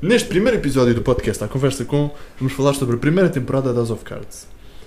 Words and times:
Neste 0.00 0.28
primeiro 0.28 0.56
episódio 0.56 0.94
do 0.94 1.02
podcast 1.02 1.42
A 1.42 1.48
Conversa 1.48 1.84
Com, 1.84 2.14
vamos 2.38 2.52
falar 2.52 2.72
sobre 2.74 2.94
a 2.94 2.98
primeira 3.00 3.28
temporada 3.28 3.72
da 3.72 3.80
House 3.80 3.90
of 3.90 4.04
Cards. 4.04 4.46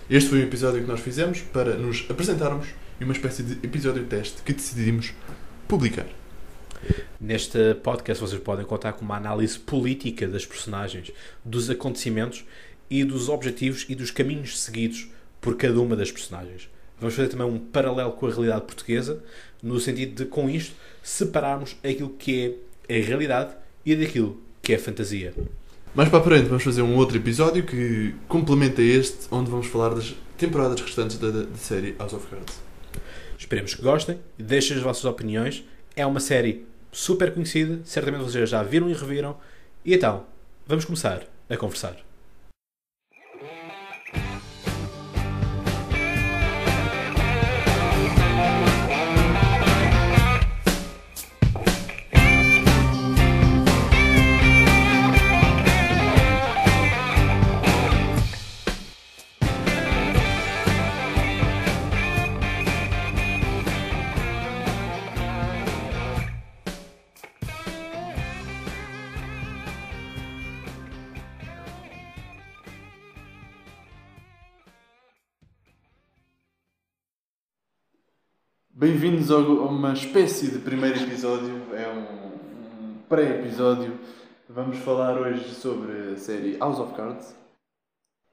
Este 0.09 0.29
foi 0.29 0.39
o 0.39 0.43
episódio 0.43 0.79
que 0.79 0.87
nós 0.87 1.01
fizemos 1.01 1.41
para 1.41 1.75
nos 1.75 2.05
apresentarmos 2.09 2.69
e 2.97 3.03
uma 3.03 3.11
espécie 3.11 3.43
de 3.43 3.53
episódio 3.61 4.05
teste 4.05 4.41
que 4.41 4.53
decidimos 4.53 5.13
publicar. 5.67 6.05
Neste 7.19 7.75
podcast 7.83 8.23
vocês 8.23 8.41
podem 8.41 8.65
contar 8.65 8.93
com 8.93 9.03
uma 9.03 9.17
análise 9.17 9.59
política 9.59 10.29
das 10.29 10.45
personagens, 10.45 11.11
dos 11.43 11.69
acontecimentos 11.69 12.45
e 12.89 13.03
dos 13.03 13.27
objetivos 13.27 13.85
e 13.89 13.95
dos 13.95 14.11
caminhos 14.11 14.61
seguidos 14.61 15.09
por 15.41 15.57
cada 15.57 15.81
uma 15.81 15.97
das 15.97 16.09
personagens. 16.09 16.69
Vamos 16.97 17.15
fazer 17.15 17.27
também 17.27 17.45
um 17.45 17.59
paralelo 17.59 18.13
com 18.13 18.27
a 18.27 18.31
realidade 18.31 18.61
portuguesa, 18.61 19.21
no 19.61 19.77
sentido 19.77 20.23
de, 20.23 20.25
com 20.29 20.49
isto, 20.49 20.73
separarmos 21.03 21.75
aquilo 21.83 22.11
que 22.11 22.57
é 22.87 22.97
a 22.97 23.05
realidade 23.05 23.53
e 23.85 23.93
daquilo 23.93 24.41
que 24.71 24.75
é 24.75 24.77
fantasia. 24.77 25.33
Mais 25.93 26.07
para 26.07 26.19
a 26.19 26.23
frente 26.23 26.47
vamos 26.47 26.63
fazer 26.63 26.81
um 26.81 26.95
outro 26.95 27.17
episódio 27.17 27.65
que 27.65 28.15
complementa 28.29 28.81
este, 28.81 29.27
onde 29.29 29.51
vamos 29.51 29.67
falar 29.67 29.89
das 29.89 30.15
temporadas 30.37 30.79
restantes 30.79 31.17
da, 31.17 31.29
da 31.29 31.57
série 31.57 31.93
House 31.99 32.13
of 32.13 32.25
Cards. 32.27 32.57
Esperemos 33.37 33.75
que 33.75 33.81
gostem, 33.81 34.17
deixem 34.37 34.77
as 34.77 34.81
vossas 34.81 35.03
opiniões. 35.03 35.65
É 35.93 36.05
uma 36.05 36.21
série 36.21 36.65
super 36.89 37.33
conhecida, 37.33 37.81
certamente 37.83 38.23
vocês 38.23 38.49
já 38.49 38.63
viram 38.63 38.89
e 38.89 38.93
reviram. 38.93 39.35
E 39.83 39.93
então, 39.93 40.23
vamos 40.65 40.85
começar 40.85 41.23
a 41.49 41.57
conversar. 41.57 41.97
Bem-vindos 78.81 79.29
a 79.29 79.37
uma 79.37 79.93
espécie 79.93 80.49
de 80.49 80.57
primeiro 80.57 80.99
episódio, 80.99 81.53
é 81.71 81.87
um, 81.87 82.87
um 82.87 82.97
pré-episódio. 83.07 83.93
Vamos 84.49 84.79
falar 84.79 85.21
hoje 85.21 85.53
sobre 85.53 86.13
a 86.13 86.17
série 86.17 86.57
House 86.57 86.79
of 86.79 86.95
Cards. 86.95 87.35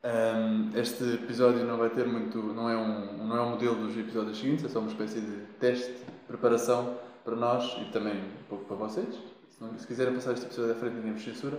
Um, 0.03 0.71
este 0.75 1.05
episódio 1.05 1.67
não 1.67 1.77
vai 1.77 1.91
ter 1.91 2.07
muito, 2.07 2.39
não 2.39 2.67
é, 2.67 2.75
um, 2.75 3.27
não 3.27 3.37
é 3.37 3.43
um 3.43 3.51
modelo 3.51 3.75
dos 3.75 3.95
episódios 3.95 4.39
seguintes, 4.39 4.65
é 4.65 4.69
só 4.71 4.79
uma 4.79 4.91
espécie 4.91 5.21
de 5.21 5.37
teste, 5.61 5.93
preparação 6.27 6.97
para 7.23 7.37
nós 7.37 7.77
e 7.83 7.93
também 7.93 8.15
um 8.15 8.45
pouco 8.49 8.65
para 8.65 8.77
vocês. 8.77 9.15
Se, 9.51 9.63
não, 9.63 9.79
se 9.79 9.87
quiserem 9.87 10.15
passar 10.15 10.33
este 10.33 10.47
episódio 10.47 10.73
à 10.73 10.77
frente, 10.77 10.95
ninguém 10.95 11.13
vos 11.13 11.25
censura. 11.25 11.59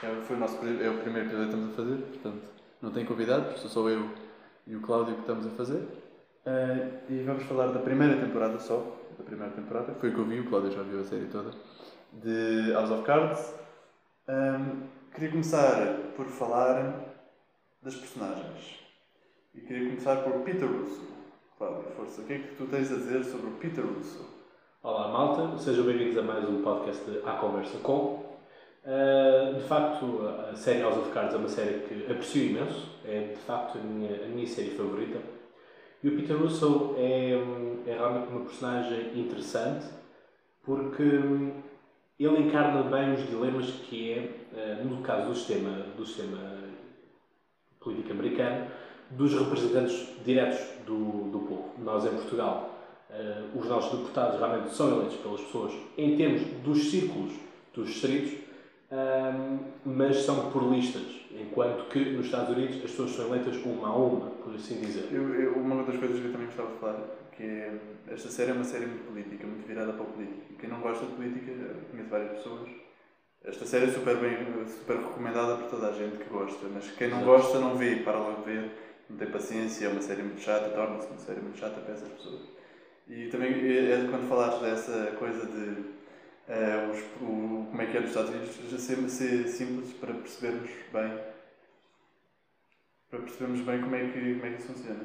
É, 0.00 0.22
foi 0.22 0.36
o 0.36 0.38
nosso, 0.38 0.58
é 0.64 0.88
o 0.88 0.98
primeiro 0.98 1.26
episódio 1.26 1.48
que 1.48 1.56
estamos 1.56 1.72
a 1.72 1.76
fazer, 1.76 1.96
portanto 1.96 2.52
não 2.80 2.92
tem 2.92 3.04
convidados, 3.04 3.60
sou 3.62 3.68
só 3.68 3.88
eu 3.88 4.08
e 4.64 4.76
o 4.76 4.80
Cláudio 4.80 5.14
que 5.16 5.22
estamos 5.22 5.44
a 5.44 5.50
fazer. 5.50 6.01
Uh, 6.44 6.98
e 7.08 7.22
vamos 7.22 7.44
falar 7.44 7.68
da 7.68 7.78
primeira 7.78 8.16
temporada 8.16 8.58
só, 8.58 8.98
da 9.16 9.22
primeira 9.22 9.52
temporada, 9.52 9.94
foi 9.94 10.10
o 10.10 10.12
que 10.12 10.18
eu 10.18 10.24
vi, 10.24 10.40
o 10.40 10.48
Cláudio 10.48 10.72
já 10.72 10.82
viu 10.82 10.98
a 10.98 11.04
série 11.04 11.26
toda, 11.26 11.52
de 12.12 12.72
House 12.72 12.90
of 12.90 13.04
Cards. 13.04 13.54
Um, 14.28 14.88
queria 15.14 15.30
começar 15.30 15.98
por 16.16 16.26
falar 16.26 17.14
das 17.80 17.94
personagens. 17.94 18.80
E 19.54 19.60
queria 19.60 19.90
começar 19.90 20.16
por 20.16 20.32
Peter 20.40 20.66
Russo. 20.66 21.06
Cláudio, 21.56 21.92
força, 21.92 22.22
o 22.22 22.24
que 22.24 22.32
é 22.32 22.38
que 22.40 22.56
tu 22.56 22.66
tens 22.66 22.90
a 22.90 22.96
dizer 22.96 23.22
sobre 23.22 23.46
o 23.46 23.52
Peter 23.52 23.84
Russo? 23.84 24.28
Olá 24.82 25.12
malta, 25.12 25.56
sejam 25.58 25.84
bem-vindos 25.84 26.18
a 26.18 26.22
mais 26.22 26.48
um 26.48 26.60
podcast 26.60 27.08
de 27.08 27.18
A 27.18 27.34
Conversa 27.34 27.78
Com. 27.78 28.20
Uh, 28.84 29.54
de 29.54 29.68
facto, 29.68 30.26
a 30.50 30.56
série 30.56 30.80
House 30.80 30.98
of 30.98 31.12
Cards 31.12 31.34
é 31.34 31.36
uma 31.36 31.48
série 31.48 31.86
que 31.86 32.10
aprecio 32.10 32.50
imenso, 32.50 32.98
é 33.04 33.28
de 33.28 33.40
facto 33.42 33.78
a 33.78 33.80
minha, 33.80 34.24
a 34.24 34.26
minha 34.26 34.46
série 34.48 34.70
favorita. 34.70 35.20
E 36.02 36.08
o 36.08 36.16
Peter 36.16 36.36
Russell 36.36 36.94
é, 36.98 37.32
é 37.86 37.94
realmente 37.94 38.28
uma 38.28 38.40
personagem 38.40 39.18
interessante 39.18 39.86
porque 40.64 41.02
ele 41.02 42.38
encarna 42.38 42.82
bem 42.82 43.14
os 43.14 43.28
dilemas 43.28 43.66
que 43.88 44.12
é, 44.12 44.82
no 44.84 45.02
caso 45.02 45.28
do 45.28 45.34
sistema, 45.34 45.70
do 45.96 46.04
sistema 46.04 46.58
político 47.80 48.12
americano, 48.12 48.66
dos 49.10 49.32
representantes 49.34 50.08
diretos 50.24 50.60
do, 50.86 51.30
do 51.30 51.40
povo. 51.40 51.74
Nós, 51.78 52.04
em 52.04 52.10
Portugal, 52.10 52.70
os 53.54 53.66
nossos 53.66 53.98
deputados 53.98 54.38
realmente 54.38 54.74
são 54.74 54.90
eleitos 54.96 55.16
pelas 55.16 55.40
pessoas 55.40 55.72
em 55.98 56.16
termos 56.16 56.42
dos 56.62 56.90
círculos 56.90 57.32
dos 57.74 57.88
distritos, 57.88 58.38
mas 59.84 60.16
são 60.18 60.50
por 60.50 60.62
listas 60.70 61.21
enquanto 61.40 61.88
que 61.88 61.98
nos 62.12 62.26
Estados 62.26 62.56
Unidos 62.56 62.76
as 62.76 62.82
pessoas 62.82 63.12
são 63.12 63.26
eleitas 63.26 63.56
uma 63.64 63.88
a 63.88 63.96
uma, 63.96 64.30
por 64.30 64.54
assim 64.54 64.80
dizer. 64.80 65.08
Eu, 65.12 65.34
eu, 65.34 65.52
uma 65.54 65.82
das 65.84 65.96
coisas 65.96 66.20
que 66.20 66.26
eu 66.26 66.32
também 66.32 66.46
gostava 66.46 66.72
de 66.72 66.78
falar, 66.78 67.00
que 67.36 67.42
é, 67.42 67.74
esta 68.08 68.28
série 68.28 68.50
é 68.50 68.54
uma 68.54 68.64
série 68.64 68.86
muito 68.86 69.06
política, 69.06 69.46
muito 69.46 69.66
virada 69.66 69.92
para 69.92 70.02
a 70.02 70.06
política. 70.06 70.54
Quem 70.58 70.68
não 70.68 70.80
gosta 70.80 71.06
de 71.06 71.12
política, 71.12 71.52
conheço 71.90 72.10
várias 72.10 72.32
pessoas, 72.32 72.68
esta 73.44 73.64
série 73.64 73.86
é 73.86 73.88
super 73.88 74.16
bem, 74.18 74.36
super 74.68 74.96
recomendada 74.98 75.56
por 75.56 75.70
toda 75.70 75.88
a 75.88 75.92
gente 75.92 76.18
que 76.18 76.30
gosta, 76.30 76.66
mas 76.72 76.90
quem 76.92 77.08
não 77.08 77.22
Exato. 77.22 77.32
gosta 77.32 77.58
não 77.58 77.76
vê, 77.76 77.96
para 77.96 78.18
logo 78.18 78.42
ver, 78.42 78.70
não 79.10 79.16
tem 79.16 79.28
paciência, 79.28 79.86
é 79.86 79.88
uma 79.88 80.00
série 80.00 80.22
muito 80.22 80.40
chata, 80.40 80.68
torna-se 80.70 81.08
uma 81.08 81.18
série 81.18 81.40
muito 81.40 81.58
chata 81.58 81.80
para 81.80 81.94
essas 81.94 82.08
pessoas. 82.08 82.40
E 83.08 83.26
também 83.28 83.50
é 83.50 84.06
quando 84.08 84.28
falaste 84.28 84.60
dessa 84.60 85.16
coisa 85.18 85.44
de 85.46 86.01
uh, 86.52 86.90
os, 86.90 87.00
o, 87.20 87.66
como 87.70 87.82
é 87.82 87.86
que 87.86 87.96
é 87.96 88.00
nos 88.00 88.10
Estados 88.10 88.30
Unidos, 88.30 88.80
ser, 88.80 89.08
ser 89.08 89.48
simples 89.48 89.92
para 89.94 90.12
percebermos 90.14 90.70
bem 90.92 91.32
para 93.12 93.20
percebermos 93.20 93.60
bem 93.60 93.80
como 93.82 93.94
é 93.94 94.08
que, 94.08 94.34
como 94.34 94.46
é 94.46 94.50
que 94.50 94.62
isso 94.62 94.72
funciona. 94.72 95.04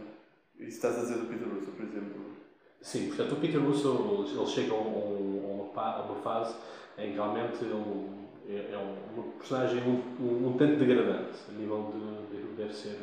E 0.58 0.64
se 0.64 0.70
estás 0.70 0.98
a 0.98 1.02
dizer 1.02 1.18
do 1.18 1.26
Peter 1.26 1.48
Russo, 1.48 1.72
por 1.72 1.86
exemplo. 1.86 2.38
Sim, 2.82 3.08
portanto, 3.08 3.34
o 3.34 3.36
Peter 3.36 3.62
Russo 3.62 4.26
ele 4.34 4.48
chega 4.48 4.74
a, 4.74 4.78
um, 4.78 5.72
a 5.76 6.02
uma 6.04 6.16
fase 6.22 6.56
em 6.98 7.10
que 7.10 7.16
realmente 7.16 7.64
ele 7.66 8.18
é, 8.48 8.74
é 8.74 8.78
um, 8.78 9.32
personagem 9.38 9.84
um, 9.84 10.24
um, 10.24 10.48
um, 10.48 10.58
tanto 10.58 10.78
degradante 10.78 11.38
a 11.50 11.52
nível 11.52 11.92
de, 12.32 12.38
de 12.38 12.56
deve 12.56 12.74
ser. 12.74 12.98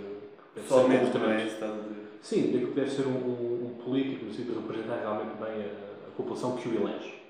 Deve 0.54 0.68
Somente 0.68 1.12
também, 1.12 1.46
estás 1.46 1.70
a 1.70 1.82
dizer. 1.82 2.04
Sim, 2.22 2.52
de 2.52 2.66
que 2.66 2.72
deve 2.72 2.90
ser 2.90 3.06
um, 3.06 3.12
um, 3.12 3.74
político, 3.84 4.24
no 4.24 4.32
sentido 4.32 4.54
de 4.54 4.60
representar 4.60 5.00
realmente 5.00 5.36
bem 5.36 5.66
a, 5.66 6.08
a 6.08 6.10
população 6.16 6.56
que 6.56 6.68
o 6.68 6.74
elege. 6.76 7.23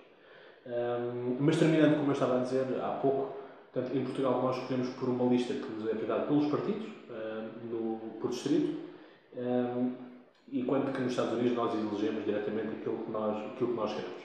Um, 0.67 1.37
mas 1.41 1.59
terminando, 1.59 1.97
como 1.97 2.09
eu 2.09 2.15
estava 2.15 2.41
a 2.41 2.43
dizer 2.43 2.65
há 2.83 2.99
pouco, 3.03 3.37
portanto, 3.73 3.97
em 3.97 4.05
Portugal 4.05 4.43
nós 4.43 4.57
escolhemos 4.57 4.89
por 4.91 5.09
uma 5.09 5.25
lista 5.31 5.53
que 5.53 5.73
nos 5.73 5.87
é 5.89 5.93
apresentada 5.93 6.27
pelos 6.27 6.51
partidos, 6.51 6.95
no, 7.65 7.99
por 8.21 8.31
distrito, 8.31 8.79
um, 9.37 9.93
enquanto 10.53 10.93
que 10.93 11.01
nos 11.01 11.11
Estados 11.11 11.33
Unidos 11.33 11.55
nós 11.55 11.75
elegemos 11.75 12.25
diretamente 12.25 12.77
aquilo 12.77 12.99
que 13.05 13.11
nós, 13.11 13.37
aquilo 13.53 13.71
que 13.71 13.77
nós 13.77 13.93
queremos. 13.93 14.23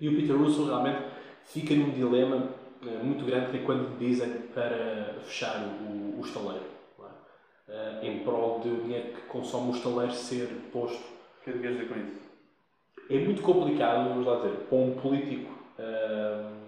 E 0.00 0.08
o 0.08 0.16
Peter 0.16 0.36
Russell 0.36 0.66
realmente 0.66 1.04
fica 1.44 1.74
num 1.74 1.90
dilema 1.90 2.36
uh, 2.82 3.04
muito 3.04 3.24
grande 3.24 3.56
é 3.56 3.62
quando 3.62 3.98
dizem 3.98 4.30
para 4.54 5.20
fechar 5.22 5.60
o, 5.60 6.18
o 6.18 6.22
estaleiro, 6.24 6.64
é? 6.98 8.02
uh, 8.02 8.04
em 8.04 8.24
prol 8.24 8.60
do 8.60 8.82
dinheiro 8.82 9.14
que 9.14 9.22
consome 9.22 9.72
o 9.72 9.74
estaleiro 9.74 10.12
ser 10.12 10.48
posto. 10.72 11.20
O 11.40 11.44
que 11.44 11.50
é 11.50 11.52
que 11.54 11.58
queres 11.60 11.78
dizer 11.78 11.88
com 11.88 12.00
isso? 12.00 12.29
É 13.10 13.18
muito 13.18 13.42
complicado, 13.42 14.08
vamos 14.08 14.24
lá 14.24 14.36
dizer, 14.36 14.52
para 14.68 14.78
um 14.78 14.92
político. 14.92 15.50
Uh, 15.76 16.60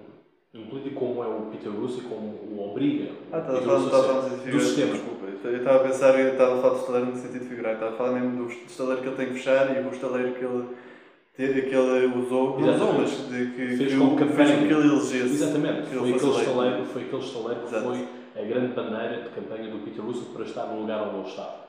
um 0.55 0.67
político 0.67 0.97
como 0.97 1.23
é 1.23 1.27
o 1.29 1.43
Peter 1.53 1.71
Russo 1.73 2.03
como 2.03 2.27
o 2.27 2.71
obriga 2.71 3.11
ah, 3.33 3.39
estava 3.39 3.59
a 3.59 3.63
falar 3.63 4.29
do 4.29 4.61
sistema. 4.61 4.93
Desculpa, 4.93 5.27
eu 5.45 5.57
estava 5.57 5.77
a 5.77 5.85
pensar, 5.85 6.19
eu 6.19 6.33
estava 6.33 6.59
a 6.59 6.61
falar 6.61 6.75
do 6.75 6.81
estaleiro 6.81 7.07
no 7.07 7.17
sentido 7.17 7.45
figurado, 7.47 7.75
estava 7.75 7.95
a 7.95 7.97
falar 7.97 8.21
mesmo 8.21 8.45
do 8.45 8.53
estaleiro 8.53 9.01
que 9.01 9.09
ele 9.09 9.17
tem 9.17 9.27
que 9.29 9.33
fechar 9.35 9.77
e 9.77 9.81
o 9.81 9.91
estaleiro 9.91 10.35
que 10.35 10.45
ele, 10.45 11.63
que 11.63 11.75
ele 11.75 12.07
usou, 12.19 12.61
não 12.61 12.75
usou, 12.75 12.93
mas 12.93 13.11
de 13.29 13.47
que, 13.53 13.77
fez 13.77 13.93
que, 13.93 13.99
com 13.99 14.17
que, 14.17 14.25
fez 14.27 14.51
com 14.51 14.57
que 14.59 14.65
ele 14.65 14.89
elegesse. 14.89 15.35
Exatamente, 15.35 15.87
foi, 15.87 16.13
aquele 16.13 16.31
estaleiro, 16.31 16.85
foi 16.85 17.03
aquele 17.03 17.23
estaleiro 17.23 17.61
que 17.63 17.69
foi 17.69 18.09
a 18.35 18.45
grande 18.45 18.73
bandeira 18.75 19.23
de 19.23 19.29
campanha 19.31 19.71
do 19.71 19.85
Peter 19.85 20.05
Russo 20.05 20.27
para 20.35 20.45
estar 20.45 20.67
no 20.67 20.81
lugar 20.81 21.07
onde 21.07 21.17
ele 21.21 21.29
estava. 21.29 21.63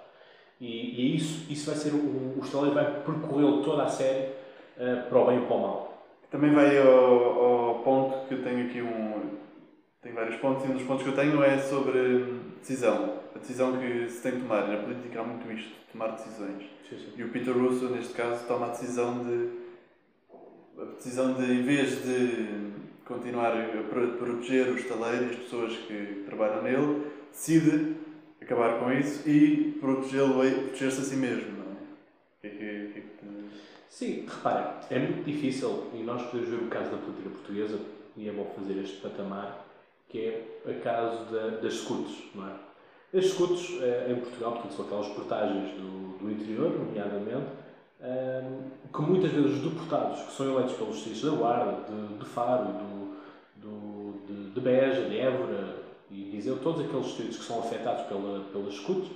E, 0.60 0.68
e 0.68 1.16
isso, 1.16 1.46
isso 1.50 1.68
vai 1.68 1.76
ser, 1.76 1.94
o, 1.94 2.38
o 2.38 2.42
estaleiro 2.44 2.76
vai 2.76 2.86
percorrer 3.02 3.64
toda 3.64 3.84
a 3.84 3.88
série 3.88 4.43
para 4.76 5.20
o 5.20 5.26
bem 5.28 5.38
e 5.40 5.46
para 5.46 5.56
o 5.56 5.62
mal. 5.62 6.06
Também 6.32 6.52
vai 6.52 6.78
ao, 6.78 7.44
ao 7.44 7.76
ponto 7.84 8.28
que 8.28 8.34
eu 8.34 8.44
tenho 8.44 8.66
aqui 8.68 8.82
um. 8.82 9.38
Tem 10.02 10.12
vários 10.12 10.36
pontos 10.38 10.66
e 10.66 10.68
um 10.68 10.74
dos 10.74 10.84
pontos 10.84 11.04
que 11.04 11.10
eu 11.10 11.16
tenho 11.16 11.42
é 11.44 11.58
sobre 11.60 12.26
decisão. 12.60 13.20
A 13.36 13.40
decisão 13.40 13.78
que 13.78 14.10
se 14.10 14.22
tem 14.22 14.34
que 14.34 14.40
tomar. 14.40 14.68
Na 14.68 14.78
política 14.78 15.22
há 15.22 15.24
muito 15.24 15.52
isto, 15.52 15.72
tomar 15.92 16.08
decisões. 16.10 16.64
Sim, 16.90 16.98
sim. 16.98 17.14
E 17.16 17.24
o 17.24 17.30
Peter 17.30 17.56
Russo, 17.56 17.90
neste 17.90 18.14
caso, 18.14 18.46
toma 18.48 18.68
a 18.68 18.70
decisão 18.70 19.24
de. 19.24 19.64
A 20.80 20.86
decisão 20.96 21.34
de, 21.36 21.44
em 21.44 21.62
vez 21.62 22.04
de 22.04 22.74
continuar 23.06 23.54
a 23.56 23.84
pro- 23.90 24.14
proteger 24.14 24.68
o 24.70 24.76
estaleiro 24.76 25.26
e 25.26 25.30
as 25.30 25.36
pessoas 25.36 25.76
que 25.78 26.24
trabalham 26.26 26.64
nele, 26.64 27.12
decide 27.32 27.96
acabar 28.42 28.80
com 28.80 28.92
isso 28.92 29.28
e 29.30 29.78
protegê-lo, 29.80 30.34
proteger-se 30.34 31.00
a 31.00 31.04
si 31.04 31.16
mesmo, 31.16 31.52
não 31.58 31.72
é? 32.44 32.83
Sim, 33.94 34.26
reparem, 34.28 34.66
é 34.90 34.98
muito 34.98 35.24
difícil, 35.24 35.84
e 35.94 35.98
nós 35.98 36.20
podemos 36.24 36.50
ver 36.50 36.66
o 36.66 36.68
caso 36.68 36.90
da 36.90 36.98
política 36.98 37.30
portuguesa, 37.30 37.80
e 38.18 38.28
é 38.28 38.32
bom 38.32 38.46
fazer 38.56 38.82
este 38.82 38.98
patamar, 39.02 39.68
que 40.10 40.20
é 40.20 40.60
o 40.66 40.82
caso 40.82 41.26
da- 41.26 41.58
das 41.62 41.76
scouts, 41.76 42.24
não 42.34 42.48
é? 42.48 42.54
As 43.16 43.26
scouts 43.28 43.70
eh, 43.84 44.08
em 44.12 44.16
Portugal, 44.16 44.54
portanto, 44.54 44.74
são 44.74 44.86
aquelas 44.86 45.08
portagens 45.10 45.74
do, 45.80 46.18
do 46.18 46.32
interior, 46.32 46.72
nomeadamente, 46.72 47.46
ehm, 48.02 48.62
que 48.92 49.02
muitas 49.04 49.32
vezes 49.32 49.52
os 49.58 49.72
deputados 49.72 50.22
que 50.24 50.32
são 50.32 50.52
eleitos 50.52 50.74
pelos 50.76 50.96
distritos 50.96 51.22
da 51.22 51.38
Guarda, 51.38 51.78
de, 51.88 52.18
de 52.18 52.26
Faro, 52.26 52.66
do, 52.74 53.16
do, 53.58 54.26
de, 54.26 54.50
de 54.56 54.60
Beja, 54.60 55.08
de 55.08 55.20
Évora 55.20 55.76
e 56.10 56.32
Viseu, 56.32 56.58
todos 56.58 56.84
aqueles 56.84 57.06
distritos 57.06 57.38
que 57.38 57.44
são 57.44 57.60
afetados 57.60 58.08
pela, 58.08 58.40
pelas 58.52 58.74
scouts, 58.74 59.08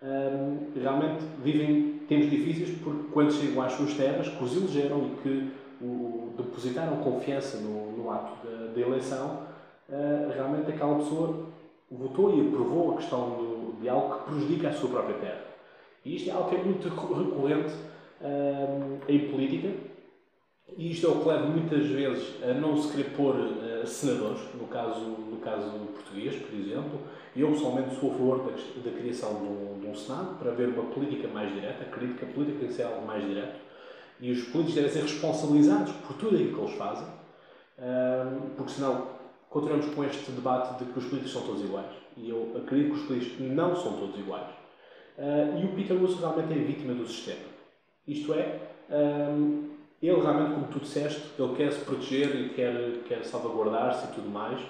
Hum, 0.00 0.70
realmente 0.80 1.24
vivem 1.42 2.00
tempos 2.08 2.30
difíceis 2.30 2.78
porque 2.78 3.08
quando 3.12 3.32
chegam 3.32 3.62
às 3.62 3.72
suas 3.72 3.94
terras, 3.94 4.28
que 4.28 4.44
os 4.44 4.56
elegeram 4.56 5.04
e 5.04 5.22
que 5.22 5.50
o, 5.84 6.32
depositaram 6.36 6.98
confiança 6.98 7.58
no, 7.58 7.96
no 7.96 8.10
ato 8.10 8.46
da, 8.46 8.80
eleição, 8.80 9.42
ah, 9.90 10.30
realmente 10.32 10.70
aquela 10.70 10.96
pessoa 10.98 11.46
votou 11.90 12.36
e 12.36 12.46
aprovou 12.46 12.92
a 12.92 12.96
questão 12.98 13.30
do- 13.30 13.80
de 13.80 13.88
algo 13.88 14.18
que 14.18 14.30
prejudica 14.30 14.68
a 14.68 14.72
sua 14.72 14.88
própria 14.90 15.16
terra. 15.16 15.40
E 16.04 16.14
isto 16.14 16.30
é 16.30 16.32
algo 16.32 16.48
que 16.48 16.56
é 16.56 16.62
muito 16.62 16.88
recorrente 16.88 17.72
hum, 18.22 18.98
em 19.08 19.18
política, 19.30 19.68
e 20.76 20.92
isto 20.92 21.06
é 21.06 21.10
o 21.10 21.20
que 21.20 21.28
leva 21.28 21.46
muitas 21.46 21.86
vezes 21.86 22.34
a 22.42 22.52
não 22.54 22.76
se 22.76 22.92
querer 22.92 23.10
pôr 23.16 23.34
ah, 23.34 23.84
senadores, 23.84 24.40
no 24.54 24.68
caso, 24.68 25.00
no 25.00 25.38
caso 25.38 25.70
português, 25.92 26.36
por 26.36 26.56
exemplo, 26.56 27.00
eu 27.40 27.52
pessoalmente 27.52 27.94
sou 27.96 28.10
a 28.10 28.14
favor 28.14 28.38
da, 28.38 28.90
da 28.90 28.96
criação 28.96 29.34
de 29.34 29.44
um, 29.44 29.80
de 29.80 29.86
um 29.86 29.94
Senado 29.94 30.38
para 30.38 30.50
haver 30.50 30.68
uma 30.68 30.84
política 30.84 31.28
mais 31.28 31.52
direta. 31.52 31.82
Acredito 31.84 32.18
que 32.18 32.24
a 32.24 32.28
política 32.28 32.58
tem 32.58 32.68
que 32.68 32.74
ser 32.74 32.82
algo 32.84 33.06
mais 33.06 33.24
direto 33.24 33.58
e 34.20 34.32
os 34.32 34.42
políticos 34.44 34.74
devem 34.74 34.90
ser 34.90 35.02
responsabilizados 35.02 35.92
por 36.06 36.16
tudo 36.16 36.34
aquilo 36.34 36.54
que 36.54 36.60
eles 36.60 36.74
fazem, 36.74 37.06
porque 38.56 38.72
senão 38.72 39.06
continuamos 39.48 39.86
com 39.94 40.04
este 40.04 40.30
debate 40.32 40.84
de 40.84 40.90
que 40.90 40.98
os 40.98 41.04
políticos 41.04 41.32
são 41.32 41.42
todos 41.42 41.62
iguais. 41.62 41.92
E 42.16 42.28
eu 42.28 42.52
acredito 42.56 42.94
que 42.94 43.00
os 43.00 43.06
políticos 43.06 43.40
não 43.40 43.76
são 43.76 43.92
todos 43.92 44.18
iguais. 44.18 44.48
Ah, 45.18 45.58
e 45.60 45.64
o 45.64 45.68
Peter 45.68 45.96
Russo 45.96 46.18
realmente 46.18 46.52
é 46.52 46.56
vítima 46.56 46.94
do 46.94 47.06
sistema. 47.06 47.46
Isto 48.06 48.34
é, 48.34 48.60
ele 50.02 50.20
realmente, 50.20 50.54
como 50.54 50.66
tu 50.68 50.80
disseste, 50.80 51.22
ele 51.38 51.54
quer 51.54 51.72
se 51.72 51.84
proteger 51.84 52.34
e 52.34 52.48
quer, 52.50 53.02
quer 53.06 53.24
salvaguardar-se 53.24 54.06
e 54.06 54.14
tudo 54.14 54.28
mais. 54.28 54.60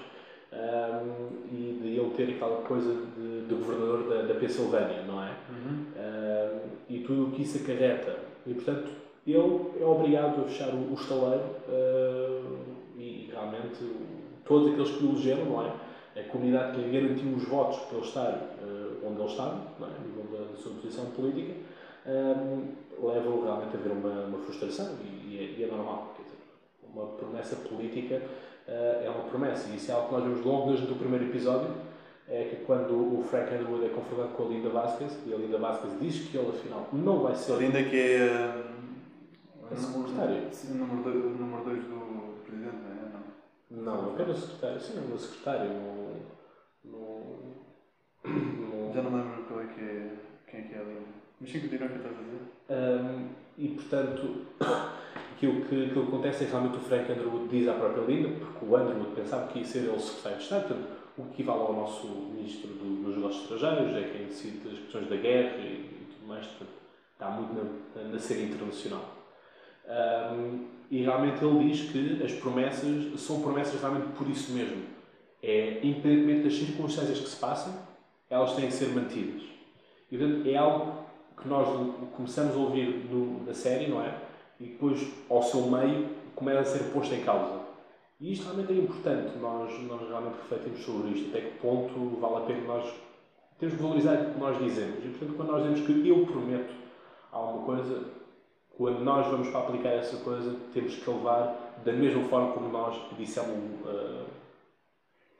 Um, 0.50 1.28
e 1.52 1.78
de 1.82 1.88
ele 1.88 2.10
ter 2.16 2.34
aquela 2.34 2.62
coisa 2.62 2.94
de, 2.94 3.46
de 3.46 3.54
governador 3.54 4.08
da, 4.08 4.22
da 4.22 4.34
Pensilvânia, 4.40 5.02
não 5.02 5.22
é? 5.22 5.36
Um, 5.52 6.68
e 6.88 7.00
tudo 7.00 7.26
o 7.26 7.30
que 7.32 7.42
isso 7.42 7.58
acarreta. 7.58 8.18
E, 8.46 8.54
portanto, 8.54 8.88
ele 9.26 9.72
é 9.78 9.84
obrigado 9.84 10.40
a 10.40 10.44
fechar 10.44 10.70
o, 10.70 10.90
o 10.90 10.94
estaleiro 10.94 11.44
uh, 11.68 12.58
e, 12.96 13.28
realmente 13.30 13.78
todos 14.46 14.72
aqueles 14.72 14.90
que 14.92 15.04
o 15.04 15.10
elegeram, 15.10 15.44
não 15.44 15.62
é? 15.66 15.72
A 16.18 16.24
comunidade 16.24 16.76
que 16.76 16.88
lhe 16.88 16.98
garantiu 16.98 17.34
os 17.34 17.46
votos 17.46 17.78
para 17.80 17.98
ele 17.98 18.06
estar 18.06 18.32
uh, 18.32 19.06
onde 19.06 19.20
ele 19.20 19.30
estava, 19.30 19.62
não 19.78 19.86
é? 19.86 19.90
A 19.90 20.00
nível 20.00 20.24
da, 20.32 20.50
da 20.50 20.56
sua 20.56 20.72
posição 20.72 21.04
política, 21.10 21.52
um, 22.06 23.06
leva-o 23.06 23.44
realmente 23.44 23.76
a 23.76 23.78
haver 23.78 23.92
uma, 23.92 24.24
uma 24.24 24.38
frustração 24.38 24.96
e, 25.04 25.34
e, 25.34 25.38
é, 25.38 25.60
e 25.60 25.64
é 25.64 25.66
normal. 25.66 26.14
Quer 26.16 26.22
dizer, 26.22 26.38
uma 26.90 27.06
promessa 27.06 27.56
política 27.56 28.22
é 28.68 29.10
uma 29.10 29.24
promessa. 29.24 29.68
E 29.70 29.76
isso 29.76 29.90
é 29.90 29.94
algo 29.94 30.08
que 30.08 30.14
nós 30.14 30.24
vemos 30.24 30.44
logo 30.44 30.70
desde 30.70 30.92
o 30.92 30.96
primeiro 30.96 31.24
episódio, 31.26 31.70
é 32.28 32.44
que 32.44 32.56
quando 32.64 33.18
o 33.18 33.22
Frank 33.22 33.54
Underwood 33.54 33.86
é 33.86 33.88
confrontado 33.88 34.28
com 34.30 34.44
a 34.44 34.48
Linda 34.48 34.68
Vasquez, 34.68 35.18
e 35.26 35.32
a 35.32 35.36
Linda 35.36 35.58
Vasquez 35.58 35.98
diz 35.98 36.28
que 36.28 36.36
ele 36.36 36.50
afinal 36.50 36.86
não 36.92 37.20
vai 37.20 37.34
ser... 37.34 37.52
A 37.52 37.56
Linda 37.56 37.82
que 37.82 37.98
é... 37.98 38.64
A 39.70 39.76
secretária. 39.76 40.50
Sim, 40.50 40.72
o 40.72 40.86
número 40.86 41.02
2 41.02 41.40
número 41.40 41.64
dois 41.64 41.84
do 41.84 42.42
presidente, 42.42 42.76
não 42.76 42.90
é? 42.90 43.82
Não. 43.82 43.82
Não, 43.82 44.10
apenas 44.12 44.38
secretária. 44.38 44.80
Sim, 44.80 44.98
uma 45.06 45.18
secretária. 45.18 45.70
No, 45.70 46.14
no, 46.84 47.20
no... 48.24 48.94
Já 48.94 49.02
não 49.02 49.10
me 49.10 49.16
lembro 49.18 49.44
qual 49.44 49.60
é 49.60 49.66
que 49.66 49.80
é, 49.80 50.12
quem 50.46 50.60
é 50.60 50.62
que 50.62 50.74
é 50.74 50.78
a 50.78 50.84
Linda. 50.84 51.18
Mas 51.40 51.50
sim, 51.52 51.60
continua 51.60 51.86
o 51.86 51.90
que 51.90 51.96
estás 51.98 52.16
a 52.16 52.22
dizer. 52.22 52.40
Um, 52.70 53.28
e 53.58 53.68
portanto, 53.68 54.46
que, 55.38 55.46
aquilo 55.46 55.88
que 55.88 56.08
acontece 56.08 56.44
é 56.44 56.46
que 56.46 56.52
realmente 56.52 56.76
o 56.76 56.80
Frank 56.80 57.12
Underwood 57.12 57.48
diz 57.48 57.68
à 57.68 57.74
própria 57.74 58.02
Linda, 58.02 58.28
porque 58.38 58.64
o 58.64 58.76
Underwood 58.76 59.14
pensava 59.14 59.46
que 59.48 59.60
ia 59.60 59.64
ser 59.64 59.78
ele 59.80 59.90
o 59.90 60.00
secretário 60.00 60.38
de 60.38 60.44
Estado, 60.44 60.76
o 61.16 61.22
que 61.24 61.28
equivale 61.30 61.60
ao 61.60 61.72
nosso 61.72 62.06
ministro 62.06 62.68
do, 62.70 63.04
dos 63.04 63.16
negócios 63.16 63.42
estrangeiros, 63.42 63.96
é 63.96 64.10
quem 64.10 64.26
decide 64.26 64.68
as 64.68 64.78
questões 64.78 65.08
da 65.08 65.16
guerra 65.16 65.56
e, 65.58 66.02
e 66.02 66.06
tudo 66.12 66.28
mais, 66.28 66.46
portanto, 66.46 66.70
está 67.12 67.30
muito 67.30 67.54
na, 67.54 68.02
na 68.02 68.42
internacional. 68.42 69.18
Um, 69.88 70.66
e 70.90 71.02
realmente 71.02 71.44
ele 71.44 71.70
diz 71.70 71.90
que 71.90 72.22
as 72.22 72.32
promessas 72.32 73.20
são 73.20 73.40
promessas 73.40 73.80
realmente 73.80 74.08
por 74.16 74.28
isso 74.28 74.52
mesmo. 74.52 74.82
É, 75.42 75.80
independentemente 75.82 76.44
das 76.44 76.54
circunstâncias 76.54 77.18
que 77.18 77.28
se 77.28 77.36
passam, 77.36 77.74
elas 78.30 78.54
têm 78.54 78.66
que 78.66 78.72
ser 78.72 78.88
mantidas. 78.88 79.42
E, 80.10 80.16
portanto, 80.16 80.48
é 80.48 80.56
algo 80.56 81.04
que 81.40 81.48
nós 81.48 81.68
começamos 82.16 82.56
a 82.56 82.58
ouvir 82.58 83.06
no, 83.10 83.44
na 83.44 83.54
série, 83.54 83.88
não 83.88 84.02
é? 84.02 84.27
E 84.60 84.64
depois, 84.64 85.06
ao 85.30 85.42
seu 85.42 85.62
meio, 85.62 86.08
começa 86.34 86.60
a 86.60 86.64
ser 86.64 86.84
posto 86.92 87.14
em 87.14 87.22
causa. 87.22 87.60
E 88.20 88.32
isto 88.32 88.44
realmente 88.44 88.72
é 88.72 88.76
importante, 88.76 89.38
nós, 89.38 89.80
nós 89.84 90.08
realmente 90.08 90.36
refletimos 90.42 90.84
sobre 90.84 91.10
isto, 91.10 91.30
até 91.30 91.40
que 91.46 91.58
ponto 91.58 92.18
vale 92.20 92.36
a 92.36 92.40
pena 92.40 92.60
nós 92.66 92.92
temos 93.58 93.74
que 93.74 93.82
valorizar 93.82 94.14
o 94.14 94.34
que 94.34 94.40
nós 94.40 94.58
dizemos. 94.58 95.04
E, 95.04 95.08
portanto, 95.08 95.36
quando 95.36 95.50
nós 95.50 95.62
dizemos 95.62 95.86
que 95.86 96.08
eu 96.08 96.26
prometo 96.26 96.74
alguma 97.32 97.64
coisa, 97.64 98.04
quando 98.76 99.00
nós 99.00 99.26
vamos 99.26 99.48
para 99.48 99.60
aplicar 99.60 99.90
essa 99.90 100.16
coisa, 100.18 100.56
temos 100.72 100.96
que 100.96 101.10
levar 101.10 101.80
da 101.84 101.92
mesma 101.92 102.22
forma 102.24 102.52
como 102.52 102.68
nós 102.68 102.96
dissemos. 103.18 103.56
Uh, 103.84 104.26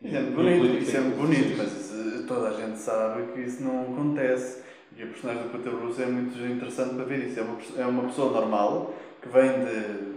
é 0.03 0.23
bonito, 0.23 0.79
isso 0.79 0.97
é 0.97 1.01
bonito, 1.01 1.57
mas 1.57 2.25
toda 2.27 2.49
a 2.49 2.53
gente 2.53 2.79
sabe 2.79 3.33
que 3.33 3.41
isso 3.41 3.63
não 3.63 3.83
acontece. 3.83 4.63
E 4.97 5.03
a 5.03 5.07
personagem 5.07 5.43
do 5.45 5.51
Peter 5.51 5.75
Russo 5.75 6.03
é 6.03 6.07
muito 6.07 6.39
interessante 6.39 6.95
para 6.95 7.05
ver 7.05 7.29
isso. 7.29 7.39
É 7.39 7.43
uma, 7.43 7.59
é 7.77 7.87
uma 7.87 8.03
pessoa 8.05 8.33
normal 8.33 8.95
que 9.21 9.29
vem 9.29 9.65
de, 9.65 10.15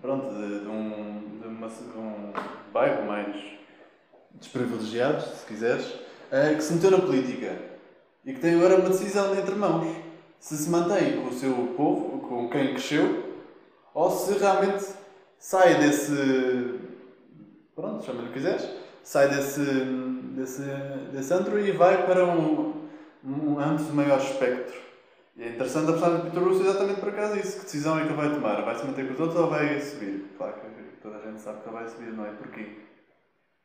pronto, 0.00 0.34
de, 0.34 0.60
de, 0.60 0.68
um, 0.68 1.38
de, 1.40 1.48
uma, 1.48 1.68
de 1.68 1.98
um 1.98 2.32
bairro 2.72 3.06
mais 3.06 3.36
desprivilegiado, 4.34 5.22
se 5.22 5.46
quiseres, 5.46 5.86
uh, 5.86 6.56
que 6.56 6.62
se 6.62 6.74
meteu 6.74 6.90
na 6.90 6.98
política 6.98 7.56
e 8.24 8.32
que 8.32 8.40
tem 8.40 8.54
agora 8.54 8.76
uma 8.76 8.88
decisão 8.88 9.34
entre 9.36 9.54
mãos. 9.54 9.86
Se 10.38 10.56
se 10.56 10.68
mantém 10.68 11.20
com 11.20 11.28
o 11.28 11.32
seu 11.32 11.54
povo, 11.76 12.18
com 12.20 12.50
quem 12.50 12.74
cresceu, 12.74 13.32
ou 13.94 14.10
se 14.10 14.36
realmente 14.38 14.84
sai 15.38 15.78
desse. 15.78 16.80
Pronto, 17.74 18.04
chama-lhe 18.04 18.26
o 18.26 18.28
que 18.28 18.34
quiseres, 18.34 18.68
sai 19.02 19.28
desse, 19.28 19.60
desse, 19.60 20.62
desse 21.12 21.32
antro 21.32 21.58
e 21.58 21.70
vai 21.72 22.06
para 22.06 22.24
um, 22.26 22.88
um 23.24 23.58
antro 23.58 23.84
de 23.84 23.92
maior 23.92 24.18
espectro. 24.18 24.91
É 25.42 25.48
interessante 25.48 25.88
a 25.88 25.92
personagem 25.92 26.24
de 26.24 26.30
Peter 26.30 26.48
Russo 26.48 26.62
exatamente 26.62 27.00
por 27.00 27.08
acaso 27.08 27.36
isso. 27.36 27.58
Que 27.58 27.64
decisão 27.64 27.98
é 27.98 28.02
que 28.02 28.08
ele 28.12 28.16
vai 28.16 28.32
tomar? 28.32 28.62
Vai 28.62 28.78
se 28.78 28.86
manter 28.86 29.08
com 29.08 29.14
os 29.14 29.20
outros 29.20 29.40
ou 29.40 29.50
vai 29.50 29.80
subir? 29.80 30.24
Claro 30.38 30.54
que 30.54 31.02
toda 31.02 31.16
a 31.16 31.20
gente 31.20 31.40
sabe 31.40 31.62
que 31.62 31.68
ele 31.68 31.76
vai 31.76 31.88
subir, 31.88 32.12
não 32.12 32.24
é? 32.24 32.30
Porquê? 32.30 32.66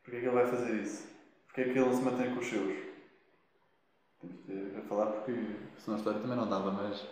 Porquê 0.03 0.17
é 0.17 0.19
que 0.21 0.25
ele 0.25 0.35
vai 0.35 0.47
fazer 0.47 0.73
isso? 0.73 1.07
Porquê 1.45 1.61
é 1.61 1.63
que 1.65 1.69
ele 1.69 1.81
não 1.81 1.93
se 1.93 2.01
mantém 2.01 2.33
com 2.33 2.39
os 2.39 2.47
seus? 2.47 2.73
Temos 4.19 4.73
de 4.73 4.81
falar 4.89 5.05
porque 5.05 5.33
senão 5.77 5.95
a 5.95 5.99
história 5.99 6.19
também 6.19 6.35
não 6.35 6.49
dava, 6.49 6.71
mas. 6.71 7.05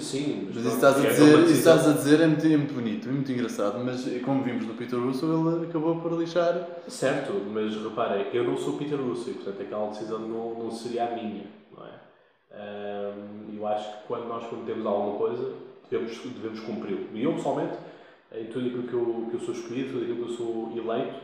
Sim, 0.00 0.44
mas, 0.46 0.54
mas 0.54 0.66
isso, 0.66 0.74
estás 0.76 0.96
a 0.96 1.08
dizer, 1.08 1.38
isso 1.40 1.52
estás 1.52 1.88
a 1.88 1.92
dizer 1.92 2.20
é 2.20 2.26
muito, 2.26 2.46
é 2.46 2.56
muito 2.56 2.74
bonito, 2.74 3.08
é 3.08 3.12
muito 3.12 3.30
engraçado, 3.30 3.84
mas 3.84 4.06
como 4.24 4.42
vimos 4.42 4.64
do 4.64 4.72
Peter 4.74 4.98
Russo, 4.98 5.26
ele 5.26 5.66
acabou 5.66 6.00
por 6.00 6.12
lixar. 6.18 6.66
Certo, 6.88 7.32
mas 7.52 7.74
reparem, 7.74 8.28
eu 8.32 8.44
não 8.44 8.56
sou 8.56 8.78
Peter 8.78 8.98
Russo 8.98 9.30
e 9.30 9.34
portanto 9.34 9.60
aquela 9.60 9.90
decisão 9.90 10.20
não, 10.20 10.54
não 10.54 10.70
seria 10.70 11.08
a 11.08 11.10
minha, 11.10 11.42
é? 11.42 11.61
Um, 12.54 13.56
eu 13.56 13.66
acho 13.66 13.98
que 13.98 14.06
quando 14.06 14.28
nós 14.28 14.46
prometemos 14.46 14.84
alguma 14.84 15.18
coisa, 15.18 15.54
devemos, 15.90 16.18
devemos 16.18 16.60
cumpri-lo. 16.60 17.08
E 17.14 17.22
eu, 17.22 17.34
pessoalmente, 17.34 17.76
em 18.34 18.46
tudo 18.46 18.66
aquilo 18.66 18.82
que 18.82 18.94
eu, 18.94 19.26
que 19.30 19.34
eu 19.34 19.40
sou 19.40 19.54
escolhido, 19.54 19.92
tudo 19.92 20.02
aquilo 20.02 20.24
que 20.24 20.32
eu 20.32 20.36
sou 20.36 20.72
eleito, 20.76 21.16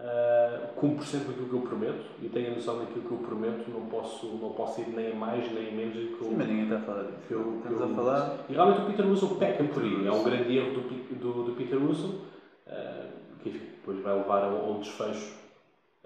uh, 0.00 0.74
cumpro 0.76 1.04
sempre 1.04 1.30
aquilo 1.30 1.48
que 1.48 1.54
eu 1.54 1.60
prometo 1.60 2.04
e 2.22 2.28
tenho 2.28 2.52
a 2.52 2.54
noção 2.54 2.78
daquilo 2.78 3.04
que 3.04 3.12
eu 3.12 3.18
prometo, 3.18 3.70
não 3.70 3.86
posso, 3.86 4.26
não 4.26 4.52
posso 4.52 4.80
ir 4.80 4.88
nem 4.88 5.14
mais 5.14 5.50
nem 5.52 5.74
menos 5.74 5.94
do 5.94 6.16
que 6.16 6.22
eu. 6.22 6.28
Sim, 6.28 6.36
mas 6.36 6.48
ninguém 6.48 6.64
está 6.64 6.76
a 6.76 6.80
falar 6.80 7.02
disso. 7.02 7.18
Que 7.28 7.34
eu, 7.34 7.56
Estamos 7.56 7.78
que 7.78 7.82
eu, 7.82 7.92
a 7.92 7.94
falar. 7.94 8.44
E 8.48 8.52
realmente 8.52 8.80
o 8.80 8.86
Peter 8.86 9.06
Russo 9.06 9.34
peca 9.36 9.64
por 9.64 9.82
aí. 9.82 10.06
É 10.06 10.12
um 10.12 10.24
grande 10.24 10.56
erro 10.56 10.72
do, 10.74 11.14
do, 11.14 11.44
do 11.44 11.52
Peter 11.52 11.78
Russo, 11.78 12.22
uh, 12.66 13.08
que 13.42 13.50
enfim, 13.50 13.66
depois 13.76 14.00
vai 14.00 14.14
levar 14.14 14.44
a, 14.44 14.46
a 14.46 14.70
um 14.70 14.80
desfecho 14.80 15.34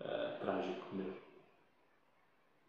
uh, 0.01 0.41
trágico 0.41 0.87
mesmo. 0.93 1.28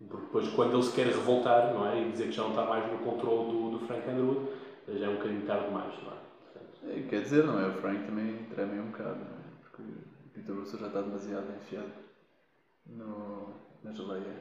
Porque 0.08 0.26
depois, 0.26 0.48
quando 0.50 0.74
ele 0.76 0.84
se 0.84 0.94
quer 0.94 1.08
revoltar 1.08 1.74
não 1.74 1.86
é? 1.86 2.02
e 2.02 2.12
dizer 2.12 2.26
que 2.26 2.32
já 2.32 2.44
não 2.44 2.52
está 2.52 2.66
mais 2.66 2.90
no 2.90 3.00
controle 3.00 3.52
do, 3.52 3.78
do 3.78 3.86
Frank 3.86 4.10
Underwood, 4.10 4.50
já 4.88 5.06
é 5.06 5.10
um 5.10 5.16
bocadinho 5.16 5.46
tarde 5.46 5.68
demais. 5.68 5.94
Não 6.04 6.12
é? 6.12 6.16
Portanto, 6.44 6.78
é, 6.88 7.02
quer 7.10 7.22
dizer, 7.22 7.44
não 7.44 7.60
é? 7.60 7.68
O 7.68 7.74
Frank 7.74 8.06
também 8.06 8.46
treme 8.46 8.80
um 8.80 8.92
bocado, 8.92 9.20
não 9.20 9.26
é? 9.26 9.60
Porque 9.62 9.84
Vitor 10.36 10.56
Russo 10.56 10.78
já 10.78 10.88
está 10.88 11.02
demasiado 11.02 11.48
enfiado 11.56 11.92
no, 12.86 13.54
na 13.84 13.92
geleia. 13.92 14.36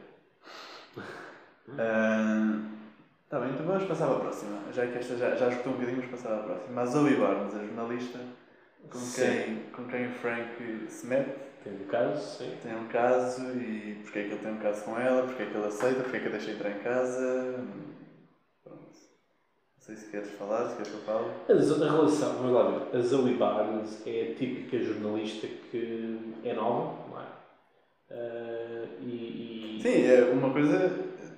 Está 3.25 3.41
bem, 3.41 3.50
então 3.50 3.67
vamos 3.67 3.85
passar 3.85 4.07
para 4.07 4.17
a 4.17 4.21
próxima. 4.21 4.73
Já 4.73 4.87
que 4.87 4.99
esta 4.99 5.17
já, 5.17 5.35
já 5.35 5.49
escutou 5.49 5.73
um 5.73 5.77
bocadinho, 5.77 6.00
vamos 6.03 6.11
passar 6.12 6.37
para 6.37 6.41
a 6.41 6.57
próxima. 6.57 6.81
A 6.81 6.87
Zoe 6.87 7.17
Barnes, 7.17 7.55
a 7.55 7.65
jornalista 7.65 8.19
com 8.91 8.99
Sim. 8.99 9.23
quem, 9.23 9.62
com 9.73 9.85
quem 9.87 10.07
o 10.07 10.12
Frank 10.12 10.87
se 10.88 11.07
mete, 11.07 11.48
Tem 11.65 11.73
um 11.75 11.87
caso, 11.87 12.38
sim. 12.38 12.57
tem 12.62 12.77
um 12.77 12.88
caso 12.88 13.43
e 13.59 14.00
porque 14.03 14.19
é 14.21 14.23
que 14.25 14.29
ele 14.31 14.38
tem 14.43 14.53
um 14.53 14.59
caso 14.59 14.85
com 14.85 14.99
ela, 14.99 15.23
porque 15.23 15.43
é 15.43 15.47
que 15.47 15.57
ele 15.57 15.67
aceita, 15.67 16.03
porque 16.03 16.17
é 16.17 16.21
que 16.21 16.27
a 16.29 16.31
deixa 16.31 16.50
entrar 16.53 16.71
em 16.71 16.79
casa. 16.81 17.65
Pronto. 18.65 18.81
Não 19.77 19.81
sei 19.85 19.97
se 19.97 20.11
queres 20.11 20.31
falar, 20.33 20.69
se 20.69 20.77
queres 20.77 20.91
que 20.93 20.97
eu 20.99 21.03
fale. 21.03 21.27
A, 21.49 21.53
a 21.87 21.91
relação, 21.91 22.33
vamos 22.35 22.53
lá 22.53 22.71
ver, 22.71 22.97
a 22.97 23.00
Zoe 23.03 23.35
Barnes 23.35 24.07
é 24.07 24.31
a 24.33 24.35
típica 24.35 24.79
jornalista 24.79 25.47
que 25.71 26.35
é 26.45 26.53
nova, 26.55 27.09
não 27.11 27.21
é? 27.21 27.27
Ah, 28.11 28.87
e, 29.00 29.77
e- 29.79 29.83
Sim, 29.83 30.07
é 30.07 30.31
uma 30.33 30.50
coisa, 30.53 30.79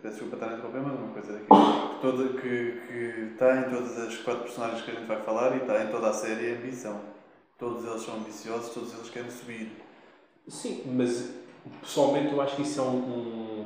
peço 0.03 0.15
desculpa 0.15 0.37
estar 0.37 0.49
a 0.50 0.53
interromper, 0.55 0.81
mas 0.83 0.99
uma 0.99 1.12
coisa 1.12 1.39
que, 1.39 2.00
toda, 2.00 2.29
que, 2.41 2.81
que 2.87 3.31
está 3.33 3.57
em 3.61 3.65
todas 3.71 3.99
as 3.99 4.17
quatro 4.19 4.43
personagens 4.45 4.83
que 4.83 4.91
a 4.91 4.95
gente 4.95 5.07
vai 5.07 5.21
falar 5.23 5.55
e 5.57 5.59
está 5.62 5.83
em 5.85 5.89
toda 5.91 6.09
a 6.09 6.12
série 6.12 6.50
é 6.50 6.55
ambição. 6.57 7.00
Todos 7.59 7.85
eles 7.85 8.03
são 8.03 8.15
ambiciosos, 8.17 8.73
todos 8.73 8.95
eles 8.95 9.11
querem 9.11 9.31
subir. 9.31 9.71
Sim, 10.50 10.83
mas 10.87 11.30
pessoalmente 11.80 12.33
eu 12.33 12.40
acho 12.40 12.57
que 12.57 12.62
isso 12.62 12.80
é 12.80 12.83
um, 12.83 12.97
um- 12.97 13.64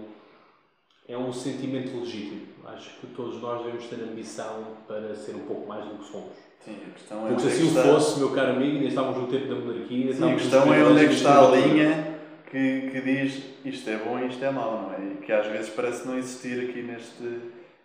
é 1.08 1.16
um 1.18 1.32
sentimento 1.32 1.96
legítimo. 1.98 2.42
Acho 2.66 2.90
que 3.00 3.06
todos 3.08 3.40
nós 3.42 3.62
devemos 3.64 3.84
ter 3.86 3.96
ambição 3.96 4.64
para 4.86 5.14
ser 5.14 5.34
um 5.36 5.40
pouco 5.40 5.66
mais 5.68 5.84
do 5.86 5.96
que 5.96 6.04
somos. 6.10 6.32
Sim, 6.64 6.76
a 6.88 6.90
questão 6.98 7.26
é 7.26 7.28
Porque 7.30 7.42
se 7.42 7.48
é 7.48 7.52
assim 7.52 7.78
o 7.78 7.82
fosse, 7.82 8.18
meu 8.18 8.30
caro 8.30 8.50
amigo, 8.52 8.76
ainda 8.76 8.88
estávamos 8.88 9.18
no 9.20 9.26
tempo 9.28 9.48
da 9.48 9.54
monarquia. 9.56 10.14
sim, 10.14 10.32
a 10.32 10.34
questão 10.36 10.72
é 10.74 10.84
onde 10.84 11.04
é 11.04 11.08
que 11.08 11.14
está 11.14 11.40
a 11.46 11.50
linha 11.50 12.18
que, 12.50 12.90
que 12.90 13.00
diz 13.02 13.42
isto 13.66 13.90
é 13.90 13.96
bom 13.98 14.18
e 14.18 14.28
isto 14.28 14.42
é 14.44 14.50
mau, 14.50 14.82
não 14.82 14.94
é? 14.94 15.12
E 15.12 15.16
que 15.16 15.30
às 15.32 15.46
vezes 15.46 15.68
parece 15.70 16.06
não 16.06 16.16
existir 16.16 16.70
aqui 16.70 16.82
neste, 16.82 17.22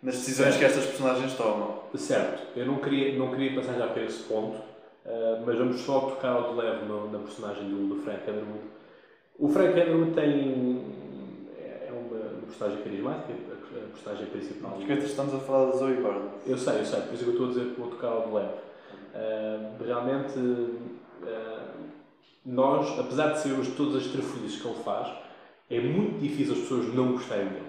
nas 0.02 0.14
decisões 0.16 0.54
Certo. 0.54 0.58
que 0.58 0.64
estas 0.64 0.86
personagens 0.86 1.34
tomam. 1.34 1.80
Certo, 1.94 2.58
eu 2.58 2.64
não 2.66 2.76
queria, 2.76 3.18
não 3.18 3.30
queria 3.30 3.54
passar 3.54 3.74
já 3.74 3.86
para 3.88 4.02
esse 4.02 4.22
ponto, 4.22 4.58
ah, 5.04 5.42
mas 5.44 5.58
vamos 5.58 5.80
só 5.80 6.00
tocar 6.00 6.30
ao 6.30 6.52
de 6.54 6.58
leve 6.60 6.86
no- 6.86 7.10
na 7.10 7.18
personagem 7.18 7.68
do, 7.68 7.94
do 7.94 8.02
Frank 8.02 8.22
Underwood. 8.30 8.60
O 9.40 9.48
Frank 9.48 9.70
Underwood 9.72 10.12
tem. 10.12 10.82
é 11.58 11.90
uma, 11.90 12.18
uma 12.18 12.42
personagem 12.46 12.82
carismática, 12.82 13.32
a, 13.32 13.90
personagem 13.92 14.26
principal. 14.26 14.72
Porque 14.72 14.92
estamos 14.92 15.34
a 15.34 15.38
falar 15.38 15.70
da 15.70 15.76
Zoe 15.78 15.94
Barnes. 15.94 16.30
Eu 16.46 16.58
sei, 16.58 16.80
eu 16.80 16.84
sei, 16.84 17.00
por 17.00 17.14
isso 17.14 17.22
é 17.22 17.24
que 17.24 17.30
eu 17.30 17.32
estou 17.32 17.46
a 17.46 17.48
dizer 17.50 17.64
que 17.74 17.80
vou 17.80 17.90
tocar 17.90 18.08
ao 18.08 18.26
de 18.28 18.34
leve. 18.34 18.54
Ah, 19.14 19.70
realmente, 19.84 20.34
ah, 21.26 21.66
nós, 22.44 22.98
apesar 22.98 23.32
de 23.32 23.40
sermos 23.40 23.68
todas 23.68 23.96
as 23.96 24.06
trafolhices 24.12 24.60
que 24.60 24.68
ele 24.68 24.76
faz, 24.84 25.08
é 25.70 25.80
muito 25.80 26.20
difícil 26.20 26.52
as 26.54 26.60
pessoas 26.60 26.94
não 26.94 27.12
gostarem 27.12 27.46
dele. 27.46 27.62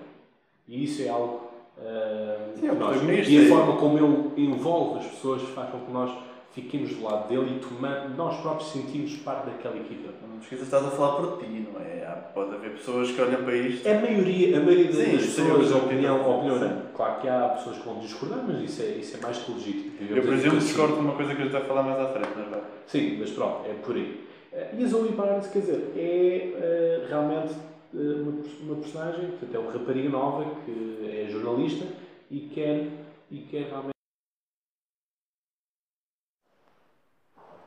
E 0.68 0.84
isso 0.84 1.02
é 1.04 1.10
algo. 1.10 1.50
ah, 1.80 2.50
Sim, 2.60 2.68
é 2.68 2.72
nós- 2.74 3.02
e 3.30 3.46
a 3.46 3.48
forma 3.50 3.78
como 3.78 3.98
ele 3.98 4.46
envolve 4.52 5.00
as 5.00 5.08
pessoas 5.08 5.42
faz 5.50 5.70
com 5.70 5.80
que 5.80 5.92
nós 5.92 6.12
fiquemos 6.54 6.92
do 6.92 7.04
lado 7.04 7.30
dele 7.30 7.58
e 7.58 7.60
tomamos, 7.60 8.18
nós 8.18 8.42
próprios 8.42 8.72
sentimos 8.72 9.16
parte 9.18 9.46
daquela 9.46 9.78
equipa. 9.78 10.10
Não 10.28 10.40
esqueças, 10.40 10.66
estás 10.66 10.86
a 10.86 10.92
falar 10.92 11.16
por 11.18 11.40
ti, 11.40 11.68
não 11.72 11.80
é? 11.80 12.02
Pode 12.34 12.56
haver 12.56 12.72
pessoas 12.72 13.12
que 13.12 13.22
olham 13.22 13.44
para 13.44 13.56
isto. 13.56 13.88
A 13.88 13.94
maioria, 13.94 14.58
a 14.58 14.60
maioria 14.60 14.88
das 14.88 14.96
sim, 14.96 15.12
pessoas, 15.12 15.72
eu 15.72 15.78
a 15.78 15.80
opinião, 15.80 16.24
a 16.24 16.36
opinião 16.36 16.60
não. 16.60 16.82
Claro 16.96 17.22
que 17.22 17.28
há 17.28 17.50
pessoas 17.50 17.78
que 17.78 17.86
vão 17.86 18.00
discordar, 18.00 18.44
mas 18.48 18.62
isso 18.62 18.82
é, 18.82 18.86
isso 18.86 19.18
é 19.18 19.22
mais 19.22 19.38
que 19.38 19.52
legítimo. 19.52 19.92
Eu, 20.10 20.22
por 20.24 20.34
em 20.34 20.38
exemplo, 20.38 20.60
discordo 20.60 20.96
de 20.96 21.00
uma 21.00 21.14
coisa 21.14 21.36
que 21.36 21.42
a 21.42 21.44
gente 21.46 21.54
vai 21.54 21.64
falar 21.64 21.84
mais 21.84 22.00
à 22.00 22.08
frente, 22.10 22.30
mas 22.36 22.50
vai. 22.50 22.62
Sim, 22.88 23.18
mas 23.20 23.32
pronto, 23.32 23.70
é 23.70 23.74
por 23.74 23.96
aí. 23.96 24.28
Eh, 24.54 24.76
E 24.78 24.84
a 24.84 24.88
Zoe 24.88 25.12
Barnes, 25.14 25.48
quer 25.48 25.60
dizer, 25.60 25.94
é 25.96 26.54
eh, 26.56 27.06
realmente 27.08 27.54
eh, 27.94 27.98
uma, 27.98 28.34
uma 28.64 28.76
personagem, 28.82 29.28
portanto, 29.28 29.56
é 29.56 29.60
uma 29.60 29.72
rapariga 29.72 30.10
nova 30.10 30.46
que 30.66 31.10
é 31.10 31.30
jornalista 31.32 31.86
e 32.30 32.40
quer, 32.54 32.88
e 33.32 33.38
quer 33.50 33.68
realmente. 33.70 33.91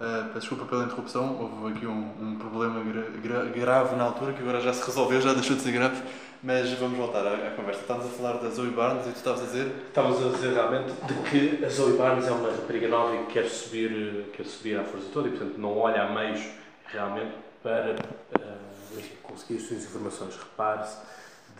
Uh, 0.00 0.24
peço 0.32 0.40
desculpa 0.40 0.64
pela 0.64 0.84
interrupção, 0.84 1.38
houve 1.62 1.72
aqui 1.76 1.86
um, 1.86 2.10
um 2.20 2.36
problema 2.36 2.80
gra- 2.82 3.10
gra- 3.22 3.44
grave 3.44 3.94
na 3.94 4.04
altura 4.04 4.32
que 4.32 4.42
agora 4.42 4.60
já 4.60 4.72
se 4.72 4.84
resolveu, 4.84 5.20
já 5.20 5.32
deixou 5.32 5.54
de 5.54 5.62
ser 5.62 5.70
grave, 5.70 6.02
mas 6.42 6.68
vamos 6.72 6.98
voltar 6.98 7.24
à, 7.24 7.32
à 7.32 7.50
conversa. 7.52 7.80
Estávamos 7.82 8.06
a 8.12 8.16
falar 8.16 8.32
da 8.38 8.50
Zoe 8.50 8.70
Barnes 8.70 9.06
e 9.06 9.10
tu 9.10 9.16
estavas 9.16 9.42
a 9.42 9.44
dizer. 9.44 9.72
Estavas 9.88 10.20
a 10.26 10.28
dizer 10.30 10.52
realmente 10.52 10.92
de 10.92 11.30
que 11.30 11.64
a 11.64 11.68
Zoe 11.68 11.96
Barnes 11.96 12.26
é 12.26 12.32
uma 12.32 12.50
rapariga 12.50 12.88
nova 12.88 13.14
e 13.14 13.26
quer 13.26 13.44
subir, 13.48 14.30
quer 14.32 14.44
subir 14.44 14.78
à 14.80 14.82
força 14.82 15.06
toda 15.12 15.28
e, 15.28 15.30
portanto, 15.30 15.58
não 15.58 15.78
olha 15.78 16.02
a 16.02 16.12
meios 16.12 16.44
realmente 16.86 17.32
para 17.62 17.94
enfim, 18.98 19.14
conseguir 19.22 19.58
as 19.58 19.62
suas 19.62 19.84
informações. 19.84 20.36
Repare-se 20.36 20.96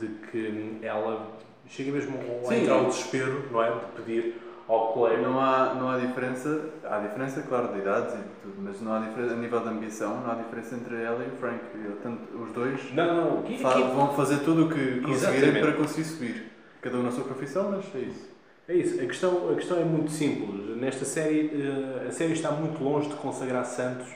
de 0.01 0.09
que 0.27 0.81
ela 0.83 1.31
chega 1.69 1.93
mesmo 1.93 2.19
a 2.51 2.55
entrar 2.55 2.75
ao 2.75 2.87
desespero, 2.87 3.49
não 3.53 3.63
é? 3.63 3.71
De 3.71 4.03
pedir 4.03 4.41
ao 4.69 4.93
colega. 4.93 5.23
Não 5.23 5.41
há, 5.41 5.75
não 5.75 5.91
há 5.91 5.99
diferença, 5.99 6.71
há 6.85 6.99
diferença, 6.99 7.43
claro, 7.43 7.73
de 7.73 7.81
idades 7.81 8.15
e 8.15 8.23
tudo, 8.43 8.55
mas 8.59 8.81
não 8.81 8.93
há 8.95 8.99
diferença, 9.01 9.35
a 9.35 9.37
nível 9.37 9.61
de 9.61 9.69
ambição, 9.69 10.21
não 10.21 10.31
há 10.31 10.35
diferença 10.35 10.75
entre 10.75 11.03
ela 11.03 11.23
e 11.25 11.29
o 11.29 11.37
Frank. 11.37 11.61
Tanto, 12.03 12.37
os 12.43 12.53
dois 12.53 12.93
Não, 12.95 13.15
não, 13.33 13.39
aqui, 13.41 13.59
fa- 13.59 13.71
aqui- 13.71 13.83
vão 13.83 14.15
fazer 14.15 14.39
tudo 14.41 14.67
o 14.67 14.69
que 14.69 15.01
conseguirem 15.01 15.61
para 15.61 15.73
conseguir 15.73 16.05
subir. 16.05 16.51
Cada 16.81 16.97
um 16.99 17.03
na 17.03 17.11
sua 17.11 17.25
profissão, 17.25 17.71
mas 17.71 17.85
é 17.95 17.99
isso. 17.99 18.35
É 18.67 18.75
isso, 18.75 18.95
a 19.03 19.07
questão, 19.07 19.51
a 19.51 19.55
questão 19.57 19.79
é 19.79 19.85
muito 19.85 20.11
simples. 20.11 20.77
Nesta 20.79 21.05
série, 21.05 21.51
eh, 21.53 22.07
a 22.09 22.11
série 22.11 22.33
está 22.33 22.51
muito 22.51 22.83
longe 22.83 23.09
de 23.11 23.15
consagrar 23.17 23.63
santos 23.67 24.07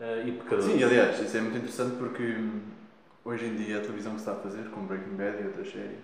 eh, 0.00 0.24
e 0.26 0.32
pecadores. 0.32 0.64
Sim, 0.64 0.82
aliás, 0.82 1.20
isso 1.20 1.36
é 1.36 1.40
muito 1.40 1.56
interessante 1.58 1.94
porque 1.96 2.22
hum, 2.24 2.60
hoje 3.24 3.46
em 3.46 3.54
dia 3.54 3.78
a 3.78 3.80
televisão 3.80 4.14
que 4.14 4.20
se 4.20 4.28
está 4.28 4.40
a 4.40 4.42
fazer, 4.42 4.64
como 4.70 4.86
Breaking 4.88 5.14
Bad 5.16 5.40
e 5.42 5.46
outras 5.46 5.70
séries, 5.70 5.98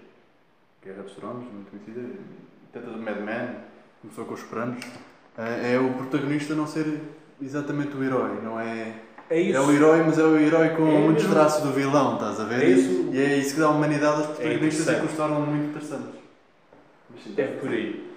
Guerra 0.85 1.03
dos 1.03 1.13
Tronos, 1.15 1.45
muito 1.53 1.69
conhecida, 1.71 2.09
tenta 2.73 2.87
do 2.91 2.99
Mad 3.03 3.17
Men, 3.23 3.49
começou 4.03 4.25
com 4.25 4.35
os 4.35 4.41
Sopranos, 4.41 4.85
eh, 5.39 5.75
é 5.75 5.79
o 5.79 5.93
protagonista 5.95 6.55
não 6.55 6.67
ser 6.67 7.01
exatamente 7.41 7.97
o 7.97 8.03
herói, 8.05 8.41
não 8.43 8.59
é. 8.61 8.95
É 9.29 9.41
isso. 9.41 9.57
É 9.57 9.61
o 9.61 9.71
herói, 9.71 10.03
mas 10.05 10.19
é 10.19 10.23
o 10.25 10.37
herói 10.39 10.71
com 10.71 10.89
É 10.89 10.99
muitos 10.99 11.23
mesmo. 11.25 11.35
traços 11.39 11.63
do 11.63 11.73
vilão, 11.73 12.15
estás 12.15 12.41
a 12.41 12.45
ver? 12.45 12.63
É 12.63 12.69
isso. 12.71 13.11
E 13.13 13.21
é 13.21 13.37
isso 13.37 13.55
que 13.55 13.61
dá 13.61 13.69
humanidade 13.71 14.17
aos 14.17 14.27
protagonistas 14.27 14.63
e 14.63 14.83
interessante. 14.83 15.01
que 15.01 15.07
os 15.07 15.17
tornam 15.17 15.41
muito 15.43 15.69
interessantes. 15.69 16.21
É 17.37 17.45
por 17.47 17.69
aí. 17.71 18.13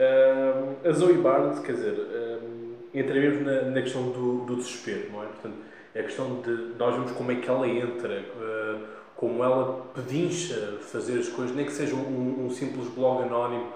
A 0.85 0.91
Zoe 0.91 1.13
Barnes, 1.17 1.59
quer 1.59 1.73
dizer, 1.73 1.93
ahm, 1.93 2.73
entra 2.93 3.13
mesmo 3.13 3.43
na, 3.43 3.61
na 3.63 3.81
questão 3.81 4.09
do, 4.09 4.45
do 4.45 4.55
desespero, 4.55 5.11
não 5.11 5.23
é? 5.23 5.25
Portanto, 5.27 5.55
é 5.93 5.99
a 5.99 6.03
questão 6.03 6.41
de 6.41 6.51
nós 6.79 6.95
vemos 6.95 7.11
como 7.11 7.31
é 7.31 7.35
que 7.35 7.47
ela 7.49 7.67
entra, 7.67 8.23
ah, 8.39 8.79
como 9.15 9.43
ela 9.43 9.85
pedincha 9.93 10.77
fazer 10.81 11.19
as 11.19 11.27
coisas, 11.29 11.55
nem 11.55 11.65
que 11.65 11.71
seja 11.73 11.95
um, 11.95 12.45
um 12.45 12.49
simples 12.49 12.87
blog 12.89 13.23
anónimo 13.23 13.67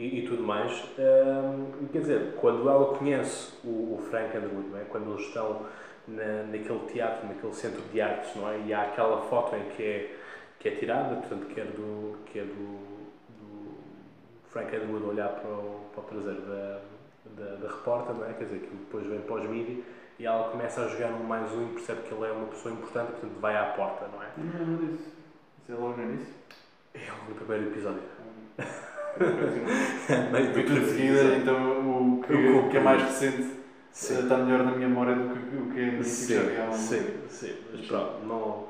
e, 0.00 0.20
e 0.20 0.26
tudo 0.26 0.42
mais. 0.42 0.72
Ahm, 0.98 1.84
e 1.84 1.88
quer 1.92 2.00
dizer, 2.00 2.34
quando 2.40 2.68
ela 2.68 2.96
conhece 2.96 3.52
o, 3.62 3.94
o 3.94 4.06
Frank 4.10 4.34
Underwood, 4.36 4.68
não 4.70 4.78
é? 4.78 4.84
Quando 4.84 5.10
eles 5.12 5.26
estão 5.26 5.66
na, 6.08 6.42
naquele 6.44 6.80
teatro, 6.90 7.28
naquele 7.28 7.52
centro 7.52 7.82
de 7.82 8.00
artes, 8.00 8.34
não 8.34 8.48
é? 8.48 8.58
E 8.60 8.72
há 8.72 8.82
aquela 8.82 9.20
foto 9.22 9.54
em 9.56 9.68
que 9.76 9.82
é, 9.82 10.16
que 10.58 10.68
é 10.68 10.70
tirada, 10.72 11.16
portanto, 11.16 11.46
que 11.46 11.60
é 11.60 11.64
do, 11.64 12.16
que 12.24 12.38
é 12.38 12.44
do, 12.44 12.78
do 13.38 13.74
Frank 14.48 14.74
Underwood 14.74 15.04
olhar 15.04 15.28
para 15.28 15.50
o, 15.50 15.80
para 15.94 16.02
o 16.02 16.06
traseiro 16.06 16.40
da, 16.40 16.80
da, 17.36 17.56
da 17.56 17.68
repórter, 17.68 18.14
não 18.14 18.26
é? 18.26 18.32
Quer 18.32 18.44
dizer, 18.44 18.60
que 18.60 18.74
depois 18.74 19.06
vem 19.06 19.20
para 19.20 19.34
os 19.34 19.50
mídia 19.50 19.84
e 20.18 20.24
ela 20.26 20.50
começa 20.50 20.82
a 20.82 20.88
jogar 20.88 21.12
um 21.12 21.24
mais 21.24 21.52
um 21.52 21.66
e 21.66 21.74
percebe 21.74 22.02
que 22.02 22.14
ele 22.14 22.26
é 22.26 22.32
uma 22.32 22.46
pessoa 22.46 22.72
importante 22.72 23.08
e, 23.08 23.12
portanto, 23.12 23.38
vai 23.38 23.54
à 23.54 23.66
porta, 23.72 24.06
não 24.08 24.22
é? 24.22 24.28
Não, 24.38 24.66
não 24.66 24.86
disse. 24.86 25.10
Isso 25.62 25.72
é 25.72 25.74
logo 25.74 25.96
no 25.98 26.02
início. 26.04 26.34
É 26.94 27.10
logo 27.10 27.28
no 27.28 27.34
primeiro 27.34 27.66
episódio. 27.66 28.02
E 29.18 30.62
tudo 30.62 30.80
de 30.80 30.86
seguida, 30.86 31.36
então 31.36 32.18
o 32.18 32.22
que, 32.22 32.32
o 32.32 32.68
que 32.68 32.76
é 32.76 32.80
mais 32.80 33.02
recente 33.02 33.48
Sim. 33.92 34.20
está 34.22 34.36
melhor 34.38 34.62
na 34.64 34.70
minha 34.72 34.88
memória 34.88 35.14
do 35.14 35.34
que 35.34 35.56
o 35.56 35.70
que 35.72 35.80
é 35.80 35.82
início 35.88 36.40
Sim, 36.40 36.54
já 36.56 36.68
um- 36.68 36.72
sim, 36.72 37.06
sim. 37.28 37.54
Mas 37.72 37.86
pronto, 37.86 38.24
não, 38.24 38.64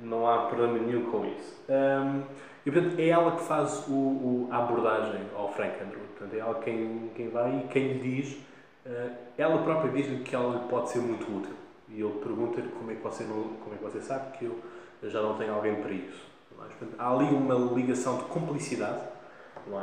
não 0.00 0.28
há 0.28 0.46
problema 0.46 0.78
nenhum 0.78 1.10
com 1.10 1.24
isso. 1.24 1.56
Hum, 1.68 2.22
e 2.64 2.70
portanto 2.70 2.98
é 2.98 3.08
ela 3.08 3.32
que 3.36 3.42
faz 3.44 3.84
o, 3.88 3.92
o- 3.92 4.48
a 4.50 4.58
abordagem 4.58 5.22
ao 5.34 5.50
Frank 5.52 5.74
Underwood. 5.82 6.08
Portanto, 6.18 6.34
é 6.34 6.38
ela 6.38 6.54
quem, 6.60 7.10
quem 7.14 7.28
vai 7.30 7.58
e 7.64 7.68
quem 7.68 7.92
lhe 7.94 7.98
diz. 8.22 8.36
eh, 8.84 9.10
ela 9.38 9.58
própria 9.62 9.90
diz-lhe 9.90 10.18
que 10.22 10.34
ela 10.34 10.54
lhe 10.62 10.68
pode 10.68 10.90
ser 10.90 10.98
muito 11.00 11.24
útil. 11.24 11.54
E 11.88 12.00
ele 12.00 12.18
pergunta-lhe 12.22 12.68
como 12.68 12.90
é 12.90 12.94
que 12.94 13.02
você, 13.02 13.24
não, 13.24 13.42
como 13.62 13.74
é 13.74 13.78
que 13.78 13.84
você 13.84 14.00
sabe 14.00 14.36
que 14.38 14.44
eu, 14.44 14.58
eu 15.02 15.10
já 15.10 15.20
não 15.22 15.34
tenho 15.36 15.54
alguém 15.54 15.74
para 15.76 15.90
isso. 15.92 16.24
Mas, 16.58 16.68
portanto, 16.74 16.94
há 16.98 17.10
ali 17.12 17.24
uma 17.26 17.54
ligação 17.74 18.18
de 18.18 18.24
cumplicidade, 18.24 19.00
não? 19.70 19.82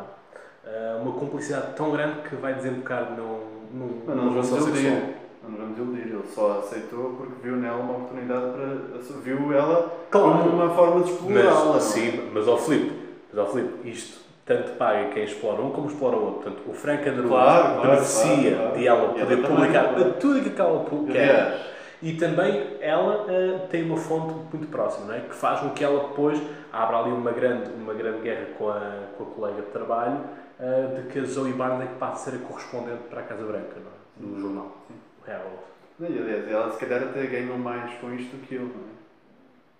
Eh, 0.65 0.97
uma 1.01 1.11
cumplicidade 1.13 1.73
tão 1.75 1.91
grande 1.91 2.21
que 2.29 2.35
vai 2.35 2.53
desembocar 2.53 3.11
num, 3.17 3.39
num, 3.73 4.01
Mas 4.07 4.15
não 4.15 4.23
nos 4.25 4.33
relação 4.33 4.57
vamos 4.59 4.77
sexual. 4.79 5.01
Não 5.43 5.49
nos 5.49 5.59
vamos 5.59 5.77
iludir. 5.77 6.13
Ele 6.13 6.23
só 6.33 6.59
aceitou 6.59 7.15
porque 7.17 7.33
viu 7.43 7.55
nela 7.57 7.77
uma 7.77 7.97
oportunidade 7.97 8.45
para. 8.53 9.19
viu 9.21 9.51
ela 9.53 9.91
Claro. 10.09 10.37
como 10.37 10.49
uma 10.49 10.69
forma 10.73 11.03
de 11.03 11.11
explorá-la. 11.11 11.53
não 11.65 11.69
é? 11.71 11.73
Mas, 11.73 11.83
sim, 11.83 12.29
mas 12.33 12.47
ao 12.47 12.57
Filipe, 12.57 12.93
mas 13.29 13.39
ao 13.39 13.51
Filipe, 13.51 13.89
isto 13.89 14.21
tanto 14.45 14.71
paga 14.77 15.05
quem 15.09 15.23
explora 15.25 15.61
um 15.61 15.71
como 15.71 15.87
explora 15.87 16.15
o 16.15 16.23
outro. 16.25 16.41
Portanto, 16.43 16.63
o 16.69 16.73
Frank 16.73 17.01
Underwood 17.09 17.27
Claro, 17.29 17.81
beneficia 17.81 18.33
claro, 18.51 18.55
claro. 18.57 18.77
de 18.77 18.87
ela 18.87 19.09
poder 19.09 19.37
publicar 19.47 19.93
tudo 20.19 20.37
aquilo 20.39 20.55
que 20.55 20.61
ela 20.61 20.79
pu- 20.85 21.05
quer. 21.07 21.29
Aliás, 21.29 21.61
E 22.03 22.17
também 22.17 22.77
ela 22.81 23.23
uh, 23.23 23.67
tem 23.69 23.85
uma 23.85 23.95
fonte 23.95 24.33
muito 24.51 24.69
próxima, 24.69 25.07
não 25.07 25.13
é? 25.13 25.21
que 25.21 25.33
faz 25.33 25.61
com 25.61 25.69
que 25.69 25.85
ela 25.85 26.09
depois 26.09 26.37
abra 26.71 26.97
ali 26.97 27.11
uma 27.11 27.31
grande, 27.31 27.71
uma 27.71 27.93
grande 27.93 28.21
guerra 28.21 28.47
com 28.57 28.69
a, 28.69 29.07
com 29.17 29.23
a 29.23 29.27
colega 29.27 29.61
de 29.61 29.69
trabalho 29.69 30.19
uh, 30.59 31.01
de 31.01 31.07
que 31.07 31.19
a 31.19 31.23
Zoe 31.23 31.53
Barnett 31.53 31.93
passa 31.93 32.29
a 32.29 32.33
ser 32.33 32.43
a 32.43 32.45
correspondente 32.45 33.03
para 33.09 33.21
a 33.21 33.23
Casa 33.23 33.45
Branca, 33.45 33.75
não 33.77 34.27
é? 34.27 34.33
do 34.35 34.41
jornal, 34.41 34.77
Sim. 34.87 34.95
o 35.25 35.31
Herald. 35.31 35.63
Aliás, 36.03 36.51
ela 36.51 36.71
se 36.71 36.77
calhar 36.77 37.03
até 37.03 37.25
ganhou 37.25 37.57
mais 37.57 37.93
com 37.99 38.13
isto 38.13 38.35
do 38.35 38.45
que 38.45 38.55
ele, 38.55 38.65
não 38.65 38.89
é? 38.89 39.03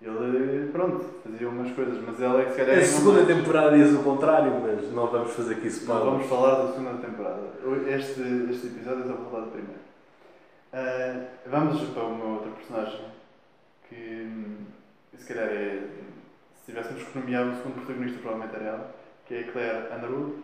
Ele, 0.06 0.70
pronto, 0.72 1.04
fazia 1.24 1.48
umas 1.48 1.72
coisas, 1.72 1.98
mas 2.06 2.22
ela 2.22 2.42
é 2.42 2.46
que 2.46 2.52
se 2.52 2.58
calhar. 2.58 2.78
A 2.78 2.82
segunda 2.84 3.24
mais. 3.24 3.28
temporada 3.28 3.78
diz 3.78 3.94
o 3.94 4.04
contrário, 4.04 4.52
mas 4.62 4.92
não 4.92 5.08
vamos 5.08 5.32
fazer 5.32 5.56
aqui 5.56 5.68
isso 5.68 5.86
Não 5.88 6.04
vamos 6.04 6.26
falar 6.28 6.56
da 6.56 6.74
segunda 6.74 7.02
temporada. 7.02 7.40
Este, 7.88 8.22
este 8.52 8.68
episódio 8.68 9.04
é 9.04 9.08
só 9.08 9.14
falar 9.30 9.46
do 9.46 9.52
primeiro. 9.52 9.83
Uh, 10.74 11.28
vamos 11.46 11.88
para 11.90 12.04
uma 12.04 12.26
outra 12.26 12.50
personagem 12.52 13.06
que, 13.88 14.58
se 15.16 15.28
calhar, 15.28 15.48
é. 15.50 15.88
Se 16.56 16.72
tivéssemos 16.72 17.04
que 17.04 17.20
nomear 17.20 17.46
o 17.46 17.56
segundo 17.58 17.76
protagonista, 17.76 18.20
provavelmente 18.22 18.56
era 18.56 18.66
ela, 18.66 18.96
que 19.28 19.36
é 19.36 19.40
a 19.42 19.52
Claire 19.52 19.96
Underwood. 19.96 20.44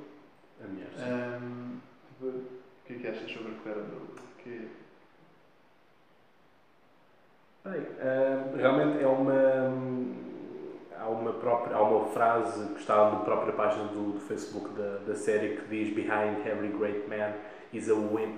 A 0.63 0.67
mulher. 0.67 1.41
Um, 1.41 1.79
o 2.21 2.43
que 2.85 2.93
é 2.93 2.97
que 2.97 3.07
achas 3.07 3.31
sobre 3.31 3.53
a 3.53 3.55
Claire 3.63 3.79
Underwood? 3.79 4.21
Que, 4.43 4.69
Bem, 7.65 7.81
uh, 7.81 8.55
realmente 8.55 9.03
é 9.03 9.07
uma. 9.07 9.33
Há 10.99 11.07
uma, 11.07 11.33
própria, 11.33 11.75
há 11.75 11.81
uma 11.81 12.07
frase 12.09 12.73
que 12.73 12.81
está 12.81 13.09
na 13.09 13.19
própria 13.21 13.53
página 13.53 13.85
do, 13.85 14.13
do 14.13 14.19
Facebook 14.19 14.69
da, 14.77 14.97
da 15.07 15.15
série 15.15 15.55
que 15.55 15.67
diz 15.67 15.93
Behind 15.95 16.45
every 16.45 16.67
great 16.69 17.07
man 17.07 17.33
is 17.73 17.89
a, 17.89 17.93
a 17.93 17.95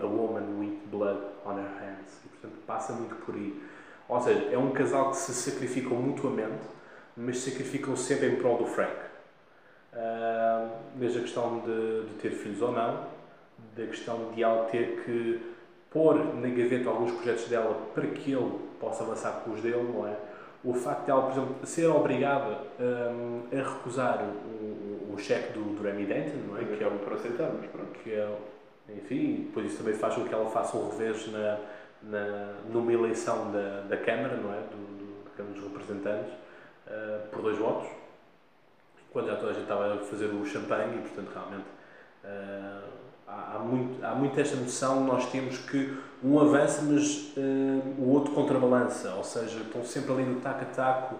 woman 0.07 0.59
with 0.59 0.77
blood 0.91 1.19
on 1.45 1.55
her 1.55 1.69
hands. 1.79 2.19
E, 2.25 2.29
portanto, 2.29 2.59
passa 2.65 2.93
muito 2.93 3.15
por 3.25 3.35
aí. 3.35 3.61
Ou 4.07 4.19
seja, 4.19 4.50
é 4.51 4.57
um 4.57 4.71
casal 4.71 5.11
que 5.11 5.17
se 5.17 5.33
sacrificam 5.33 5.97
mutuamente, 5.97 6.67
mas 7.15 7.38
sacrificam 7.39 7.95
sempre 7.95 8.27
em 8.27 8.35
prol 8.35 8.57
do 8.57 8.65
Frank. 8.65 8.95
Uh, 9.93 10.69
desde 10.95 11.19
a 11.19 11.21
questão 11.21 11.59
de, 11.59 12.05
de 12.07 12.13
ter 12.21 12.31
filhos 12.31 12.61
ou 12.61 12.71
não, 12.71 13.05
da 13.75 13.85
questão 13.85 14.31
de 14.31 14.43
ela 14.43 14.65
ter 14.65 15.01
que 15.03 15.41
pôr 15.89 16.15
na 16.35 16.47
gaveta 16.47 16.89
alguns 16.89 17.11
projetos 17.11 17.47
dela 17.47 17.75
para 17.93 18.07
que 18.07 18.31
ele 18.31 18.59
possa 18.79 19.03
avançar 19.03 19.41
com 19.43 19.51
os 19.51 19.61
dele, 19.61 19.83
não 19.93 20.07
é? 20.07 20.15
O 20.63 20.73
facto 20.73 21.05
de 21.05 21.11
ela, 21.11 21.23
por 21.23 21.31
exemplo, 21.31 21.55
ser 21.65 21.88
obrigada 21.88 22.59
um, 22.79 23.43
a 23.51 23.55
recusar 23.55 24.23
o, 24.23 25.11
o, 25.11 25.13
o 25.15 25.17
cheque 25.17 25.53
do, 25.53 25.75
do 25.75 25.83
Remy 25.83 26.05
Denton, 26.05 26.38
não 26.47 26.57
é? 26.57 26.63
Que 26.63 26.83
é 26.83 26.88
o 26.88 26.91
para 27.00 27.15
aceitar, 27.15 27.51
mas 27.59 27.69
pronto. 27.69 27.91
Que 28.03 28.11
é, 28.11 28.29
enfim, 28.98 29.45
depois 29.48 29.67
isso 29.67 29.77
também 29.77 29.93
faz 29.93 30.15
com 30.15 30.24
que 30.24 30.33
ela 30.33 30.50
faça 30.50 30.77
um 30.77 30.89
revés 30.89 31.27
na, 31.31 31.60
na, 32.03 32.53
numa 32.71 32.91
eleição 32.91 33.51
da, 33.51 33.81
da 33.81 33.98
Câmara, 33.98 34.38
não 34.38 34.53
é? 34.53 34.60
Do, 34.60 35.24
da 35.25 35.31
Câmara 35.38 35.55
dos 35.55 35.63
Representantes, 35.63 36.33
uh, 36.88 37.27
por 37.29 37.41
dois 37.41 37.57
votos, 37.57 37.89
quando 39.12 39.27
já 39.27 39.36
toda 39.36 39.51
a 39.51 39.53
gente 39.53 39.63
estava 39.63 39.93
a 39.93 39.98
fazer 39.98 40.25
o 40.27 40.45
champanhe 40.45 40.98
e, 40.98 41.01
portanto, 41.01 41.31
realmente. 41.33 41.67
Uh, 42.24 43.01
há, 43.31 43.60
muito, 43.60 44.05
há 44.05 44.13
muito 44.13 44.39
esta 44.39 44.55
noção, 44.55 45.03
nós 45.05 45.31
temos 45.31 45.57
que 45.57 45.98
um 46.24 46.39
avança, 46.39 46.81
mas 46.81 47.33
uh, 47.38 48.01
o 48.01 48.10
outro 48.10 48.33
contrabalança, 48.33 49.13
ou 49.15 49.24
seja, 49.24 49.60
estão 49.60 49.83
sempre 49.83 50.13
ali 50.13 50.24
no 50.24 50.41
taco 50.41 50.62
a 50.63 50.65
taco, 50.65 51.15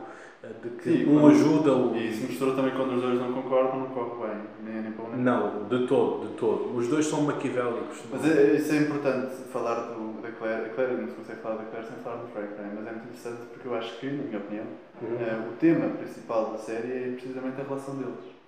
de 0.48 0.70
que 0.72 0.84
Sim, 0.84 1.10
um 1.10 1.28
ajuda 1.28 1.74
o. 1.74 1.96
E 1.96 2.10
isso 2.10 2.26
mistura 2.28 2.56
também 2.56 2.74
quando 2.74 2.96
os 2.96 3.02
dois 3.02 3.20
não 3.20 3.32
concordam, 3.32 3.80
não 3.82 3.88
corre 3.90 4.28
bem, 4.28 4.42
nem, 4.64 4.82
nem 4.82 4.92
para 4.92 5.06
um 5.06 5.10
nem 5.12 5.24
Não, 5.24 5.68
de 5.68 5.88
todo, 5.88 6.28
de 6.28 6.34
todo. 6.34 6.76
Os 6.76 6.88
dois 6.88 7.06
são 7.06 7.22
maquiavélicos. 7.22 8.02
Mas 8.12 8.26
é, 8.26 8.56
isso 8.56 8.74
é 8.74 8.78
importante 8.78 9.36
falar 9.52 9.94
do, 9.94 10.22
da 10.22 10.32
Claire. 10.32 10.66
A 10.66 10.70
Claire 10.70 10.94
não 10.94 11.08
se 11.08 11.14
consegue 11.14 11.42
falar 11.42 11.56
da 11.58 11.66
Claire 11.66 11.88
sem 11.88 11.98
falar 11.98 12.18
do 12.18 12.28
Frank, 12.30 12.54
é? 12.58 12.72
mas 12.76 12.88
é 12.88 12.92
muito 12.92 13.04
interessante 13.04 13.42
porque 13.54 13.68
eu 13.68 13.76
acho 13.76 14.00
que, 14.00 14.08
na 14.08 14.24
minha 14.24 14.40
opinião, 14.40 14.66
uhum. 15.02 15.10
uh, 15.10 15.50
o 15.50 15.56
tema 15.60 15.90
principal 15.90 16.52
da 16.52 16.58
série 16.58 16.92
é 16.92 17.12
precisamente 17.14 17.62
a 17.62 17.64
relação 17.64 17.96
deles 17.96 18.42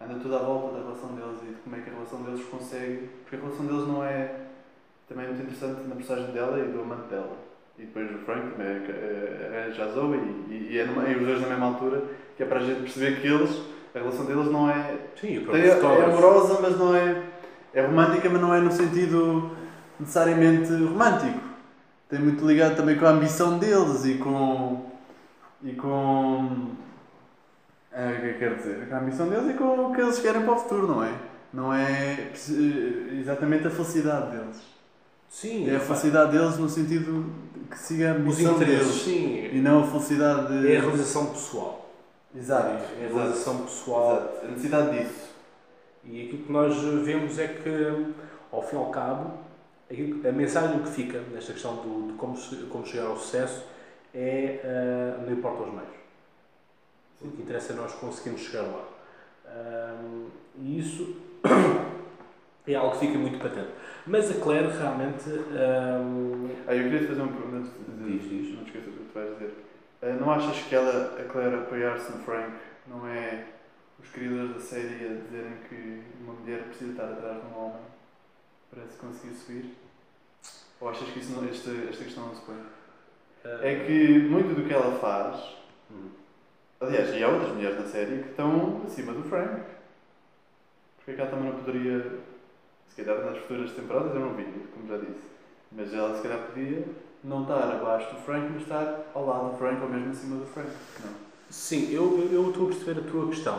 anda 0.00 0.18
tudo 0.20 0.36
à 0.36 0.40
volta 0.40 0.76
da 0.76 0.82
relação 0.84 1.14
deles 1.14 1.40
e 1.42 1.46
de 1.46 1.60
como 1.62 1.76
é 1.76 1.80
que 1.80 1.90
a 1.90 1.92
relação 1.92 2.22
deles 2.22 2.44
consegue. 2.44 3.08
Porque 3.22 3.36
a 3.36 3.38
relação 3.38 3.66
deles 3.66 3.86
não 3.86 4.04
é. 4.04 4.40
Também 5.08 5.24
é 5.24 5.28
muito 5.28 5.42
interessante 5.42 5.86
na 5.86 5.94
personagem 5.94 6.32
dela 6.32 6.58
e 6.58 6.72
do 6.72 6.80
amante 6.80 7.08
dela. 7.08 7.36
E 7.78 7.82
depois 7.82 8.10
o 8.10 8.18
Frank 8.24 8.50
também 8.52 8.66
é, 8.66 8.70
é, 8.70 9.74
é 9.76 9.82
a 9.82 9.88
Zoe 9.88 10.16
e, 10.48 10.68
e, 10.72 10.78
é, 10.78 10.84
e 10.84 11.16
os 11.16 11.26
dois 11.26 11.42
na 11.42 11.48
mesma 11.48 11.66
altura, 11.66 12.02
que 12.36 12.42
é 12.42 12.46
para 12.46 12.60
a 12.60 12.62
gente 12.62 12.80
perceber 12.80 13.20
que 13.20 13.26
eles, 13.26 13.62
a 13.94 13.98
relação 13.98 14.24
deles 14.24 14.46
não 14.50 14.70
é. 14.70 14.94
Sim, 15.20 15.46
é, 15.52 15.66
é 15.68 16.04
amorosa, 16.04 16.58
mas 16.60 16.78
não 16.78 16.94
é. 16.94 17.22
É 17.74 17.82
romântica, 17.82 18.30
mas 18.30 18.40
não 18.40 18.54
é 18.54 18.60
no 18.60 18.72
sentido 18.72 19.50
necessariamente 20.00 20.72
romântico. 20.72 21.40
Tem 22.08 22.18
muito 22.18 22.46
ligado 22.46 22.76
também 22.76 22.96
com 22.96 23.04
a 23.04 23.10
ambição 23.10 23.58
deles 23.58 24.04
e 24.06 24.14
com. 24.14 24.86
e 25.62 25.72
com 25.72 26.70
é, 27.92 28.12
o 28.12 28.20
que 28.20 28.26
eu 28.26 28.38
quero 28.38 28.56
dizer? 28.56 28.88
Com 28.88 28.94
a 28.94 28.98
ambição 28.98 29.28
deles 29.28 29.50
e 29.50 29.54
com 29.54 29.90
o 29.90 29.94
que 29.94 30.00
eles 30.00 30.18
querem 30.18 30.42
para 30.42 30.52
o 30.52 30.56
futuro, 30.56 30.86
não 30.86 31.04
é? 31.04 31.12
Não 31.52 31.74
é 31.74 32.30
exatamente 33.12 33.66
a 33.66 33.70
felicidade 33.70 34.30
deles. 34.30 34.75
Sim. 35.28 35.68
É 35.68 35.76
a 35.76 35.80
felicidade 35.80 36.32
deles 36.32 36.58
no 36.58 36.68
sentido 36.68 37.32
que 37.70 37.78
siga 37.78 38.12
a 38.12 38.14
ambição 38.14 38.58
deles. 38.58 38.86
Sim. 38.86 39.50
E 39.52 39.60
não 39.60 39.82
a 39.82 39.86
felicidade 39.86 40.60
de... 40.60 40.72
É 40.72 40.78
a 40.78 40.80
realização 40.80 41.26
pessoal. 41.26 41.90
Exato. 42.34 42.68
É 43.00 43.06
a 43.06 43.12
realização 43.12 43.62
pessoal. 43.62 44.16
Exato. 44.16 44.44
A 44.44 44.48
necessidade 44.48 44.98
disso. 44.98 45.26
E 46.04 46.26
aquilo 46.26 46.42
que 46.44 46.52
nós 46.52 46.76
vemos 47.04 47.38
é 47.38 47.48
que, 47.48 48.14
ao 48.52 48.62
fim 48.62 48.76
e 48.76 48.78
ao 48.78 48.90
cabo, 48.90 49.46
a 49.90 50.32
mensagem 50.32 50.80
que 50.80 50.90
fica 50.90 51.20
nesta 51.32 51.52
questão 51.52 51.76
do, 51.76 52.08
de 52.08 52.12
como, 52.14 52.36
como 52.70 52.86
chegar 52.86 53.06
ao 53.06 53.16
sucesso 53.16 53.64
é 54.14 54.60
uh, 54.64 55.22
não 55.22 55.32
importa 55.32 55.62
os 55.62 55.72
meios. 55.72 55.96
O 57.20 57.30
que 57.30 57.42
interessa 57.42 57.72
é 57.72 57.76
nós 57.76 57.92
conseguirmos 57.94 58.42
chegar 58.42 58.62
lá. 58.62 58.84
Um, 60.02 60.28
e 60.60 60.78
isso 60.78 61.16
é 62.66 62.74
algo 62.74 62.92
que 62.92 63.06
fica 63.06 63.18
muito 63.18 63.38
patente. 63.38 63.70
Mas 64.06 64.30
a 64.30 64.40
Claire 64.40 64.68
realmente. 64.68 65.28
Um... 65.28 66.48
Ah, 66.66 66.74
eu 66.74 66.84
queria 66.84 67.08
fazer 67.08 67.22
uma 67.22 67.32
pergunta. 67.32 67.70
Diz, 68.04 68.22
diz. 68.22 68.54
Não 68.56 68.64
esqueças 68.64 68.88
o 68.88 68.98
que 68.98 69.04
tu 69.04 69.14
vais 69.14 69.32
dizer. 69.34 69.54
Uh, 70.02 70.20
não 70.20 70.30
achas 70.30 70.62
que 70.62 70.74
ela, 70.74 71.18
a 71.18 71.24
Claire, 71.24 71.54
apoiar-se 71.56 72.12
no 72.12 72.18
Frank 72.18 72.52
não 72.86 73.06
é 73.06 73.44
os 73.98 74.08
criadores 74.10 74.54
da 74.54 74.60
série 74.60 75.06
a 75.06 75.22
dizerem 75.24 75.56
que 75.68 76.02
uma 76.20 76.34
mulher 76.34 76.64
precisa 76.64 76.90
estar 76.90 77.04
atrás 77.04 77.40
de 77.40 77.46
um 77.46 77.58
homem 77.58 77.82
para 78.70 78.86
se 78.86 78.98
conseguir 78.98 79.34
subir? 79.34 79.74
Ou 80.80 80.88
achas 80.90 81.08
que 81.08 81.18
isso 81.18 81.32
não, 81.32 81.48
esta, 81.48 81.70
esta 81.88 82.04
questão 82.04 82.26
não 82.26 82.34
se 82.34 82.42
põe? 82.42 82.56
Uh... 82.56 83.62
É 83.62 83.86
que 83.86 84.18
muito 84.18 84.54
do 84.54 84.66
que 84.66 84.72
ela 84.72 84.98
faz. 84.98 85.56
Hum 85.90 86.26
Aliás, 86.78 87.14
e 87.14 87.24
há 87.24 87.28
outras 87.28 87.52
mulheres 87.52 87.78
na 87.78 87.86
série 87.86 88.22
que 88.22 88.30
estão 88.30 88.82
acima 88.84 89.12
do 89.12 89.22
Frank. 89.22 89.62
Porque 90.96 91.12
é 91.12 91.14
que 91.14 91.20
ela 91.20 91.30
também 91.30 91.50
não 91.50 91.58
poderia, 91.58 92.18
se 92.96 93.04
calhar 93.04 93.24
nas 93.26 93.38
futuras 93.38 93.72
temporadas 93.72 94.14
eu 94.14 94.20
não 94.20 94.32
vi, 94.32 94.44
como 94.74 94.88
já 94.88 94.96
disse, 94.96 95.20
mas 95.70 95.92
ela 95.92 96.16
se 96.16 96.22
calhar 96.22 96.38
podia 96.46 96.82
não 97.22 97.42
estar 97.42 97.62
abaixo 97.62 98.14
do 98.14 98.22
Frank, 98.22 98.48
mas 98.50 98.62
estar 98.62 99.02
ao 99.14 99.26
lado 99.26 99.50
do 99.50 99.58
Frank 99.58 99.82
ou 99.82 99.90
mesmo 99.90 100.10
acima 100.10 100.36
do 100.36 100.46
Frank. 100.46 100.70
Não. 101.04 101.12
Sim, 101.50 101.92
eu, 101.92 102.28
eu 102.32 102.48
estou 102.48 102.64
a 102.64 102.68
perceber 102.68 103.00
a 103.00 103.10
tua 103.10 103.28
questão. 103.28 103.58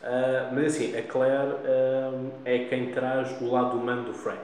Uh, 0.00 0.54
mas 0.54 0.76
assim, 0.76 0.96
a 0.96 1.02
Claire 1.02 1.54
uh, 1.54 2.30
é 2.44 2.66
quem 2.66 2.92
traz 2.92 3.40
o 3.42 3.50
lado 3.50 3.76
humano 3.76 4.04
do 4.04 4.14
Frank. 4.14 4.38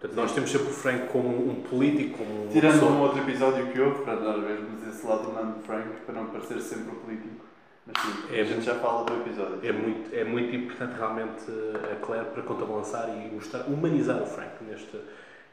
Portanto, 0.00 0.16
nós 0.16 0.32
temos 0.32 0.50
sempre 0.50 0.68
o 0.68 0.72
Frank 0.72 1.08
como 1.08 1.28
um 1.28 1.56
político, 1.56 2.18
como 2.18 2.44
um 2.44 2.48
Tirando 2.48 2.72
pessoa. 2.72 2.90
um 2.90 3.00
outro 3.02 3.18
episódio 3.18 3.66
que 3.66 3.78
houve, 3.78 4.02
para 4.02 4.16
nós 4.16 4.42
vermos 4.42 4.88
esse 4.88 5.06
lado 5.06 5.28
humano 5.28 5.56
do 5.56 5.62
Frank, 5.62 5.88
para 6.06 6.14
não 6.14 6.26
parecer 6.28 6.58
sempre 6.58 6.92
o 6.92 6.96
político. 7.00 7.44
Mas 7.86 8.02
sim, 8.02 8.34
é 8.34 8.40
a 8.40 8.44
gente 8.44 8.54
muito, 8.54 8.64
já 8.64 8.74
fala 8.76 9.04
do 9.04 9.14
episódio. 9.14 9.60
É 9.62 9.72
muito, 9.72 10.14
é 10.14 10.24
muito 10.24 10.54
importante 10.54 10.96
realmente 10.96 11.44
a 11.92 11.96
Claire 12.04 12.26
para 12.26 12.42
contrabalançar 12.42 13.08
e 13.08 13.34
mostrar, 13.34 13.60
humanizar 13.62 14.22
o 14.22 14.26
Frank 14.26 14.62
neste, 14.62 15.00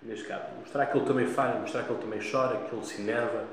neste 0.03 0.25
caso. 0.25 0.45
Mostrar 0.59 0.85
que 0.87 0.97
ele 0.97 1.05
também 1.05 1.25
falha, 1.25 1.59
mostrar 1.59 1.83
que 1.83 1.91
ele 1.91 2.01
também 2.01 2.19
chora, 2.19 2.57
que 2.57 2.75
ele 2.75 2.85
se 2.85 3.01
enerva. 3.01 3.43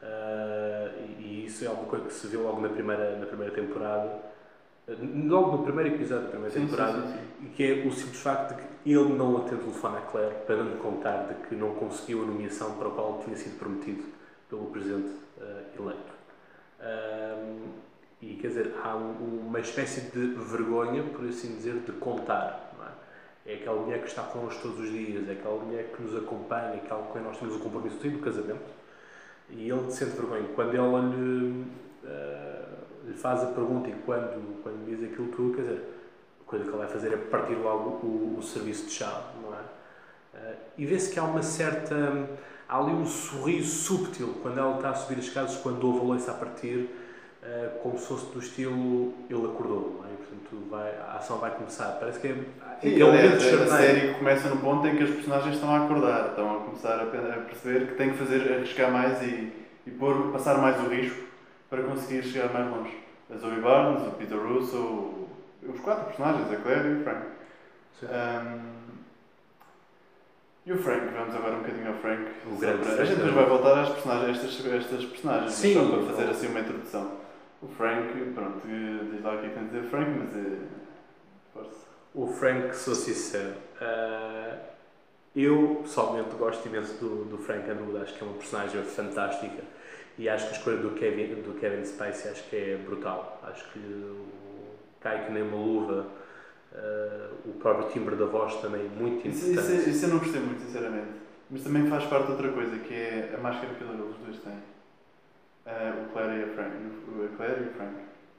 Uh, 0.00 1.18
e, 1.18 1.24
e, 1.24 1.46
isso 1.46 1.64
é 1.64 1.66
alguma 1.66 1.88
coisa 1.88 2.04
que 2.06 2.12
se 2.12 2.28
viu 2.28 2.42
logo 2.44 2.60
na 2.60 2.68
primeira, 2.68 3.16
na 3.16 3.26
primeira 3.26 3.52
temporada 3.52 4.20
logo 5.26 5.58
no 5.58 5.62
primeiro 5.64 5.94
episódio 5.94 6.24
da 6.24 6.30
primeira 6.30 6.54
temporada, 6.54 7.02
sim, 7.02 7.12
sim, 7.12 7.18
sim. 7.40 7.48
que 7.54 7.62
é 7.64 7.86
o 7.86 7.92
simples 7.92 8.20
facto 8.20 8.54
de 8.54 8.62
que 8.62 8.90
ele 8.90 9.12
não 9.12 9.36
atende 9.36 9.62
o 9.62 9.64
telefone 9.64 9.96
à 9.98 10.00
Claire 10.00 10.34
para 10.46 10.56
não 10.56 10.70
lhe 10.70 10.78
contar 10.78 11.26
de 11.26 11.34
que 11.46 11.54
não 11.54 11.74
conseguiu 11.74 12.22
a 12.22 12.26
nomeação 12.26 12.74
para 12.78 12.88
a 12.88 12.90
qual 12.90 13.20
tinha 13.22 13.36
sido 13.36 13.58
prometido 13.58 14.04
pelo 14.48 14.66
presidente 14.66 15.10
uh, 15.38 15.82
eleito. 15.82 16.18
Um, 16.80 17.87
e 18.20 18.34
quer 18.34 18.48
dizer, 18.48 18.74
há 18.82 18.96
um, 18.96 19.46
uma 19.46 19.60
espécie 19.60 20.10
de 20.10 20.34
vergonha, 20.34 21.02
por 21.04 21.24
assim 21.26 21.54
dizer, 21.56 21.74
de 21.80 21.92
contar. 21.92 22.74
É? 23.46 23.52
é? 23.52 23.54
aquela 23.56 23.80
mulher 23.80 24.00
que 24.00 24.08
está 24.08 24.22
connosco 24.22 24.62
todos 24.62 24.80
os 24.80 24.90
dias, 24.90 25.28
é 25.28 25.32
aquela 25.32 25.56
mulher 25.56 25.92
que 25.94 26.02
nos 26.02 26.16
acompanha, 26.16 26.74
é 26.74 26.76
aquela 26.76 27.02
com 27.02 27.12
quem 27.12 27.22
nós 27.22 27.38
temos 27.38 27.56
o 27.56 27.60
compromisso 27.60 27.96
do 27.96 28.18
casamento. 28.18 28.78
E 29.50 29.70
ele 29.70 29.90
sente 29.90 30.16
vergonha. 30.16 30.48
Quando 30.54 30.74
ela 30.74 31.00
lhe. 31.00 31.64
Uh, 32.04 32.58
lhe 33.08 33.14
faz 33.14 33.42
a 33.42 33.46
pergunta 33.46 33.88
e 33.88 33.94
quando, 34.04 34.62
quando 34.62 34.84
diz 34.84 35.02
aquilo 35.02 35.28
tudo, 35.28 35.56
quer 35.56 35.62
dizer, 35.62 35.82
a 36.40 36.44
coisa 36.44 36.64
que 36.64 36.70
ele 36.70 36.78
vai 36.78 36.88
fazer 36.88 37.12
é 37.12 37.16
partir 37.16 37.54
logo 37.54 38.06
o, 38.06 38.36
o 38.38 38.42
serviço 38.42 38.86
de 38.86 38.92
chá, 38.92 39.32
não 39.42 39.54
é? 39.54 39.60
Uh, 40.34 40.56
e 40.76 40.86
vê-se 40.86 41.12
que 41.12 41.18
há 41.18 41.24
uma 41.24 41.42
certa 41.42 42.28
há 42.68 42.78
ali 42.78 42.92
um 42.92 43.06
sorriso 43.06 43.70
subtil 43.70 44.34
quando 44.42 44.58
ela 44.58 44.76
está 44.76 44.90
a 44.90 44.94
subir 44.94 45.18
as 45.18 45.24
escadas, 45.24 45.56
quando 45.56 45.82
ouve 45.86 46.00
a 46.00 46.02
loiça 46.02 46.30
a 46.30 46.34
partir, 46.34 46.90
uh, 47.48 47.78
como 47.82 47.98
se 47.98 48.06
fosse 48.06 48.26
do 48.32 48.38
estilo 48.38 49.14
ele 49.30 49.44
acordou, 49.46 49.96
não 49.98 50.04
é? 50.04 50.08
Portanto, 50.16 50.68
vai, 50.70 50.90
a 51.08 51.16
ação 51.18 51.38
vai 51.38 51.50
começar. 51.52 51.92
Parece 51.98 52.20
que 52.20 52.28
é, 52.28 52.34
Sim, 52.82 53.00
é 53.00 53.04
um 53.04 53.08
momento 53.08 53.38
de 53.38 53.48
a 53.48 53.66
série 53.66 54.14
começa 54.14 54.48
no 54.48 54.56
ponto 54.58 54.86
em 54.86 54.96
que 54.96 55.02
as 55.02 55.10
personagens 55.10 55.54
estão 55.54 55.70
a 55.74 55.84
acordar, 55.84 56.28
estão 56.30 56.56
a 56.56 56.60
começar 56.60 57.00
a 57.00 57.06
pe- 57.06 57.16
a 57.16 57.42
perceber 57.48 57.86
que 57.88 57.94
têm 57.94 58.10
que 58.10 58.18
fazer, 58.18 58.52
arriscar 58.52 58.90
mais 58.92 59.20
e, 59.22 59.52
e 59.86 59.90
pôr, 59.90 60.30
passar 60.32 60.58
mais 60.58 60.78
o 60.84 60.88
risco 60.88 61.18
para 61.70 61.82
conseguir 61.82 62.22
chegar 62.22 62.52
mais 62.52 62.70
longe. 62.70 62.96
A 63.32 63.36
Zoe 63.36 63.60
Barnes, 63.60 64.06
o 64.06 64.10
Peter 64.12 64.38
Russo, 64.38 65.26
os 65.62 65.80
quatro 65.80 66.04
personagens, 66.06 66.50
a 66.52 66.56
Claire 66.56 66.88
e 66.88 66.92
o 67.00 67.02
Frank. 67.04 67.26
Um, 68.02 68.78
e 70.66 70.72
o 70.72 70.78
Frank, 70.78 71.06
vamos 71.14 71.34
agora 71.34 71.54
um 71.54 71.58
bocadinho 71.60 71.88
ao 71.88 71.94
Frank. 71.94 72.22
O 72.46 72.56
grande 72.56 72.82
para- 72.84 73.02
a 73.02 73.04
gente 73.04 73.16
depois 73.16 73.34
vai 73.34 73.46
voltar 73.46 73.80
às 73.80 73.88
personagens, 73.88 74.36
estas, 74.44 74.66
estas 74.72 75.04
personagens, 75.04 75.52
Sim. 75.52 75.74
só 75.74 75.84
para 75.96 76.02
fazer 76.14 76.30
assim 76.30 76.46
uma 76.48 76.60
introdução. 76.60 77.10
O 77.60 77.66
Frank, 77.66 78.12
pronto, 78.34 78.66
diz 78.66 79.22
lá 79.22 79.34
o 79.34 79.40
que 79.40 79.46
é 79.46 79.48
que 79.48 79.54
tem 79.54 79.64
a 79.64 79.66
dizer 79.66 79.82
Frank, 79.90 80.10
mas 80.10 80.36
é. 80.36 80.58
Força. 81.52 81.86
O 82.14 82.26
Frank, 82.26 82.74
sou 82.76 82.94
sincero, 82.94 83.54
eh, 83.80 84.58
eu 85.34 85.80
pessoalmente 85.82 86.34
gosto 86.36 86.66
imenso 86.68 86.94
do, 86.98 87.24
do 87.24 87.38
Frank 87.38 87.68
Underwood, 87.70 88.02
acho 88.02 88.14
que 88.14 88.22
é 88.22 88.26
uma 88.26 88.36
personagem 88.36 88.82
fantástica 88.84 89.62
e 90.18 90.28
acho 90.28 90.46
que 90.48 90.54
a 90.54 90.58
escolha 90.58 90.76
do 90.78 90.90
Kevin, 90.90 91.42
do 91.42 91.58
Kevin 91.60 91.84
Spacey 91.84 92.30
acho 92.30 92.44
que 92.48 92.56
é 92.56 92.76
brutal. 92.76 93.40
Acho 93.44 93.64
que 93.72 93.78
o- 93.78 94.26
cai 95.00 95.26
que 95.26 95.32
nem 95.32 95.42
uma 95.42 95.56
luva, 95.56 96.06
eh, 96.74 97.28
o 97.46 97.52
próprio 97.54 97.88
timbre 97.90 98.16
da 98.16 98.26
voz 98.26 98.54
também 98.60 98.82
é 98.86 98.88
muito 98.88 99.26
Isso, 99.28 99.50
interessante. 99.50 99.80
isso, 99.80 99.90
isso 99.90 100.04
eu 100.06 100.08
não 100.10 100.18
gostei 100.18 100.40
muito, 100.40 100.60
sinceramente. 100.62 101.08
Mas 101.50 101.62
também 101.62 101.86
faz 101.88 102.04
parte 102.04 102.26
de 102.26 102.32
outra 102.32 102.52
coisa, 102.52 102.78
que 102.78 102.94
é 102.94 103.34
a 103.36 103.40
máscara 103.40 103.74
que 103.74 103.82
eles 103.84 103.96
dois 104.24 104.38
têm. 104.38 104.58
Ah, 105.70 105.92
o 106.02 106.12
Claire 106.12 106.40
e 106.40 106.44
a 106.44 106.54
Frank. 106.54 106.76
o- 106.76 107.36
Claire 107.36 107.62
e 107.64 107.68
o 107.68 107.72
Frank. 107.72 107.94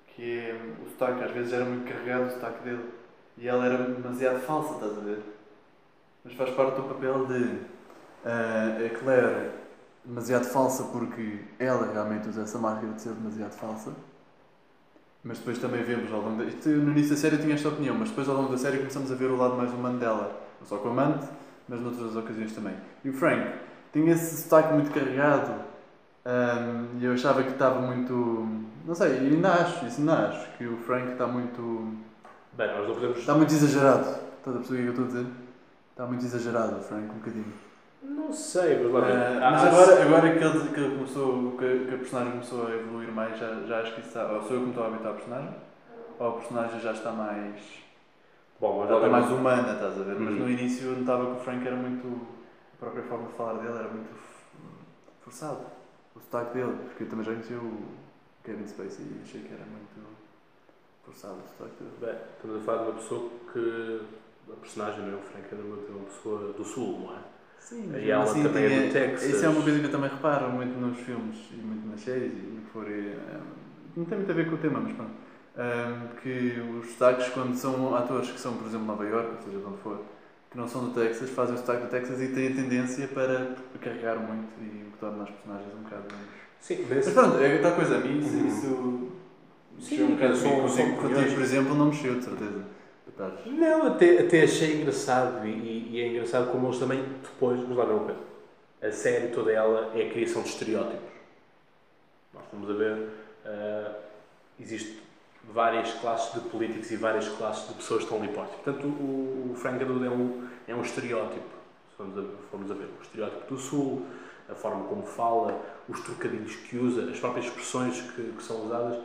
Que 0.08 0.40
é 0.40 0.62
o 0.86 0.90
sotaque, 0.90 1.24
às 1.24 1.32
vezes 1.32 1.54
era 1.54 1.64
muito 1.66 1.88
carregado 1.88 2.26
o 2.26 2.30
sotaque 2.32 2.64
dele. 2.64 2.90
E 3.38 3.48
ela 3.48 3.66
era 3.66 3.78
demasiado 3.78 4.40
falsa, 4.42 4.74
estás 4.74 4.98
a 4.98 5.02
ver? 5.02 5.20
Mas 6.26 6.34
faz 6.34 6.50
parte 6.52 6.76
do 6.76 6.84
papel 6.84 7.26
de 7.28 7.60
ah, 8.26 8.78
a 8.86 9.00
Claire 9.00 9.52
demasiado 10.04 10.46
falsa 10.46 10.84
porque 10.86 11.40
ela 11.60 11.92
realmente 11.94 12.28
usa 12.30 12.42
essa 12.42 12.58
máscara 12.58 12.94
de 12.94 13.02
ser 13.02 13.14
demasiado 13.14 13.52
falsa. 13.54 13.94
Mas 15.24 15.38
depois 15.38 15.60
também 15.60 15.84
vemos 15.84 16.12
ao 16.14 16.22
longo 16.22 16.38
da... 16.38 16.46
Isto, 16.46 16.70
no 16.70 16.92
início 16.92 17.12
da 17.12 17.18
série 17.18 17.36
eu 17.36 17.42
tinha 17.42 17.54
esta 17.54 17.68
opinião, 17.70 17.96
mas 17.96 18.10
depois 18.10 18.28
ao 18.30 18.36
longo 18.36 18.50
da 18.52 18.58
série 18.58 18.78
começamos 18.78 19.12
a 19.12 19.16
ver 19.16 19.30
o 19.30 19.36
lado 19.38 19.56
mais 19.56 19.72
humano 19.72 20.00
dela. 20.00 20.42
Não 20.60 20.66
só 20.68 20.78
com 20.78 20.88
a 20.88 20.92
amante, 20.92 21.28
mas 21.68 21.80
noutras 21.82 22.16
ocasiões 22.16 22.54
também. 22.56 22.74
E 23.04 23.10
o 23.10 23.14
Frank 23.14 23.54
tinha 23.94 24.14
esse 24.14 24.42
sotaque 24.44 24.74
muito 24.74 24.92
carregado 24.92 25.54
e 27.00 27.06
eu 27.06 27.14
achava 27.14 27.44
que 27.44 27.52
estava 27.52 27.80
muito... 27.82 28.14
Não 28.86 28.96
sei, 28.96 29.12
e 29.14 29.34
ainda 29.36 29.50
acho, 29.54 29.86
isso 29.86 30.00
ainda 30.02 30.28
acho, 30.30 30.58
que 30.58 30.66
o 30.66 30.78
Frank 30.78 31.12
está 31.12 31.28
muito... 31.28 31.98
Bem, 32.54 32.68
nós 32.76 32.88
não 32.88 32.96
podemos. 32.96 33.18
Está 33.20 33.34
muito 33.36 33.54
exagerado. 33.54 34.10
Estás 34.40 34.56
a 34.56 34.60
perceber 34.60 34.90
o 34.90 34.94
que 34.94 35.00
eu 35.00 35.06
estou 35.06 35.06
a 35.06 35.08
dizer? 35.08 35.26
Está 35.92 36.06
muito 36.06 36.26
exagerado 36.26 36.76
o 36.78 36.82
Frank, 36.82 37.04
um 37.12 37.20
bocadinho. 37.20 37.54
Não 38.02 38.32
sei, 38.34 38.82
mas 38.84 38.92
lá. 38.94 39.00
Ah, 39.42 39.52
mas 39.52 39.64
Há- 39.64 39.68
agora, 39.68 40.04
agora 40.04 40.38
que, 40.38 40.44
ele, 40.44 40.70
que, 40.70 40.80
ele 40.80 40.96
começou, 40.96 41.52
que, 41.58 41.86
que 41.88 41.96
a 41.96 41.98
personagem 41.98 42.32
começou 42.32 42.68
a 42.68 42.72
evoluir 42.72 43.12
mais, 43.12 43.38
já, 43.38 43.54
já 43.68 43.82
acho 43.82 43.94
que 43.94 44.00
isso 44.00 44.10
está. 44.10 44.26
Ou 44.32 44.42
sou 44.42 44.52
eu 44.54 44.60
que 44.60 44.64
me 44.66 44.70
estou 44.70 44.84
a 44.84 44.88
habitar 44.88 45.12
a 45.12 45.16
personagem? 45.16 45.50
Ou 46.18 46.28
a 46.30 46.32
personagem 46.34 46.80
já 46.80 46.92
está 46.94 47.12
mais. 47.12 47.56
Bom, 48.60 48.80
mas 48.80 48.90
Já 48.90 48.96
está 48.96 49.08
mais 49.10 49.30
humana, 49.32 49.74
estás 49.74 50.00
a 50.00 50.04
ver? 50.04 50.16
Mas 50.20 50.34
Uhum. 50.34 50.40
no 50.40 50.50
início 50.50 50.88
eu 50.90 50.98
notava 51.00 51.26
que 51.26 51.32
o 51.42 51.44
Frank 51.44 51.66
era 51.68 51.76
muito. 51.76 52.28
A 52.74 52.78
própria 52.80 53.04
forma 53.04 53.28
de 53.28 53.34
falar 53.34 53.54
dele 53.54 53.78
era 53.78 53.88
muito 53.90 54.10
forçado. 55.22 55.60
O 56.20 56.22
sotaque 56.24 56.54
dele, 56.54 56.74
porque 56.86 57.04
eu 57.04 57.10
também 57.10 57.26
já 57.26 57.32
conheci 57.32 57.54
o 57.54 57.74
Kevin 58.44 58.68
Spacey 58.68 59.06
e 59.06 59.22
achei 59.24 59.42
que 59.42 59.54
era 59.54 59.64
muito 59.66 60.10
forçado 61.06 61.36
o 61.36 61.48
sotaque 61.58 61.84
dele. 61.84 61.96
Bem, 62.02 62.16
estamos 62.36 62.62
a 62.62 62.66
falar 62.66 62.84
de 62.84 62.90
uma 62.92 63.00
pessoa 63.00 63.30
que. 63.54 64.02
A 64.52 64.56
personagem, 64.62 65.06
não 65.06 65.14
é? 65.14 65.16
O 65.16 65.22
Frank 65.22 65.54
Underwood 65.54 65.84
é 65.88 65.92
uma 65.92 66.06
pessoa 66.06 66.54
do 66.54 66.64
Sul, 66.64 67.00
não 67.02 67.14
é? 67.16 67.20
Sim, 67.60 67.92
E 67.96 68.10
ela 68.10 68.26
também 68.26 68.66
é 68.66 68.88
do 68.88 68.94
Texas. 68.94 69.30
Isso 69.30 69.46
é 69.46 69.50
uma 69.50 69.62
coisa 69.62 69.80
que 69.80 69.86
eu 69.86 69.92
também 69.92 70.10
reparo 70.10 70.50
muito 70.50 70.80
nos 70.80 70.98
filmes 71.00 71.38
e 71.52 71.56
muito 71.58 71.88
nas 71.88 72.02
séries 72.02 72.34
e 72.34 72.36
no 72.36 72.62
que 72.62 72.72
for. 72.72 72.90
e, 72.90 73.10
eh, 73.10 73.40
não 73.96 74.06
tem 74.06 74.18
muito 74.18 74.32
a 74.32 74.34
ver 74.34 74.50
com 74.50 74.56
o 74.56 74.58
tema, 74.58 74.80
mas 74.80 74.94
pronto. 74.94 75.12
Ahm, 75.56 76.08
que 76.24 76.60
os 76.80 76.90
sotaques, 76.94 77.30
quando 77.30 77.56
são 77.56 77.94
atores 77.96 78.32
que 78.32 78.40
são, 78.40 78.58
por 78.58 78.66
exemplo, 78.66 78.88
Nova 78.88 79.06
York, 79.06 79.30
ou 79.36 79.42
seja, 79.44 79.58
de 79.60 79.66
onde 79.66 79.78
for, 79.84 80.00
que 80.50 80.58
não 80.58 80.68
são 80.68 80.86
do 80.86 80.94
Texas, 81.00 81.30
fazem 81.30 81.54
o 81.54 81.58
sotaque 81.60 81.84
do 81.84 81.90
Texas 81.90 82.20
e 82.22 82.30
têm 82.30 82.48
a 82.54 82.56
tendência 82.56 83.08
para 83.10 83.56
carregar 83.80 84.16
muito 84.18 84.50
e 84.62 84.89
torna 85.00 85.24
os 85.24 85.30
personagens 85.30 85.74
um 85.74 85.84
bocado 85.84 86.04
menos. 86.12 86.30
Sim, 86.60 86.86
Mas 86.90 87.10
pronto, 87.10 87.38
é 87.40 87.58
tal 87.60 87.72
coisa, 87.76 87.96
a 87.96 88.00
mim 88.00 88.20
isso. 88.20 88.38
Isso 88.48 89.10
Sim, 89.80 90.04
um 90.04 90.16
bocado 90.16 90.36
são 90.36 90.62
Contigo, 90.62 90.98
contigo, 91.02 91.34
por 91.34 91.42
exemplo, 91.42 91.74
não 91.76 91.86
mexeu, 91.86 92.16
de 92.20 92.26
certeza. 92.26 92.64
Não, 93.46 93.88
até, 93.88 94.20
até 94.20 94.44
achei 94.44 94.82
engraçado 94.82 95.46
e, 95.46 95.50
e- 95.52 95.90
e 95.92 96.02
é 96.02 96.08
engraçado 96.08 96.52
como 96.52 96.68
eles 96.68 96.80
também 96.80 97.04
depois, 97.22 97.60
vamos 97.60 97.76
lá 97.78 97.86
ver 97.86 97.94
uma 97.94 98.06
coisa. 98.06 98.20
A 98.82 98.92
série 98.92 99.28
toda 99.28 99.52
ela 99.52 99.92
é 99.96 100.08
a 100.08 100.10
criação 100.10 100.42
de 100.42 100.50
estereótipos. 100.50 101.10
Nós 102.34 102.44
vamos 102.54 102.70
a 102.70 102.74
ver, 102.74 103.10
ah, 103.46 103.92
existe 104.60 105.02
várias 105.52 105.92
classes 105.96 106.34
de 106.34 106.50
políticos 106.50 106.92
e 106.92 106.96
várias 106.96 107.28
classes 107.30 107.68
de 107.68 107.74
pessoas 107.76 108.00
que 108.06 108.06
estão 108.14 108.22
ali 108.24 108.34
postas. 108.34 108.56
Portanto, 108.62 108.86
o, 108.88 109.52
o 109.52 109.56
Frank 109.56 109.76
Underwood 109.84 110.06
é 110.06 110.10
um, 110.10 110.48
é 110.68 110.76
um 110.76 110.82
estereótipo, 110.82 111.48
se 111.90 111.96
formos 111.98 112.18
a, 112.18 112.24
formos 112.52 112.72
a 112.72 112.74
ver. 112.74 112.88
O 113.00 113.02
estereótipo 113.02 113.54
do 113.54 113.60
Sul, 113.60 114.06
a 114.50 114.56
forma 114.56 114.86
como 114.86 115.04
fala, 115.04 115.60
os 115.88 116.00
trocadilhos 116.02 116.56
que 116.56 116.78
usa, 116.78 117.10
as 117.10 117.20
próprias 117.20 117.46
expressões 117.46 118.02
que, 118.02 118.34
que 118.34 118.44
são 118.44 118.66
usadas 118.66 118.98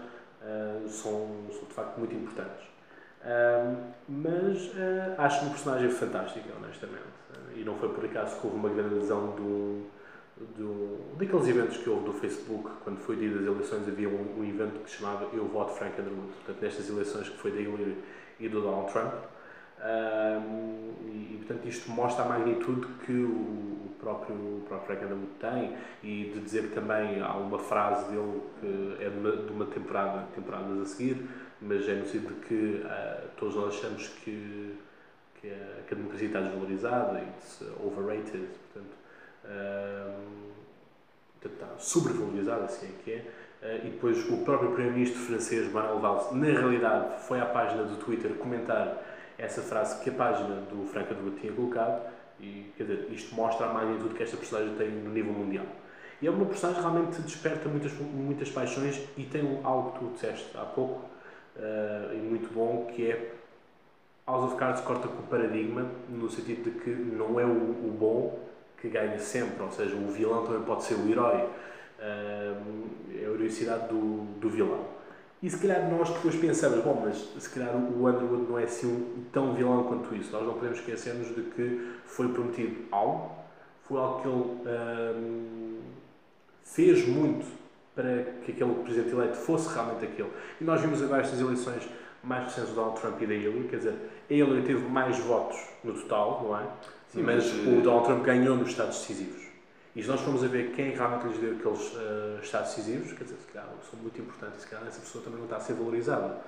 ah, 0.42 0.80
são, 0.88 1.46
são 1.50 1.64
de 1.66 1.74
facto 1.74 1.98
muito 1.98 2.14
importantes. 2.14 2.66
Ahm, 3.24 3.92
mas 4.08 4.70
ah, 4.76 5.24
acho 5.24 5.42
uma 5.42 5.50
personagem 5.50 5.90
fantástica, 5.90 6.48
honestamente. 6.56 7.14
E 7.56 7.64
não 7.64 7.76
foi 7.76 7.88
por 7.88 8.04
acaso 8.04 8.40
que 8.40 8.46
houve 8.46 8.58
uma 8.58 8.68
grande 8.68 8.96
adesão 8.96 9.30
do, 9.30 9.86
do, 10.56 11.16
daqueles 11.16 11.48
eventos 11.48 11.76
que 11.76 11.88
houve 11.88 12.04
do 12.04 12.12
Facebook, 12.12 12.68
quando 12.82 12.98
foi 12.98 13.16
dia 13.16 13.30
das 13.30 13.46
eleições, 13.46 13.88
havia 13.88 14.08
um, 14.08 14.40
um 14.40 14.44
evento 14.44 14.82
que 14.82 14.90
se 14.90 14.96
chamava 14.96 15.28
Eu 15.32 15.46
Voto 15.46 15.72
Frank 15.74 16.00
Underwood. 16.00 16.32
Portanto, 16.32 16.62
nestas 16.62 16.88
eleições 16.88 17.28
que 17.28 17.38
foi 17.38 17.52
da 17.52 17.60
Hillary 17.60 17.96
e 18.40 18.48
do 18.48 18.60
Donald 18.60 18.92
Trump. 18.92 19.12
Ahm, 19.84 20.94
e, 21.04 21.36
portanto, 21.36 21.68
isto 21.68 21.90
mostra 21.90 22.24
a 22.24 22.28
magnitude 22.28 22.86
que 23.04 23.12
o, 23.12 23.90
próprio, 24.00 24.34
o 24.34 24.64
próprio 24.66 24.96
Underwood 24.96 25.26
tem 25.38 25.76
e 26.02 26.30
de 26.32 26.40
dizer 26.40 26.68
que 26.68 26.74
também 26.74 27.20
há 27.20 27.34
uma 27.34 27.58
frase 27.58 28.10
dele 28.10 28.40
que 28.60 28.96
é 29.04 29.10
de 29.10 29.18
uma, 29.18 29.36
de 29.36 29.52
uma 29.52 29.66
temporada, 29.66 30.26
temporadas 30.34 30.80
a 30.80 30.84
seguir, 30.86 31.28
mas 31.60 31.86
é 31.86 31.94
no 31.96 32.06
sentido 32.06 32.34
de 32.34 32.46
que 32.46 32.82
ah, 32.86 33.24
todos 33.36 33.56
nós 33.56 33.76
achamos 33.76 34.08
que, 34.08 34.74
que, 35.40 35.48
a, 35.48 35.82
que 35.86 35.94
a 35.94 35.96
democracia 35.96 36.28
está 36.28 36.40
desvalorizada 36.40 37.20
it's 37.20 37.62
overrated, 37.84 38.46
portanto, 38.72 38.96
ah, 39.44 40.16
portanto 41.40 41.62
está 41.62 41.78
sobrevalorizada, 41.78 42.64
assim 42.64 42.86
é 42.86 43.02
que 43.04 43.12
é. 43.12 43.24
Ah, 43.62 43.74
e 43.84 43.90
depois 43.90 44.30
o 44.30 44.38
próprio 44.38 44.70
Primeiro-Ministro 44.70 45.20
francês, 45.20 45.70
Manuel 45.70 45.98
Valls, 45.98 46.34
na 46.34 46.46
realidade 46.46 47.22
foi 47.26 47.38
à 47.38 47.44
página 47.44 47.84
do 47.84 47.96
Twitter 47.96 48.32
comentar 48.34 49.13
essa 49.38 49.62
frase 49.62 50.02
que 50.02 50.10
a 50.10 50.12
página 50.12 50.56
do 50.62 50.86
Frank 50.86 51.12
Underwood 51.12 51.40
tinha 51.40 51.52
colocado 51.52 52.02
e, 52.40 52.72
quer 52.76 52.84
dizer, 52.84 53.08
isto 53.10 53.34
mostra 53.34 53.66
a 53.66 53.72
magnitude 53.72 54.14
que 54.14 54.22
esta 54.22 54.36
personagem 54.36 54.74
tem 54.76 54.90
no 54.90 55.10
nível 55.10 55.32
mundial. 55.32 55.66
E 56.20 56.26
é 56.26 56.30
uma 56.30 56.46
personagem 56.46 56.82
que 56.82 56.88
realmente 56.88 57.20
desperta 57.22 57.68
muitas, 57.68 57.92
muitas 57.92 58.50
paixões 58.50 59.00
e 59.16 59.24
tem 59.24 59.60
algo 59.62 59.92
que 59.92 59.98
tu 59.98 60.12
disseste 60.14 60.56
há 60.56 60.64
pouco, 60.64 61.02
eh, 61.56 62.10
e 62.14 62.16
muito 62.16 62.52
bom, 62.52 62.86
que 62.86 63.10
é 63.10 63.32
House 64.26 64.52
of 64.52 64.56
Cards 64.56 64.80
corta 64.82 65.06
com 65.08 65.22
o 65.22 65.26
paradigma, 65.26 65.86
no 66.08 66.30
sentido 66.30 66.70
de 66.70 66.80
que 66.80 66.90
não 66.90 67.38
é 67.38 67.44
o, 67.44 67.50
o 67.50 67.96
bom 67.98 68.38
que 68.80 68.88
ganha 68.88 69.18
sempre, 69.18 69.62
ou 69.62 69.70
seja, 69.70 69.94
o 69.94 70.08
vilão 70.08 70.46
também 70.46 70.62
pode 70.62 70.84
ser 70.84 70.94
o 70.94 71.08
herói. 71.08 71.48
Eh, 71.98 72.54
é 73.22 73.26
a 73.26 73.30
heroicidade 73.30 73.88
do, 73.88 74.24
do 74.40 74.48
vilão. 74.48 74.93
E 75.44 75.50
se 75.50 75.58
calhar 75.58 75.90
nós 75.90 76.08
depois 76.08 76.34
pensamos, 76.36 76.82
bom, 76.82 77.02
mas 77.04 77.18
se 77.38 77.50
calhar 77.50 77.76
o 77.76 78.08
Underwood 78.08 78.50
não 78.50 78.58
é 78.58 78.64
assim 78.64 79.26
tão 79.30 79.52
vilão 79.52 79.84
quanto 79.84 80.14
isso. 80.14 80.32
Nós 80.32 80.42
não 80.42 80.54
podemos 80.54 80.78
esquecermos 80.78 81.34
de 81.36 81.42
que 81.42 81.86
foi 82.06 82.28
prometido 82.28 82.76
algo, 82.90 83.30
foi 83.82 84.00
algo 84.00 84.22
que 84.22 84.28
ele 84.28 85.18
hum, 85.18 85.80
fez 86.62 87.06
muito 87.06 87.44
para 87.94 88.24
que 88.42 88.52
aquele 88.52 88.72
presidente 88.76 89.12
eleito 89.12 89.36
fosse 89.36 89.68
realmente 89.74 90.06
aquele. 90.06 90.30
E 90.58 90.64
nós 90.64 90.80
vimos 90.80 91.02
agora 91.02 91.20
estas 91.20 91.38
eleições 91.38 91.86
mais 92.22 92.44
recentes 92.44 92.70
do 92.70 92.76
Donald 92.76 92.98
Trump 92.98 93.20
e 93.20 93.26
da 93.26 93.34
Hillary, 93.34 93.68
quer 93.68 93.76
dizer, 93.76 93.94
a 94.30 94.32
Hillary 94.32 94.62
teve 94.62 94.88
mais 94.88 95.18
votos 95.18 95.58
no 95.84 95.92
total, 95.92 96.42
não 96.42 96.58
é? 96.58 96.62
Sim, 97.08 97.22
mas 97.22 97.52
mas, 97.52 97.66
o 97.66 97.80
eh, 97.80 97.80
Donald 97.82 98.06
Trump 98.06 98.24
ganhou 98.24 98.56
nos 98.56 98.70
Estados 98.70 98.98
decisivos. 98.98 99.43
E 99.94 100.02
se 100.02 100.08
nós 100.08 100.20
formos 100.20 100.42
a 100.42 100.48
ver 100.48 100.72
quem 100.72 100.90
realmente 100.90 101.28
lhes 101.28 101.38
deu 101.38 101.52
aqueles 101.52 101.96
eh, 101.96 102.38
Estados 102.42 102.74
decisivos, 102.74 103.12
quer 103.12 103.24
dizer, 103.24 103.36
se 103.36 103.46
calhar 103.52 103.68
são 103.88 103.98
muito 104.00 104.20
importantes, 104.20 104.62
se 104.62 104.68
calhar 104.68 104.86
essa 104.86 105.00
pessoa 105.00 105.22
também 105.22 105.38
não 105.38 105.46
está 105.46 105.56
a 105.56 105.60
ser 105.60 105.74
valorizada. 105.74 106.40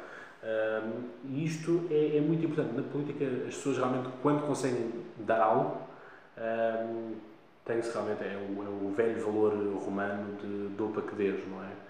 Ahm, 0.42 1.04
e 1.24 1.44
isto 1.44 1.86
é, 1.90 2.16
é 2.16 2.20
muito 2.20 2.44
importante. 2.44 2.74
Na 2.74 2.82
política, 2.82 3.24
as 3.48 3.54
pessoas 3.54 3.78
realmente, 3.78 4.08
quando 4.20 4.46
conseguem 4.46 4.92
dar 5.18 5.40
algo, 5.40 5.80
ahm, 6.36 7.14
tem-se 7.64 7.92
realmente, 7.92 8.22
é 8.22 8.36
o, 8.36 8.62
é 8.62 8.68
o 8.68 8.92
velho 8.94 9.24
valor 9.24 9.52
romano 9.84 10.36
de 10.40 10.68
dou 10.76 10.90
para 10.90 11.02
que 11.02 11.14
Deus, 11.14 11.40
não 11.48 11.62
é? 11.62 11.86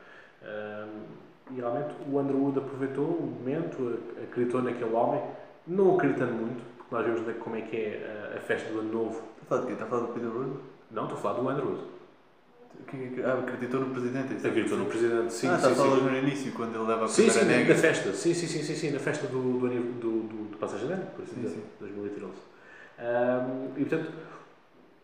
Um, 0.46 1.54
e 1.54 1.60
realmente 1.60 1.94
o 2.10 2.18
Underwood 2.18 2.58
aproveitou 2.58 3.04
o 3.04 3.26
momento, 3.38 3.98
acreditou 4.22 4.62
naquele 4.62 4.92
homem, 4.92 5.22
não 5.66 5.96
acreditando 5.96 6.32
muito, 6.32 6.62
porque 6.76 6.94
nós 6.94 7.04
vemos 7.04 7.38
como 7.38 7.56
é 7.56 7.60
que 7.60 7.76
é 7.76 8.32
a, 8.34 8.38
a 8.38 8.40
festa 8.40 8.72
do 8.72 8.80
Ano 8.80 8.92
Novo. 8.92 9.22
Está 9.42 9.42
a 9.42 9.46
falar 9.46 9.60
de 9.60 9.66
quem? 9.66 9.74
Está 9.74 9.84
a 9.84 9.88
falar 9.88 10.06
do 10.06 10.12
Peter 10.14 10.28
Wood? 10.28 10.56
Não, 10.96 11.02
estou 11.04 11.18
a 11.18 11.20
falar 11.20 11.52
do. 11.54 11.78
Quem 12.88 13.00
é 13.02 13.24
Ah, 13.26 13.35
acreditou 13.35 13.80
no 13.80 13.90
presidente. 13.90 14.32
é 14.32 14.37
isso? 14.37 14.46
Acreditou 14.46 14.78
no 14.78 14.87
presidente, 14.87 15.32
sim. 15.35 15.48
ah, 15.48 15.59
sim, 15.59 15.74
sim. 15.74 16.00
no 16.02 16.16
início, 16.16 16.52
quando 16.52 16.74
ele 16.74 16.87
leva 16.87 17.04
a 17.04 17.09
Sim, 17.09 17.28
sim, 17.28 17.44
na, 17.44 17.74
festa. 17.74 18.14
Sim, 18.14 18.32
sim, 18.32 18.46
sim, 18.46 18.62
sim, 18.62 18.74
sim, 18.74 18.90
na 18.92 18.98
festa 18.98 19.26
do, 19.26 19.59
do, 19.59 19.68
do, 19.68 20.22
do, 20.22 20.56
Passagem 20.56 20.87
de 20.87 20.92
Ano, 20.94 21.06
por 21.14 21.22
assim 21.22 21.35
Sim, 21.35 21.42
dizer, 21.42 21.54
sim. 21.56 21.62
2013. 21.80 22.32
Ahm, 22.98 23.72
e 23.76 23.85
portanto, 23.85 24.11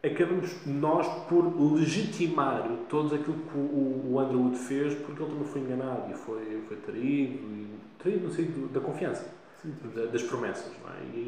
acabamos 0.03 0.67
nós 0.67 1.07
por 1.29 1.45
legitimar 1.75 2.67
todo 2.89 3.15
aquilo 3.15 3.37
que 3.37 3.59
o, 3.59 4.15
o 4.15 4.19
Underwood 4.19 4.57
fez, 4.57 4.95
porque 4.95 5.23
ele 5.23 5.31
também 5.31 5.47
foi 5.47 5.61
enganado 5.61 6.11
e 6.11 6.15
foi, 6.15 6.63
foi 6.69 6.77
traído, 6.79 7.35
e, 7.35 7.69
traído 7.99 8.29
no 8.29 8.33
sentido 8.33 8.69
da 8.73 8.81
confiança, 8.81 9.27
Sim, 9.61 9.75
sim. 9.83 9.89
da- 9.95 10.07
das 10.07 10.23
promessas, 10.23 10.73
não 10.83 10.91
é? 10.91 11.03
E, 11.15 11.19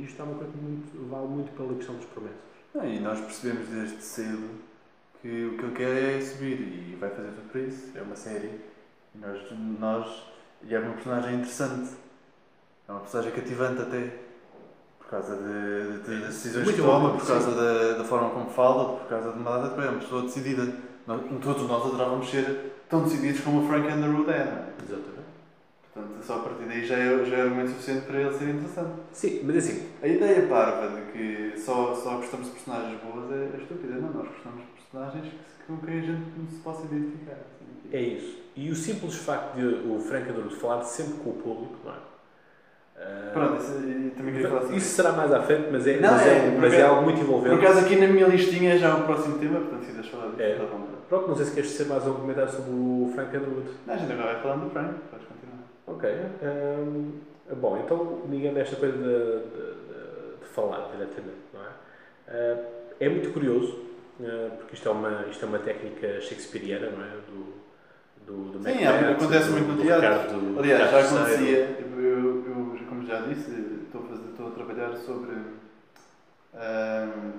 e 0.00 0.04
isto 0.06 0.18
é 0.18 0.24
uma 0.24 0.34
coisa 0.36 0.50
que 0.50 0.58
muito, 0.58 1.10
vale 1.10 1.26
muito 1.26 1.52
pela 1.54 1.74
questão 1.74 1.96
das 1.96 2.06
promessas. 2.06 2.53
Ah, 2.76 2.86
e 2.86 2.98
nós 3.00 3.20
percebemos 3.20 3.68
desde 3.68 4.02
cedo 4.02 4.48
que 5.22 5.44
o 5.46 5.56
que 5.56 5.64
ele 5.64 5.74
quer 5.76 6.16
é 6.18 6.20
subir 6.20 6.60
e 6.60 6.96
vai 6.98 7.08
fazer 7.10 7.28
tudo 7.28 7.50
para 7.50 7.60
isso. 7.60 7.92
É 7.96 8.02
uma 8.02 8.16
série. 8.16 8.60
E 9.14 9.18
nós, 9.18 9.40
nós. 9.78 10.22
E 10.62 10.74
é 10.74 10.78
uma 10.78 10.94
personagem 10.94 11.34
interessante. 11.36 11.90
É 12.88 12.92
uma 12.92 13.00
personagem 13.00 13.32
cativante 13.32 13.82
até. 13.82 14.18
Por 14.98 15.06
causa 15.08 15.36
de, 15.36 15.98
de- 16.02 16.20
das 16.20 16.34
decisões 16.34 16.64
Muito 16.64 16.76
que 16.76 16.82
toma, 16.82 17.10
bom, 17.10 17.18
por 17.18 17.26
causa 17.26 17.50
da, 17.54 17.98
da 17.98 18.04
forma 18.04 18.30
como 18.30 18.50
fala, 18.50 18.96
por 18.98 19.08
causa 19.08 19.32
de 19.32 19.38
uma 19.38 19.58
data 19.58 19.80
de. 19.80 19.86
É 19.86 19.90
uma 19.90 20.00
pessoa 20.00 20.22
decidida. 20.22 20.72
Nós, 21.06 21.20
todos 21.42 21.68
nós 21.68 21.86
adorávamos 21.86 22.28
ser 22.30 22.72
tão 22.88 23.04
decididos 23.04 23.40
como 23.42 23.62
o 23.64 23.68
Frank 23.68 23.86
Underwood 23.86 24.30
é, 24.30 24.44
não 24.44 24.52
é? 24.52 24.72
Exatamente. 24.82 25.23
Portanto, 25.94 26.24
só 26.24 26.34
a 26.34 26.38
partir 26.40 26.64
daí 26.64 26.84
já 26.84 26.96
é, 26.96 27.24
já 27.24 27.36
é 27.36 27.42
argumento 27.42 27.70
suficiente 27.70 28.06
para 28.06 28.20
ele 28.20 28.32
ser 28.36 28.48
interessante. 28.48 28.90
Sim, 29.12 29.40
mas 29.44 29.56
assim, 29.56 29.88
A 30.02 30.08
ideia 30.08 30.46
parva 30.48 30.88
de 30.88 31.12
que 31.12 31.54
só, 31.56 31.94
só 31.94 32.16
gostamos 32.16 32.46
de 32.46 32.52
personagens 32.52 33.00
boas 33.00 33.30
é, 33.30 33.56
é 33.56 33.60
estúpida. 33.62 33.94
Não, 33.94 34.12
nós 34.12 34.26
gostamos 34.26 34.60
de 34.62 34.72
personagens 34.72 35.32
que, 35.32 35.72
com 35.72 35.86
quem 35.86 35.98
a 35.98 36.02
gente 36.02 36.22
não 36.36 36.48
se 36.48 36.56
possa 36.56 36.84
identificar. 36.86 37.36
é 37.92 38.00
isso. 38.00 38.42
E 38.56 38.70
o 38.70 38.74
simples 38.74 39.14
facto 39.16 39.56
de 39.56 39.64
o 39.88 40.00
Frank 40.00 40.28
Underwood 40.30 40.56
falar 40.56 40.82
sempre 40.82 41.14
com 41.14 41.30
o 41.30 41.34
público, 41.34 41.76
não 41.84 41.92
é? 41.92 41.96
Ah, 42.96 43.30
Pronto, 43.32 43.56
isso, 43.60 43.72
também 44.16 44.32
queria 44.34 44.48
falar 44.48 44.60
sobre 44.62 44.76
Isso 44.76 44.94
será 44.94 45.12
mais 45.12 45.32
à 45.32 45.42
frente, 45.42 45.68
mas 45.72 45.86
é, 45.86 45.98
Não, 45.98 46.12
mas 46.12 46.26
é, 46.26 46.36
é, 46.46 46.50
por 46.50 46.60
mas 46.60 46.74
é 46.74 46.82
algo 46.82 47.02
muito 47.02 47.18
Por 47.18 47.24
envolvente. 47.24 47.54
acaso 47.56 47.80
aqui 47.80 47.96
na 47.96 48.06
minha 48.06 48.26
listinha 48.28 48.78
já 48.78 48.88
é 48.90 48.94
o 48.94 49.02
próximo 49.02 49.38
tema, 49.38 49.58
portanto 49.60 49.80
se 49.80 49.86
quiseres 49.88 50.08
falar 50.10 50.26
disso, 50.30 50.42
É. 50.42 50.66
Pronto, 51.08 51.28
não 51.28 51.36
sei 51.36 51.44
se 51.46 51.54
queres 51.54 51.70
ser 51.70 51.86
mais 51.86 52.06
um 52.06 52.14
comentário 52.14 52.50
sobre 52.52 52.70
o 52.70 53.10
Frank 53.14 53.36
Underwood. 53.36 53.68
Não, 53.86 53.94
a 53.94 53.96
gente 53.96 54.12
agora 54.12 54.32
vai 54.34 54.42
falando 54.42 54.64
do 54.64 54.70
Frank. 54.70 54.94
Ok. 55.86 56.08
hum, 56.42 57.12
bom, 57.56 57.78
então, 57.78 58.22
ligando 58.30 58.58
esta 58.58 58.76
coisa 58.76 58.96
de, 58.96 59.02
de- 59.02 60.38
de- 60.40 60.46
falar 60.54 60.90
diretamente, 60.92 61.42
não 61.52 61.60
é? 61.62 61.68
Ah, 62.28 62.64
é 63.00 63.08
muito 63.08 63.32
curioso, 63.32 63.78
ah, 64.20 64.50
porque 64.58 64.74
isto 64.74 64.88
é, 64.88 64.92
uma, 64.92 65.26
isto 65.30 65.44
é 65.44 65.48
uma 65.48 65.58
técnica 65.58 66.20
shakespeariana, 66.20 66.90
não 66.90 67.04
é? 67.04 67.10
Do, 67.28 67.54
do, 68.26 68.52
do 68.52 68.58
Sim, 68.64 68.84
Macbeth, 68.84 69.12
acontece 69.12 69.48
do- 69.48 69.52
muito 69.52 69.68
no 69.72 69.82
teatro. 69.82 70.06
Ricardo- 70.40 70.58
Aliás, 70.58 70.90
já 70.90 71.00
acontecia, 71.00 71.58
eu, 71.80 72.00
eu, 72.00 72.46
eu, 72.46 72.78
como 72.88 73.04
já 73.06 73.20
disse, 73.22 73.50
estou 73.84 74.02
a, 74.02 74.04
fazer, 74.08 74.28
estou 74.30 74.46
a 74.48 74.50
trabalhar 74.52 74.96
sobre 74.96 75.32
ahm, 76.54 77.32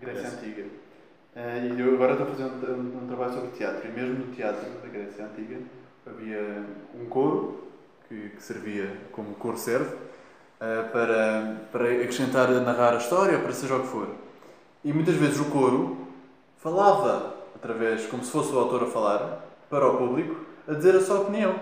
Grécia. 0.00 0.28
Antiga. 0.28 0.64
Ah, 1.34 1.58
e 1.58 1.80
eu 1.80 1.94
agora 1.94 2.12
estou 2.12 2.26
a 2.26 2.30
fazer 2.30 2.44
um, 2.44 2.72
um- 2.74 3.04
um 3.04 3.06
trabalho 3.08 3.32
sobre 3.32 3.50
teatro. 3.50 3.88
E 3.88 3.92
mesmo 3.92 4.26
no 4.26 4.34
teatro 4.34 4.68
da 4.82 4.88
Grécia 4.88 5.24
Antiga 5.24 5.56
havia 6.10 6.64
um 6.94 7.06
coro 7.06 7.68
que, 8.08 8.30
que 8.30 8.42
servia 8.42 8.90
como 9.12 9.34
coro 9.34 9.56
serve 9.56 9.94
ah, 10.60 10.88
para, 10.92 11.56
para 11.70 11.84
acrescentar, 11.84 12.48
narrar 12.48 12.94
a 12.94 12.98
história, 12.98 13.38
para 13.38 13.52
seja 13.52 13.76
o 13.76 13.80
que 13.80 13.86
for. 13.86 14.08
E 14.84 14.92
muitas 14.92 15.14
vezes 15.14 15.38
o 15.38 15.46
coro 15.46 16.08
falava, 16.56 17.34
através, 17.54 18.06
como 18.06 18.24
se 18.24 18.30
fosse 18.30 18.52
o 18.52 18.58
autor 18.58 18.84
a 18.84 18.86
falar, 18.86 19.44
para 19.70 19.86
o 19.86 19.96
público, 19.96 20.44
a 20.66 20.74
dizer 20.74 20.96
a 20.96 21.00
sua 21.00 21.20
opinião 21.20 21.54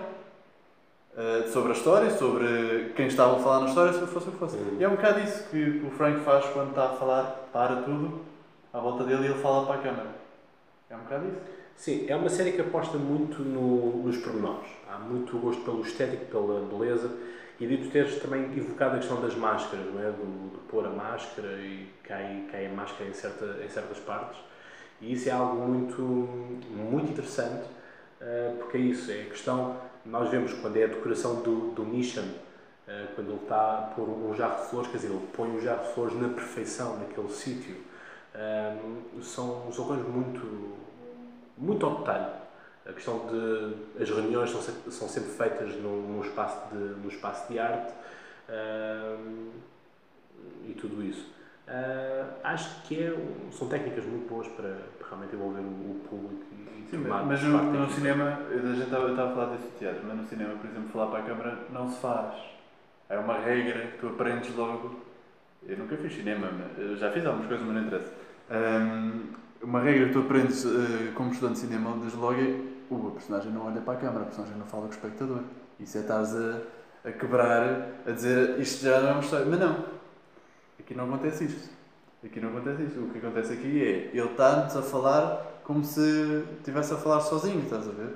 uh, 1.13 1.47
sobre 1.51 1.73
a 1.73 1.75
história, 1.75 2.09
sobre 2.11 2.93
quem 2.95 3.07
estava 3.07 3.35
a 3.35 3.39
falar 3.39 3.59
na 3.61 3.67
história, 3.67 3.93
se 3.93 4.05
fosse 4.07 4.29
o 4.29 4.31
que 4.31 4.37
fosse. 4.37 4.57
Uhum. 4.57 4.77
E 4.79 4.83
é 4.83 4.87
um 4.87 4.95
bocado 4.95 5.19
isso 5.19 5.43
que 5.49 5.83
o 5.85 5.91
Frank 5.91 6.21
faz 6.21 6.45
quando 6.47 6.69
está 6.69 6.85
a 6.85 6.93
falar, 6.93 7.49
para 7.53 7.77
tudo 7.77 8.21
à 8.73 8.79
volta 8.79 9.03
dele 9.03 9.23
e 9.23 9.25
ele 9.31 9.41
fala 9.41 9.65
para 9.65 9.75
a 9.75 9.83
câmara. 9.83 10.09
É 10.89 10.95
um 10.95 10.99
bocado 10.99 11.27
isso. 11.27 11.56
Sim, 11.77 12.05
é 12.09 12.15
uma 12.15 12.29
série 12.29 12.51
que 12.53 12.61
aposta 12.61 12.97
muito 12.97 13.41
no- 13.43 14.03
nos 14.03 14.17
pormenores. 14.17 14.67
Há 14.89 14.97
muito 14.97 15.37
gosto 15.37 15.61
pelo 15.63 15.81
estético, 15.81 16.25
pela 16.25 16.61
beleza. 16.65 17.11
E 17.59 17.65
de 17.67 17.77
tu 17.77 17.89
teres 17.89 18.19
também 18.19 18.43
evocado 18.57 18.95
a 18.95 18.99
questão 18.99 19.19
das 19.21 19.35
máscaras, 19.35 19.85
não 19.93 20.01
é? 20.01 20.11
Do, 20.11 20.51
de 20.51 20.57
pôr 20.69 20.85
a 20.85 20.89
máscara 20.89 21.47
e 21.59 21.87
cai, 22.03 22.45
cai 22.51 22.67
a 22.67 22.69
máscara 22.69 23.09
em, 23.09 23.13
certa, 23.13 23.45
em 23.65 23.69
certas 23.69 23.97
partes. 23.99 24.37
E 25.01 25.13
isso 25.13 25.29
é 25.29 25.31
algo 25.31 25.55
muito, 25.67 26.01
muito 26.01 27.11
interessante, 27.11 27.67
eh, 28.21 28.53
porque 28.59 28.77
é 28.77 28.79
isso, 28.81 29.11
é 29.11 29.21
a 29.21 29.25
questão. 29.25 29.77
Nós 30.05 30.29
vemos 30.29 30.53
quando 30.53 30.77
é 30.77 30.83
a 30.85 30.87
decoração 30.87 31.41
do, 31.41 31.71
do 31.73 31.85
Mission, 31.85 32.23
eh, 32.87 33.07
quando 33.15 33.31
ele 33.31 33.41
está 33.43 33.79
a 33.79 33.81
pôr 33.95 34.07
um 34.09 34.33
jarro 34.35 34.63
de 34.63 34.69
flores, 34.69 34.89
quer 34.91 34.97
dizer, 34.97 35.09
ele 35.09 35.27
põe 35.33 35.55
o 35.55 35.61
jarro 35.61 35.87
de 35.87 35.93
flores 35.93 36.15
na 36.19 36.29
perfeição, 36.29 36.97
naquele 36.99 37.29
sítio. 37.29 37.75
Um, 38.35 39.21
são, 39.21 39.71
são 39.71 39.85
coisas 39.85 40.07
muito, 40.07 40.75
muito 41.57 41.85
ao 41.85 41.97
detalhe. 41.99 42.27
A 42.85 42.93
questão 42.93 43.27
de 43.27 44.01
as 44.01 44.09
reuniões 44.09 44.49
são 44.49 44.61
sempre, 44.61 44.91
são 44.91 45.07
sempre 45.09 45.31
feitas 45.31 45.75
num, 45.81 46.01
num 46.01 46.21
espaço, 46.21 46.57
de, 46.71 46.77
num 46.77 47.09
espaço 47.09 47.51
de 47.51 47.59
arte 47.59 47.93
um, 48.49 49.51
e 50.67 50.73
tudo 50.73 51.03
isso. 51.03 51.35
Uh, 51.67 52.25
acho 52.45 52.83
que 52.83 53.03
é, 53.03 53.11
um- 53.11 53.51
são 53.51 53.67
técnicas 53.67 54.05
muito 54.05 54.29
boas 54.29 54.47
para, 54.47 54.73
para 54.97 55.07
realmente 55.09 55.35
envolver 55.35 55.59
o, 55.59 55.63
o 55.63 56.01
público 56.09 56.45
e, 56.53 56.85
e 56.85 56.87
Sim, 56.89 56.97
mas 56.99 57.41
no, 57.43 57.57
no 57.73 57.89
cinema, 57.91 58.39
a 58.49 58.53
gente 58.73 58.83
estava, 58.83 59.09
estava 59.09 59.31
a 59.31 59.35
falar 59.35 59.55
desse 59.57 59.67
teatro, 59.77 60.01
mas 60.07 60.15
no 60.17 60.25
cinema, 60.25 60.53
por 60.55 60.69
exemplo, 60.69 60.89
falar 60.93 61.07
para 61.07 61.19
a 61.19 61.23
câmara 61.23 61.57
não 61.73 61.89
se 61.91 61.99
faz. 61.99 62.35
É 63.09 63.17
uma 63.17 63.37
regra 63.39 63.87
que 63.87 63.97
tu 63.97 64.07
aprendes 64.07 64.55
logo. 64.55 64.95
Eu 65.67 65.77
nunca 65.77 65.97
fiz 65.97 66.13
cinema, 66.13 66.49
mas 66.51 66.77
eu 66.77 66.95
já 66.95 67.11
fiz 67.11 67.25
algumas 67.25 67.47
coisas, 67.47 67.65
mas 67.65 67.75
não 67.75 67.83
interessa. 67.87 68.13
Hum, 68.49 69.23
uma 69.61 69.81
regra 69.81 70.07
que 70.07 70.13
tu 70.13 70.19
aprendes 70.19 70.65
eh, 70.65 71.11
como 71.15 71.31
estudante 71.31 71.61
de 71.61 71.67
cinema, 71.67 71.97
desde 71.97 72.17
logo, 72.17 72.39
é 72.39 72.59
o 72.89 73.11
personagem 73.11 73.51
não 73.51 73.65
olha 73.65 73.81
para 73.81 73.93
a 73.93 73.97
câmara, 73.97 74.21
a 74.21 74.25
personagem 74.25 74.57
não 74.57 74.65
fala 74.65 74.83
com 74.83 74.89
o 74.89 74.93
espectador. 74.93 75.41
Isso 75.79 75.97
é 75.97 76.01
estás 76.01 76.35
a, 76.35 76.61
a 77.05 77.11
quebrar, 77.11 77.89
a 78.05 78.11
dizer 78.11 78.59
isto 78.59 78.83
já 78.83 79.01
não 79.01 79.09
é 79.09 79.11
uma 79.13 79.21
história. 79.21 79.45
Mas 79.45 79.59
não, 79.59 79.85
aqui 80.79 80.95
não 80.95 81.05
acontece 81.05 81.45
isto. 81.45 81.69
Aqui 82.23 82.39
não 82.39 82.49
acontece 82.49 82.83
isto. 82.83 82.99
O 82.99 83.09
que 83.09 83.17
acontece 83.17 83.53
aqui 83.53 83.83
é 83.83 84.17
ele 84.17 84.31
está-nos 84.31 84.75
a 84.75 84.81
falar 84.81 85.61
como 85.63 85.83
se 85.83 86.45
estivesse 86.57 86.93
a 86.93 86.97
falar 86.97 87.19
sozinho, 87.21 87.61
estás 87.61 87.87
a 87.87 87.91
ver? 87.91 88.15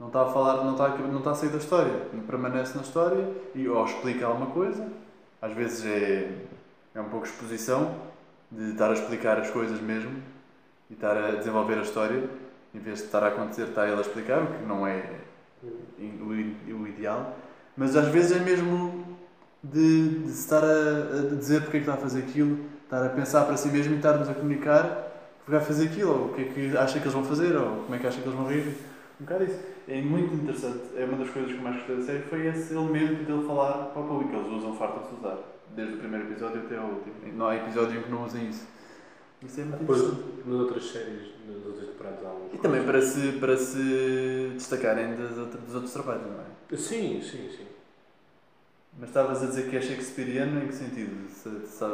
Não 0.00 0.08
está 0.08 0.22
a 0.22 0.26
falar, 0.26 0.64
não 0.64 0.72
está 0.72 0.86
a, 0.86 0.98
não 0.98 1.18
está 1.18 1.32
a 1.32 1.34
sair 1.34 1.50
da 1.50 1.58
história. 1.58 1.92
Permanece 2.26 2.74
na 2.76 2.82
história 2.82 3.30
e 3.54 3.68
ou 3.68 3.84
explica 3.84 4.26
alguma 4.26 4.46
coisa. 4.46 4.88
Às 5.42 5.52
vezes 5.52 5.84
é, 5.84 6.32
é 6.94 7.00
um 7.00 7.08
pouco 7.10 7.26
exposição 7.26 7.94
de 8.50 8.72
estar 8.72 8.90
a 8.90 8.94
explicar 8.94 9.38
as 9.38 9.50
coisas 9.50 9.80
mesmo 9.80 10.33
e 10.90 10.94
estar 10.94 11.16
a 11.16 11.32
desenvolver 11.32 11.78
a 11.78 11.82
história 11.82 12.22
em 12.74 12.78
vez 12.78 12.98
de 12.98 13.04
estar 13.04 13.22
a 13.22 13.28
acontecer, 13.28 13.68
está 13.68 13.86
ele 13.86 13.98
a 13.98 14.00
explicar, 14.00 14.42
o 14.42 14.46
que 14.46 14.64
não 14.64 14.86
é 14.86 15.04
o, 15.62 16.74
o 16.74 16.88
ideal. 16.88 17.36
Mas 17.76 17.96
às 17.96 18.08
vezes 18.08 18.36
é 18.36 18.40
mesmo 18.40 19.16
de, 19.62 20.20
de 20.20 20.30
estar 20.30 20.62
a, 20.62 21.32
a 21.32 21.36
dizer 21.36 21.62
porque 21.62 21.78
é 21.78 21.80
que 21.80 21.88
está 21.88 21.94
a 21.94 21.96
fazer 21.96 22.20
aquilo, 22.20 22.58
estar 22.82 23.04
a 23.04 23.08
pensar 23.10 23.44
para 23.44 23.56
si 23.56 23.68
mesmo 23.68 23.94
e 23.94 23.96
estar-nos 23.96 24.28
a 24.28 24.34
comunicar 24.34 25.12
porque 25.44 25.58
vai 25.58 25.60
fazer 25.60 25.88
aquilo, 25.88 26.10
ou 26.10 26.26
o 26.26 26.34
que 26.34 26.40
é 26.40 26.44
que 26.44 26.76
acha 26.76 26.98
que 26.98 27.04
eles 27.04 27.12
vão 27.12 27.22
fazer, 27.22 27.54
ou 27.54 27.82
como 27.82 27.94
é 27.94 27.98
que 27.98 28.06
acha 28.06 28.18
que 28.18 28.26
eles 28.26 28.38
vão 28.38 28.48
reagir. 28.48 28.74
Um 29.20 29.24
bocado 29.24 29.44
isso. 29.44 29.60
É 29.86 30.00
muito 30.00 30.34
interessante. 30.34 30.80
É 30.96 31.04
uma 31.04 31.18
das 31.18 31.28
coisas 31.28 31.52
que 31.52 31.58
mais 31.58 31.76
gostei 31.76 31.96
da 31.96 32.02
série 32.02 32.22
foi 32.22 32.46
esse 32.46 32.72
elemento 32.72 33.24
dele 33.24 33.46
falar 33.46 33.90
para 33.92 34.02
o 34.02 34.08
público. 34.08 34.34
Eles 34.34 34.48
usam, 34.48 34.74
fartam-se 34.74 35.14
usar. 35.14 35.38
Desde 35.76 35.96
o 35.96 35.98
primeiro 35.98 36.30
episódio 36.30 36.62
até 36.62 36.78
ao 36.78 36.86
último. 36.86 37.14
Não 37.36 37.48
há 37.48 37.56
episódio 37.56 37.98
em 37.98 38.02
que 38.02 38.10
não 38.10 38.24
usem 38.24 38.48
isso. 38.48 38.66
Isso 39.44 39.60
é 39.60 39.64
muito 39.64 39.80
Depois, 39.80 40.02
nas 40.46 40.60
outras 40.60 40.84
séries, 40.84 41.32
nas 41.46 41.66
outras 41.66 41.88
temporadas, 41.88 42.24
há 42.24 42.32
uns. 42.32 42.54
E 42.54 42.58
também 42.58 42.84
para 42.84 43.00
se, 43.02 43.32
para 43.32 43.56
se 43.56 44.50
destacarem 44.54 45.14
das 45.16 45.30
dos 45.34 45.74
outros 45.74 45.92
trabalhos, 45.92 46.22
não 46.26 46.40
é? 46.40 46.76
Sim, 46.76 47.20
sim, 47.22 47.48
sim. 47.50 47.66
Mas 48.98 49.08
estavas 49.08 49.42
a 49.42 49.46
dizer 49.46 49.68
que 49.68 49.76
é 49.76 49.80
shakespeariano 49.82 50.62
em 50.62 50.68
que 50.68 50.74
sentido? 50.74 51.28
Se, 51.28 51.50
se, 51.66 51.84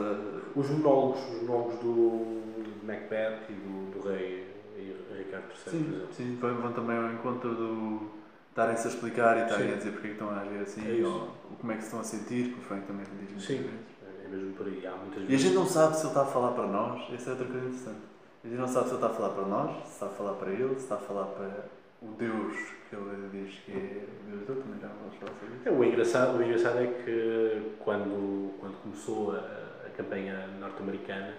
Os 0.54 0.68
monólogos, 0.68 1.20
os 1.34 1.42
monólogos 1.42 1.78
do 1.80 2.84
Macbeth 2.84 3.46
e 3.48 3.52
do, 3.54 3.90
do 3.92 4.08
rei 4.08 4.46
e 4.76 4.94
Ricardo 5.16 5.46
III, 5.48 5.62
por 5.62 5.70
sim, 5.70 5.78
exemplo. 5.88 6.08
sim, 6.12 6.36
vão 6.40 6.54
vão 6.60 6.72
também 6.72 6.96
ao 6.96 7.12
encontro 7.12 7.54
do 7.54 8.10
estarem-se 8.50 8.86
a 8.86 8.90
explicar 8.90 9.38
e 9.38 9.42
estarem 9.42 9.68
Sim. 9.68 9.72
a 9.72 9.76
dizer 9.76 9.92
porque 9.92 10.08
é 10.08 10.10
que 10.10 10.16
estão 10.16 10.30
a 10.30 10.40
agir 10.40 10.58
assim, 10.60 10.82
É 10.86 11.06
ou 11.06 11.28
como 11.58 11.72
é 11.72 11.76
que 11.76 11.80
se 11.82 11.86
estão 11.86 12.00
a 12.00 12.04
sentir, 12.04 12.52
que 12.52 12.58
o 12.58 12.62
Frank 12.62 12.86
também 12.86 13.06
diz 13.20 13.42
Sim. 13.42 13.56
vezes. 13.62 13.89
Mesmo 14.30 14.52
por 14.54 14.66
aí. 14.66 14.86
Há 14.86 14.96
muitas 14.96 15.28
E 15.28 15.34
a 15.34 15.38
gente 15.38 15.54
não 15.54 15.66
sabe 15.66 15.96
se 15.96 16.02
ele 16.02 16.08
está 16.08 16.22
a 16.22 16.26
falar 16.26 16.52
para 16.52 16.66
nós, 16.66 17.12
essa 17.12 17.30
é 17.30 17.32
outra 17.32 17.46
coisa 17.46 17.66
interessante. 17.66 18.10
A 18.42 18.48
gente 18.48 18.58
não 18.58 18.68
sabe 18.68 18.84
se 18.88 18.94
ele 18.94 18.96
está 18.96 19.06
a 19.08 19.14
falar 19.14 19.28
para 19.30 19.46
nós, 19.46 19.86
se 19.86 19.92
está 19.92 20.06
a 20.06 20.10
falar 20.10 20.32
para 20.34 20.50
ele, 20.50 20.74
se 20.74 20.80
está 20.80 20.94
a 20.94 20.98
falar 20.98 21.24
para 21.26 21.64
o 22.02 22.12
Deus 22.12 22.56
que 22.88 22.96
ele 22.96 23.28
diz 23.30 23.58
que 23.60 23.72
é 23.72 23.76
o 23.76 24.36
Deus 24.36 24.46
dele, 24.46 24.62
também 24.62 24.80
já 24.80 24.88
vamos 24.88 25.14
falar 25.16 25.32
sobre 25.38 25.54
isso. 25.54 25.68
É, 25.68 25.70
o, 25.70 25.84
engraçado, 25.84 26.38
o 26.38 26.42
engraçado 26.42 26.78
é 26.78 26.86
que 26.86 27.76
quando, 27.78 28.58
quando 28.58 28.82
começou 28.82 29.32
a, 29.32 29.86
a 29.86 29.90
campanha 29.96 30.46
norte-americana 30.58 31.34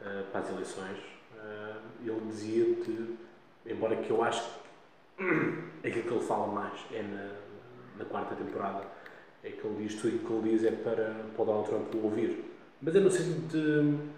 uh, 0.00 0.24
para 0.30 0.40
as 0.40 0.50
eleições, 0.50 0.98
uh, 1.36 1.80
ele 2.04 2.20
dizia 2.26 2.74
que, 2.74 3.18
embora 3.66 3.96
que 3.96 4.10
eu 4.10 4.22
acho 4.22 4.42
que 5.16 5.24
aquilo 5.88 6.02
que 6.02 6.14
ele 6.14 6.26
fala 6.26 6.46
mais 6.48 6.80
é 6.92 7.02
na, 7.02 7.30
na 7.98 8.04
quarta 8.04 8.34
temporada, 8.34 8.84
é 9.42 9.50
que 9.50 9.66
ele 9.66 9.86
diz 9.86 10.00
tudo 10.00 10.16
o 10.16 10.18
que 10.20 10.32
ele 10.32 10.56
diz 10.56 10.64
é 10.64 10.70
para, 10.70 11.14
para 11.34 11.42
o 11.42 11.44
Donald 11.44 11.68
Trump 11.68 11.94
o 11.94 12.04
ouvir. 12.04 12.44
Mas 12.80 12.96
é 12.96 13.00
no 13.00 13.10
sentido 13.10 13.48
de. 13.48 14.12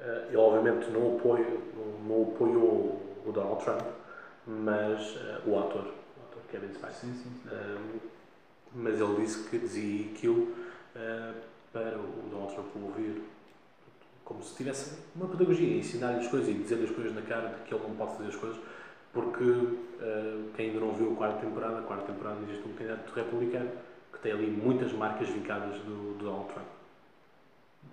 Uh, 0.00 0.26
ele 0.28 0.36
obviamente 0.36 0.90
não, 0.90 1.16
apoia, 1.16 1.46
não, 1.76 2.16
não 2.16 2.22
apoiou 2.34 3.00
o 3.24 3.32
Donald 3.32 3.64
Trump, 3.64 3.82
mas 4.46 5.16
o 5.46 5.58
ator, 5.58 5.86
o 5.86 6.24
ator 6.28 6.42
Kevin 6.50 6.74
Spacey. 6.74 7.08
Sim, 7.08 7.14
sim, 7.14 7.30
sim. 7.42 8.00
mas 8.74 9.00
ele 9.00 9.22
disse 9.22 9.48
que 9.48 9.58
dizia 9.58 10.10
aquilo 10.10 10.48
para 11.72 11.98
o 11.98 12.28
Donald 12.30 12.52
Trump 12.52 12.76
o 12.76 12.86
ouvir 12.86 13.22
como 14.24 14.42
se 14.42 14.56
tivesse 14.56 14.96
uma 15.14 15.28
pedagogia, 15.28 15.76
ensinar-lhe 15.76 16.20
as 16.20 16.28
coisas 16.28 16.48
e 16.48 16.54
dizer-lhe 16.54 16.84
as 16.84 16.90
coisas 16.90 17.14
na 17.14 17.22
cara 17.22 17.48
de 17.48 17.62
que 17.62 17.74
ele 17.74 17.82
não 17.82 17.94
pode 17.94 18.16
fazer 18.16 18.28
as 18.30 18.36
coisas, 18.36 18.58
porque 19.12 19.44
uh, 19.44 20.50
quem 20.56 20.70
ainda 20.70 20.80
não 20.80 20.92
viu 20.92 21.12
a 21.12 21.16
quarta 21.16 21.38
temporada, 21.40 21.78
a 21.78 21.82
quarta 21.82 22.12
temporada 22.12 22.40
existe 22.48 22.66
um 22.66 22.72
candidato 22.72 23.12
republicano 23.12 23.70
que 24.14 24.22
tem 24.22 24.32
ali 24.32 24.46
muitas 24.46 24.92
marcas 24.92 25.28
vincadas 25.28 25.78
do, 25.80 26.14
do 26.14 26.24
Donald 26.24 26.48
Trump. 26.52 26.66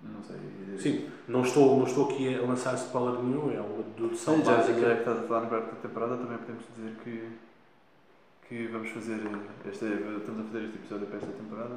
Não 0.02 0.22
sei. 0.22 0.36
Sim, 0.78 1.10
não 1.28 1.42
estou, 1.42 1.78
não 1.78 1.86
estou 1.86 2.10
aqui 2.10 2.34
a 2.34 2.42
lançar 2.42 2.74
spoiler 2.74 3.22
nenhum, 3.22 3.52
é 3.52 3.60
uma 3.60 3.82
dedução 3.82 4.42
já, 4.44 4.56
básica. 4.56 4.80
já 4.80 4.94
que 4.94 5.00
estás 5.00 5.18
a 5.18 5.22
falar 5.22 5.40
na 5.42 5.46
quarta 5.48 5.76
temporada, 5.76 6.16
também 6.16 6.38
podemos 6.38 6.64
dizer 6.76 6.96
que, 7.04 7.28
que 8.48 8.66
vamos 8.68 8.88
fazer 8.90 9.20
este, 9.70 9.84
estamos 9.84 10.40
a 10.40 10.44
fazer 10.44 10.64
este 10.64 10.76
episódio 10.78 11.06
para 11.06 11.16
esta 11.18 11.32
temporada 11.32 11.76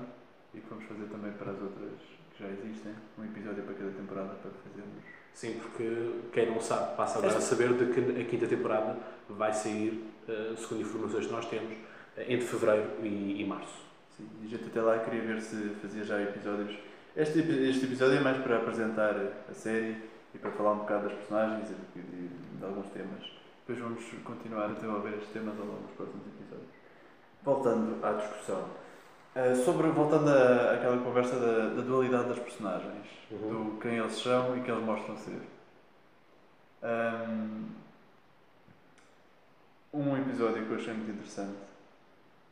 e 0.54 0.60
que 0.60 0.70
vamos 0.70 0.86
fazer 0.86 1.06
também 1.06 1.32
para 1.34 1.52
as 1.52 1.62
outras 1.62 2.00
que 2.36 2.44
já 2.44 2.50
existem, 2.50 2.94
um 3.18 3.24
episódio 3.26 3.64
para 3.64 3.74
cada 3.76 3.92
temporada 3.92 4.36
para 4.36 4.52
fazermos. 4.52 5.04
Sim, 5.34 5.60
porque 5.62 6.12
quem 6.32 6.50
não 6.50 6.62
sabe 6.62 6.96
passa 6.96 7.20
agora 7.20 7.38
a 7.38 7.42
saber 7.42 7.74
de 7.74 7.94
que 7.94 8.22
a 8.22 8.26
quinta 8.26 8.48
temporada 8.48 8.98
vai 9.30 9.54
sair, 9.54 10.10
uh, 10.28 10.58
segundo 10.58 10.82
informações 10.82 11.28
que 11.28 11.32
nós 11.32 11.46
temos, 11.46 11.74
uh, 11.74 12.22
entre 12.22 12.48
fevereiro 12.48 12.90
e, 13.04 13.42
e, 13.42 13.46
março. 13.46 13.85
Sim, 14.18 14.30
a 14.44 14.48
gente 14.48 14.66
até 14.66 14.82
lá 14.82 15.00
queria 15.00 15.22
ver 15.22 15.42
se 15.42 15.76
fazia 15.82 16.04
já 16.04 16.22
episódios. 16.22 16.78
Este, 17.16 17.40
este 17.40 17.86
episódio 17.86 18.18
é 18.18 18.22
mais 18.22 18.38
para 18.38 18.58
apresentar 18.58 19.14
a 19.50 19.54
série 19.54 19.98
e 20.34 20.38
para 20.38 20.52
falar 20.52 20.74
um 20.74 20.80
bocado 20.80 21.10
das 21.10 21.14
personagens 21.14 21.70
e 21.70 22.00
de, 22.00 22.28
de, 22.28 22.64
alguns 22.64 22.88
temas. 22.88 23.30
Depois 23.60 23.80
vamos 23.80 24.04
continuar 24.24 24.66
a 24.66 24.74
desenvolver 24.74 25.16
estes 25.16 25.30
temas 25.30 25.60
ao 25.60 25.66
longo 25.66 25.82
dos 25.82 25.92
próximos 25.92 26.28
episódios. 26.28 26.70
Voltando 27.44 28.06
à 28.06 28.14
discussão. 28.14 28.64
Uh, 29.36 29.56
sobre, 29.66 29.90
voltando 29.90 30.30
à, 30.30 30.76
àquela 30.76 30.98
conversa 31.04 31.38
da, 31.38 31.76
da 31.76 31.82
dualidade 31.82 32.30
das 32.30 32.40
personagens, 32.40 33.06
uhum. 33.30 33.72
do 33.74 33.80
quem 33.82 33.98
eles 33.98 34.14
são 34.14 34.58
e 34.58 34.62
quem 34.62 34.74
eles 34.74 34.86
mostram 34.86 35.18
ser. 35.18 35.42
Um, 36.82 37.66
um 39.94 40.18
episódio 40.18 40.66
que 40.66 40.72
eu 40.72 40.78
achei 40.78 40.94
muito 40.94 41.12
interessante 41.12 41.75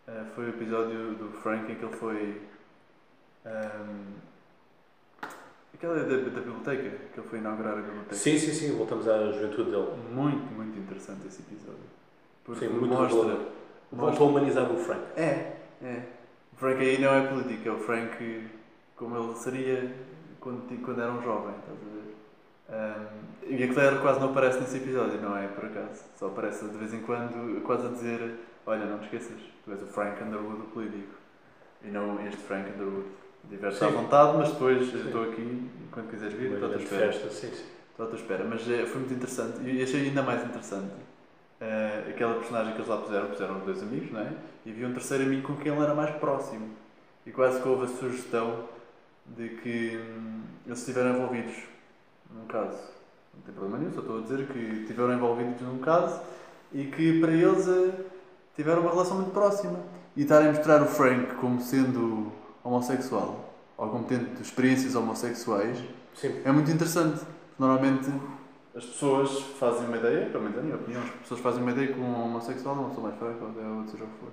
uh, 0.08 0.26
foi 0.36 0.46
o 0.46 0.50
episódio 0.50 1.16
do 1.16 1.30
Frank 1.42 1.72
em 1.72 1.76
que 1.76 1.86
ele 1.86 1.96
foi. 1.96 2.42
Um, 3.46 4.14
aquela 5.74 5.96
da, 5.96 6.04
da 6.04 6.18
biblioteca, 6.18 6.98
que 7.14 7.20
ele 7.20 7.28
foi 7.28 7.40
inaugurar 7.40 7.74
a 7.74 7.82
biblioteca. 7.82 8.16
Sim, 8.16 8.38
sim, 8.38 8.54
sim, 8.54 8.78
voltamos 8.78 9.08
à 9.08 9.32
juventude 9.32 9.72
dele. 9.72 9.92
Muito, 10.12 10.54
muito 10.54 10.80
interessante 10.80 11.28
esse 11.28 11.42
episódio. 11.42 11.84
Porque 12.44 12.68
sim, 12.68 12.74
muito 12.74 12.94
mostra, 12.94 13.38
Voltou 13.92 14.28
a 14.28 14.30
humanizar 14.32 14.72
o 14.72 14.78
Frank. 14.78 15.02
É, 15.16 15.58
é. 15.82 16.04
O 16.52 16.56
Frank 16.56 16.82
aí 16.82 17.00
não 17.00 17.14
é 17.14 17.28
político, 17.28 17.70
é 17.70 17.72
o 17.72 17.80
Frank 17.80 18.50
como 18.96 19.18
ele 19.18 19.36
seria 19.36 19.94
quando, 20.40 20.84
quando 20.84 21.02
era 21.02 21.12
um 21.12 21.22
jovem, 21.22 21.54
estás 21.56 21.78
a 21.78 21.90
ver? 21.94 22.14
Um, 22.70 23.56
e 23.56 23.64
a 23.64 23.74
Claire 23.74 24.00
quase 24.00 24.20
não 24.20 24.30
aparece 24.30 24.60
nesse 24.60 24.78
episódio, 24.78 25.22
não 25.22 25.38
é? 25.38 25.48
Por 25.48 25.66
acaso. 25.66 26.04
Só 26.18 26.28
aparece 26.28 26.66
de 26.66 26.78
vez 26.78 26.94
em 26.94 27.02
quando, 27.02 27.62
quase 27.64 27.88
a 27.88 27.90
dizer: 27.90 28.40
Olha, 28.66 28.86
não 28.86 29.00
te 29.00 29.06
esqueças, 29.06 29.42
tu 29.64 29.72
és 29.72 29.82
o 29.82 29.88
Frank 29.88 30.24
Underwood, 30.24 30.62
o 30.62 30.66
político. 30.66 31.14
E 31.84 31.88
não 31.88 32.26
este 32.26 32.42
Frank 32.42 32.70
Underwood. 32.72 33.08
Diverte 33.50 33.84
à 33.84 33.88
vontade, 33.90 34.38
mas 34.38 34.52
depois 34.54 34.90
sim. 34.90 35.06
estou 35.06 35.24
aqui, 35.24 35.70
quando 35.92 36.10
quiseres 36.10 36.34
vir, 36.34 36.54
estou 36.54 36.70
à 36.70 36.72
tua 36.72 36.82
espera. 36.82 37.12
Festa, 37.12 37.30
sim, 37.30 37.52
sim. 37.52 37.66
Estou 37.92 38.06
à 38.06 38.10
tua 38.10 38.18
espera. 38.18 38.44
Mas 38.46 38.70
é, 38.70 38.86
foi 38.86 39.00
muito 39.00 39.14
interessante 39.14 39.70
e 39.70 39.84
achei 39.84 40.08
ainda 40.08 40.22
mais 40.22 40.46
interessante 40.46 40.94
uh, 41.64 42.10
aquela 42.10 42.36
personagem 42.36 42.72
que 42.74 42.80
eles 42.80 42.88
lá 42.88 42.98
puseram, 42.98 43.28
puseram 43.28 43.60
dois 43.60 43.82
amigos, 43.82 44.12
não 44.12 44.22
é? 44.22 44.32
E 44.66 44.72
havia 44.72 44.88
um 44.88 44.94
terceiro 44.94 45.24
amigo 45.26 45.46
com 45.46 45.58
quem 45.58 45.74
ele 45.74 45.82
era 45.82 45.94
mais 45.94 46.16
próximo. 46.16 46.70
E 47.26 47.32
quase 47.32 47.62
que 47.62 47.68
houve 47.68 47.86
a 47.86 47.88
sugestão 47.88 48.66
de 49.26 49.50
que 49.50 49.98
hum, 49.98 50.42
eles 50.66 50.80
estiveram 50.80 51.16
envolvidos 51.16 51.56
num 52.34 52.46
caso. 52.46 52.80
Não 53.34 53.42
tem 53.42 53.54
problema 53.54 53.80
nenhum, 53.80 53.94
só 53.94 54.02
estou 54.02 54.20
a 54.20 54.22
dizer 54.22 54.48
que 54.48 54.60
estiveram 54.60 55.14
envolvidos 55.14 55.62
num 55.62 55.80
caso 55.80 56.22
e 56.72 56.86
que 56.86 57.20
para 57.20 57.32
eles 57.32 57.68
uh, 57.68 57.94
tiveram 58.56 58.82
uma 58.82 58.92
relação 58.92 59.18
muito 59.18 59.32
próxima. 59.32 59.80
E 60.16 60.22
estarem 60.22 60.50
a 60.50 60.54
mostrar 60.54 60.82
o 60.82 60.86
Frank 60.86 61.36
como 61.36 61.60
sendo 61.60 62.32
homossexual 62.64 63.54
ou 63.76 63.90
como 63.90 64.04
tendo 64.04 64.40
experiências 64.40 64.94
homossexuais 64.96 65.84
Sim. 66.14 66.42
é 66.46 66.52
muito 66.52 66.70
interessante. 66.70 67.26
Normalmente 67.58 68.12
as 68.76 68.86
pessoas 68.86 69.40
fazem 69.60 69.88
uma 69.88 69.98
ideia, 69.98 70.30
pelo 70.30 70.44
menos 70.44 70.58
a 70.58 70.62
minha 70.62 70.76
opinião, 70.76 71.04
as 71.04 71.10
pessoas 71.10 71.40
fazem 71.42 71.62
uma 71.62 71.72
ideia 71.72 71.94
com 71.94 72.02
um 72.02 72.26
homossexual, 72.26 72.76
uma 72.76 72.90
pessoa 72.90 73.08
mais 73.08 73.20
fraca, 73.20 73.44
ou 73.44 73.88
seja 73.88 74.04
o 74.04 74.08
que 74.08 74.20
for. 74.20 74.32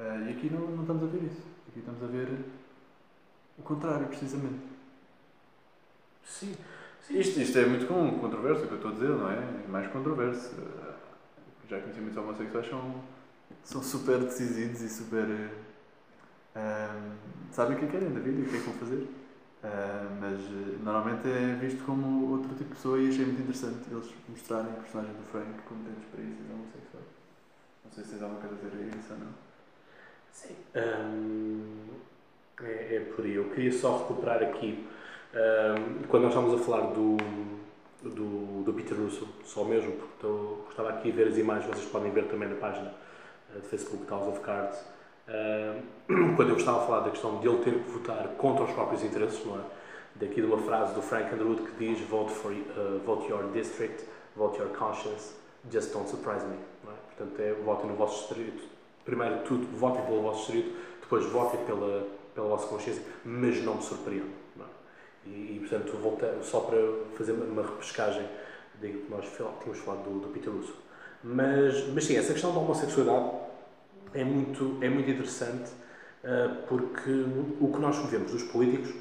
Uh, 0.00 0.28
e 0.28 0.30
aqui 0.30 0.50
não, 0.50 0.60
não 0.60 0.80
estamos 0.82 1.02
a 1.02 1.06
ver 1.06 1.22
isso. 1.24 1.42
Aqui 1.68 1.80
estamos 1.80 2.02
a 2.02 2.06
ver 2.06 2.28
o 3.58 3.62
contrário, 3.62 4.06
precisamente. 4.06 4.60
Sim. 6.24 6.54
Sim. 7.06 7.18
Isto, 7.18 7.40
isto 7.40 7.58
é 7.58 7.66
muito 7.66 7.86
com, 7.86 8.18
controverso, 8.18 8.64
o 8.64 8.66
que 8.66 8.72
eu 8.72 8.76
estou 8.76 8.90
a 8.92 8.94
dizer, 8.94 9.08
não 9.08 9.30
é? 9.30 9.36
É 9.36 9.68
mais 9.68 9.90
controverso. 9.92 10.54
Uh, 10.54 10.94
já 11.68 11.78
conheci 11.80 12.00
muitos 12.00 12.16
homossexuais 12.16 12.66
são, 12.66 12.94
são 13.64 13.82
super 13.82 14.18
decisivos 14.18 14.80
e 14.80 14.88
super. 14.88 15.24
Uh, 16.56 17.12
sabem 17.52 17.76
o 17.76 17.78
que 17.78 17.86
é 17.86 17.88
querem 17.88 18.12
da 18.12 18.20
vida 18.20 18.40
e 18.40 18.42
o 18.42 18.48
que 18.48 18.56
é 18.56 18.58
que 18.58 18.64
vão 18.66 18.74
fazer. 18.74 19.08
Uh, 19.62 20.16
mas 20.20 20.40
uh, 20.40 20.82
normalmente 20.82 21.28
é 21.28 21.56
visto 21.60 21.84
como 21.84 22.30
outro 22.30 22.48
tipo 22.54 22.64
de 22.64 22.74
pessoa 22.74 22.98
e 22.98 23.08
achei 23.08 23.26
muito 23.26 23.42
interessante 23.42 23.78
eles 23.90 24.10
mostrarem 24.28 24.72
o 24.72 24.76
personagem 24.76 25.12
do 25.12 25.22
Frank 25.30 25.50
como 25.68 25.84
tendo 25.84 26.00
experiências 26.00 26.50
homossexuais. 26.50 27.06
Não 27.84 27.92
sei 27.92 28.04
se 28.04 28.10
tens 28.10 28.22
alguma 28.22 28.40
coisa 28.40 28.54
a 28.54 28.68
dizer 28.70 28.94
a 28.94 28.96
isso 28.96 29.12
ou 29.12 29.18
não. 29.18 29.50
Sim. 30.32 30.56
Um, 30.74 32.00
é, 32.62 32.96
é, 32.96 33.00
por 33.14 33.24
aí. 33.24 33.34
Eu 33.34 33.50
queria 33.50 33.72
só 33.72 33.98
recuperar 33.98 34.42
aqui, 34.42 34.86
um, 35.34 36.02
quando 36.08 36.24
nós 36.24 36.32
estávamos 36.32 36.60
a 36.60 36.64
falar 36.64 36.92
do, 36.92 37.16
do, 38.02 38.62
do 38.64 38.72
Peter 38.72 38.96
Russo, 38.96 39.28
só 39.44 39.64
mesmo, 39.64 39.92
porque 39.92 40.14
estou, 40.14 40.66
estava 40.70 40.90
aqui 40.90 41.10
a 41.10 41.14
ver 41.14 41.28
as 41.28 41.36
imagens, 41.36 41.66
vocês 41.66 41.90
podem 41.90 42.10
ver 42.12 42.28
também 42.28 42.48
na 42.48 42.56
página 42.56 42.92
de 43.54 43.66
Facebook 43.66 44.08
House 44.10 44.28
of 44.28 44.40
Cards 44.40 44.78
quando 46.36 46.50
eu 46.50 46.56
estava 46.56 46.82
a 46.82 46.86
falar 46.86 47.00
da 47.00 47.10
questão 47.10 47.38
de 47.38 47.48
ele 47.48 47.58
ter 47.62 47.74
que 47.74 47.90
votar 47.90 48.26
contra 48.36 48.64
os 48.64 48.72
próprios 48.72 49.04
interesses, 49.04 49.44
não 49.44 49.58
é? 49.58 49.62
Daqui 50.16 50.40
de 50.40 50.46
uma 50.46 50.58
frase 50.58 50.92
do 50.92 51.00
Frank 51.00 51.32
Underwood 51.32 51.62
que 51.62 51.72
diz: 51.78 52.00
Vote, 52.08 52.32
for, 52.32 52.52
uh, 52.52 52.98
vote 53.06 53.28
your 53.28 53.44
district, 53.52 54.04
vote 54.34 54.58
your 54.58 54.70
conscience, 54.70 55.34
just 55.70 55.92
don't 55.92 56.08
surprise 56.08 56.44
me. 56.44 56.56
Não 56.84 56.92
é? 56.92 56.96
Portanto, 57.16 57.40
é 57.40 57.52
votem 57.52 57.90
no 57.90 57.96
vosso 57.96 58.26
distrito. 58.26 58.64
Primeiro 59.04 59.38
tudo, 59.44 59.66
votem 59.78 60.04
pelo 60.04 60.22
vosso 60.22 60.52
distrito, 60.52 60.76
depois 61.00 61.24
votem 61.26 61.64
pela, 61.64 62.06
pela 62.34 62.48
vossa 62.48 62.66
consciência, 62.66 63.02
mas 63.24 63.62
não 63.62 63.76
me 63.76 63.82
surpreendam. 63.82 64.28
É? 64.58 65.28
E, 65.28 65.56
e, 65.56 65.58
portanto, 65.60 65.96
volta, 65.96 66.38
só 66.42 66.60
para 66.60 66.78
fazer 67.16 67.32
uma 67.32 67.62
repescagem 67.62 68.26
daquilo 68.74 69.02
que 69.02 69.10
nós 69.10 69.24
tínhamos 69.62 69.78
falado 69.78 70.04
do, 70.04 70.20
do 70.20 70.28
Peter 70.28 70.52
Russo. 70.52 70.74
Mas, 71.22 71.86
mas 71.88 72.04
sim, 72.04 72.16
essa 72.16 72.32
questão 72.32 72.52
da 72.52 72.60
homossexualidade 72.60 73.30
é 74.14 74.24
muito, 74.24 74.78
é 74.80 74.88
muito 74.88 75.10
interessante 75.10 75.70
uh, 76.24 76.66
porque 76.66 77.10
o 77.60 77.72
que 77.72 77.78
nós 77.78 77.96
vemos 78.10 78.32
dos 78.32 78.42
políticos 78.44 78.94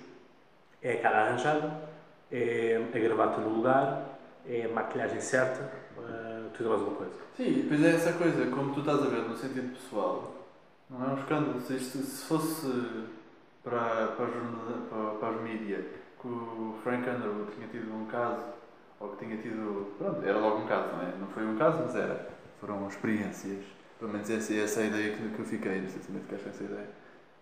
é 0.81 0.93
a 0.93 1.01
cara 1.01 1.27
arranjada, 1.27 1.89
é 2.31 2.81
a 2.93 2.99
gravata 2.99 3.41
no 3.41 3.55
lugar, 3.55 4.19
é 4.45 4.65
a 4.65 4.69
maquilhagem 4.69 5.21
certa, 5.21 5.71
uh, 5.97 6.49
tudo 6.55 6.69
mais 6.69 6.81
uma 6.81 6.95
coisa. 6.95 7.13
Sim, 7.37 7.65
pois 7.67 7.83
é 7.83 7.95
essa 7.95 8.13
coisa, 8.13 8.45
como 8.47 8.73
tu 8.73 8.81
estás 8.81 9.01
a 9.01 9.07
ver 9.07 9.21
no 9.21 9.37
sentido 9.37 9.73
pessoal, 9.73 10.35
não 10.89 11.05
é 11.05 11.13
um 11.13 11.17
escândalo. 11.17 11.61
Se, 11.61 11.75
isto, 11.75 11.97
se 11.99 12.25
fosse 12.25 12.67
para, 13.63 14.07
para, 14.07 14.27
para, 14.89 15.11
para 15.19 15.31
os 15.31 15.41
mídias 15.41 15.85
que 16.21 16.27
o 16.27 16.75
Frank 16.83 17.09
Underwood 17.09 17.51
tinha 17.55 17.67
tido 17.67 17.93
um 17.93 18.05
caso, 18.07 18.43
ou 18.99 19.09
que 19.09 19.25
tinha 19.25 19.37
tido. 19.37 19.93
Pronto, 19.97 20.21
era 20.25 20.37
logo 20.39 20.57
um 20.63 20.67
caso, 20.67 20.87
não 20.95 21.01
é? 21.01 21.15
Não 21.19 21.27
foi 21.27 21.45
um 21.45 21.57
caso, 21.57 21.79
mas 21.85 21.95
era. 21.95 22.29
Foram 22.59 22.87
experiências 22.87 23.63
pelo 23.99 24.11
menos 24.13 24.29
essa, 24.29 24.53
essa 24.53 24.79
é 24.81 24.83
a 24.83 24.87
ideia 24.87 25.15
que, 25.17 25.29
que 25.29 25.39
eu 25.39 25.45
fiquei, 25.45 25.81
não 25.81 25.89
sei 25.89 26.01
se 26.01 26.11
me 26.11 26.21
ficaste 26.21 26.43
com 26.43 26.49
essa 26.51 26.63
ideia. 26.63 26.89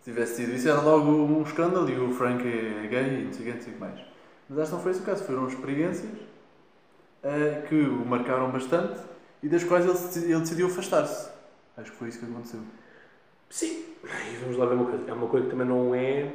Se 0.01 0.12
tivesse 0.12 0.36
sido 0.38 0.53
isso, 0.53 0.68
era 0.70 0.82
logo 0.82 1.12
um 1.12 1.43
escândalo 1.43 1.89
e 1.89 1.99
o 1.99 2.12
Frank 2.14 2.43
é 2.47 2.88
gay 2.88 3.22
e 3.22 3.26
não 3.26 3.34
sei 3.34 3.41
o 3.43 3.45
que, 3.51 3.55
não 3.55 3.62
sei 3.62 3.72
o 3.74 3.76
que 3.76 3.80
mais. 3.82 3.99
Mas 4.49 4.60
acho 4.60 4.70
que 4.72 4.76
não 4.76 4.82
foi 4.84 4.91
esse 4.91 5.01
o 5.01 5.05
caso, 5.05 5.24
foram 5.24 5.47
experiências. 5.47 6.12
eh, 7.24 7.64
que 7.68 7.76
o 7.76 8.05
marcaram 8.05 8.51
bastante 8.51 8.99
e 9.43 9.49
das 9.49 9.64
quais 9.64 9.86
ele, 9.86 10.26
ele 10.32 10.39
decidiu 10.41 10.68
afastar-se. 10.68 11.30
Acho 11.78 11.91
que 11.91 11.97
foi 11.97 12.10
isso 12.10 12.20
que 12.20 12.26
aconteceu. 12.26 12.60
Sim, 13.49 13.86
e 14.05 14.38
vamos 14.41 14.58
lá 14.58 14.66
ver 14.66 14.76
uma 14.76 14.86
coisa. 14.86 15.10
É 15.10 15.14
uma 15.14 15.28
coisa 15.28 15.45
que 15.45 15.51
também 15.51 15.68
não 15.68 15.95
é 15.95 16.34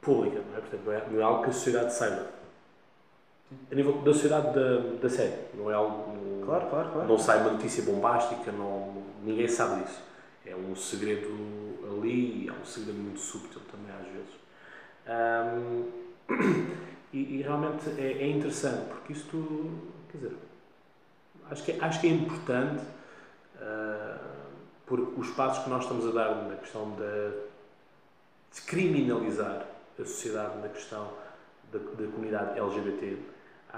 pública, 0.00 0.40
não 0.50 0.56
é? 0.58 0.60
Portanto, 0.60 0.82
não 0.84 0.92
é, 0.92 1.20
é 1.20 1.22
algo 1.22 1.44
que 1.44 1.50
a 1.50 1.52
sociedade 1.52 1.94
saiba. 1.94 2.28
A 3.70 3.74
nível 3.74 3.92
da 4.02 4.12
sociedade 4.12 4.54
da, 4.54 4.78
da 5.02 5.08
série, 5.08 5.34
não 5.54 5.70
é 5.70 5.74
algo. 5.74 6.12
não- 6.12 6.24
Claro, 6.44 6.66
claro, 6.68 6.90
claro. 6.92 7.08
Não 7.08 7.18
sai 7.18 7.40
uma 7.40 7.52
notícia 7.52 7.82
bombástica, 7.84 8.52
não, 8.52 9.02
ninguém 9.22 9.48
sabe 9.48 9.82
disso. 9.82 10.02
É 10.44 10.54
um 10.54 10.76
segredo 10.76 11.28
ali, 11.90 12.46
é 12.48 12.52
um 12.52 12.64
segredo 12.66 12.98
muito 12.98 13.18
súbtil 13.18 13.62
também 13.70 13.90
às 13.96 14.06
vezes. 14.12 14.34
Ahm, 15.06 15.84
e, 17.14 17.36
e 17.38 17.42
realmente 17.42 17.88
é, 17.98 18.12
é 18.22 18.26
interessante, 18.28 18.88
porque 18.88 19.14
isto, 19.14 19.70
quer 20.10 20.18
dizer, 20.18 20.36
acho 21.50 21.62
que, 21.64 21.72
é- 21.72 21.78
acho 21.80 22.00
que 22.02 22.06
é 22.08 22.10
importante, 22.10 22.84
ah, 23.58 24.18
porque 24.86 25.18
os 25.18 25.30
passos 25.30 25.64
que 25.64 25.70
nós 25.70 25.84
estamos 25.84 26.06
a 26.06 26.10
dar 26.10 26.34
na 26.46 26.56
questão 26.56 26.90
da 26.96 27.30
descriminalizar 28.50 29.66
a 29.98 30.04
sociedade 30.04 30.58
na 30.58 30.68
questão 30.68 31.08
da, 31.72 31.78
da 31.78 32.10
comunidade 32.10 32.58
LGBT, 32.58 33.16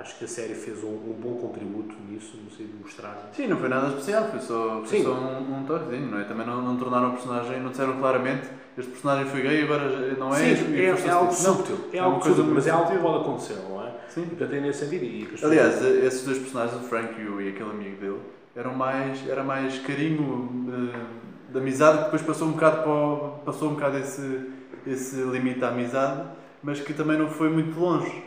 acho 0.00 0.18
que 0.18 0.24
a 0.24 0.28
série 0.28 0.54
fez 0.54 0.82
um, 0.84 0.88
um 0.88 1.16
bom 1.20 1.34
contributo 1.36 1.94
nisso, 2.08 2.36
sentido 2.50 2.76
de 2.76 2.82
mostrar. 2.82 3.30
Sim, 3.32 3.48
não 3.48 3.56
foi 3.56 3.68
nada 3.68 3.88
especial, 3.88 4.28
foi 4.28 4.40
só, 4.40 4.82
foi 4.84 4.98
Sim. 4.98 5.04
só 5.04 5.12
um, 5.12 5.58
um 5.58 5.64
toquezinho, 5.64 6.10
não 6.10 6.20
é? 6.20 6.24
Também 6.24 6.46
não, 6.46 6.62
não 6.62 6.76
tornaram 6.76 7.08
o 7.08 7.12
personagem, 7.12 7.60
não 7.60 7.70
disseram 7.70 7.98
claramente 7.98 8.48
este 8.78 8.90
personagem 8.90 9.24
foi 9.30 9.40
gay 9.40 9.62
agora 9.62 9.88
não 10.16 10.34
é. 10.34 10.54
Sim, 10.54 10.74
e 10.74 10.84
é, 10.84 10.92
foste 10.92 11.08
é 11.08 11.10
algo 11.10 11.28
assim. 11.30 11.46
Não, 11.46 11.56
súbtil, 11.56 11.78
é 11.92 11.96
é 11.96 12.00
algo 12.00 12.20
coisa 12.20 12.36
súbtil, 12.36 12.54
mas 12.54 12.66
é 12.66 12.70
algo 12.70 12.90
que 12.90 12.98
pode 12.98 13.16
acontecer, 13.22 13.56
não 13.68 13.82
é? 13.82 13.92
Sim. 14.08 14.22
E 14.22 14.26
portanto 14.26 14.52
é 14.52 14.60
nesse 14.60 14.78
sentido. 14.80 15.04
E 15.04 15.28
Aliás, 15.42 15.82
esses 15.82 16.24
dois 16.24 16.38
personagens, 16.38 16.82
o 16.82 16.84
Frank 16.84 17.18
e, 17.18 17.24
o, 17.24 17.40
e 17.40 17.48
aquele 17.48 17.70
amigo 17.70 17.96
dele, 17.96 18.20
eram 18.54 18.74
mais, 18.74 19.26
era 19.26 19.42
mais 19.42 19.78
carinho 19.78 20.50
de, 20.66 21.52
de 21.52 21.58
amizade, 21.58 21.98
que 21.98 22.04
depois 22.04 22.22
passou 22.22 22.48
um 22.48 22.52
bocado, 22.52 22.82
para 22.82 23.44
passou 23.46 23.70
um 23.70 23.74
bocado 23.74 23.96
esse, 23.96 24.50
esse 24.86 25.16
limite 25.22 25.60
da 25.60 25.68
amizade, 25.68 26.22
mas 26.62 26.78
que 26.78 26.92
também 26.92 27.18
não 27.18 27.28
foi 27.30 27.48
muito 27.48 27.78
longe. 27.80 28.24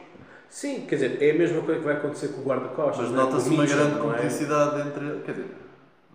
Sim, 0.50 0.86
quer 0.88 0.96
dizer, 0.96 1.22
é 1.22 1.32
a 1.32 1.34
mesma 1.36 1.62
coisa 1.62 1.80
que 1.80 1.86
vai 1.86 1.96
acontecer 1.98 2.30
com 2.30 2.42
o 2.42 2.44
guarda-costas. 2.44 3.10
Mas 3.10 3.14
é? 3.14 3.24
nota-se 3.24 3.50
o 3.50 3.54
uma 3.54 3.66
grande 3.66 3.96
é? 3.96 4.02
cumplicidade 4.02 4.88
entre. 4.88 5.20
Quer 5.24 5.32
dizer, 5.32 5.56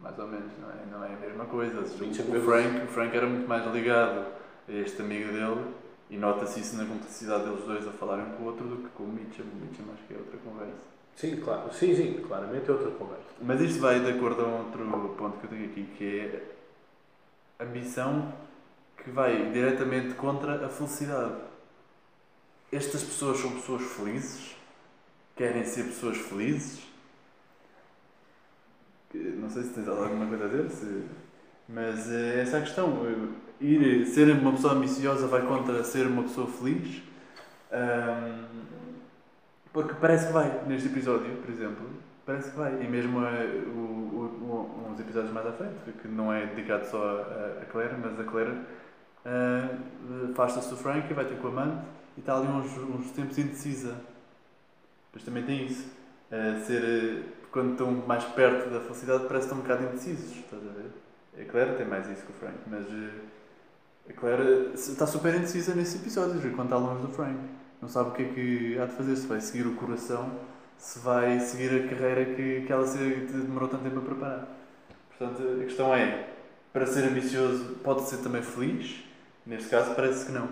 mais 0.01 0.19
ou 0.19 0.27
menos, 0.27 0.53
não 0.61 0.71
é, 0.71 0.75
não 0.91 1.05
é 1.05 1.15
a 1.15 1.19
mesma 1.19 1.45
coisa. 1.45 1.81
O. 1.81 2.41
Frank, 2.41 2.85
o 2.85 2.87
Frank 2.89 3.17
era 3.17 3.27
muito 3.27 3.49
mais 3.49 3.73
ligado 3.73 4.27
a 4.69 4.73
este 4.73 5.01
amigo 5.01 5.33
dele 5.33 5.65
e 6.11 6.17
nota-se 6.17 6.61
isso 6.61 6.77
na 6.77 6.85
cumplicidade 6.85 7.45
deles 7.45 7.65
dois 7.65 7.87
a 7.87 7.93
falarem 7.93 8.27
com 8.37 8.43
o 8.43 8.47
outro 8.47 8.67
do 8.67 8.77
que 8.77 8.89
com 8.91 9.05
o 9.05 9.09
Mitchell. 9.09 9.45
O 9.45 9.65
Mitchell 9.65 9.87
acho 9.95 10.03
que 10.05 10.15
é 10.15 10.17
outra 10.17 10.39
conversa. 10.45 10.95
Sim, 11.17 11.37
claro. 11.37 11.73
Sim, 11.73 11.95
sim, 11.95 12.25
claramente 12.27 12.69
é 12.69 12.73
outra 12.73 12.91
conversa. 12.91 13.25
Mas 13.41 13.61
isto 13.61 13.81
vai 13.81 14.01
de 14.01 14.11
acordo 14.11 14.45
a 14.45 14.49
outro 14.49 14.85
ponto 15.17 15.39
que 15.39 15.45
eu 15.45 15.51
tenho 15.51 15.65
aqui, 15.67 15.85
que 15.97 16.19
é 16.19 16.43
a 17.61 17.65
ambição 17.65 18.33
que 18.97 19.11
vai 19.11 19.51
diretamente 19.53 20.15
contra 20.15 20.67
a 20.67 20.69
felicidade. 20.69 21.35
Estas 22.77 23.03
pessoas 23.05 23.39
são 23.39 23.51
pessoas 23.53 23.83
felizes? 23.83 24.57
Querem 25.37 25.65
ser 25.65 25.85
pessoas 25.85 26.17
felizes? 26.19 26.83
Não 29.15 29.49
sei 29.49 29.63
se 29.63 29.71
tens 29.71 29.87
alguma 29.89 30.27
coisa 30.27 30.45
a 30.47 30.49
dizer, 30.49 30.71
se- 30.71 31.05
mas 31.69 32.11
eh, 32.11 32.41
essa 32.43 32.57
é 32.57 32.61
a 32.61 32.63
questão. 32.63 32.93
Ir 33.61 34.05
ser 34.07 34.29
uma 34.33 34.53
pessoa 34.53 34.75
ambiciosa 34.75 35.27
vai 35.29 35.47
contra 35.47 35.85
ser 35.85 36.07
uma 36.07 36.25
pessoa 36.25 36.49
feliz? 36.49 37.01
Ahm, 37.71 38.45
porque 39.73 39.95
parece 40.01 40.27
que 40.27 40.33
vai, 40.33 40.65
neste 40.67 40.89
episódio, 40.89 41.37
por 41.37 41.51
exemplo, 41.51 41.87
parece 42.27 42.51
que 42.51 42.57
vai. 42.57 42.73
E 42.83 42.89
mesmo 42.89 43.25
eh, 43.25 43.63
o, 43.69 43.79
o- 43.79 44.89
uns 44.93 44.99
episódios 45.01 45.33
mais 45.33 45.47
à 45.47 45.53
frente, 45.53 45.93
que 46.03 46.09
não 46.09 46.33
é 46.33 46.47
dedicado 46.47 46.87
só 46.87 47.03
a, 47.21 47.63
a 47.63 47.65
Claire, 47.67 47.95
mas 48.03 48.19
a 48.19 48.25
Claire 48.25 48.53
ah, 49.25 49.69
afasta-se 50.33 50.71
do 50.71 50.77
Frank 50.77 51.09
e 51.11 51.15
vai 51.15 51.25
ter 51.25 51.37
com 51.39 51.49
a 51.49 51.51
amante 51.51 51.85
e 52.17 52.21
está 52.21 52.37
ali 52.37 52.49
uns, 52.49 52.77
uns 52.77 53.11
tempos 53.11 53.39
indecisa. 53.39 53.97
Depois 55.07 55.25
também 55.25 55.45
tem 55.45 55.67
isso. 55.67 55.89
Ser, 56.67 56.83
eh, 56.83 57.23
quando 57.53 57.73
estão 57.73 57.91
mais 57.93 58.25
perto 58.25 58.69
da 58.71 58.81
felicidade, 58.81 59.27
parece 59.29 59.47
que 59.47 59.55
estão 59.55 59.59
um 59.59 59.63
bocado 59.63 59.85
indecisos, 59.85 60.37
estás 60.37 60.63
a 60.63 60.73
ver? 60.73 60.91
A 61.41 61.51
Claire 61.51 61.77
tem 61.77 61.87
mais 61.87 62.09
isso 62.09 62.23
que 62.27 62.33
o 62.33 62.35
Frank, 62.35 62.59
mas 62.67 62.85
eh, 62.87 64.11
a 64.11 64.13
Claire 64.13 64.73
está 64.75 65.07
super 65.07 65.35
indecisa 65.35 65.75
nesses 65.75 66.01
episódios, 66.01 66.43
quando 66.55 66.65
está 66.65 66.77
longe 66.77 67.03
do 67.03 67.13
Frank. 67.13 67.39
Não 67.81 67.89
sabe 67.89 68.11
o 68.11 68.13
que 68.13 68.23
é 68.23 68.29
que 68.29 68.79
há 68.79 68.87
de 68.87 68.93
fazer, 68.93 69.17
se 69.17 69.27
vai 69.27 69.41
seguir 69.41 69.67
o 69.67 69.75
coração, 69.77 70.33
se 70.77 70.99
vai 70.99 71.39
seguir 71.39 71.85
a 71.85 71.89
carreira 71.89 72.25
que, 72.35 72.63
que 72.63 72.73
ela 72.73 72.87
se 72.87 72.99
demorou 72.99 73.69
tanto 73.69 73.85
tempo 73.85 73.99
a 73.99 74.03
preparar. 74.03 74.49
Portanto, 75.17 75.61
a 75.61 75.65
questão 75.65 75.95
é, 75.95 76.31
para 76.73 76.87
ser 76.87 77.05
ambicioso, 77.05 77.77
pode 77.85 78.09
ser 78.09 78.17
também 78.19 78.43
feliz? 78.43 79.05
Neste 79.47 79.69
caso, 79.69 79.95
parece 79.95 80.27
que 80.27 80.33
não. 80.33 80.49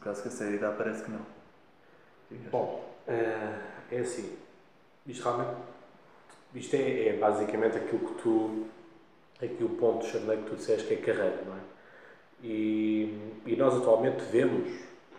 No 0.00 0.04
caso 0.04 0.22
que 0.22 0.28
a 0.28 0.30
série 0.30 0.56
parece 0.58 1.04
que 1.04 1.10
não. 1.10 1.20
Bom, 2.50 2.90
eh, 3.06 3.58
é 3.92 3.98
assim. 3.98 4.34
Isto 5.06 5.24
realmente. 5.24 5.60
Isto 6.54 6.76
é, 6.76 7.08
é 7.08 7.12
basicamente 7.18 7.76
aquilo 7.76 7.98
que 8.08 8.22
tu. 8.22 8.66
Aqui 9.42 9.62
o 9.62 9.68
ponto, 9.70 10.06
Charley, 10.06 10.38
que 10.38 10.50
tu 10.50 10.56
disseste 10.56 10.86
que 10.86 10.94
é 10.94 10.96
carreira, 10.98 11.42
não 11.46 11.54
é? 11.54 11.60
E, 12.42 13.32
e 13.46 13.56
nós 13.56 13.74
atualmente 13.76 14.22
vemos, 14.24 14.70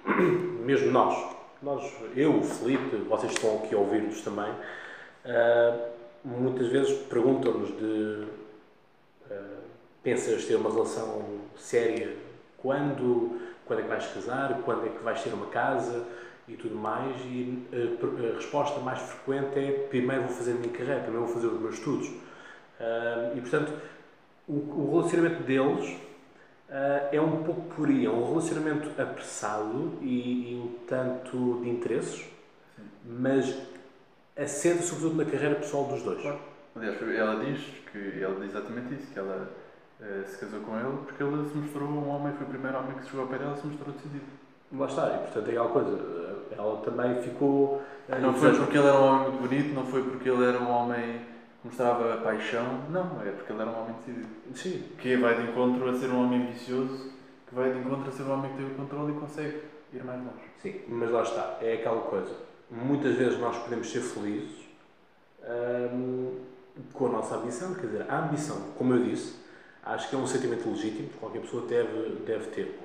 mesmo 0.65 0.91
nós, 0.91 1.35
nós, 1.61 1.91
eu, 2.15 2.37
o 2.37 2.43
Felipe, 2.43 2.97
vocês 2.97 3.31
estão 3.31 3.57
aqui 3.57 3.75
a 3.75 3.77
ouvir-nos 3.77 4.21
também, 4.21 4.51
ah, 5.25 5.89
muitas 6.23 6.67
vezes 6.67 6.97
perguntam-nos 7.07 7.69
de 7.77 8.27
ah, 9.29 9.59
pensas 10.03 10.45
ter 10.45 10.55
uma 10.55 10.71
relação 10.71 11.39
séria 11.55 12.15
quando, 12.57 13.39
quando 13.71 13.79
é 13.79 13.83
que 13.83 13.89
vais 13.89 14.07
casar, 14.07 14.61
quando 14.65 14.85
é 14.85 14.89
que 14.89 15.03
vais 15.03 15.23
ter 15.23 15.33
uma 15.33 15.45
casa 15.45 16.05
e 16.47 16.57
tudo 16.57 16.75
mais 16.75 17.15
e 17.21 17.65
a, 17.71 18.31
a 18.31 18.35
resposta 18.35 18.79
mais 18.81 18.99
frequente 18.99 19.57
é 19.57 19.87
primeiro 19.89 20.23
vou 20.23 20.35
fazer 20.35 20.51
a 20.51 20.55
minha 20.55 20.69
carreira, 20.69 20.99
primeiro 20.99 21.25
vou 21.25 21.33
fazer 21.33 21.47
os 21.47 21.61
meus 21.61 21.75
estudos 21.75 22.11
e 23.35 23.39
portanto 23.39 23.71
o, 24.47 24.53
o 24.53 24.91
relacionamento 24.91 25.43
deles 25.43 25.97
ah, 26.71 27.09
é 27.11 27.19
um 27.19 27.43
pouco 27.43 27.75
por 27.75 27.89
aí, 27.89 28.05
é 28.05 28.09
um 28.09 28.29
relacionamento 28.29 28.89
apressado 29.01 29.97
e, 30.01 30.53
e 30.53 30.55
um 30.55 30.85
tanto 30.87 31.59
de 31.61 31.69
interesses, 31.69 32.25
mas 33.05 33.53
assenta 34.37 34.81
sobretudo 34.81 35.17
na 35.17 35.29
carreira 35.29 35.55
pessoal 35.55 35.83
dos 35.85 36.01
dois. 36.01 36.21
Claro. 36.21 36.39
Aliás, 36.73 37.01
ela 37.01 37.43
diz 37.43 37.61
que 37.91 38.23
ela 38.23 38.35
diz 38.39 38.51
exatamente 38.51 38.93
isso, 38.93 39.11
que 39.11 39.19
ela 39.19 39.51
eh, 40.01 40.23
se 40.27 40.37
casou 40.37 40.59
com 40.61 40.75
ele 40.77 40.97
porque 41.05 41.23
ele 41.23 41.49
se 41.49 41.57
mostrou 41.57 41.87
um 41.87 42.09
homem, 42.09 42.33
foi 42.33 42.45
o 42.47 42.49
primeiro 42.49 42.77
homem 42.77 42.93
que 42.97 43.05
chegou 43.05 43.21
ao 43.21 43.27
pé 43.27 43.37
dela 43.37 43.55
se 43.55 43.67
mostrou 43.67 43.93
decidido. 43.93 44.25
Lá 44.73 44.85
está, 44.85 45.07
e 45.15 45.17
portanto 45.19 45.47
é 45.47 45.51
aquela 45.51 45.69
coisa, 45.69 46.35
ela 46.51 46.77
também 46.81 47.21
ficou. 47.21 47.81
ah, 48.09 48.19
Não 48.19 48.33
foi 48.33 48.53
porque 48.55 48.77
ele 48.77 48.87
era 48.87 48.97
um 48.99 49.03
homem 49.05 49.29
muito 49.29 49.41
bonito, 49.49 49.73
não 49.75 49.85
foi 49.85 50.01
porque 50.03 50.29
ele 50.29 50.45
era 50.45 50.59
um 50.59 50.69
homem 50.71 51.19
que 51.61 51.67
mostrava 51.67 52.17
paixão, 52.17 52.65
não, 52.89 53.21
é 53.21 53.31
porque 53.31 53.51
ele 53.51 53.61
era 53.61 53.69
um 53.69 53.81
homem 53.81 53.95
decidido. 53.97 54.27
Sim, 54.55 54.83
Que 54.97 55.17
vai 55.17 55.35
de 55.35 55.51
encontro 55.51 55.89
a 55.89 55.93
ser 55.93 56.07
um 56.09 56.23
homem 56.23 56.43
ambicioso, 56.43 57.11
que 57.47 57.53
vai 57.53 57.71
de 57.73 57.79
encontro 57.79 58.07
a 58.07 58.11
ser 58.11 58.23
um 58.23 58.31
homem 58.33 58.51
que 58.51 58.57
tem 58.57 58.65
o 58.67 58.75
controle 58.75 59.11
e 59.11 59.19
consegue 59.19 59.61
ir 59.93 60.03
mais 60.05 60.19
longe. 60.19 60.45
sim, 60.61 60.81
mas 60.87 61.11
lá 61.11 61.21
está, 61.23 61.57
é 61.61 61.73
aquela 61.73 62.01
coisa. 62.01 62.33
Muitas 62.69 63.15
vezes 63.15 63.37
nós 63.39 63.57
podemos 63.57 63.91
ser 63.91 63.99
felizes 63.99 64.61
hum, 65.93 66.39
com 66.93 67.07
a 67.07 67.09
nossa 67.09 67.35
ambição, 67.35 67.73
quer 67.75 67.87
dizer, 67.87 68.05
a 68.09 68.19
ambição, 68.19 68.55
como 68.77 68.93
eu 68.93 69.03
disse, 69.03 69.40
acho 69.83 70.09
que 70.09 70.15
é 70.15 70.19
um 70.19 70.27
sentimento 70.27 70.69
legítimo 70.69 71.09
que 71.09 71.17
qualquer 71.17 71.41
pessoa 71.41 71.65
deve, 71.67 72.09
deve 72.25 72.47
ter. 72.51 72.79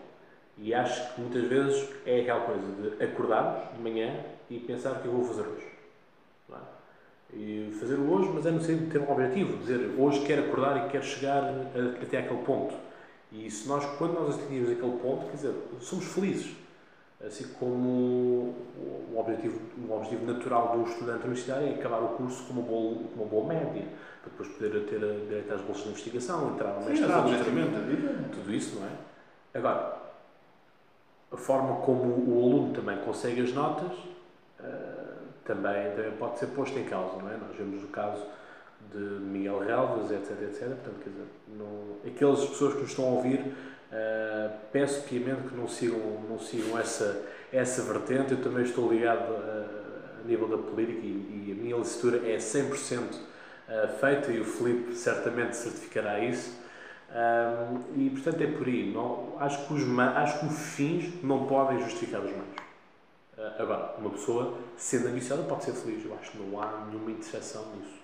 E 0.59 0.73
acho 0.73 1.15
que 1.15 1.21
muitas 1.21 1.45
vezes 1.45 1.89
é 2.07 2.21
aquela 2.21 2.41
coisa 2.41 2.63
de 2.97 3.05
acordarmos 3.05 3.75
de 3.77 3.83
manhã 3.83 4.25
e 4.49 4.59
pensar 4.59 4.93
o 4.93 5.01
que 5.01 5.07
eu 5.07 5.13
vou 5.13 5.25
fazer 5.25 5.43
hoje. 5.43 5.67
É? 6.51 6.57
E 7.37 7.77
fazer 7.79 7.97
hoje, 7.97 8.31
mas 8.33 8.47
é 8.47 8.51
no 8.51 8.61
sentido 8.61 8.87
de 8.87 8.91
ter 8.93 8.99
um 9.01 9.11
objetivo, 9.13 9.59
dizer 9.59 9.95
hoje 9.99 10.25
quero 10.25 10.45
acordar 10.47 10.87
e 10.87 10.91
quero 10.91 11.05
chegar 11.05 11.43
a- 11.45 12.03
até 12.03 12.19
aquele 12.19 12.43
ponto. 12.43 12.75
E 13.33 13.51
se 13.51 13.69
nós, 13.69 13.85
quando 13.99 14.15
nós 14.15 14.37
atingimos 14.37 14.71
aquele 14.71 14.97
ponto, 14.99 15.27
quer 15.27 15.37
dizer, 15.37 15.55
somos 15.81 16.05
felizes. 16.07 16.55
Assim 17.27 17.49
como 17.59 18.55
o 19.11 19.15
objetivo, 19.17 19.59
o 19.89 19.93
objetivo 19.93 20.27
natural 20.31 20.77
do 20.79 20.89
estudante 20.89 21.25
universitário 21.25 21.67
é 21.67 21.75
acabar 21.75 22.03
o 22.03 22.09
curso 22.11 22.45
com 22.45 22.53
uma 22.53 22.63
boa, 22.63 22.95
com 22.95 23.23
uma 23.23 23.27
boa 23.27 23.47
média, 23.47 23.85
para 24.27 24.45
depois 24.45 24.49
poder 24.49 24.85
ter 24.87 24.99
direito 25.27 25.55
às 25.55 25.61
bolsas 25.61 25.85
de 25.85 25.91
investigação, 25.91 26.55
entrar 26.55 26.75
no 26.75 26.89
mestrado, 26.89 27.29
tudo 28.33 28.55
isso, 28.55 28.77
não 28.81 28.87
é? 28.87 28.91
Agora, 29.55 29.97
a 31.33 31.37
forma 31.37 31.77
como 31.83 32.03
o 32.03 32.43
aluno 32.45 32.75
também 32.75 32.99
consegue 32.99 33.41
as 33.43 33.53
notas 33.53 33.93
eh, 34.61 34.65
também, 35.45 35.91
também 35.95 36.13
pode 36.13 36.39
ser 36.39 36.47
posto 36.49 36.79
em 36.79 36.85
causa, 36.85 37.17
não 37.23 37.31
é? 37.31 37.37
Nós 37.37 37.57
vemos 37.57 37.83
o 37.85 37.89
caso 37.89 38.23
de 38.93 38.99
Miguel 38.99 39.61
Relvas, 39.61 40.11
etc, 40.11 40.31
etc. 40.43 40.61
Portanto, 40.69 41.01
quer 41.03 41.11
dizer, 41.11 41.27
não, 41.57 41.97
aquelas 42.07 42.45
pessoas 42.45 42.75
que 42.75 42.81
nos 42.81 42.91
estão 42.91 43.05
a 43.07 43.09
ouvir, 43.11 43.55
eh, 43.93 44.51
peço 44.73 45.03
piamente 45.09 45.49
que 45.49 45.55
não 45.55 45.69
sigam, 45.69 45.99
não 46.29 46.39
sigam 46.39 46.79
essa, 46.79 47.23
essa 47.53 47.83
vertente. 47.83 48.33
Eu 48.33 48.43
também 48.43 48.65
estou 48.65 48.91
ligado 48.91 49.35
a, 49.35 49.83
a 49.83 49.87
a 50.23 50.29
nível 50.29 50.49
da 50.49 50.59
política 50.59 50.99
e, 50.99 51.47
e 51.47 51.53
a 51.53 51.55
minha 51.55 51.77
licenciatura 51.77 52.29
é 52.29 52.37
100% 52.37 53.03
uh, 53.69 53.99
feita 53.99 54.33
e 54.33 54.41
o 54.41 54.45
Felipe 54.45 54.95
certamente 54.95 55.57
certificará 55.57 56.21
isso. 56.21 56.65
Um, 57.09 58.01
e 58.01 58.11
portanto 58.11 58.41
é 58.43 58.47
por 58.47 58.67
aí. 58.67 58.93
Não, 58.93 59.37
acho, 59.39 59.67
que 59.67 59.75
os, 59.75 59.99
acho 59.99 60.41
que 60.41 60.47
os 60.47 60.59
fins 60.75 61.23
não 61.23 61.47
podem 61.47 61.81
justificar 61.81 62.21
os 62.21 62.31
meios. 62.31 62.47
Uh, 63.39 63.63
agora, 63.63 63.95
uma 63.99 64.11
pessoa 64.11 64.59
sendo 64.77 65.09
ambiciosa 65.09 65.43
pode 65.45 65.65
ser 65.65 65.73
feliz. 65.73 66.05
Eu 66.05 66.15
acho 66.21 66.33
que 66.33 66.39
não 66.39 66.61
há 66.61 66.87
nenhuma 66.87 67.11
interseção 67.11 67.65
nisso. 67.77 67.97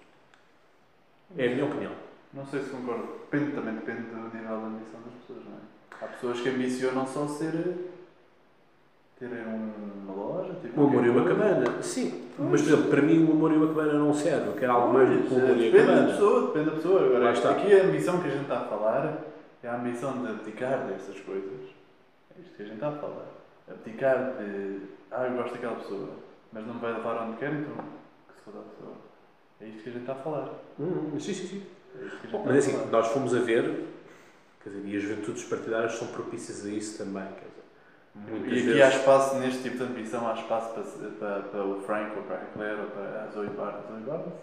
É 1.36 1.46
a 1.46 1.50
minha 1.50 1.64
opinião. 1.64 1.92
Não 2.32 2.46
sei 2.46 2.62
se 2.62 2.70
concordo. 2.70 3.20
Depende, 3.30 3.52
também 3.52 3.74
depende 3.74 4.02
do 4.02 4.16
nível 4.16 4.58
de 4.58 4.64
ambição 4.64 5.00
das 5.04 5.14
pessoas, 5.20 5.44
não 5.44 5.52
é? 5.52 6.04
Há 6.04 6.08
pessoas 6.08 6.40
que 6.40 6.48
ambicionam 6.48 7.06
só 7.06 7.26
ser. 7.28 7.92
Terem 9.28 9.44
uma 9.44 10.14
loja, 10.14 10.54
tipo. 10.60 10.80
O 10.80 10.86
amor 10.86 11.06
e 11.06 11.10
uma 11.10 11.24
cabana, 11.24 11.82
sim. 11.82 12.28
Pois. 12.36 12.50
Mas, 12.50 12.62
por 12.62 12.68
exemplo, 12.72 12.90
para 12.90 13.02
mim 13.02 13.24
o 13.24 13.32
amor 13.32 13.52
e 13.52 13.56
uma 13.56 13.68
cabana 13.68 13.92
não 13.92 14.12
serve. 14.12 14.48
Eu 14.48 14.54
quero 14.54 14.72
algo 14.72 14.92
mais 14.92 15.08
do 15.08 15.28
que 15.28 15.34
o 15.34 15.36
amor 15.36 15.56
e 15.56 15.68
a 15.68 15.70
cabana. 15.70 15.86
Depende 15.86 16.00
da 16.00 16.12
pessoa, 16.12 16.46
depende 16.46 16.64
da 16.64 16.76
pessoa. 16.76 17.06
Agora, 17.06 17.30
aqui 17.30 17.80
a 17.80 17.84
ambição 17.84 18.20
que 18.20 18.28
a 18.28 18.30
gente 18.30 18.42
está 18.42 18.58
a 18.58 18.64
falar 18.64 19.18
é 19.62 19.68
a 19.68 19.76
ambição 19.76 20.22
de 20.22 20.28
abdicar 20.28 20.86
dessas 20.86 21.20
coisas. 21.20 21.60
É 22.36 22.40
isto 22.40 22.56
que 22.56 22.62
a 22.62 22.64
gente 22.64 22.74
está 22.74 22.88
a 22.88 22.92
falar. 22.92 23.26
Abdicar 23.70 24.34
de. 24.38 24.80
Ah, 25.10 25.26
eu 25.26 25.36
gosto 25.36 25.52
daquela 25.52 25.76
pessoa, 25.76 26.08
mas 26.52 26.66
não 26.66 26.74
me 26.74 26.80
vai 26.80 26.92
levar 26.92 27.28
onde 27.28 27.36
quer, 27.36 27.52
então 27.52 27.74
que 28.28 28.34
se 28.34 28.42
foda 28.44 28.58
a 28.58 28.62
pessoa. 28.62 28.94
É 29.60 29.66
isto 29.66 29.82
que 29.82 29.88
a 29.90 29.92
gente 29.92 30.02
está 30.02 30.12
a 30.14 30.16
falar. 30.16 30.50
Hum, 30.80 31.18
sim, 31.20 31.34
sim, 31.34 31.46
sim. 31.46 31.62
É 31.94 32.26
Bom, 32.28 32.42
mas 32.46 32.56
assim, 32.56 32.90
nós 32.90 33.08
fomos 33.08 33.34
a 33.34 33.38
ver, 33.38 33.84
quer 34.64 34.70
dizer, 34.70 34.88
e 34.88 34.96
as 34.96 35.02
juventudes 35.02 35.44
partidárias 35.44 35.92
são 35.94 36.08
propícias 36.08 36.64
a 36.64 36.70
isso 36.70 36.96
também. 36.96 37.22
Quer 37.22 37.46
dizer, 37.48 37.61
Muitas 38.14 38.52
e 38.52 38.56
aqui 38.56 38.66
vezes... 38.66 38.82
há 38.82 38.88
espaço, 38.88 39.36
neste 39.36 39.62
tipo 39.62 39.78
de 39.78 39.84
ambição, 39.84 40.28
há 40.28 40.34
espaço 40.34 40.74
para, 40.74 41.10
para, 41.10 41.42
para 41.44 41.64
o 41.64 41.80
Frank, 41.82 42.16
ou 42.16 42.22
para 42.24 42.36
a 42.36 42.44
Claire, 42.46 42.80
ou 42.80 42.86
para 42.88 43.24
a 43.24 43.30
Zoe 43.32 43.48
Barnes, 43.48 43.88
Zoe 43.88 44.00
Barnes? 44.00 44.34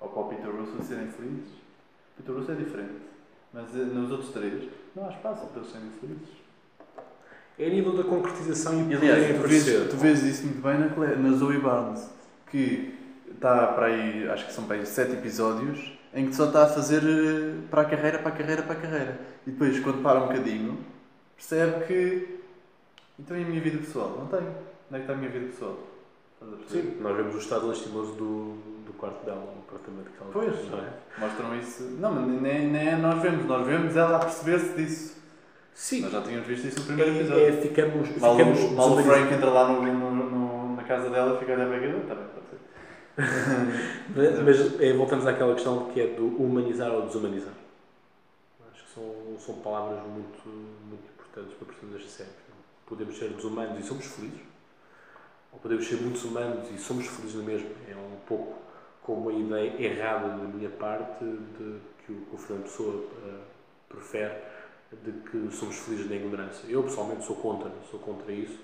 ou 0.00 0.08
para 0.08 0.22
o 0.22 0.28
Peter 0.28 0.50
Russo 0.50 0.82
serem 0.82 1.08
felizes. 1.08 1.52
O 2.14 2.22
Peter 2.22 2.34
Russo 2.34 2.52
é 2.52 2.54
diferente, 2.54 3.02
mas 3.52 3.74
eh, 3.74 3.78
nos 3.78 4.10
outros 4.10 4.30
três 4.30 4.68
não 4.94 5.06
há 5.06 5.10
espaço 5.10 5.46
para 5.46 5.60
eles 5.60 5.72
serem 5.72 5.90
felizes. 6.00 6.28
É 7.58 7.66
a 7.66 7.70
nível 7.70 7.96
da 7.96 8.04
concretização 8.04 8.88
e, 8.88 8.94
aliás, 8.94 9.36
tu 9.36 9.48
vês, 9.48 9.90
tu 9.90 9.96
vês 9.96 10.22
isso 10.22 10.44
muito 10.44 10.62
bem 10.62 10.78
na, 10.78 10.88
Claire, 10.90 11.16
na 11.16 11.36
Zoe 11.36 11.58
Barnes, 11.58 12.08
que 12.50 12.96
está 13.30 13.66
para 13.68 13.86
aí, 13.86 14.28
acho 14.28 14.46
que 14.46 14.52
são 14.52 14.64
para 14.64 14.76
aí 14.76 14.86
sete 14.86 15.12
episódios, 15.12 15.98
em 16.14 16.28
que 16.28 16.36
só 16.36 16.46
está 16.46 16.64
a 16.64 16.68
fazer 16.68 17.02
eh, 17.02 17.60
para 17.68 17.82
a 17.82 17.84
carreira, 17.84 18.18
para 18.20 18.28
a 18.28 18.36
carreira, 18.36 18.62
para 18.62 18.72
a 18.74 18.80
carreira. 18.80 19.20
E 19.46 19.50
depois, 19.50 19.78
quando 19.80 20.02
para 20.02 20.20
um 20.20 20.28
bocadinho, 20.28 20.78
percebe 21.38 21.86
que. 21.86 22.40
Então 23.18 23.36
e 23.36 23.42
a 23.42 23.46
minha 23.46 23.60
vida 23.60 23.78
pessoal? 23.78 24.16
Não 24.18 24.26
tenho. 24.26 24.50
Onde 24.90 24.94
é 24.94 24.96
que 24.96 25.00
está 25.00 25.12
a 25.12 25.16
minha 25.16 25.30
vida 25.30 25.46
pessoal? 25.46 25.78
Sim, 26.68 26.98
nós 27.00 27.16
vemos 27.16 27.34
o 27.34 27.38
estado 27.38 27.66
lastimoso 27.66 28.12
do, 28.12 28.54
do 28.86 28.92
quarto 28.96 29.24
dela, 29.24 29.40
no 29.40 29.60
apartamento 29.66 30.10
que 30.10 30.22
ela 30.22 30.30
Pois, 30.32 30.70
não 30.70 30.78
é? 30.78 30.92
mostram 31.18 31.58
isso. 31.58 31.82
Não, 31.98 32.12
mas 32.12 32.40
nem, 32.40 32.68
nem 32.68 32.88
é 32.88 32.96
nós 32.96 33.20
vemos, 33.20 33.44
nós 33.46 33.66
vemos 33.66 33.96
ela 33.96 34.16
a 34.16 34.20
perceber-se 34.20 34.74
disso. 34.74 35.18
Sim. 35.74 36.02
Nós 36.02 36.12
já 36.12 36.22
tínhamos 36.22 36.46
visto 36.46 36.68
isso 36.68 36.80
no 36.80 36.86
primeiro 36.86 37.12
é, 37.12 37.16
episódio. 37.16 37.44
É, 37.44 37.52
ficamos. 37.52 38.16
Mal, 38.18 38.36
ficamos 38.36 38.70
mal 38.72 38.92
o 38.92 39.02
Frank 39.02 39.34
entra 39.34 39.50
lá 39.50 39.68
no, 39.68 39.82
no, 39.82 40.10
no, 40.10 40.76
na 40.76 40.82
casa 40.84 41.10
dela 41.10 41.34
e 41.34 41.38
fica 41.38 41.52
a 41.52 41.54
olhar 41.56 41.66
para 41.66 41.76
aquilo, 41.76 42.00
também 42.00 42.24
pode 42.28 42.46
ser. 42.50 44.42
mas 44.44 44.80
é, 44.80 44.92
voltamos 44.92 45.26
àquela 45.26 45.54
questão 45.54 45.86
que 45.86 46.00
é 46.00 46.06
do 46.06 46.26
humanizar 46.40 46.92
ou 46.92 47.02
desumanizar. 47.02 47.54
Acho 48.72 48.84
que 48.84 48.90
são, 48.92 49.38
são 49.38 49.54
palavras 49.56 49.98
muito 50.06 50.48
importantes 51.38 51.54
para 51.54 51.66
perceber 51.66 51.92
desta 51.92 52.08
série. 52.08 52.30
Podemos 52.86 53.18
ser 53.18 53.28
desumanos 53.30 53.78
e 53.78 53.86
somos 53.86 54.06
felizes, 54.06 54.40
ou 55.52 55.58
podemos 55.58 55.86
ser 55.86 55.96
muitos 55.96 56.24
humanos 56.24 56.68
e 56.70 56.78
somos 56.78 57.06
felizes 57.06 57.36
na 57.36 57.42
mesma. 57.42 57.68
É 57.88 57.94
um 57.94 58.18
pouco 58.26 58.58
como 59.02 59.28
a 59.30 59.32
ideia 59.32 59.82
errada 59.82 60.28
da 60.28 60.44
minha 60.44 60.70
parte 60.70 61.24
de 61.24 61.80
que 62.04 62.12
o, 62.12 62.16
que 62.26 62.34
o 62.34 62.38
Fernando 62.38 62.64
Pessoa 62.64 62.94
uh, 62.94 63.40
prefere 63.88 64.34
de 65.02 65.12
que 65.12 65.50
somos 65.54 65.76
felizes 65.76 66.08
na 66.08 66.16
ignorância. 66.16 66.66
Eu 66.68 66.82
pessoalmente 66.82 67.24
sou 67.24 67.36
contra, 67.36 67.70
sou 67.90 68.00
contra 68.00 68.32
isso 68.32 68.58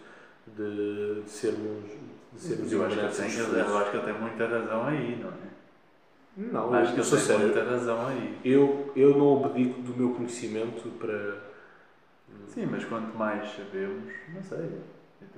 de, 0.47 1.22
de 1.22 1.31
sermos 1.31 1.85
de 2.33 2.41
sermos 2.41 2.72
eu 2.72 2.85
acho, 2.85 2.97
que 2.97 3.16
tem, 3.16 3.39
eu 3.39 3.79
acho 3.79 3.91
que 3.91 3.97
ele 3.97 4.05
tem 4.07 4.20
muita 4.20 4.47
razão 4.47 4.87
aí, 4.87 5.16
não 5.22 5.31
é? 5.31 5.55
Não, 6.37 6.75
acho 6.75 6.91
eu, 6.91 6.95
que 6.95 7.01
ele 7.01 7.11
tem 7.11 7.18
sério. 7.20 7.47
muita 7.47 7.64
razão 7.64 8.07
aí. 8.09 8.39
Eu, 8.45 8.93
eu 8.97 9.16
não 9.16 9.27
obedico 9.35 9.81
do 9.83 9.97
meu 9.97 10.11
conhecimento 10.14 10.89
para. 10.99 11.44
Sim, 12.49 12.67
mas 12.71 12.85
quanto 12.85 13.17
mais 13.17 13.49
sabemos, 13.51 14.13
não 14.35 14.43
sei. 14.43 14.71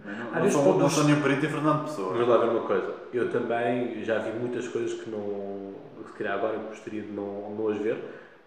Não, 0.04 0.42
não, 0.42 0.50
sou, 0.50 0.78
não 0.78 0.90
sou 0.90 1.04
nenhum 1.04 1.22
perito 1.22 1.46
em 1.46 1.48
Fernando 1.48 1.84
Pessoa. 1.84 2.12
Vamos 2.12 2.28
lá 2.28 2.38
ver 2.38 2.50
uma 2.50 2.66
coisa. 2.66 2.94
Eu 3.12 3.30
também 3.30 4.04
já 4.04 4.18
vi 4.18 4.38
muitas 4.38 4.68
coisas 4.68 4.92
que 5.00 5.10
não. 5.10 5.74
Se 6.06 6.12
calhar 6.12 6.38
agora 6.38 6.56
gostaria 6.58 7.02
de 7.02 7.10
não, 7.10 7.54
não 7.56 7.68
as 7.68 7.78
ver, 7.78 8.02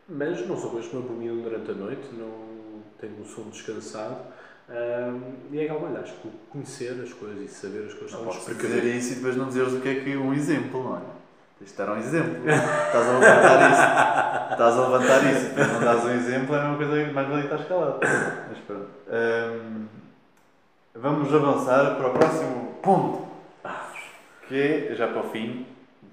mas 0.07 0.47
não 0.47 0.57
são 0.57 0.69
coisas 0.71 0.89
que 0.89 0.95
me 0.95 1.03
abominam 1.03 1.41
durante 1.41 1.71
a 1.71 1.73
noite, 1.73 2.07
não 2.13 2.81
tenho 2.99 3.19
um 3.21 3.25
sono 3.25 3.51
descansado. 3.51 4.17
E 5.51 5.59
é 5.59 5.65
igual, 5.65 5.83
olha, 5.83 5.99
acho 5.99 6.13
que 6.15 6.29
conhecer 6.49 6.99
as 7.03 7.11
coisas 7.13 7.43
e 7.43 7.47
saber 7.47 7.85
as 7.85 7.93
coisas 7.93 8.11
não 8.19 8.31
são 8.31 8.53
dizer 8.55 8.83
isso 8.85 9.13
e 9.13 9.15
depois 9.15 9.35
não 9.35 9.47
dizeres 9.47 9.73
o 9.73 9.81
que 9.81 9.89
é 9.89 9.95
que 9.95 10.15
um 10.15 10.33
exemplo, 10.33 10.83
não 10.83 10.97
é? 10.97 11.18
De 11.61 11.73
dar 11.73 11.89
um 11.89 11.97
exemplo. 11.97 12.49
Estás 12.49 13.07
a 13.07 13.17
levantar 13.17 13.71
isso. 13.71 14.51
Estás 14.51 14.77
a 14.77 14.87
levantar 14.87 15.33
isso. 15.33 15.49
Depois 15.49 15.71
não 15.73 15.79
dás 15.81 16.05
um 16.05 16.11
exemplo, 16.11 16.55
é 16.55 16.63
uma 16.63 16.77
coisa 16.77 17.11
mais 17.11 17.27
valia 17.27 17.43
estar 17.43 17.59
escalado. 17.59 17.99
Mas 18.47 18.57
pronto. 18.59 18.87
Um, 19.07 19.87
vamos 20.95 21.33
avançar 21.33 21.95
para 21.95 22.07
o 22.07 22.13
próximo 22.13 22.79
ponto. 22.81 23.27
Que 24.47 24.89
é, 24.91 24.95
já 24.95 25.07
para 25.07 25.19
o 25.19 25.29
fim, 25.29 25.67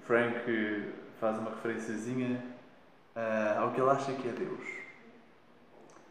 Frank 0.05 0.93
faz 1.21 1.39
uma 1.39 1.51
referenciazinha 1.51 2.43
uh, 3.17 3.61
ao 3.61 3.71
que 3.71 3.81
ele 3.81 3.91
acha 3.91 4.13
que 4.13 4.29
é 4.29 4.33
Deus. 4.33 4.67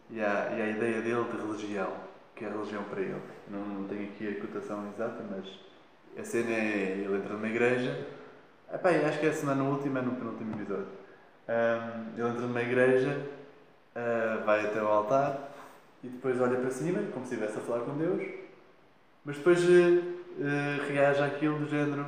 E 0.10 0.22
à, 0.22 0.54
e 0.58 0.62
à 0.62 0.68
ideia 0.70 1.02
dele 1.02 1.26
de 1.26 1.38
religião, 1.38 1.92
que 2.36 2.46
é 2.46 2.48
a 2.48 2.52
religião 2.52 2.84
para 2.84 3.02
ele. 3.02 3.22
Não, 3.50 3.60
não 3.60 3.88
tenho 3.88 4.06
aqui 4.06 4.28
a 4.30 4.42
cotação 4.42 4.88
exata, 4.94 5.24
mas 5.30 5.46
a 6.18 6.24
cena 6.24 6.52
é 6.52 7.02
ele 7.04 7.18
entra 7.18 7.34
numa 7.34 7.48
igreja. 7.48 8.08
Epá, 8.76 8.90
acho 8.90 9.20
que 9.22 9.28
é 9.28 9.32
semana 9.32 9.64
última, 9.64 10.00
é 10.00 10.02
no 10.02 10.12
penúltimo 10.18 10.54
episódio. 10.54 10.88
Um, 11.48 12.20
ele 12.20 12.28
entra 12.28 12.42
numa 12.42 12.62
igreja, 12.62 13.26
uh, 13.96 14.44
vai 14.46 14.66
até 14.66 14.84
o 14.84 14.88
altar 14.88 15.54
e 16.04 16.10
depois 16.10 16.42
olha 16.42 16.60
para 16.60 16.70
cima, 16.70 17.00
como 17.14 17.26
se 17.26 17.36
estivesse 17.36 17.58
a 17.58 17.62
falar 17.62 17.86
com 17.86 17.98
Deus, 17.98 18.22
mas 19.24 19.38
depois 19.38 19.64
uh, 19.64 19.70
uh, 19.70 20.90
reage 20.90 21.24
àquilo 21.24 21.58
do 21.58 21.70
género. 21.70 22.06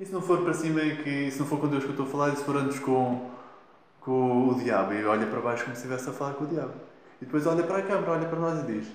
E 0.00 0.04
se 0.04 0.12
não 0.12 0.20
for 0.20 0.42
para 0.42 0.52
cima, 0.52 0.80
que, 0.80 1.30
se 1.30 1.38
não 1.38 1.46
for 1.46 1.60
com 1.60 1.68
Deus 1.68 1.84
que 1.84 1.90
eu 1.90 1.92
estou 1.92 2.06
a 2.06 2.10
falar, 2.10 2.30
e 2.30 2.36
se 2.38 2.44
for 2.44 2.56
antes 2.56 2.80
com, 2.80 3.30
com 4.00 4.48
o 4.48 4.54
diabo 4.56 4.94
e 4.94 5.04
olha 5.04 5.28
para 5.28 5.40
baixo 5.40 5.62
como 5.62 5.76
se 5.76 5.82
estivesse 5.82 6.10
a 6.10 6.12
falar 6.12 6.34
com 6.34 6.42
o 6.42 6.48
diabo. 6.48 6.74
E 7.22 7.24
depois 7.24 7.46
olha 7.46 7.62
para 7.62 7.78
a 7.78 7.82
câmara, 7.82 8.10
olha 8.10 8.28
para 8.28 8.40
nós 8.40 8.68
e 8.68 8.72
diz: 8.72 8.88
O 8.88 8.90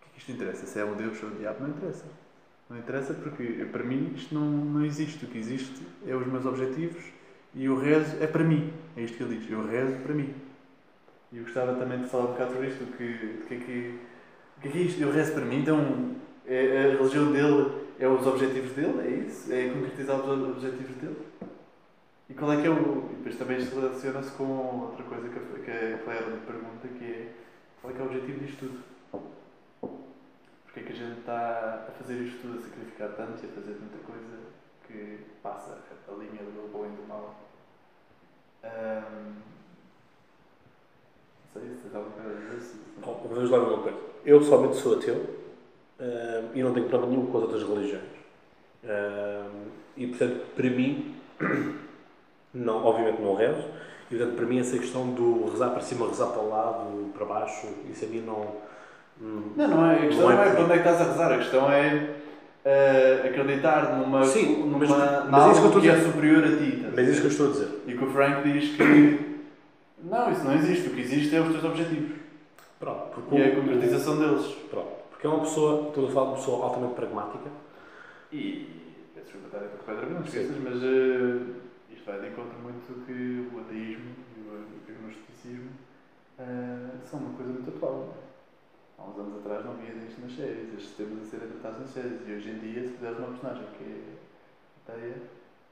que 0.00 0.06
é 0.06 0.12
que 0.14 0.18
isto 0.18 0.32
interessa? 0.32 0.66
Se 0.66 0.80
é 0.80 0.84
um 0.84 0.94
Deus 0.94 1.22
ou 1.22 1.28
um 1.28 1.34
diabo? 1.36 1.62
Não 1.62 1.68
interessa. 1.68 2.23
Não 2.68 2.78
interessa 2.78 3.12
porque 3.14 3.66
para 3.70 3.82
mim 3.82 4.12
isto 4.16 4.34
não, 4.34 4.44
não 4.44 4.84
existe. 4.84 5.24
O 5.24 5.28
que 5.28 5.38
existe 5.38 5.82
é 6.06 6.14
os 6.14 6.26
meus 6.26 6.46
objetivos 6.46 7.02
e 7.54 7.68
o 7.68 7.78
rezo 7.78 8.16
é 8.20 8.26
para 8.26 8.42
mim. 8.42 8.72
É 8.96 9.02
isto 9.02 9.16
que 9.16 9.22
ele 9.22 9.36
diz: 9.36 9.50
Eu 9.50 9.66
rezo 9.66 9.96
para 9.98 10.14
mim. 10.14 10.34
E 11.32 11.38
eu 11.38 11.44
gostava 11.44 11.74
também 11.74 12.00
de 12.00 12.08
falar 12.08 12.24
um 12.24 12.32
bocado 12.32 12.52
sobre 12.52 12.68
isto: 12.68 12.84
o 12.84 12.86
que, 12.88 13.44
que, 13.48 13.54
é 13.54 13.58
que, 13.58 13.98
que 14.62 14.68
é 14.68 14.70
que 14.70 14.78
é 14.78 14.82
isto? 14.82 15.00
Eu 15.00 15.12
rezo 15.12 15.32
para 15.32 15.44
mim, 15.44 15.60
então 15.60 16.16
é, 16.46 16.78
a 16.78 16.96
religião 16.96 17.32
dele 17.32 17.70
é 17.98 18.08
os 18.08 18.26
objetivos 18.26 18.72
dele? 18.72 19.00
É 19.00 19.26
isso? 19.26 19.52
É 19.52 19.68
concretizar 19.68 20.20
os 20.20 20.56
objetivos 20.56 20.96
dele? 20.96 21.16
E 22.30 22.34
qual 22.34 22.52
é 22.52 22.60
que 22.60 22.66
é 22.66 22.70
o. 22.70 23.10
E 23.12 23.16
depois 23.16 23.36
também 23.36 23.58
isto 23.58 23.78
relaciona-se 23.78 24.30
com 24.32 24.44
outra 24.44 25.04
coisa 25.04 25.28
que 25.28 25.38
a, 25.38 25.64
que 25.64 25.70
a 25.70 25.98
Claire 25.98 26.30
me 26.30 26.38
pergunta, 26.38 26.88
que 26.88 27.04
é 27.04 27.32
qual 27.84 27.92
é 27.92 27.96
que 27.96 28.00
é 28.00 28.04
o 28.04 28.06
objetivo 28.06 28.40
disto 28.40 28.60
tudo? 28.60 28.93
Porque 30.74 30.80
é 30.80 30.82
que 30.82 30.92
a 30.92 31.06
gente 31.06 31.20
está 31.20 31.86
a 31.88 31.92
fazer 31.92 32.14
isto 32.14 32.42
tudo, 32.42 32.58
a 32.58 32.62
sacrificar 32.62 33.10
tanto 33.10 33.44
e 33.44 33.46
a 33.46 33.52
fazer 33.52 33.74
tanta 33.74 33.98
coisa 34.04 34.38
que 34.84 35.18
passa 35.40 35.78
a 36.08 36.12
linha 36.14 36.42
do 36.42 36.68
bom 36.72 36.84
e 36.84 36.88
do 36.88 37.06
mal? 37.06 37.36
Um, 38.64 39.34
não 41.54 41.62
sei 41.62 41.76
se 41.76 41.82
tens 41.82 41.94
alguma 41.94 42.16
coisa 42.16 42.30
a 42.30 42.56
dizer. 42.56 42.76
Bom, 43.00 43.26
vamos 43.30 43.50
lá 43.50 43.58
uma 43.58 43.82
coisa. 43.84 43.98
Eu 44.26 44.40
pessoalmente 44.40 44.76
sou 44.76 44.96
ateu 44.96 45.14
um, 46.00 46.56
e 46.58 46.62
não 46.64 46.74
tenho 46.74 46.88
problema 46.88 47.12
nenhum 47.12 47.30
com 47.30 47.38
as 47.38 47.44
outras 47.44 47.62
religiões. 47.62 48.02
Um, 48.82 49.68
e 49.96 50.08
portanto, 50.08 50.46
para 50.56 50.70
mim. 50.70 51.14
não, 52.52 52.84
obviamente 52.84 53.20
não 53.20 53.34
rezo, 53.34 53.64
e 54.10 54.16
portanto 54.16 54.36
para 54.36 54.46
mim 54.46 54.60
essa 54.60 54.78
questão 54.78 55.12
do 55.12 55.50
rezar 55.50 55.70
para 55.70 55.80
cima, 55.80 56.08
rezar 56.08 56.28
para 56.28 56.42
o 56.42 56.48
lado, 56.48 57.12
para 57.12 57.24
baixo, 57.24 57.66
isso 57.90 58.04
a 58.04 58.08
mim 58.08 58.20
não. 58.20 58.73
Não, 59.20 59.68
não 59.68 59.90
é. 59.90 59.94
A 59.94 60.06
questão 60.06 60.24
não 60.24 60.32
é, 60.32 60.34
não 60.34 60.42
é 60.42 60.50
para 60.50 60.64
onde 60.64 60.72
é 60.72 60.78
que 60.78 60.88
estás 60.88 61.00
a 61.00 61.12
rezar, 61.12 61.32
a 61.32 61.38
questão 61.38 61.72
é 61.72 62.10
uh, 62.64 63.26
acreditar 63.28 63.96
numa, 63.96 64.24
Sim, 64.24 64.64
numa 64.64 64.78
mas, 64.78 65.30
mas 65.30 65.56
isso 65.56 65.72
que, 65.72 65.80
que 65.80 65.88
é 65.88 66.00
superior 66.00 66.44
a 66.44 66.56
ti. 66.56 66.86
Mas 66.94 67.08
isso 67.08 67.20
que 67.20 67.26
eu 67.26 67.30
estou 67.30 67.48
a 67.48 67.50
dizer. 67.52 67.68
E 67.86 67.96
que 67.96 68.04
o 68.04 68.10
Frank 68.10 68.48
diz 68.48 68.76
que 68.76 69.34
não, 70.04 70.30
isso 70.30 70.44
não 70.44 70.54
existe, 70.54 70.88
o 70.88 70.94
que 70.94 71.00
existe 71.00 71.34
é 71.34 71.40
os 71.40 71.50
teus 71.50 71.64
objetivos. 71.64 72.18
Pronto, 72.78 73.14
porque 73.14 73.36
e 73.36 73.40
é 73.40 73.52
a 73.52 73.56
concretização 73.56 74.18
deles. 74.18 74.44
Pronto, 74.70 74.92
porque 75.10 75.26
é 75.26 75.30
uma 75.30 75.40
pessoa, 75.40 75.88
estou 75.88 76.06
a 76.06 76.10
falar 76.10 76.26
de 76.26 76.32
uma 76.32 76.36
pessoa 76.36 76.64
altamente 76.66 76.94
pragmática 76.94 77.50
E, 78.30 78.68
peço 79.14 79.32
desculpa 79.32 79.56
estar 79.56 79.68
com 79.70 79.84
Pedro, 79.84 80.10
não 80.10 80.22
esqueças, 80.22 80.56
mas 80.62 80.74
uh, 80.74 81.54
isto 81.90 82.04
vai 82.04 82.20
de 82.20 82.26
encontro 82.26 82.58
muito 82.62 83.06
que 83.06 83.48
o 83.54 83.60
ateísmo 83.60 84.10
e 84.36 84.40
o 84.40 84.94
agnosticismo 84.94 85.70
uh, 86.38 87.08
são 87.08 87.20
uma 87.20 87.30
coisa 87.36 87.52
muito 87.52 87.70
atual. 87.70 88.14
Há 89.04 89.10
uns 89.10 89.18
anos 89.18 89.38
atrás 89.44 89.64
não 89.64 89.72
havia 89.72 89.92
isto 90.08 90.20
nas 90.22 90.32
séries, 90.34 90.72
estes 90.74 90.96
temas 90.96 91.22
a 91.22 91.30
serem 91.30 91.48
tratados 91.48 91.80
nas 91.80 91.90
séries. 91.90 92.20
E 92.26 92.32
hoje 92.32 92.50
em 92.50 92.58
dia, 92.58 92.82
se 92.82 92.88
fizeres 92.94 93.18
uma 93.18 93.28
personagem 93.28 93.66
que 93.76 93.84
é 93.84 94.92
ateia, 94.92 95.16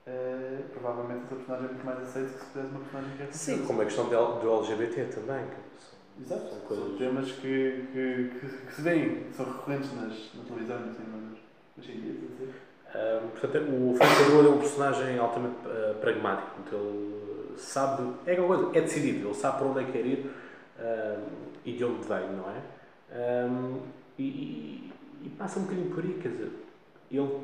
uh, 0.06 0.62
provavelmente 0.70 1.24
essa 1.24 1.34
personagem 1.36 1.64
é 1.64 1.72
muito 1.72 1.86
mais 1.86 1.98
aceita 2.00 2.28
que 2.28 2.38
se 2.40 2.46
fizeres 2.46 2.70
uma 2.70 2.80
personagem 2.80 3.16
que 3.16 3.22
é. 3.22 3.26
Sim, 3.32 3.66
como 3.66 3.82
a 3.82 3.84
questão 3.84 4.08
do 4.08 4.52
LGBT 4.58 5.04
também. 5.06 5.46
que 5.46 6.22
Exato, 6.22 6.42
São 6.42 6.50
são, 6.50 6.60
coisas- 6.68 6.98
temas 6.98 7.32
que, 7.32 7.86
que, 7.92 8.30
que, 8.38 8.46
que 8.66 8.72
se 8.74 8.82
veem, 8.82 9.32
são 9.32 9.46
recorrentes 9.46 9.94
nas, 9.94 10.34
na 10.34 10.44
televisão 10.44 10.76
e 10.76 11.80
hoje 11.80 11.92
em 11.92 12.00
dia, 12.00 12.14
quer 12.14 12.26
dizer. 12.26 12.54
Um, 12.94 13.28
portanto, 13.30 13.70
o 13.70 13.90
Underwood 13.94 14.46
é 14.46 14.50
um 14.50 14.58
personagem 14.58 15.18
altamente 15.18 15.56
uh, 15.66 15.94
pragmático. 16.00 16.50
Portanto, 16.50 16.76
ele 16.76 17.58
sabe. 17.58 18.12
É 18.26 18.36
coisa, 18.36 18.68
é 18.76 18.80
decidido. 18.82 19.28
Ele 19.28 19.34
sabe 19.34 19.56
para 19.58 19.66
onde 19.68 19.80
é 19.80 19.84
que 19.84 19.92
quer 19.92 20.04
ir 20.06 20.30
um, 20.78 21.28
e 21.64 21.72
de 21.72 21.84
onde 21.84 22.06
vem, 22.06 22.30
não 22.36 22.50
é? 22.50 22.60
Um, 23.14 23.80
e, 24.18 24.90
e- 25.22 25.28
passa 25.38 25.58
um 25.58 25.62
bocadinho 25.62 25.90
por 25.90 26.02
aí, 26.04 26.18
quer 26.22 26.28
dizer, 26.30 26.50
ele, 27.10 27.40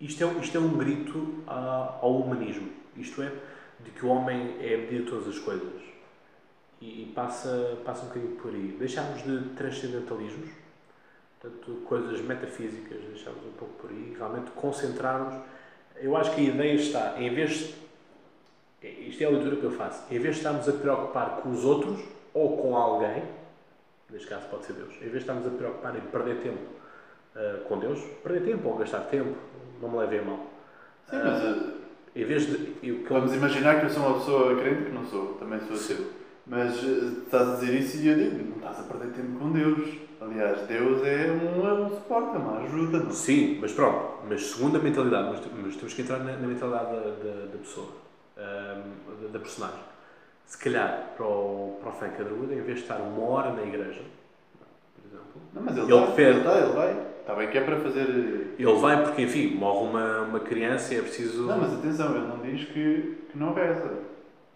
isto, 0.00 0.24
é, 0.24 0.26
isto 0.40 0.56
é 0.56 0.60
um 0.60 0.76
grito 0.76 1.42
a- 1.46 1.98
ao 2.00 2.16
humanismo. 2.18 2.68
Isto 2.96 3.22
é, 3.22 3.32
de 3.80 3.90
que 3.90 4.04
o 4.04 4.08
homem 4.08 4.56
é 4.60 4.74
a 4.74 4.86
de 4.90 5.02
todas 5.04 5.28
as 5.28 5.38
coisas. 5.38 5.80
E, 6.80 7.02
e 7.02 7.12
passa, 7.14 7.78
passa 7.84 8.04
um 8.04 8.08
bocadinho 8.08 8.36
por 8.36 8.52
aí. 8.54 8.76
Deixámos 8.78 9.22
de 9.22 9.50
transcendentalismos 9.56 10.48
portanto, 11.40 11.82
coisas 11.86 12.20
metafísicas, 12.20 12.98
deixamos 13.12 13.44
um 13.46 13.52
pouco 13.52 13.74
por 13.80 13.90
aí, 13.90 14.14
realmente 14.16 14.50
concentrarmos. 14.50 15.34
Eu 15.96 16.16
acho 16.16 16.34
que 16.34 16.40
a 16.40 16.44
ideia 16.54 16.74
está, 16.74 17.20
em 17.20 17.32
vez 17.32 17.74
isto 18.82 19.22
é 19.22 19.26
a 19.26 19.30
leitura 19.30 19.56
que 19.56 19.64
eu 19.64 19.72
faço, 19.72 20.02
em 20.12 20.18
vez 20.18 20.34
de 20.36 20.40
estarmos 20.40 20.68
a 20.68 20.72
preocupar 20.72 21.40
com 21.42 21.50
os 21.50 21.64
outros 21.64 22.00
ou 22.32 22.56
com 22.56 22.76
alguém, 22.76 23.22
neste 24.12 24.28
caso 24.28 24.46
pode 24.48 24.66
ser 24.66 24.72
Deus, 24.74 24.94
em 24.96 25.00
vez 25.00 25.12
de 25.12 25.18
estarmos 25.18 25.46
a 25.46 25.50
preocupar 25.50 25.96
em 25.96 26.00
perder 26.00 26.36
tempo 26.42 26.80
ah, 27.34 27.60
com 27.68 27.78
Deus, 27.78 28.00
perder 28.22 28.42
tempo 28.42 28.68
ou 28.68 28.76
gastar 28.76 29.00
tempo, 29.02 29.36
não 29.80 29.88
me 29.88 29.98
levem 29.98 30.20
a 30.20 30.22
mal. 30.22 30.46
Sim, 31.08 31.16
mas 31.16 31.44
uh, 31.44 31.72
Em 32.14 32.24
vez 32.24 32.46
de. 32.46 32.74
Eu, 32.82 33.04
vamos 33.08 33.34
imaginar 33.34 33.80
que 33.80 33.86
eu 33.86 33.90
sou 33.90 34.04
uma 34.04 34.18
pessoa 34.18 34.56
crente, 34.56 34.84
que 34.84 34.92
não 34.92 35.04
sou, 35.06 35.34
também 35.34 35.60
sou 35.60 35.76
ateu. 35.76 36.06
Mas 36.46 36.82
uh, 36.82 37.22
estás 37.24 37.48
a 37.48 37.54
dizer 37.54 37.78
isso 37.78 37.96
e 37.98 38.08
eu 38.08 38.16
digo, 38.16 38.50
não 38.50 38.56
estás 38.56 38.80
a 38.80 38.82
perder 38.82 39.12
tempo 39.12 39.38
com 39.38 39.52
Deus. 39.52 39.88
Aliás, 40.20 40.60
Deus 40.66 41.02
é 41.06 41.30
um, 41.30 41.66
é 41.66 41.72
um 41.72 41.88
suporte, 41.88 42.36
é 42.36 42.38
uma 42.38 42.58
ajuda. 42.58 42.98
Não? 42.98 43.10
Sim, 43.10 43.58
mas 43.60 43.72
pronto, 43.72 44.18
mas 44.28 44.42
segundo 44.42 44.76
a 44.76 44.80
mentalidade, 44.80 45.30
mas, 45.30 45.64
mas 45.64 45.76
temos 45.76 45.94
que 45.94 46.02
entrar 46.02 46.18
na, 46.18 46.36
na 46.36 46.46
mentalidade 46.46 46.90
da, 46.90 47.00
da, 47.00 47.46
da 47.46 47.58
pessoa, 47.58 47.88
ahm, 48.36 49.22
da, 49.22 49.28
da 49.32 49.38
personagem. 49.38 49.89
Se 50.50 50.58
calhar, 50.58 51.12
para 51.16 51.24
o, 51.26 51.78
para 51.80 51.90
o 51.90 51.92
Frank 51.92 52.20
Underwood, 52.20 52.52
em 52.52 52.60
vez 52.62 52.78
de 52.78 52.82
estar 52.82 52.96
uma 52.96 53.22
hora 53.30 53.52
na 53.52 53.62
igreja, 53.62 54.00
por 54.96 55.06
exemplo, 55.06 55.42
Não, 55.54 55.62
mas 55.62 55.76
ele, 55.76 55.86
Ele 55.86 56.00
está, 56.02 56.12
fez- 56.12 56.28
ele 56.28 56.38
está, 56.38 56.58
ele 56.58 56.72
vai. 56.72 57.06
Está 57.20 57.34
bem 57.36 57.48
que 57.50 57.58
é 57.58 57.60
para 57.60 57.76
fazer. 57.76 58.02
uh, 58.08 58.54
ele 58.58 58.78
vai 58.80 59.02
porque, 59.04 59.22
enfim, 59.22 59.54
morre 59.54 59.88
uma, 59.88 60.20
uma 60.22 60.40
criança 60.40 60.92
e 60.92 60.98
é 60.98 61.02
preciso. 61.02 61.46
Não, 61.46 61.58
mas 61.58 61.72
atenção, 61.74 62.16
ele 62.16 62.26
não 62.26 62.38
diz 62.38 62.64
que, 62.68 63.18
que 63.30 63.38
não 63.38 63.54
reza. 63.54 63.92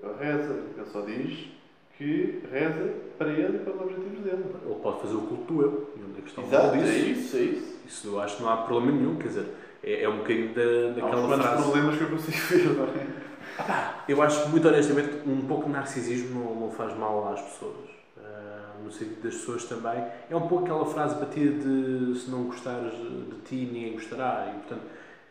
Ele 0.02 0.12
reza. 0.18 0.52
Ele 0.76 0.86
só 0.92 1.00
diz 1.02 1.48
que 1.96 2.42
reza 2.50 2.92
para 3.16 3.28
ele 3.28 3.58
e 3.58 3.60
para 3.60 3.72
os 3.74 3.80
objetivos 3.82 4.18
dele. 4.24 4.44
Ele 4.66 4.74
pode 4.82 5.00
fazer 5.00 5.14
o 5.14 5.20
culto 5.22 5.44
do 5.54 5.62
eu. 5.62 5.90
E 5.96 6.00
onde 6.02 6.18
é 6.18 6.22
que 6.22 6.28
está 6.28 6.42
o 6.42 6.44
Exato, 6.46 6.66
mal 6.66 6.74
é 6.74 6.78
disso? 6.88 7.06
isso, 7.20 7.36
é 7.36 7.40
isso. 7.40 7.74
Isso 7.86 8.08
eu 8.08 8.20
acho 8.20 8.36
que 8.38 8.42
não 8.42 8.50
há 8.50 8.56
problema 8.56 8.96
nenhum, 8.98 9.16
quer 9.16 9.28
dizer, 9.28 9.46
é, 9.82 10.02
é 10.02 10.08
um 10.08 10.16
bocadinho 10.18 10.52
da, 10.54 10.62
Há 10.62 10.66
uns 10.66 10.94
daquela 10.96 11.38
frase. 11.42 11.62
problemas 11.62 11.96
que 11.96 12.02
eu 12.02 12.08
consigo 12.10 12.36
ver, 12.48 12.76
não 12.76 12.84
é? 12.86 13.06
Eu 14.08 14.20
acho 14.22 14.48
muito 14.48 14.66
honestamente, 14.68 15.28
um 15.28 15.46
pouco 15.46 15.64
de 15.64 15.70
narcisismo 15.70 16.44
não, 16.44 16.54
não 16.54 16.70
faz 16.70 16.96
mal 16.96 17.32
às 17.32 17.40
pessoas. 17.40 17.88
Ah, 18.18 18.72
no 18.82 18.90
sentido 18.90 19.22
das 19.22 19.34
pessoas 19.34 19.64
também. 19.64 20.04
É 20.28 20.36
um 20.36 20.46
pouco 20.46 20.64
aquela 20.64 20.86
frase 20.86 21.14
batida 21.16 21.52
de 21.52 22.18
se 22.18 22.30
não 22.30 22.44
gostares 22.44 22.92
de 22.92 23.36
ti, 23.46 23.70
ninguém 23.72 23.92
gostará. 23.92 24.52
E, 24.52 24.58
portanto, 24.58 24.82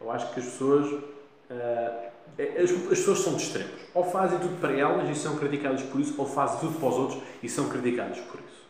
eu 0.01 0.11
acho 0.11 0.33
que 0.33 0.39
as 0.39 0.45
pessoas. 0.45 1.03
ah, 1.49 2.09
as, 2.39 2.71
as 2.71 2.87
pessoas 2.87 3.19
são 3.19 3.35
de 3.35 3.43
extremos. 3.43 3.81
Ou 3.93 4.03
fazem 4.05 4.39
tudo 4.39 4.59
para 4.59 4.73
elas 4.73 5.09
e 5.09 5.15
são 5.15 5.37
criticadas 5.37 5.83
por 5.83 5.99
isso, 5.99 6.15
ou 6.17 6.25
fazem 6.25 6.59
tudo 6.59 6.79
para 6.79 6.89
os 6.89 6.95
outros 6.95 7.21
e 7.43 7.49
são 7.49 7.69
criticadas 7.69 8.19
por 8.19 8.39
isso. 8.39 8.63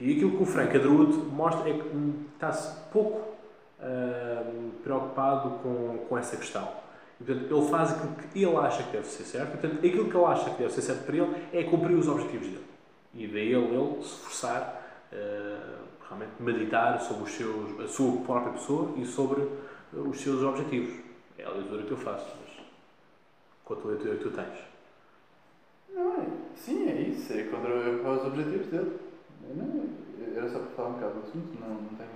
E 0.00 0.12
aquilo 0.12 0.36
que 0.36 0.42
o 0.42 0.46
Frank 0.46 0.76
Underwood 0.76 1.16
mostra 1.32 1.70
é 1.70 1.74
que 1.74 1.88
hum, 1.88 2.24
está-se 2.34 2.90
pouco 2.90 3.36
ah, 3.80 4.42
preocupado 4.82 5.50
com, 5.62 5.98
com 6.08 6.18
essa 6.18 6.36
questão. 6.36 6.85
Portanto, 7.18 7.56
ele 7.56 7.68
faz 7.70 7.92
aquilo 7.92 8.14
que 8.14 8.44
ele 8.44 8.56
acha 8.56 8.82
que 8.82 8.92
deve 8.92 9.06
ser 9.06 9.24
certo, 9.24 9.52
portanto, 9.52 9.78
aquilo 9.78 10.10
que 10.10 10.16
ele 10.16 10.26
acha 10.26 10.50
que 10.50 10.58
deve 10.58 10.72
ser 10.72 10.82
certo 10.82 11.04
para 11.06 11.16
ele 11.16 11.34
é 11.52 11.64
cumprir 11.64 11.96
os 11.96 12.08
objetivos 12.08 12.46
dele. 12.48 12.66
E 13.14 13.26
daí 13.26 13.52
ele, 13.52 13.74
ele 13.74 14.02
se 14.02 14.08
esforçar, 14.08 14.82
eh, 15.10 15.78
realmente 16.06 16.32
meditar 16.40 17.00
sobre 17.00 17.24
os 17.24 17.30
seus, 17.30 17.80
a 17.80 17.88
sua 17.88 18.20
própria 18.20 18.52
pessoa 18.52 18.92
e 18.98 19.06
sobre 19.06 19.42
eh, 19.42 19.96
os 19.96 20.20
seus 20.20 20.42
objetivos. 20.42 20.94
É 21.38 21.44
a 21.44 21.50
leitura 21.50 21.84
que 21.84 21.92
eu 21.92 21.96
faço, 21.96 22.26
mas 22.42 22.66
quanto 23.64 23.88
a 23.88 23.90
leitura 23.92 24.16
que 24.16 24.22
tu 24.24 24.30
tens? 24.30 24.58
Não 25.94 26.20
é? 26.20 26.26
Sim, 26.54 26.88
é 26.88 27.00
isso. 27.00 27.32
É 27.32 27.44
contra 27.44 27.74
os 27.74 28.26
objetivos 28.26 28.66
dele. 28.66 28.98
Não, 29.54 29.88
era 30.36 30.50
só 30.50 30.58
para 30.58 30.68
falar 30.68 30.88
um 30.88 30.92
bocado 30.92 31.14
do 31.14 31.20
assunto, 31.20 31.60
não, 31.60 31.68
não 31.68 31.88
tenho 31.96 32.10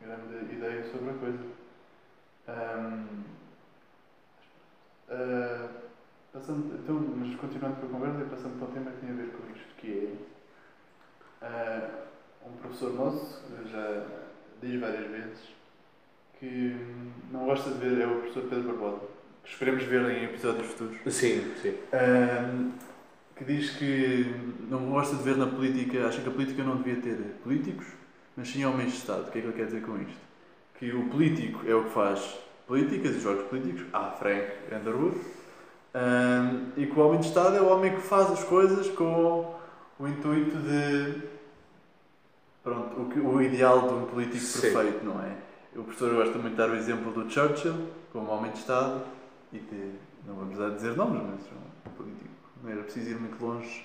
grande 0.00 0.54
ideia 0.54 0.84
sobre 0.84 1.10
a 1.10 1.14
coisa. 1.14 1.38
Ahm, 2.46 3.24
ah, 5.10 5.68
passando, 6.32 6.74
então, 6.82 6.94
mas 7.16 7.36
continuando 7.36 7.76
com 7.76 7.86
a 7.86 7.90
conversa 7.90 8.20
e 8.20 8.24
passando 8.24 8.58
para 8.58 8.68
o 8.68 8.72
tema 8.72 8.90
que 8.90 8.98
tem 8.98 9.10
a 9.10 9.14
ver 9.14 9.30
com 9.30 9.54
isto, 9.54 9.74
que 9.78 10.16
é 11.40 11.46
ah, 11.46 11.90
um 12.46 12.56
professor 12.56 12.92
nosso 12.94 13.42
já 13.66 14.06
diz 14.60 14.80
várias 14.80 15.10
vezes 15.10 15.54
que 16.38 16.76
não 17.30 17.44
gosta 17.46 17.70
de 17.70 17.78
ver, 17.78 18.00
é 18.02 18.06
o 18.06 18.20
professor 18.20 18.42
Pedro 18.48 18.64
Barbosa, 18.64 19.06
que 19.42 19.50
esperemos 19.50 19.84
ver 19.84 20.10
em 20.10 20.24
episódios 20.24 20.66
futuros. 20.66 20.96
Sim, 21.14 21.54
sim. 21.62 21.74
Ahm, 21.92 22.72
que 23.36 23.44
diz 23.44 23.70
que 23.70 24.26
não 24.68 24.90
gosta 24.90 25.16
de 25.16 25.22
ver 25.22 25.36
na 25.36 25.46
política, 25.46 26.06
acha 26.06 26.20
que 26.20 26.28
a 26.28 26.32
política 26.32 26.62
não 26.62 26.76
devia 26.76 27.00
ter 27.00 27.16
políticos, 27.42 27.86
mas 28.36 28.48
sim 28.48 28.64
homens 28.64 28.92
de 28.92 28.98
Estado. 28.98 29.28
O 29.28 29.30
que 29.30 29.38
é 29.38 29.40
que 29.42 29.46
ele 29.48 29.56
quer 29.56 29.66
dizer 29.66 29.82
com 29.82 29.96
isto? 30.00 30.20
Que 30.78 30.92
o 30.92 31.08
político 31.08 31.66
é 31.66 31.74
o 31.74 31.84
que 31.84 31.90
faz 31.90 32.38
políticas 32.66 33.16
e 33.16 33.20
jogos 33.20 33.44
políticos, 33.48 33.82
há 33.92 34.10
Frank 34.12 34.46
Underwood, 34.72 35.16
ahm, 35.94 36.70
e 36.76 36.86
que 36.86 36.98
o 36.98 37.06
homem 37.06 37.20
de 37.20 37.26
Estado 37.26 37.56
é 37.56 37.60
o 37.60 37.68
homem 37.68 37.94
que 37.94 38.00
faz 38.02 38.30
as 38.30 38.44
coisas 38.44 38.88
com 38.90 39.54
o 39.98 40.08
intuito 40.08 40.56
de. 40.58 41.34
Pronto, 42.62 43.02
o, 43.02 43.08
que- 43.10 43.20
o 43.20 43.42
ideal 43.42 43.86
de 43.88 43.94
um 43.94 44.06
político 44.06 44.42
Sim. 44.42 44.60
perfeito, 44.72 45.04
não 45.04 45.20
é? 45.22 45.36
O 45.76 45.82
professor 45.84 46.14
gosta 46.14 46.38
muito 46.38 46.52
de 46.52 46.56
dar 46.56 46.70
o 46.70 46.76
exemplo 46.76 47.12
do 47.12 47.28
Churchill 47.30 47.88
como 48.12 48.30
homem 48.30 48.52
de 48.52 48.58
Estado 48.58 49.02
e 49.52 49.58
de, 49.58 49.90
não 50.26 50.34
vamos 50.36 50.58
a 50.60 50.70
dizer 50.70 50.96
nomes, 50.96 51.20
mas 51.22 51.40
um 51.86 51.90
político. 51.96 52.30
Não 52.62 52.70
era 52.70 52.82
preciso 52.82 53.10
ir 53.10 53.16
muito 53.20 53.44
longe 53.44 53.84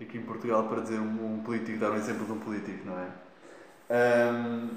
aqui 0.00 0.16
em 0.16 0.22
Portugal 0.22 0.64
para 0.68 0.80
dizer 0.80 0.98
um, 0.98 1.34
um 1.34 1.42
político, 1.44 1.78
dar 1.78 1.90
um 1.90 1.96
exemplo 1.96 2.24
de 2.24 2.32
um 2.32 2.38
político, 2.38 2.86
não 2.86 2.98
é? 2.98 3.08
Ahm, 3.90 4.68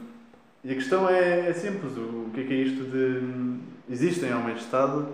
e 0.68 0.72
a 0.74 0.76
questão 0.76 1.10
é, 1.10 1.48
é 1.48 1.54
simples: 1.54 1.96
o, 1.96 2.30
que 2.34 2.42
é 2.42 2.44
que 2.44 2.54
é 2.54 2.58
isto 2.58 2.84
de. 2.84 3.58
Existem 3.90 4.34
homens 4.36 4.58
de 4.58 4.66
Estado? 4.66 5.08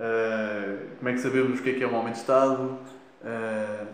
Ah, 0.00 0.78
como 0.96 1.08
é 1.10 1.12
que 1.12 1.20
sabemos 1.20 1.60
o 1.60 1.62
que 1.62 1.68
é 1.68 1.72
que 1.74 1.84
é 1.84 1.86
um 1.86 1.94
homem 1.94 2.14
de 2.14 2.18
Estado? 2.18 2.78
Ah, 3.22 3.84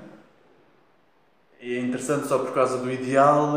é 1.61 1.78
interessante 1.78 2.28
só 2.28 2.38
por 2.38 2.55
causa 2.55 2.78
do 2.78 2.88
ideal. 2.88 3.57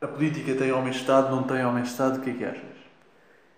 A 0.00 0.08
política 0.08 0.52
tem 0.56 0.72
homens 0.72 0.96
de 0.96 1.02
Estado, 1.02 1.30
não 1.30 1.44
tem 1.44 1.64
homens 1.64 1.84
de 1.84 1.90
Estado, 1.92 2.18
o 2.18 2.20
que 2.20 2.30
é 2.30 2.32
que 2.32 2.44
achas? 2.44 2.76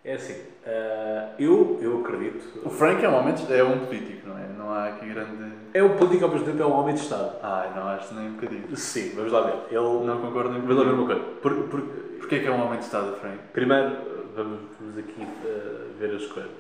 É 0.05 0.15
assim, 0.15 0.37
ah, 0.67 1.31
eu, 1.39 1.79
eu 1.81 2.01
acredito. 2.01 2.67
O 2.67 2.69
Frank 2.69 3.03
é 3.03 3.09
um 3.09 3.15
homem 3.15 3.35
de, 3.35 3.51
é 3.51 3.65
um 3.65 3.87
político, 3.87 4.29
não 4.29 4.39
é? 4.39 4.47
Não 4.59 4.71
há 4.75 4.89
aqui 4.89 5.07
grande. 5.07 5.55
É 5.73 5.83
o 5.83 5.97
político 5.97 6.27
ao 6.27 6.31
mesmo 6.33 6.45
tempo, 6.45 6.63
é 6.63 6.67
um 6.67 6.73
homem 6.73 6.95
de 6.95 7.01
Estado. 7.01 7.35
Ai, 7.43 7.73
não 7.75 7.89
acho 7.89 8.13
nem 8.13 8.29
um 8.29 8.35
bocadinho. 8.35 8.77
Sim, 8.77 9.13
vamos 9.17 9.33
lá 9.33 9.41
ver. 9.41 9.55
Ele. 9.71 10.05
Não 10.05 10.21
concordo 10.21 10.51
nem 10.51 10.61
um 10.61 10.67
Vamos 10.67 10.77
lá 10.77 10.85
ver 10.85 10.99
uma 10.99 11.07
coisa. 11.07 11.23
Por, 11.41 11.55
por, 11.69 12.08
Porquê 12.29 12.43
é 12.43 12.43
que 12.43 12.49
é 12.49 12.53
um 12.53 12.63
homem 12.63 12.79
de 12.79 12.85
Estado, 12.85 13.17
Frank? 13.17 13.39
Primeiro, 13.55 13.97
vamos, 14.37 14.99
aqui 14.99 15.27
eh, 15.47 15.87
ver 15.99 16.15
as 16.15 16.27
coisas. 16.27 16.53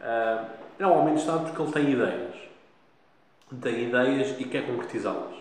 Ah, 0.00 0.48
é 0.76 0.84
um 0.84 0.98
homem 0.98 1.14
de 1.14 1.20
Estado 1.20 1.44
porque 1.44 1.62
ele 1.62 1.70
tem 1.70 1.92
ideias. 1.92 2.34
Tem 3.62 3.84
ideias 3.84 4.40
e 4.40 4.44
quer 4.46 4.66
concretizá-las. 4.66 5.36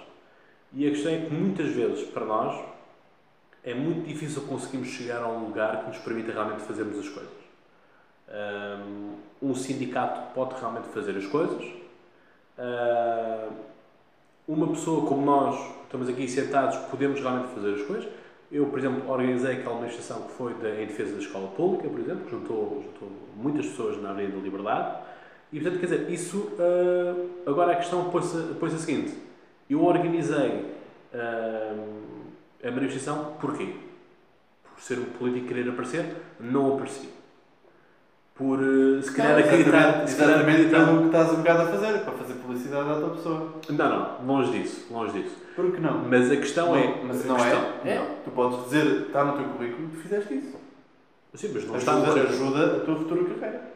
E 0.74 0.86
a 0.86 0.92
questão 0.92 1.12
é 1.12 1.22
que 1.22 1.34
muitas 1.34 1.70
vezes, 1.70 2.08
para 2.10 2.24
nós, 2.24 2.64
é 3.64 3.74
muito 3.74 4.08
difícil 4.08 4.44
conseguirmos 4.44 4.90
chegar 4.90 5.24
a 5.24 5.28
um 5.28 5.48
lugar 5.48 5.82
que 5.82 5.88
nos 5.88 5.98
permita 5.98 6.32
realmente 6.32 6.62
fazermos 6.62 7.00
as 7.00 7.10
coisas. 7.10 7.34
Ah, 8.30 8.78
Um 9.42 9.56
sindicato 9.56 10.36
pode 10.36 10.54
realmente 10.60 10.90
fazer 10.90 11.18
as 11.18 11.26
coisas. 11.26 11.66
Uma 14.48 14.68
pessoa 14.68 15.08
como 15.08 15.26
nós, 15.26 15.60
estamos 15.86 16.08
aqui 16.08 16.28
sentados, 16.28 16.78
podemos 16.92 17.20
realmente 17.20 17.56
fazer 17.56 17.74
as 17.74 17.82
coisas. 17.88 18.23
Eu, 18.54 18.68
por 18.68 18.78
exemplo, 18.78 19.10
organizei 19.10 19.54
aquela 19.54 19.78
manifestação 19.78 20.28
que 20.28 20.34
foi 20.34 20.54
de, 20.54 20.84
em 20.84 20.86
defesa 20.86 21.14
da 21.16 21.20
escola 21.20 21.48
pública, 21.48 21.90
por 21.90 22.00
exemplo, 22.00 22.26
que 22.26 22.30
juntou, 22.30 22.84
juntou 22.86 23.10
muitas 23.36 23.66
pessoas 23.66 24.00
na 24.00 24.12
Avenida 24.12 24.38
da 24.38 24.44
Liberdade. 24.44 24.98
E, 25.52 25.60
portanto, 25.60 25.80
quer 25.80 25.88
dizer, 25.88 26.12
isso. 26.12 26.38
Uh, 26.38 27.30
agora 27.48 27.72
a 27.72 27.76
questão 27.78 28.12
põe-se 28.12 28.38
põe 28.60 28.70
a 28.70 28.78
seguinte: 28.78 29.18
eu 29.68 29.84
organizei 29.84 30.78
uh, 31.16 32.04
a 32.64 32.70
manifestação 32.70 33.34
porquê? 33.42 33.74
Por 34.64 34.84
ser 34.84 35.00
um 35.00 35.06
político 35.06 35.48
querer 35.48 35.68
aparecer, 35.70 36.14
não 36.40 36.76
apareci. 36.76 37.10
Por 38.36 38.60
uh, 38.60 39.02
se 39.02 39.16
calhar 39.16 39.40
acreditar. 39.40 40.08
se 40.08 40.16
calhar 40.16 40.42
acreditar- 40.42 40.86
pelo 40.86 41.00
que 41.00 41.06
estás 41.06 41.32
um 41.32 41.38
bocado 41.38 41.62
a 41.64 41.66
fazer, 41.66 42.00
para 42.02 42.14
fazer 42.14 42.34
publicidade 42.36 42.88
à 42.88 42.96
tua 43.00 43.10
pessoa. 43.10 43.54
Não, 43.70 43.90
não, 43.90 44.28
longe 44.28 44.52
disso, 44.60 44.94
longe 44.94 45.24
disso. 45.24 45.43
Por 45.56 45.72
que 45.72 45.80
não? 45.80 46.04
Mas 46.10 46.32
a 46.32 46.38
questão 46.38 46.76
é. 46.76 47.02
Mas 47.04 47.26
não 47.26 47.36
questão, 47.36 47.62
é? 47.86 47.90
é. 47.90 48.18
Tu 48.24 48.32
podes 48.32 48.64
dizer, 48.66 49.08
está 49.08 49.24
no 49.24 49.34
teu 49.34 49.46
currículo 49.50 49.90
que 49.90 49.98
fizeste 49.98 50.34
isso. 50.36 50.58
Sim, 51.34 51.52
mas 51.54 51.68
não 51.68 51.76
está 51.78 51.94
no 51.94 52.04
Ajuda, 52.04 52.22
currículo. 52.22 52.56
ajuda 52.56 52.78
a 52.78 52.80
tua 52.82 52.96
futura 52.96 53.24
carreira. 53.36 53.74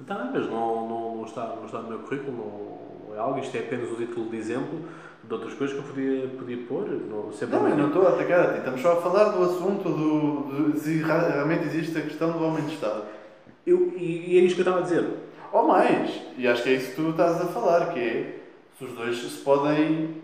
Está 0.00 0.14
bem, 0.14 0.30
mas 0.32 0.50
não, 0.50 0.88
não, 0.88 1.16
não, 1.16 1.24
está, 1.24 1.46
não 1.56 1.66
está 1.66 1.78
no 1.82 1.88
meu 1.88 1.98
currículo, 2.00 2.32
não, 2.36 3.08
não 3.08 3.16
é 3.16 3.18
algo, 3.18 3.38
isto 3.38 3.54
é 3.54 3.60
apenas 3.60 3.90
o 3.90 3.96
título 3.96 4.30
de 4.30 4.36
exemplo 4.36 4.80
de 5.22 5.34
outras 5.34 5.54
coisas 5.54 5.76
que 5.76 5.82
eu 5.82 5.92
podia, 5.92 6.28
podia 6.28 6.56
pôr, 6.66 6.88
não, 6.88 7.30
sempre 7.32 7.56
Não, 7.56 7.68
eu 7.68 7.76
não 7.76 7.88
estou 7.88 8.06
a 8.06 8.10
atacar 8.10 8.40
a 8.40 8.52
ti. 8.52 8.58
Estamos 8.58 8.80
só 8.80 8.92
a 8.92 8.96
falar 8.96 9.24
do 9.30 9.44
assunto 9.44 9.88
do, 9.88 10.72
de 10.72 10.80
se 10.80 10.96
realmente 11.02 11.64
existe 11.64 11.98
a 11.98 12.02
questão 12.02 12.32
do 12.32 12.42
homem 12.44 12.64
de 12.64 12.74
Estado. 12.74 13.04
Eu, 13.66 13.92
e, 13.96 14.34
e 14.34 14.38
é 14.38 14.42
isto 14.42 14.54
que 14.54 14.62
eu 14.62 14.64
estava 14.64 14.78
a 14.78 14.82
dizer. 14.82 15.06
Ou 15.52 15.66
mais. 15.66 16.10
E 16.38 16.48
acho 16.48 16.62
que 16.62 16.70
é 16.70 16.72
isso 16.72 16.90
que 16.90 16.96
tu 16.96 17.10
estás 17.10 17.40
a 17.40 17.46
falar, 17.46 17.92
que 17.92 17.98
é 18.00 18.40
se 18.78 18.84
os 18.84 18.92
dois 18.92 19.18
se 19.18 19.38
podem, 19.42 20.16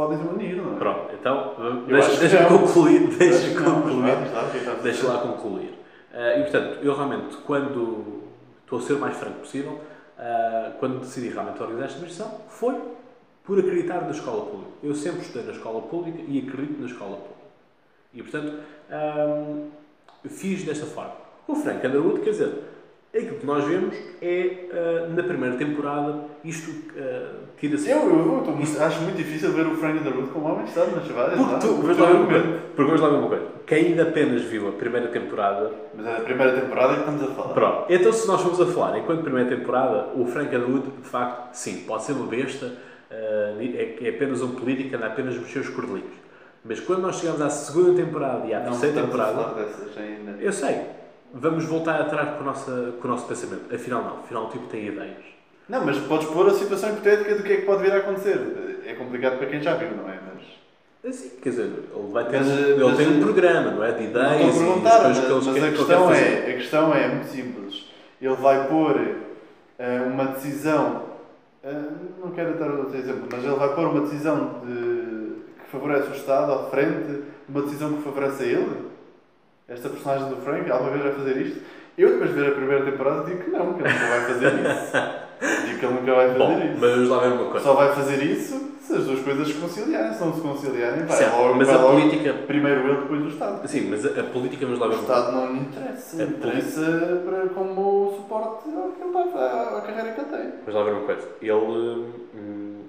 se 0.00 0.16
podem 0.16 0.18
unir, 0.18 0.56
não 0.56 0.74
é? 0.74 0.78
Pronto, 0.78 1.14
então, 1.18 1.54
Eu 1.58 1.96
deixa, 2.18 2.48
não. 2.48 2.58
concluir, 2.58 3.02
Acho 3.08 3.18
deixa 3.18 3.48
que 3.48 3.60
não, 3.60 3.80
mas 3.80 3.92
concluir. 3.92 4.10
é 4.10 4.82
Deixa 4.82 5.06
lá 5.06 5.18
concluir. 5.18 5.74
Ah, 6.12 6.38
e 6.38 6.42
portanto, 6.42 6.78
eu 6.82 6.94
realmente, 6.94 7.36
quando 7.38 8.22
estou 8.62 8.78
a 8.78 8.82
ser 8.82 8.94
o 8.94 8.98
mais 8.98 9.16
franco 9.16 9.40
possível, 9.40 9.80
ah, 10.18 10.72
quando 10.78 11.00
decidi 11.00 11.28
realmente 11.28 11.60
organizar 11.62 11.86
esta 11.86 12.00
missão, 12.00 12.40
foi 12.48 12.74
por 13.44 13.58
acreditar 13.58 14.02
na 14.02 14.10
escola 14.10 14.46
pública. 14.46 14.70
Eu 14.82 14.94
sempre 14.94 15.20
estudei 15.22 15.44
na 15.44 15.52
escola 15.52 15.82
pública 15.82 16.18
e 16.26 16.38
acredito 16.46 16.80
na 16.80 16.86
escola 16.86 17.16
pública. 17.16 17.40
E 18.14 18.22
portanto, 18.22 18.54
ah, 18.90 19.54
fiz 20.28 20.64
desta 20.64 20.86
forma. 20.86 21.12
O 21.46 21.54
Frank 21.54 21.86
Underwood, 21.86 22.20
quer 22.20 22.30
dizer, 22.30 22.52
aquilo 23.14 23.36
que 23.36 23.46
nós 23.46 23.64
vemos 23.64 23.94
é, 24.22 24.68
ah, 24.72 25.08
na 25.08 25.22
primeira 25.22 25.56
temporada, 25.56 26.24
isto 26.44 26.70
ah, 26.96 27.32
tira-se. 27.58 27.90
Eu, 27.90 27.98
eu, 27.98 28.44
eu 28.46 28.52
muito- 28.52 28.80
acho 28.82 29.00
muito 29.02 29.16
difícil 29.16 29.52
ver 29.52 29.66
o 29.66 29.76
Frank 29.76 29.98
Underwood 29.98 30.28
como 30.30 30.46
homem 30.46 30.64
Estado 30.64 30.94
nas 30.94 31.06
chavadas. 31.06 31.36
Porque 31.38 31.52
não? 31.52 31.58
tu, 31.58 31.66
vamos 31.82 31.96
tu 31.96 32.02
lá 32.02 32.10
uma 32.10 32.26
coisa. 32.26 32.58
Porque 32.76 32.82
vamos 32.84 33.00
lá 33.00 33.08
uma 33.08 33.28
coisa. 33.28 33.44
Quem 33.66 33.86
ainda 33.86 34.02
apenas 34.02 34.42
viu 34.42 34.68
a 34.68 34.72
primeira 34.72 35.08
temporada 35.08 35.70
Mas 35.94 36.06
é 36.06 36.12
da 36.14 36.20
primeira 36.20 36.60
temporada 36.60 36.94
que 36.94 37.00
estamos 37.00 37.22
a 37.22 37.26
falar. 37.34 37.54
Pronto, 37.54 37.84
então 37.88 38.12
se 38.12 38.26
nós 38.26 38.40
formos 38.40 38.60
a 38.60 38.66
falar 38.66 38.98
enquanto 38.98 39.22
primeira 39.22 39.48
temporada, 39.48 40.08
o 40.14 40.26
Frank 40.26 40.54
Underwood, 40.54 40.88
de 41.02 41.08
facto, 41.08 41.54
sim, 41.54 41.84
pode 41.86 42.02
ser 42.02 42.12
uma 42.12 42.26
besta, 42.26 42.72
eh, 43.10 43.96
é, 44.00 44.06
é 44.06 44.10
apenas 44.10 44.42
um 44.42 44.56
político 44.56 44.96
anda 44.96 45.06
apenas 45.06 45.36
a 45.36 45.38
mexer 45.40 45.60
os 45.60 45.68
cordelinhos. 45.68 46.10
Mas 46.64 46.80
quando 46.80 47.02
nós 47.02 47.16
chegamos 47.16 47.40
à 47.40 47.48
segunda 47.48 48.02
temporada 48.02 48.44
e 48.46 48.52
à 48.54 48.58
Não 48.60 48.70
terceira 48.72 49.00
estamos 49.00 49.20
a 49.20 49.24
temporada, 49.26 49.50
falar 49.50 49.64
dessas 49.64 49.98
ainda. 49.98 50.32
eu 50.42 50.52
sei, 50.52 50.80
vamos 51.32 51.64
voltar 51.64 52.00
atrás 52.00 52.36
com 52.36 52.42
o 52.42 52.46
nosso, 52.46 52.94
com 53.00 53.08
o 53.08 53.10
nosso 53.10 53.26
pensamento. 53.26 53.74
Afinal, 53.74 54.02
não, 54.02 54.18
afinal, 54.18 54.46
o 54.46 54.50
tipo 54.50 54.66
tem 54.66 54.86
ideias. 54.86 55.30
Não, 55.68 55.84
mas 55.84 55.98
podes 55.98 56.28
pôr 56.28 56.48
a 56.48 56.54
situação 56.54 56.90
hipotética 56.90 57.34
do 57.36 57.42
que 57.42 57.52
é 57.52 57.56
que 57.58 57.66
pode 57.66 57.82
vir 57.82 57.92
a 57.92 57.98
acontecer. 57.98 58.82
É 58.84 58.94
complicado 58.94 59.38
para 59.38 59.46
quem 59.46 59.62
já 59.62 59.74
viu, 59.74 59.90
não 59.96 60.08
é? 60.08 60.18
Mas... 60.34 61.12
Assim, 61.12 61.30
quer 61.40 61.50
dizer, 61.50 61.62
ele 61.62 62.12
vai 62.12 62.24
ter, 62.24 62.38
Mas, 62.38 62.48
um, 62.48 62.56
ele 62.56 62.84
mas, 62.84 62.96
tem 62.96 63.08
um 63.08 63.22
programa, 63.22 63.70
não 63.70 63.84
é? 63.84 63.92
De 63.92 64.02
Não 64.02 64.10
ideias 64.10 64.40
estou 64.40 64.50
a 64.50 64.66
perguntar, 64.66 65.02
mas, 65.04 65.20
que 65.20 65.30
mas 65.30 65.64
a, 65.64 65.70
questão 65.70 66.14
é, 66.14 66.38
a 66.38 66.54
questão 66.54 66.94
é 66.94 67.08
muito 67.08 67.26
simples. 67.28 67.84
Ele 68.20 68.34
vai 68.34 68.68
pôr 68.68 69.00
eh, 69.78 70.02
uma 70.12 70.24
decisão, 70.26 71.04
eh, 71.64 71.82
não 72.22 72.32
quero 72.32 72.58
dar 72.58 72.70
outro 72.70 72.98
exemplo, 72.98 73.28
mas 73.32 73.42
ele 73.42 73.54
vai 73.54 73.74
pôr 73.74 73.86
uma 73.86 74.00
decisão 74.02 74.60
de, 74.62 75.36
que 75.62 75.70
favorece 75.72 76.08
o 76.08 76.14
Estado 76.14 76.52
à 76.52 76.64
frente 76.64 77.06
de 77.06 77.22
uma 77.48 77.62
decisão 77.62 77.94
que 77.94 78.02
favorece 78.02 78.42
a 78.42 78.46
ele? 78.46 78.90
Esta 79.70 79.88
personagem 79.88 80.28
do 80.30 80.36
Frank, 80.42 80.68
alguma 80.70 80.90
vez 80.90 81.02
vai 81.04 81.12
fazer 81.12 81.36
isto? 81.42 81.60
Eu, 81.96 82.10
depois 82.12 82.30
de 82.34 82.40
ver 82.40 82.48
a 82.48 82.54
primeira 82.54 82.84
temporada, 82.84 83.24
digo 83.24 83.42
que 83.44 83.50
não, 83.50 83.74
que 83.74 83.82
ele 83.82 83.92
nunca 83.92 84.06
vai 84.08 84.20
fazer 84.26 84.46
isso. 84.48 84.92
digo 85.66 85.78
que 85.78 85.84
ele 85.86 85.94
nunca 85.94 86.14
vai 86.14 86.26
fazer 86.28 86.38
Bom, 86.38 86.52
isso. 86.58 86.76
mas 86.80 86.90
vamos 86.90 87.08
lá 87.08 87.18
ver 87.20 87.28
uma 87.32 87.50
coisa. 87.50 87.64
Só 87.64 87.74
vai 87.74 87.92
fazer 87.94 88.22
isso 88.24 88.70
se 88.80 88.94
as 88.96 89.04
duas 89.04 89.20
coisas 89.20 89.46
se 89.48 89.54
conciliarem. 89.54 90.12
Se 90.12 90.20
não 90.24 90.34
se 90.34 90.40
conciliarem, 90.40 91.04
vai 91.06 91.16
Certo, 91.16 91.36
logo, 91.36 91.54
mas 91.54 91.66
vai 91.68 91.76
a 91.76 91.80
logo 91.80 92.00
política- 92.00 92.32
primeiro 92.48 92.80
ele, 92.80 93.00
depois 93.02 93.22
o 93.22 93.28
Estado. 93.28 93.68
Sim, 93.68 93.90
mas 93.90 94.04
a, 94.06 94.20
a 94.20 94.24
política, 94.24 94.66
vamos 94.66 94.80
lá 94.80 94.86
O 94.86 94.90
ver 94.90 94.96
uma 94.96 95.04
coisa. 95.04 95.20
Estado 95.20 95.36
não 95.36 95.52
lhe 95.52 95.60
interessa. 95.60 96.22
É 96.22 96.24
interessa 96.26 97.22
para, 97.24 97.48
como 97.50 98.14
suporte 98.16 98.68
está, 98.68 99.76
à 99.78 99.80
carreira 99.82 100.12
que 100.12 100.20
ele 100.20 100.28
tem. 100.30 100.52
Vamos 100.66 100.74
lá 100.74 100.82
ver 100.82 100.92
uma 100.92 101.06
coisa. 101.06 101.28
Ele, 101.40 102.06
hum, 102.34 102.80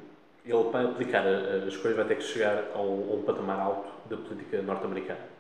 ele 0.46 0.64
para 0.72 0.82
aplicar 0.90 1.24
a- 1.28 1.68
as 1.68 1.78
coisas 1.78 1.96
vai 1.96 2.06
ter 2.06 2.16
que 2.16 2.24
chegar 2.24 2.64
a 2.74 2.80
um, 2.82 3.12
a 3.12 3.16
um 3.18 3.24
patamar 3.24 3.60
alto 3.60 3.90
da 4.10 4.18
política 4.18 4.62
norte-americana. 4.64 5.31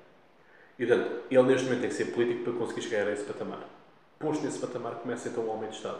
E, 0.82 0.86
portanto, 0.88 1.11
ele 1.29 1.43
neste 1.43 1.65
momento 1.65 1.82
tem 1.82 1.89
que 1.89 1.95
ser 1.95 2.05
político 2.05 2.43
para 2.43 2.53
conseguir 2.53 2.82
chegar 2.82 3.07
a 3.07 3.11
esse 3.11 3.23
patamar. 3.23 3.59
Posto 4.19 4.43
nesse 4.43 4.57
patamar, 4.59 4.93
começa 4.95 5.29
então 5.29 5.43
o 5.43 5.49
homem 5.51 5.69
de 5.69 5.75
Estado. 5.75 5.99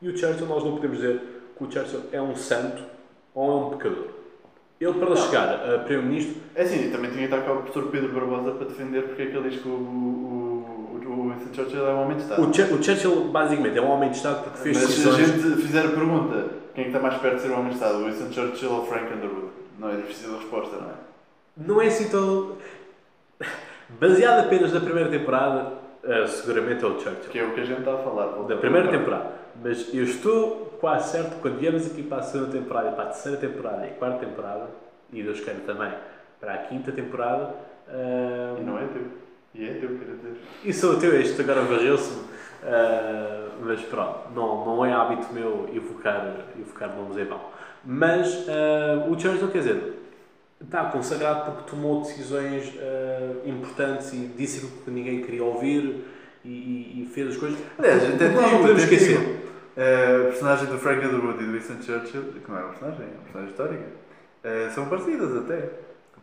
E 0.00 0.08
o 0.08 0.16
Churchill, 0.16 0.46
nós 0.46 0.64
não 0.64 0.72
podemos 0.76 0.96
dizer 0.98 1.20
que 1.56 1.64
o 1.64 1.70
Churchill 1.70 2.00
é 2.12 2.20
um 2.22 2.34
santo 2.34 2.82
ou 3.34 3.50
é 3.50 3.54
um 3.66 3.70
pecador. 3.76 4.06
Ele, 4.80 4.92
para 4.94 5.08
Não. 5.10 5.16
chegar 5.16 5.54
a 5.54 5.78
Primeiro-Ministro, 5.80 6.36
É 6.54 6.62
assim, 6.62 6.90
também 6.90 7.10
tinha 7.10 7.28
que 7.28 7.34
estar 7.34 7.46
cá 7.46 7.52
o 7.52 7.56
professor 7.62 7.90
Pedro 7.90 8.12
Barbosa 8.12 8.52
para 8.52 8.66
defender 8.68 9.02
porque 9.04 9.22
é 9.22 9.26
que 9.26 9.36
ele 9.36 9.48
diz 9.50 9.60
que 9.62 9.68
o, 9.68 9.72
o, 9.72 11.00
o, 11.02 11.10
o 11.10 11.32
Winston 11.32 11.54
Churchill 11.54 11.86
é 11.86 11.92
um 11.94 12.02
homem 12.02 12.16
de 12.18 12.22
Estado. 12.24 12.42
o, 12.42 12.52
Chur- 12.54 12.72
o 12.78 12.82
Churchill 12.82 13.24
basicamente 13.28 13.78
é 13.78 13.82
um 13.82 13.90
homem 13.90 14.10
de 14.10 14.16
Estado 14.16 14.44
porque 14.44 14.58
fez 14.58 14.76
Mas 14.76 14.86
se 14.90 15.08
a 15.08 15.12
decisões. 15.12 15.42
gente 15.44 15.62
fizer 15.62 15.84
a 15.86 15.88
pergunta 15.90 16.50
quem 16.74 16.84
é 16.84 16.88
que 16.90 16.96
está 16.96 17.00
mais 17.00 17.20
perto 17.20 17.36
de 17.36 17.42
ser 17.42 17.50
um 17.50 17.54
homem 17.58 17.68
de 17.68 17.74
Estado, 17.74 17.98
o 17.98 18.04
Winston 18.04 18.32
Churchill 18.32 18.70
ou 18.72 18.86
Frank 18.86 19.12
Underwood? 19.14 19.48
Não 19.78 19.90
é 19.90 19.96
difícil 19.96 20.34
a 20.34 20.38
resposta, 20.38 20.76
não 20.76 20.88
é? 20.90 20.94
Não 21.56 21.80
é 21.82 21.86
assim 21.86 22.08
tão. 22.10 22.56
Baseado 23.88 24.46
apenas 24.46 24.72
na 24.72 24.80
primeira 24.80 25.08
temporada, 25.08 25.72
eh, 26.04 26.26
seguramente 26.26 26.84
é 26.84 26.88
o 26.88 26.98
Churchill. 26.98 27.30
Que 27.30 27.38
é 27.38 27.44
o 27.44 27.52
que 27.54 27.60
a 27.60 27.64
gente 27.64 27.78
está 27.80 27.94
a 27.94 27.98
falar. 27.98 28.26
Da 28.46 28.56
primeira 28.56 28.88
temporada. 28.88 29.30
Mas 29.62 29.92
eu 29.94 30.04
estou 30.04 30.76
quase 30.80 31.10
certo 31.12 31.36
quando 31.40 31.58
viemos 31.58 31.86
aqui 31.86 32.02
para 32.02 32.18
a 32.18 32.22
segunda 32.22 32.52
temporada, 32.52 32.92
para 32.92 33.04
a 33.04 33.06
terceira 33.06 33.38
temporada 33.38 33.86
e 33.86 33.90
a 33.90 33.92
quarta 33.94 34.26
temporada, 34.26 34.66
e 35.12 35.22
Deus 35.22 35.40
queira 35.40 35.60
também 35.66 35.90
para 36.40 36.54
a 36.54 36.58
quinta 36.58 36.92
temporada. 36.92 37.54
ah, 37.88 38.56
E 38.58 38.62
não 38.62 38.76
é 38.78 38.86
teu. 38.86 39.02
E 39.54 39.64
é 39.64 39.72
teu, 39.74 39.88
quero 39.98 40.16
dizer. 40.16 40.36
E 40.64 40.72
sou 40.72 40.98
teu, 40.98 41.18
este 41.18 41.40
agora 41.40 41.62
varreu-se-me. 41.62 42.24
ah, 42.64 43.48
mas 43.62 43.80
pronto, 43.82 44.18
não, 44.34 44.66
não 44.66 44.84
é 44.84 44.92
hábito 44.92 45.32
meu 45.32 45.68
evocar, 45.74 46.34
evocar 46.58 46.94
nomes 46.94 47.16
em 47.16 47.24
vão. 47.24 47.40
Mas 47.84 48.46
ah, 48.48 49.06
o 49.08 49.18
Churchill, 49.18 49.48
quer 49.48 49.58
dizer, 49.58 49.92
está 50.60 50.84
consagrado 50.86 51.52
porque 51.52 51.70
tomou 51.70 52.02
decisões 52.02 52.72
ah, 52.80 53.36
importantes 53.46 54.12
e 54.12 54.30
disse 54.36 54.58
aquilo 54.58 54.82
que 54.84 54.90
ninguém 54.90 55.22
queria 55.22 55.44
ouvir 55.44 56.04
e, 56.44 57.02
e- 57.02 57.10
fez 57.12 57.28
as 57.28 57.36
coisas. 57.36 57.58
Aliás, 57.78 58.04
até 58.14 58.28
não, 58.28 58.40
não 58.42 58.48
digo, 58.48 58.60
podemos 58.60 58.82
esquecer. 58.84 59.18
digo, 59.18 59.36
eh, 59.76 60.16
a 60.20 60.24
personagem 60.28 60.66
do 60.66 60.78
Frank 60.78 61.04
Underwood 61.04 61.42
e 61.42 61.46
do 61.46 61.52
Winston 61.52 61.82
Churchill, 61.82 62.22
que 62.44 62.50
não 62.50 62.58
é 62.58 62.60
uma 62.62 62.68
personagem, 62.70 63.02
é 63.04 63.08
uma 63.08 63.22
personagem 63.22 63.50
histórica, 63.50 63.84
eh, 64.44 64.70
são 64.74 64.86
parecidas 64.86 65.36
até. 65.36 65.70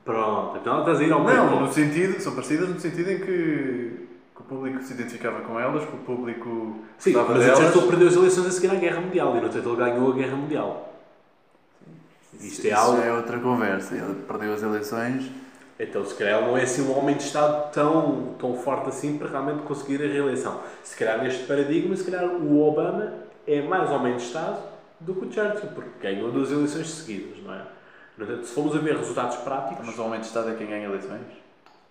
Pronto, 0.05 0.57
então 0.57 0.79
estás 0.79 0.99
a 0.99 1.03
ir 1.03 1.11
ao 1.11 1.23
Não, 1.23 1.61
no 1.61 1.71
sentido, 1.71 2.19
são 2.21 2.33
parecidas 2.35 2.69
no 2.69 2.79
sentido 2.79 3.09
em 3.11 3.19
que, 3.19 3.25
que 3.25 4.41
o 4.41 4.43
público 4.43 4.81
se 4.83 4.93
identificava 4.93 5.39
com 5.41 5.59
elas, 5.59 5.83
que 5.85 5.95
o 5.95 5.99
público 5.99 6.79
Sim, 6.97 7.13
mas 7.13 7.29
o 7.29 7.33
delas. 7.39 7.57
Churchill 7.59 7.87
perdeu 7.87 8.07
as 8.09 8.15
eleições 8.15 8.47
a 8.47 8.51
seguir 8.51 8.71
à 8.71 8.75
Guerra 8.75 9.01
Mundial 9.01 9.35
e 9.37 9.41
no 9.41 9.47
entanto 9.47 9.67
ele 9.69 9.77
ganhou 9.77 10.11
a 10.11 10.15
Guerra 10.15 10.35
Mundial. 10.35 10.92
Isto 12.39 12.67
é 12.67 12.71
algo. 12.71 13.01
é 13.01 13.11
outra 13.13 13.39
conversa. 13.39 13.95
Ele 13.95 14.15
perdeu 14.27 14.53
as 14.53 14.61
eleições. 14.61 15.31
Então, 15.79 16.05
se 16.05 16.13
calhar, 16.15 16.39
ele 16.39 16.47
não 16.47 16.57
é 16.57 16.63
assim 16.63 16.83
um 16.83 16.97
homem 16.97 17.15
de 17.17 17.23
Estado 17.23 17.71
tão, 17.71 18.35
tão 18.39 18.55
forte 18.55 18.89
assim 18.89 19.17
para 19.17 19.27
realmente 19.29 19.63
conseguir 19.63 19.95
a 20.03 20.07
reeleição. 20.07 20.61
Se 20.83 20.95
calhar, 20.95 21.21
neste 21.21 21.43
paradigma, 21.45 21.95
se 21.95 22.03
calhar 22.09 22.25
o 22.25 22.61
Obama 22.61 23.11
é 23.47 23.61
mais 23.61 23.89
homem 23.89 24.15
de 24.15 24.23
Estado 24.23 24.61
do 24.99 25.15
que 25.15 25.25
o 25.25 25.31
Churchill, 25.31 25.69
porque 25.73 25.89
ganhou 26.01 26.31
duas 26.31 26.51
eleições 26.51 26.89
seguidas, 26.89 27.43
não 27.43 27.53
é? 27.53 27.61
No 28.17 28.25
entanto, 28.25 28.45
se 28.45 28.53
formos 28.53 28.75
a 28.75 28.79
ver 28.79 28.95
resultados 28.95 29.37
práticos, 29.37 29.85
Mas 29.85 29.97
o 29.97 30.03
homem 30.03 30.19
de 30.19 30.27
Estado 30.27 30.51
é 30.51 30.55
quem 30.55 30.67
ganha 30.67 30.85
eleições? 30.85 31.21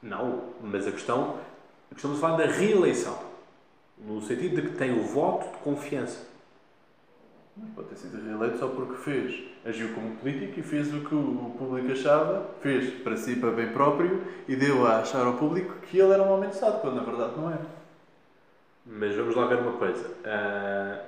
não. 0.00 0.44
Mas 0.62 0.86
a 0.86 0.92
questão, 0.92 1.36
a 1.90 1.94
questão 1.94 2.14
de 2.14 2.20
falar 2.20 2.36
da 2.36 2.46
reeleição, 2.46 3.18
no 3.98 4.22
sentido 4.22 4.62
de 4.62 4.68
que 4.68 4.76
tem 4.76 4.96
o 4.98 5.02
voto 5.02 5.50
de 5.50 5.58
confiança. 5.58 6.18
Pode 7.74 7.88
ter 7.88 7.96
sido 7.96 8.24
reeleito 8.26 8.58
só 8.58 8.68
porque 8.68 8.94
fez. 8.96 9.42
Agiu 9.64 9.92
como 9.94 10.16
político 10.16 10.58
e 10.58 10.62
fez 10.62 10.92
o 10.92 11.00
que 11.00 11.14
o 11.14 11.54
público 11.58 11.92
achava, 11.92 12.48
fez 12.60 12.90
para 13.02 13.16
si, 13.16 13.36
para 13.36 13.50
bem 13.50 13.70
próprio, 13.72 14.22
e 14.48 14.56
deu 14.56 14.86
a 14.86 15.00
achar 15.00 15.24
ao 15.26 15.34
público 15.34 15.74
que 15.82 15.98
ele 15.98 16.12
era 16.12 16.22
um 16.22 16.32
homem 16.32 16.48
de 16.48 16.54
Estado, 16.56 16.80
quando 16.80 16.96
na 16.96 17.02
verdade 17.02 17.32
não 17.36 17.50
é. 17.50 17.58
Mas 18.86 19.14
vamos 19.14 19.36
lá 19.36 19.46
ver 19.46 19.58
uma 19.58 19.72
coisa. 19.72 20.10
Ah, 20.24 21.04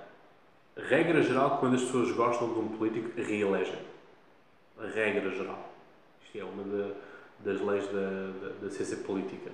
regra 0.76 1.22
geral, 1.22 1.58
quando 1.58 1.74
as 1.76 1.82
pessoas 1.82 2.12
gostam 2.12 2.52
de 2.52 2.58
um 2.60 2.68
político, 2.68 3.10
reelegem. 3.20 3.78
Regra 4.94 5.30
geral. 5.30 5.70
Isto 6.24 6.38
é 6.38 6.44
uma 6.44 6.62
da- 6.62 6.94
das 7.40 7.60
leis 7.60 7.86
da, 7.86 7.92
da, 8.48 8.54
da 8.62 8.70
ciência 8.70 8.98
política. 8.98 9.50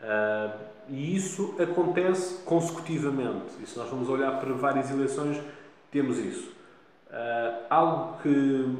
Uh, 0.00 0.56
e 0.88 1.16
isso 1.16 1.56
acontece 1.60 2.42
consecutivamente. 2.44 3.46
E 3.60 3.66
se 3.66 3.76
nós 3.76 3.90
vamos 3.90 4.08
olhar 4.08 4.38
para 4.38 4.52
várias 4.52 4.90
eleições, 4.90 5.40
temos 5.90 6.18
isso. 6.18 6.52
Uh, 7.08 7.64
algo 7.70 8.22
que, 8.22 8.76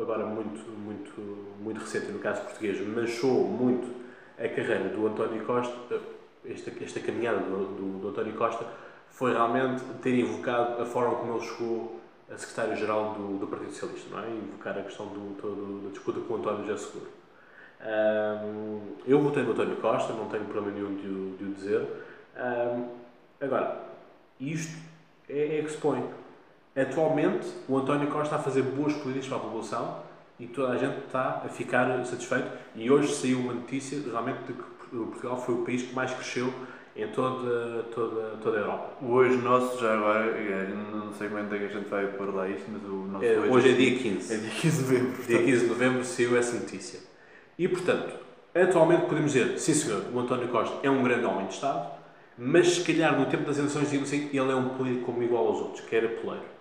agora 0.00 0.24
muito, 0.26 0.60
muito, 0.70 1.20
muito 1.60 1.80
recente, 1.80 2.12
no 2.12 2.18
caso 2.18 2.42
português, 2.42 2.80
manchou 2.86 3.44
muito 3.44 3.88
a 4.36 4.48
carreira 4.48 4.88
do 4.90 5.06
António 5.06 5.44
Costa, 5.44 5.74
esta, 6.44 6.72
esta 6.82 7.00
caminhada 7.00 7.38
do, 7.40 7.74
do, 7.74 8.00
do 8.00 8.08
António 8.08 8.34
Costa, 8.34 8.64
foi 9.10 9.32
realmente 9.32 9.82
ter 10.00 10.14
invocado 10.18 10.80
a 10.80 10.86
forma 10.86 11.16
como 11.16 11.36
ele 11.36 11.44
chegou 11.44 12.00
a 12.32 12.36
secretário-geral 12.36 13.14
do, 13.14 13.38
do 13.38 13.46
Partido 13.46 13.72
Socialista, 13.72 14.10
não 14.10 14.22
é? 14.22 14.30
Invocar 14.30 14.78
a 14.78 14.82
questão 14.82 15.06
do, 15.06 15.34
do, 15.40 15.84
da 15.84 15.90
disputa 15.90 16.20
com 16.20 16.34
o 16.34 16.36
António 16.36 16.66
José 16.66 16.76
Seguro. 16.76 17.10
Um, 17.80 18.96
eu 19.06 19.20
votei 19.20 19.42
no 19.42 19.52
António 19.52 19.76
Costa, 19.76 20.12
não 20.12 20.28
tenho 20.28 20.44
problema 20.44 20.76
nenhum 20.76 20.94
de, 20.96 21.36
de 21.36 21.44
o 21.44 21.54
dizer. 21.54 21.86
Um, 22.36 22.88
agora, 23.40 23.80
isto 24.38 24.76
é, 25.28 25.58
é 25.58 25.62
que 25.62 25.70
se 25.70 25.78
põe. 25.78 26.04
Atualmente, 26.80 27.48
o 27.68 27.76
António 27.76 28.06
Costa 28.06 28.24
está 28.24 28.36
a 28.36 28.38
fazer 28.38 28.62
boas 28.62 28.92
políticas 28.92 29.26
para 29.26 29.36
a 29.38 29.40
população 29.40 30.02
e 30.38 30.46
toda 30.46 30.72
a 30.72 30.78
gente 30.78 30.98
está 31.06 31.42
a 31.44 31.48
ficar 31.48 32.04
satisfeito. 32.04 32.46
E 32.76 32.88
hoje 32.88 33.12
saiu 33.12 33.40
uma 33.40 33.52
notícia 33.52 34.00
realmente 34.00 34.38
de 34.46 34.52
que 34.52 34.62
Portugal 34.90 35.36
foi 35.36 35.54
o 35.56 35.64
país 35.64 35.82
que 35.82 35.92
mais 35.92 36.12
cresceu 36.12 36.52
em 36.94 37.08
toda, 37.08 37.82
toda, 37.94 38.36
toda 38.42 38.56
a 38.56 38.60
Europa. 38.60 39.04
Hoje 39.04 39.36
nosso, 39.38 39.80
já 39.80 39.94
agora, 39.94 40.26
é, 40.26 40.68
não 40.92 41.12
sei 41.12 41.28
quando 41.28 41.54
é 41.54 41.58
que 41.58 41.64
a 41.64 41.68
gente 41.68 41.88
vai 41.88 42.06
pôr 42.06 42.32
lá 42.34 42.48
isto, 42.48 42.64
mas 42.70 42.82
o 42.84 42.94
nosso 43.06 43.24
é, 43.24 43.38
hoje, 43.38 43.50
hoje 43.50 43.68
é 43.70 43.72
dia 43.72 43.98
15. 43.98 44.34
É 44.34 44.36
dia 44.36 44.50
15 44.50 44.76
de 44.76 44.82
novembro. 44.82 45.22
Dia 45.26 45.42
15 45.42 45.60
de 45.60 45.66
novembro 45.66 46.04
saiu 46.04 46.36
essa 46.36 46.58
notícia. 46.58 47.00
E, 47.58 47.66
portanto, 47.66 48.14
atualmente 48.54 49.06
podemos 49.06 49.32
dizer, 49.32 49.58
sim 49.58 49.74
senhor, 49.74 50.04
o 50.12 50.18
António 50.18 50.48
Costa 50.48 50.76
é 50.82 50.90
um 50.90 51.02
grande 51.02 51.24
homem 51.24 51.46
de 51.46 51.54
Estado, 51.54 51.90
mas 52.36 52.68
se 52.68 52.84
calhar 52.84 53.18
no 53.18 53.26
tempo 53.26 53.44
das 53.44 53.58
eleições 53.58 53.84
dizíamos 53.84 54.08
assim, 54.08 54.28
ele 54.28 54.52
é 54.52 54.54
um 54.54 54.70
político 54.70 55.06
como 55.06 55.22
igual 55.22 55.48
aos 55.48 55.58
outros, 55.58 55.80
que 55.80 55.94
era 55.94 56.08
poleiro. 56.08 56.57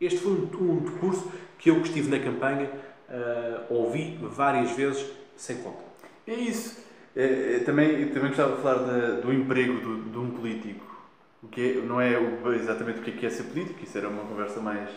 Este 0.00 0.18
foi 0.18 0.32
um, 0.32 0.72
um 0.72 0.80
discurso 0.80 1.30
que 1.58 1.70
eu 1.70 1.80
que 1.80 1.88
estive 1.88 2.08
na 2.10 2.22
campanha 2.22 2.70
uh, 3.08 3.74
ouvi 3.74 4.18
várias 4.22 4.70
vezes 4.72 5.04
sem 5.36 5.56
conta. 5.58 5.82
É 6.26 6.34
isso. 6.34 6.86
É, 7.16 7.56
é, 7.56 7.58
também, 7.60 8.08
também 8.10 8.28
gostava 8.28 8.56
de 8.56 8.62
falar 8.62 8.78
do 9.20 9.32
emprego 9.32 9.74
de, 9.74 10.10
de 10.10 10.18
um 10.18 10.30
político. 10.30 10.86
O 11.42 11.48
que 11.48 11.78
é, 11.78 11.82
não 11.82 12.00
é 12.00 12.16
exatamente 12.54 13.00
o 13.00 13.02
que 13.02 13.10
é, 13.10 13.14
que 13.14 13.26
é 13.26 13.30
ser 13.30 13.44
político, 13.44 13.82
isso 13.82 13.96
era 13.96 14.08
uma 14.08 14.24
conversa 14.24 14.60
mais, 14.60 14.88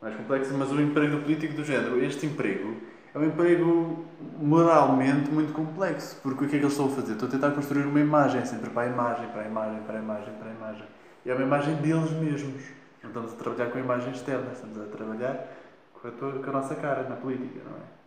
mais 0.00 0.14
complexa, 0.16 0.54
mas 0.56 0.70
o 0.70 0.80
emprego 0.80 1.16
do 1.16 1.22
político 1.22 1.54
do 1.54 1.64
género. 1.64 2.02
Este 2.02 2.26
emprego 2.26 2.76
é 3.14 3.18
um 3.18 3.24
emprego 3.24 4.06
moralmente 4.40 5.30
muito 5.30 5.52
complexo, 5.52 6.18
porque 6.22 6.44
o 6.44 6.48
que 6.48 6.56
é 6.56 6.58
que 6.58 6.64
eles 6.64 6.72
estão 6.72 6.86
a 6.86 6.90
fazer? 6.90 7.12
Estão 7.12 7.28
a 7.28 7.30
tentar 7.30 7.50
construir 7.50 7.84
uma 7.84 8.00
imagem, 8.00 8.44
sempre 8.44 8.70
para 8.70 8.82
a 8.82 8.86
imagem, 8.86 9.28
para 9.28 9.42
a 9.42 9.46
imagem, 9.46 9.82
para 9.82 9.98
a 9.98 10.02
imagem, 10.02 10.34
para 10.34 10.50
a 10.50 10.54
imagem. 10.54 10.84
E 11.26 11.30
é 11.30 11.34
uma 11.34 11.42
imagem 11.44 11.74
deles 11.76 12.10
mesmos. 12.12 12.62
Não 13.02 13.10
estamos 13.10 13.32
a 13.32 13.36
trabalhar 13.36 13.70
com 13.70 13.78
a 13.78 13.80
imagem 13.80 14.12
externa, 14.12 14.52
estamos 14.52 14.78
a 14.78 14.84
trabalhar 14.84 15.48
com 15.94 16.08
a, 16.08 16.10
tua, 16.10 16.32
com 16.32 16.50
a 16.50 16.52
nossa 16.52 16.74
cara 16.74 17.08
na 17.08 17.16
política, 17.16 17.60
não 17.64 17.76
é? 17.76 17.98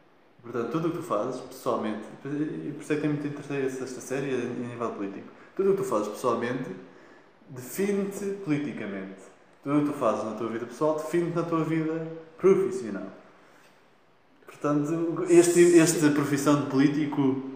Portanto, 0.42 0.72
tudo 0.72 0.88
o 0.88 0.92
que 0.92 0.98
tu 0.98 1.04
fazes, 1.04 1.40
pessoalmente, 1.42 2.04
e 2.26 2.72
por 2.72 2.82
isso 2.82 2.94
é 2.94 2.96
que 2.96 3.02
tem 3.02 3.10
muito 3.12 3.28
interesse 3.28 3.84
esta 3.84 4.02
série 4.02 4.34
a 4.34 4.38
nível 4.38 4.90
político, 4.90 5.28
tudo 5.56 5.70
o 5.70 5.76
que 5.76 5.84
tu 5.84 5.88
fazes 5.88 6.08
pessoalmente 6.08 6.76
define-te 7.50 8.26
politicamente. 8.44 9.22
Tudo 9.64 9.78
o 9.78 9.82
que 9.82 9.92
tu 9.92 9.98
fazes 10.00 10.24
na 10.24 10.32
tua 10.32 10.48
vida 10.48 10.66
pessoal 10.66 10.96
define-te 10.96 11.36
na 11.36 11.44
tua 11.44 11.64
vida 11.64 12.08
profissional. 12.38 13.08
Portanto, 14.46 15.26
este, 15.30 15.60
este 15.78 16.10
profissão 16.10 16.62
de 16.62 16.72
político 16.72 17.51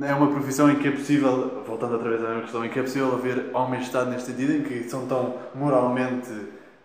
é 0.00 0.14
uma 0.14 0.30
profissão 0.30 0.70
em 0.70 0.76
que 0.76 0.88
é 0.88 0.90
possível, 0.90 1.62
voltando 1.66 1.92
outra 1.92 2.08
vez 2.08 2.24
à 2.24 2.28
mesma 2.28 2.42
questão, 2.42 2.64
em 2.64 2.70
que 2.70 2.78
é 2.78 2.82
possível 2.82 3.14
haver 3.14 3.50
homens 3.54 3.80
de 3.80 3.86
Estado 3.88 4.10
neste 4.10 4.30
sentido, 4.30 4.52
em 4.54 4.62
que 4.62 4.84
são 4.88 5.06
tão 5.06 5.36
moralmente 5.54 6.30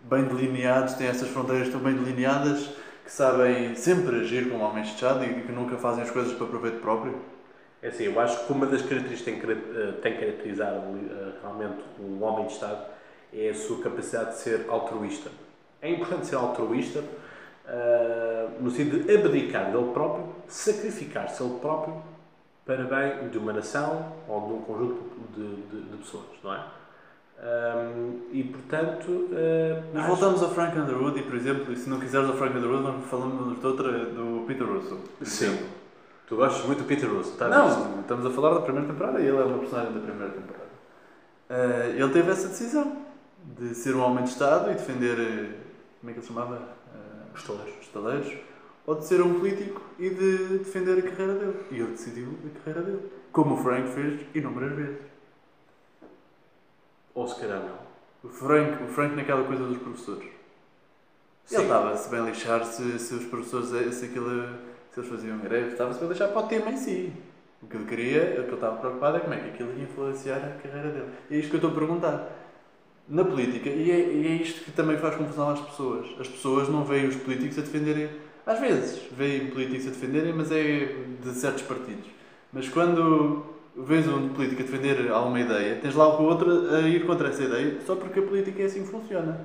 bem 0.02 0.24
delineados, 0.24 0.94
têm 0.94 1.06
essas 1.06 1.28
fronteiras 1.28 1.68
tão 1.70 1.80
bem 1.80 1.94
delineadas 1.94 2.70
que 3.04 3.10
sabem 3.10 3.74
sempre 3.74 4.16
agir 4.20 4.50
como 4.50 4.62
homens 4.62 4.88
de 4.88 4.94
Estado 4.94 5.24
e 5.24 5.42
que 5.42 5.50
nunca 5.50 5.78
fazem 5.78 6.02
as 6.02 6.10
coisas 6.10 6.34
para 6.34 6.46
proveito 6.46 6.80
próprio? 6.80 7.18
É 7.80 7.88
assim, 7.88 8.04
eu 8.04 8.20
acho 8.20 8.44
que 8.44 8.52
uma 8.52 8.66
das 8.66 8.82
características 8.82 9.40
que 9.40 9.50
eh, 9.50 9.92
tem 10.02 10.16
caracterizado 10.18 10.82
eh, 11.10 11.32
realmente 11.40 11.78
um 11.98 12.22
homem 12.22 12.46
de 12.46 12.52
Estado 12.52 12.84
é 13.32 13.48
a 13.48 13.54
sua 13.54 13.80
capacidade 13.82 14.32
de 14.32 14.38
ser 14.38 14.66
altruísta. 14.68 15.30
É 15.80 15.90
importante 15.90 16.26
ser 16.26 16.36
altruísta 16.36 16.98
uh, 17.00 18.62
no 18.62 18.70
sentido 18.70 19.04
de 19.04 19.14
abdicar 19.14 19.70
dele 19.70 19.92
próprio, 19.92 20.34
sacrificar-se 20.48 21.42
ele 21.42 21.58
próprio 21.60 22.02
para 22.68 22.84
bem 22.84 23.30
de 23.30 23.38
uma 23.38 23.54
nação 23.54 24.12
ou 24.28 24.46
de 24.46 24.52
um 24.52 24.60
conjunto 24.60 25.02
de, 25.34 25.56
de, 25.70 25.90
de 25.90 25.96
pessoas, 25.96 26.26
não 26.44 26.52
é? 26.52 26.64
Um, 27.40 28.20
e 28.30 28.44
portanto. 28.44 29.08
Uh, 29.08 29.94
Nós 29.94 30.04
acho... 30.04 30.08
voltamos 30.08 30.42
ao 30.42 30.50
Frank 30.50 30.78
Underwood 30.78 31.18
e, 31.18 31.22
por 31.22 31.34
exemplo, 31.34 31.72
e 31.72 31.76
se 31.76 31.88
não 31.88 31.98
quiseres 31.98 32.28
ao 32.28 32.36
Frank 32.36 32.54
Underwood, 32.54 33.04
falamos 33.06 33.58
de 33.58 33.66
outra, 33.66 33.90
do 33.90 34.44
Peter 34.46 34.66
Russell. 34.66 34.98
Sim. 35.22 35.46
Exemplo. 35.46 35.66
Tu 36.26 36.36
gostas 36.36 36.66
muito 36.66 36.80
do 36.80 36.84
Peter 36.84 37.08
Russell, 37.08 37.38
tá 37.38 37.48
Não, 37.48 38.00
estamos 38.00 38.26
a 38.26 38.30
falar 38.30 38.52
da 38.52 38.60
primeira 38.60 38.86
temporada 38.86 39.18
e 39.18 39.26
ele 39.26 39.38
é 39.38 39.44
uma 39.44 39.58
personagem 39.60 39.94
da 39.94 40.00
primeira 40.00 40.30
temporada. 40.30 40.68
Uh, 41.48 41.96
ele 41.96 42.12
teve 42.12 42.30
essa 42.30 42.48
decisão 42.48 42.98
de 43.58 43.74
ser 43.74 43.96
um 43.96 44.02
homem 44.02 44.24
de 44.24 44.30
Estado 44.30 44.70
e 44.70 44.74
defender. 44.74 45.18
Eh, 45.18 45.54
como 46.00 46.10
é 46.10 46.12
que 46.12 46.18
ele 46.18 46.20
se 46.20 46.28
chamava? 46.28 46.56
Uh, 46.56 47.72
os 47.80 47.88
taleiros. 47.88 48.47
Ou 48.88 48.94
de 48.94 49.04
ser 49.04 49.20
um 49.20 49.38
político 49.38 49.82
e 49.98 50.08
de 50.08 50.58
defender 50.60 50.98
a 50.98 51.02
carreira 51.02 51.34
dele. 51.34 51.56
E 51.70 51.74
ele 51.74 51.90
decidiu 51.90 52.38
a 52.46 52.58
carreira 52.58 52.86
dele. 52.86 53.12
Como 53.30 53.54
o 53.54 53.58
Frank 53.58 53.86
fez 53.90 54.20
inúmeras 54.34 54.74
vezes. 54.74 54.96
Ou 57.14 57.28
se 57.28 57.38
calhar 57.38 57.60
não. 57.60 57.76
O 58.24 58.32
Frank, 58.32 58.82
o 58.82 58.86
Frank 58.86 59.14
naquela 59.14 59.44
coisa 59.44 59.64
dos 59.64 59.76
professores. 59.76 60.30
Sim. 61.44 61.56
Ele 61.56 61.64
estava-se 61.64 62.08
bem 62.08 62.24
lixar 62.24 62.64
se, 62.64 62.98
se 62.98 63.14
os 63.14 63.26
professores, 63.26 63.94
se, 63.94 64.06
aquilo, 64.06 64.56
se 64.90 65.00
eles 65.00 65.10
faziam 65.10 65.38
greve, 65.38 65.72
estava-se 65.72 66.00
bem 66.00 66.08
lixar 66.08 66.30
para 66.30 66.46
o 66.46 66.48
tema 66.48 66.70
em 66.70 66.78
si. 66.78 67.12
O 67.60 67.66
que 67.66 67.76
ele 67.76 67.84
queria, 67.84 68.22
o 68.22 68.34
que 68.36 68.40
ele 68.40 68.54
estava 68.54 68.76
preocupado 68.78 69.18
é 69.18 69.20
como 69.20 69.34
é 69.34 69.36
que 69.38 69.48
aquilo 69.50 69.76
ia 69.76 69.84
influenciar 69.84 70.38
a 70.38 70.62
carreira 70.62 70.88
dele. 70.88 71.10
E 71.28 71.34
é 71.34 71.38
isto 71.38 71.50
que 71.50 71.56
eu 71.56 71.58
estou 71.58 71.72
a 71.72 71.74
perguntar. 71.74 72.32
Na 73.06 73.22
política, 73.22 73.68
e 73.68 73.90
é, 73.90 73.98
e 73.98 74.26
é 74.26 74.30
isto 74.42 74.64
que 74.64 74.72
também 74.72 74.96
faz 74.96 75.14
confusão 75.14 75.50
às 75.50 75.60
pessoas. 75.60 76.06
As 76.18 76.28
pessoas 76.28 76.70
não 76.70 76.84
veem 76.84 77.06
os 77.06 77.16
políticos 77.16 77.58
a 77.58 77.60
defenderem. 77.60 78.27
Às 78.48 78.60
vezes, 78.60 79.02
veem 79.12 79.48
políticos 79.48 79.88
a 79.88 79.90
defenderem, 79.90 80.32
mas 80.32 80.50
é 80.50 80.88
de 81.22 81.30
certos 81.34 81.64
partidos. 81.64 82.06
Mas 82.50 82.66
quando 82.66 83.44
vês 83.76 84.08
um 84.08 84.30
político 84.30 84.62
a 84.62 84.64
defender 84.64 85.10
alguma 85.10 85.38
ideia, 85.38 85.76
tens 85.82 85.94
lá 85.94 86.08
o 86.18 86.22
outro 86.24 86.74
a 86.74 86.80
ir 86.80 87.04
contra 87.04 87.28
essa 87.28 87.42
ideia, 87.42 87.76
só 87.86 87.94
porque 87.94 88.20
a 88.20 88.22
política 88.22 88.62
é 88.62 88.64
assim 88.64 88.84
que 88.84 88.88
funciona. 88.88 89.38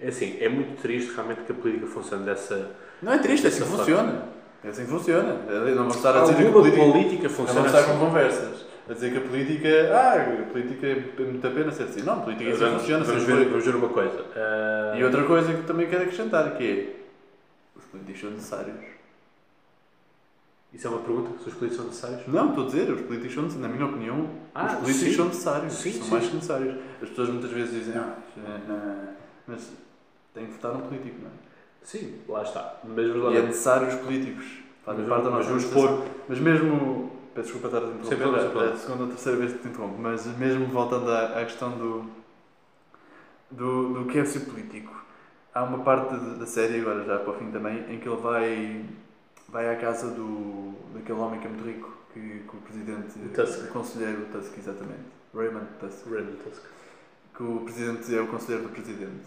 É 0.00 0.08
assim, 0.08 0.36
é 0.40 0.48
muito 0.48 0.82
triste 0.82 1.14
realmente 1.14 1.42
que 1.42 1.52
a 1.52 1.54
política 1.54 1.86
funcione 1.86 2.24
dessa. 2.24 2.72
Não 3.00 3.12
é 3.12 3.18
triste, 3.18 3.44
é 3.44 3.48
assim 3.48 3.62
que 3.62 3.68
funciona. 3.68 4.24
É 4.64 4.68
assim 4.68 4.84
que 4.84 4.90
funciona. 4.90 5.36
Não 5.48 5.74
vamos 5.76 5.94
estar 5.94 6.16
a 6.16 6.22
dizer 6.22 6.36
que 6.38 6.48
a 6.48 6.50
política, 6.50 6.84
política 6.84 7.28
funciona. 7.28 7.60
Não 7.60 7.66
estar 7.66 7.78
assim. 7.78 7.92
com 7.92 7.98
conversas. 8.04 8.66
A 8.88 8.94
dizer 8.94 9.12
que 9.12 9.18
a 9.18 9.20
política. 9.20 9.68
Ah, 9.92 10.40
a 10.40 10.50
política 10.50 10.86
é 10.88 11.22
muito 11.22 11.46
a 11.46 11.50
pena 11.50 11.70
ser 11.70 11.84
assim. 11.84 12.02
Não, 12.02 12.14
a 12.14 12.16
política 12.16 12.50
é 12.50 12.52
assim 12.52 12.64
vamos, 12.64 12.80
funciona. 12.80 13.04
Vamos 13.04 13.22
ver, 13.22 13.48
vamos 13.48 13.64
ver 13.64 13.76
uma 13.76 13.88
coisa. 13.90 14.20
Uh... 14.20 14.98
E 14.98 15.04
outra 15.04 15.22
coisa 15.22 15.54
que 15.54 15.62
também 15.62 15.86
quero 15.86 16.02
acrescentar 16.02 16.56
que 16.56 16.96
é. 16.96 16.99
Os 17.90 18.00
políticos 18.00 18.20
são 18.20 18.30
necessários. 18.30 18.76
Isso 20.72 20.86
é 20.86 20.90
uma 20.90 21.00
pergunta? 21.00 21.42
Se 21.42 21.48
os 21.48 21.54
políticos 21.54 21.76
são 21.76 21.86
necessários? 21.86 22.28
Não, 22.28 22.48
estou 22.50 22.64
a 22.64 22.66
dizer, 22.66 22.90
os 22.92 23.00
políticos 23.00 23.34
são 23.34 23.42
necessários. 23.42 23.70
Na 23.70 23.76
minha 23.76 23.90
opinião, 23.90 24.30
ah, 24.54 24.66
os 24.66 24.72
políticos 24.74 25.08
sim. 25.10 25.16
são 25.16 25.26
necessários. 25.26 25.72
Sim, 25.72 25.92
são 25.92 26.02
sim. 26.04 26.10
mais 26.10 26.28
que 26.28 26.34
necessários. 26.34 26.76
As 27.02 27.08
pessoas 27.08 27.28
muitas 27.30 27.50
vezes 27.50 27.74
dizem, 27.74 27.96
ah, 27.96 28.16
é, 28.38 29.14
mas 29.48 29.72
tem 30.32 30.46
que 30.46 30.52
votar 30.52 30.76
um 30.76 30.82
político, 30.82 31.16
não 31.20 31.28
é? 31.28 31.32
Sim, 31.82 32.20
lá 32.28 32.42
está. 32.42 32.80
Mas, 32.84 33.06
e 33.06 33.36
é 33.36 33.42
necessário 33.42 33.88
os 33.88 33.94
políticos. 33.94 34.46
Fazem 34.84 35.06
parte 35.06 35.24
da 35.24 35.30
nossa 35.30 35.50
mas, 35.50 35.64
mas 36.28 36.38
mesmo. 36.38 37.10
Peço 37.34 37.52
desculpa 37.52 37.68
estar 37.68 37.88
a 37.88 37.94
interromper, 37.94 38.64
é 38.64 38.72
a 38.72 38.76
segunda 38.76 39.04
ou 39.04 39.08
terceira 39.08 39.38
vez 39.38 39.52
que 39.52 39.58
te 39.60 39.68
interrompo, 39.68 39.96
mas 39.98 40.26
mesmo 40.36 40.66
voltando 40.66 41.08
à, 41.12 41.40
à 41.40 41.44
questão 41.44 41.70
do, 41.70 42.04
do, 43.48 43.94
do 43.94 44.04
que 44.06 44.18
é 44.18 44.24
ser 44.24 44.40
político, 44.40 44.92
há 45.54 45.64
uma 45.64 45.78
parte 45.78 46.14
da 46.14 46.46
série, 46.46 46.80
agora 46.80 47.04
já 47.04 47.18
para 47.18 47.32
o 47.32 47.38
fim 47.38 47.50
também, 47.50 47.78
em 47.92 47.98
que 47.98 48.08
ele 48.08 48.20
vai 48.20 48.84
vai 49.48 49.68
à 49.68 49.76
casa 49.76 50.10
do, 50.10 50.74
daquele 50.94 51.18
homem 51.18 51.40
que 51.40 51.46
é 51.46 51.50
muito 51.50 51.64
rico, 51.64 51.96
que, 52.12 52.20
que 52.20 52.56
o 52.56 52.60
presidente, 52.60 53.18
Tusk. 53.34 53.64
o 53.64 53.72
conselheiro 53.72 54.26
Tusk, 54.32 54.56
exatamente, 54.58 55.02
Raymond 55.34 55.66
Tusk. 55.80 56.06
Raymond 56.06 56.36
Tusk. 56.44 56.62
Que 57.34 57.42
o 57.42 57.60
presidente 57.60 58.14
é 58.14 58.20
o 58.20 58.28
conselheiro 58.28 58.68
do 58.68 58.72
presidente. 58.72 59.26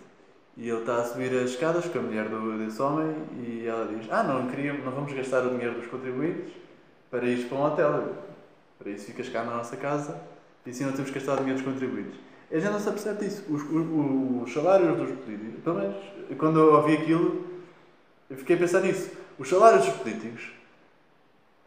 E 0.55 0.69
ele 0.69 0.79
está 0.79 0.97
a 0.97 1.03
subir 1.03 1.33
as 1.35 1.49
escadas 1.49 1.85
com 1.85 1.99
a 1.99 2.01
mulher 2.01 2.29
do, 2.29 2.57
desse 2.57 2.81
homem 2.81 3.15
e 3.37 3.65
ela 3.65 3.87
diz: 3.87 4.07
Ah, 4.11 4.23
não, 4.23 4.47
queríamos, 4.47 4.85
não 4.85 4.91
vamos 4.91 5.11
gastar 5.11 5.45
o 5.45 5.49
dinheiro 5.49 5.73
dos 5.73 5.87
contribuintes 5.87 6.53
para 7.09 7.25
ir 7.25 7.47
para 7.47 7.57
um 7.57 7.63
hotel. 7.63 8.13
Para 8.77 8.91
isso 8.91 9.07
ficas 9.07 9.29
cá 9.29 9.43
na 9.43 9.57
nossa 9.57 9.75
casa 9.77 10.21
e 10.65 10.69
assim 10.69 10.85
não 10.85 10.93
temos 10.93 11.09
que 11.09 11.17
gastar 11.17 11.33
o 11.33 11.37
dinheiro 11.37 11.59
dos 11.59 11.67
contribuintes. 11.67 12.19
A 12.53 12.59
gente 12.59 12.71
não 12.71 12.79
se 12.79 12.87
apercebe 12.89 13.25
disso. 13.25 13.43
Os, 13.49 13.61
os, 13.63 14.43
os 14.43 14.53
salários 14.53 14.95
dos 14.97 15.09
políticos, 15.19 15.63
pelo 15.63 15.75
menos 15.79 15.95
quando 16.37 16.59
eu 16.59 16.73
ouvi 16.75 16.93
aquilo, 16.93 17.45
eu 18.29 18.37
fiquei 18.37 18.55
a 18.55 18.59
pensar 18.59 18.81
nisso 18.81 19.09
os 19.39 19.49
salários 19.49 19.85
dos 19.85 19.95
políticos 19.95 20.51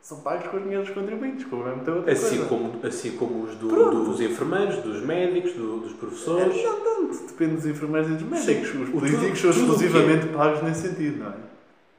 são 0.01 0.21
pagos 0.21 0.47
com 0.47 0.57
os 0.59 0.63
dinheiros 0.63 0.87
dos 0.87 0.97
contribuintes, 0.97 1.45
como 1.47 1.67
é 1.67 1.75
muita 1.75 1.91
outra 1.91 2.13
Assim 2.13 2.37
coisa. 2.37 2.45
como, 2.47 2.73
assim 2.87 3.11
como 3.17 3.43
os 3.43 3.57
do- 3.57 4.05
dos 4.05 4.21
enfermeiros, 4.21 4.77
dos 4.77 5.03
médicos, 5.05 5.53
do- 5.55 5.81
dos 5.81 5.93
professores. 5.95 6.57
É, 6.57 6.63
não 6.63 6.81
tanto, 6.81 7.27
depende 7.27 7.55
dos 7.57 7.67
enfermeiros 7.67 8.11
e 8.11 8.13
dos 8.15 8.23
médicos. 8.23 8.69
Sim, 8.71 8.83
Os 8.85 8.89
políticos 8.91 9.41
são 9.41 9.51
exclusivamente 9.51 10.27
pagos 10.29 10.63
nesse 10.63 10.89
sentido, 10.89 11.25
não 11.25 11.31
é? 11.33 11.35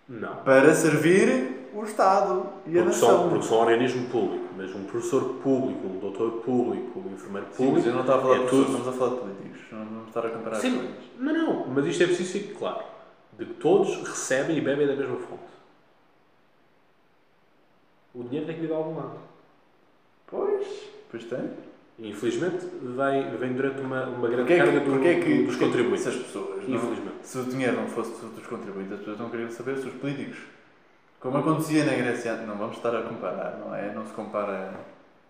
Não. 0.08 0.36
Para 0.38 0.74
servir 0.74 1.68
o 1.74 1.84
Estado 1.84 2.46
e 2.66 2.80
a 2.80 2.84
Porque 2.84 2.98
são, 2.98 3.12
nação. 3.12 3.30
porque 3.30 3.46
são 3.46 3.58
organismo 3.58 4.08
público, 4.08 4.46
mas 4.58 4.74
um 4.76 4.84
professor 4.86 5.36
público, 5.44 5.88
um 5.88 6.00
doutor 6.00 6.32
público, 6.42 7.00
um 7.00 7.14
enfermeiro 7.14 7.48
Sim, 7.52 7.72
mas 7.72 7.84
público. 7.84 7.88
eu 7.88 7.94
não 7.94 8.02
estava 8.02 8.20
a 8.20 8.22
falar 8.24 8.36
é 8.36 8.44
de 8.44 8.50
tudo- 8.50 8.62
estamos 8.64 8.88
a 8.88 8.92
falar 8.92 9.10
de 9.14 9.20
políticos. 9.22 9.60
Não 9.72 9.86
vamos 9.86 10.08
estar 10.08 10.26
a 10.26 10.30
comparar 10.30 10.56
as 10.56 10.62
Sim, 10.62 10.78
coisas. 10.78 10.96
não, 11.20 11.34
não, 11.34 11.68
mas 11.68 11.86
isto 11.86 12.04
é 12.04 12.08
preciso 12.08 12.32
ficar 12.34 12.60
claro. 12.60 12.84
De 13.38 13.46
que 13.46 13.54
todos 13.54 13.96
recebem 13.98 14.58
e 14.58 14.62
bebem 14.62 14.88
da 14.88 14.96
mesma 14.96 15.18
fonte. 15.18 15.44
O 18.16 18.24
dinheiro 18.24 18.48
tem 18.48 18.56
que 18.56 18.62
vir 18.62 18.68
de 18.68 18.74
algum 18.74 18.96
lado. 18.96 19.20
Pois, 20.26 20.68
pois 21.12 21.24
tem. 21.26 21.50
Infelizmente, 22.00 22.66
vem, 22.82 23.38
vem 23.38 23.54
durante 23.54 23.82
uma, 23.82 24.06
uma 24.06 24.28
grande 24.28 24.54
é 24.54 24.58
carga 24.58 24.80
que, 24.82 24.86
do- 24.90 25.04
é 25.08 25.20
que, 25.20 25.44
dos 25.44 25.56
contribuintes. 25.56 26.08
As 26.08 26.16
pessoas, 26.16 26.68
não, 26.68 26.76
Infelizmente. 26.76 27.16
se 27.24 27.38
o 27.40 27.44
dinheiro 27.44 27.76
não 27.76 27.88
fosse 27.88 28.12
dos 28.26 28.46
contribuintes, 28.48 28.94
as 28.94 29.00
pessoas 29.00 29.20
não 29.20 29.30
queriam 29.30 29.50
saber 29.52 29.78
se 29.78 29.88
os 29.88 29.94
políticos. 29.96 30.38
Como 31.32 31.38
acontecia 31.40 31.84
na 31.86 31.94
Grécia, 31.94 32.34
não 32.38 32.56
vamos 32.56 32.78
estar 32.78 32.96
a 32.96 33.02
comparar, 33.04 33.58
não 33.64 33.76
é? 33.76 33.92
Não 33.94 34.06
se 34.06 34.14
compara 34.14 34.72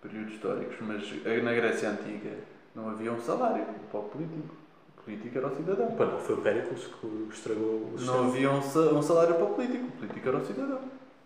períodos 0.01 0.33
históricos, 0.33 0.75
mas 0.81 1.03
na 1.43 1.53
Grécia 1.53 1.89
Antiga 1.89 2.31
não 2.75 2.89
havia 2.89 3.11
um 3.11 3.19
salário 3.19 3.63
para 3.91 3.99
o 3.99 4.03
político. 4.03 4.55
O 4.97 5.01
político 5.03 5.37
era 5.37 5.47
o 5.47 5.55
cidadão. 5.55 5.91
Pá, 5.91 6.05
não 6.05 6.19
foi 6.19 6.35
o 6.35 6.39
Péricles 6.39 6.87
que 6.99 7.27
estragou 7.33 7.91
o 7.93 7.97
sistema. 7.97 8.17
Não 8.17 8.27
havia 8.27 8.51
um, 8.51 8.61
sa- 8.61 9.01
salário 9.01 9.35
para 9.35 9.45
o 9.45 9.49
político. 9.49 9.85
O 9.87 9.91
político 9.91 10.27
era 10.27 10.37
o 10.37 10.45
cidadão. 10.45 10.79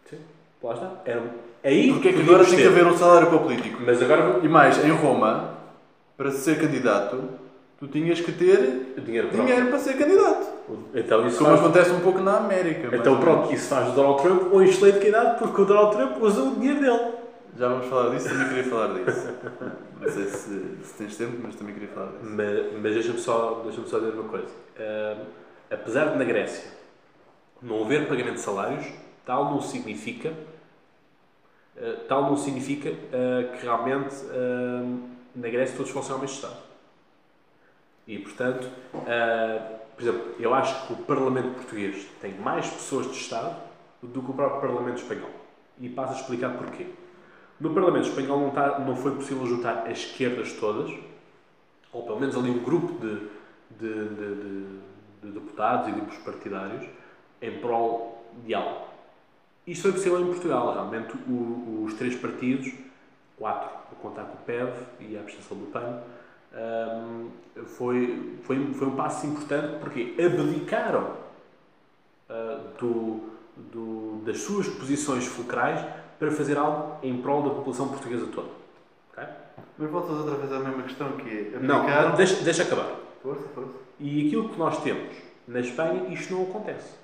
Sim. 0.09 0.19
Lá 0.63 0.73
está. 0.73 0.91
Era... 1.05 1.23
Aí 1.63 1.91
Porquê 1.93 2.09
é 2.09 2.13
que 2.13 2.21
agora 2.21 2.43
tem 2.45 2.55
que 2.55 2.61
ter. 2.61 2.67
haver 2.67 2.87
um 2.87 2.97
salário 2.97 3.27
para 3.27 3.37
o 3.37 3.39
político? 3.43 3.81
Mas 3.85 4.01
agora 4.01 4.39
E 4.43 4.47
mais, 4.47 4.83
em 4.83 4.91
Roma, 4.91 5.55
para 6.17 6.31
ser 6.31 6.59
candidato, 6.59 7.23
tu 7.79 7.87
tinhas 7.87 8.21
que 8.21 8.31
ter 8.31 8.93
dinheiro 9.03 9.29
dinheiro 9.29 9.67
para 9.67 9.79
ser 9.79 9.97
candidato. 9.97 10.50
Então 10.93 11.27
isso 11.27 11.37
Como 11.37 11.49
faz... 11.49 11.59
acontece 11.61 11.91
um 11.91 11.99
pouco 11.99 12.19
na 12.19 12.37
América. 12.37 12.95
Então 12.95 13.19
pronto, 13.19 13.53
isso 13.53 13.67
faz 13.67 13.87
do 13.87 13.95
Donald 13.95 14.21
Trump 14.21 14.53
um 14.53 14.61
excelente 14.61 14.99
candidato 14.99 15.39
porque 15.39 15.61
o 15.61 15.65
Donald 15.65 15.95
Trump 15.95 16.21
usa 16.21 16.43
o 16.43 16.55
dinheiro 16.55 16.79
dele. 16.79 17.13
Já 17.57 17.67
vamos 17.67 17.87
falar 17.87 18.09
disso, 18.15 18.29
também 18.29 18.47
queria 18.47 18.63
falar 18.63 18.93
disso. 18.93 19.27
Não 19.99 20.09
sei 20.09 20.25
se, 20.25 20.77
se 20.83 20.93
tens 20.97 21.17
tempo, 21.17 21.37
mas 21.43 21.55
também 21.55 21.73
queria 21.73 21.89
falar 21.89 22.11
disso. 22.11 22.23
Mas, 22.23 22.73
mas 22.81 22.93
deixa-me 22.93 23.19
só, 23.19 23.61
deixa 23.65 23.81
só 23.85 23.99
dizer 23.99 24.13
uma 24.13 24.29
coisa. 24.29 24.47
Ahm, 24.79 25.25
apesar 25.69 26.11
de 26.11 26.17
na 26.17 26.23
Grécia 26.23 26.71
não 27.61 27.83
haver 27.83 28.07
pagamento 28.07 28.35
de 28.35 28.41
salários, 28.41 28.87
tal 29.25 29.51
não 29.51 29.61
significa, 29.61 30.33
ah, 31.77 31.95
tal 32.07 32.23
não 32.23 32.37
significa 32.37 32.89
ah, 32.89 33.55
que 33.55 33.63
realmente 33.63 34.15
na 35.35 35.49
Grécia 35.49 35.75
todos 35.75 35.91
funcionam 35.91 36.17
ao 36.17 36.21
mesmo 36.21 36.35
Estado. 36.35 36.57
E 38.07 38.17
portanto, 38.17 38.67
ah, 39.07 39.80
por 39.95 40.01
exemplo, 40.01 40.35
eu 40.39 40.53
acho 40.53 40.87
que 40.87 40.93
o 40.93 40.97
Parlamento 40.97 41.53
português 41.55 42.07
tem 42.21 42.33
mais 42.35 42.67
pessoas 42.69 43.07
de 43.07 43.13
Estado 43.17 43.55
do 44.01 44.21
que 44.21 44.31
o 44.31 44.33
próprio 44.33 44.61
Parlamento 44.61 45.01
espanhol. 45.01 45.29
E 45.79 45.89
passo 45.89 46.13
a 46.13 46.15
explicar 46.21 46.57
porquê. 46.57 46.87
No 47.59 47.73
Parlamento 47.73 48.07
espanhol 48.07 48.39
não, 48.39 48.47
está, 48.49 48.79
não 48.79 48.95
foi 48.95 49.11
possível 49.15 49.45
juntar 49.45 49.87
as 49.87 49.99
esquerdas 49.99 50.53
todas, 50.53 50.91
ou 51.93 52.03
pelo 52.03 52.19
menos 52.19 52.35
ali 52.35 52.49
um 52.49 52.63
grupo 52.63 52.93
de, 52.99 53.27
de, 53.79 54.09
de, 54.09 54.35
de- 54.35 54.91
de 55.21 55.31
deputados 55.31 55.87
e 55.87 55.91
grupos 55.91 56.17
partidários, 56.19 56.87
em 57.41 57.59
prol 57.59 58.25
de 58.43 58.55
algo. 58.55 58.87
Isto 59.67 59.83
foi 59.83 59.91
possível 59.91 60.19
em 60.21 60.25
Portugal. 60.25 60.73
Realmente, 60.73 61.13
o- 61.27 61.83
os 61.85 61.93
três 61.93 62.15
partidos, 62.15 62.73
quatro, 63.37 63.69
a 63.91 63.95
contar 64.01 64.23
com 64.23 64.33
o 64.33 64.41
PEV 64.45 64.71
e 64.99 65.15
a 65.15 65.19
abstenção 65.19 65.55
do 65.57 65.67
PAN, 65.67 66.01
hum, 66.53 67.29
foi, 67.65 68.37
foi, 68.43 68.73
foi 68.73 68.87
um 68.87 68.95
passo 68.95 69.25
importante 69.27 69.79
porque 69.79 70.15
abdicaram 70.23 71.15
ah, 72.29 72.59
do, 72.79 73.21
do- 73.57 74.21
das 74.25 74.39
suas 74.39 74.67
posições 74.67 75.25
fulcrais 75.25 75.83
para 76.19 76.31
fazer 76.31 76.57
algo 76.57 76.97
em 77.03 77.21
prol 77.21 77.43
da 77.43 77.49
população 77.49 77.87
portuguesa 77.89 78.27
toda. 78.27 78.49
Ok? 79.11 79.23
Mas 79.77 79.89
voltas 79.89 80.17
outra 80.17 80.35
vez 80.35 80.51
à 80.51 80.59
mesma 80.59 80.83
questão 80.83 81.11
que 81.13 81.29
é 81.55 81.59
Não, 81.59 81.85
deixa, 82.15 82.43
deixa 82.43 82.63
acabar. 82.63 82.95
Força, 83.21 83.47
força. 83.49 83.71
E 83.99 84.27
aquilo 84.27 84.49
que 84.49 84.57
nós 84.57 84.81
temos 84.83 85.15
na 85.47 85.59
Espanha, 85.59 86.07
isto 86.13 86.33
não 86.33 86.43
acontece. 86.43 86.95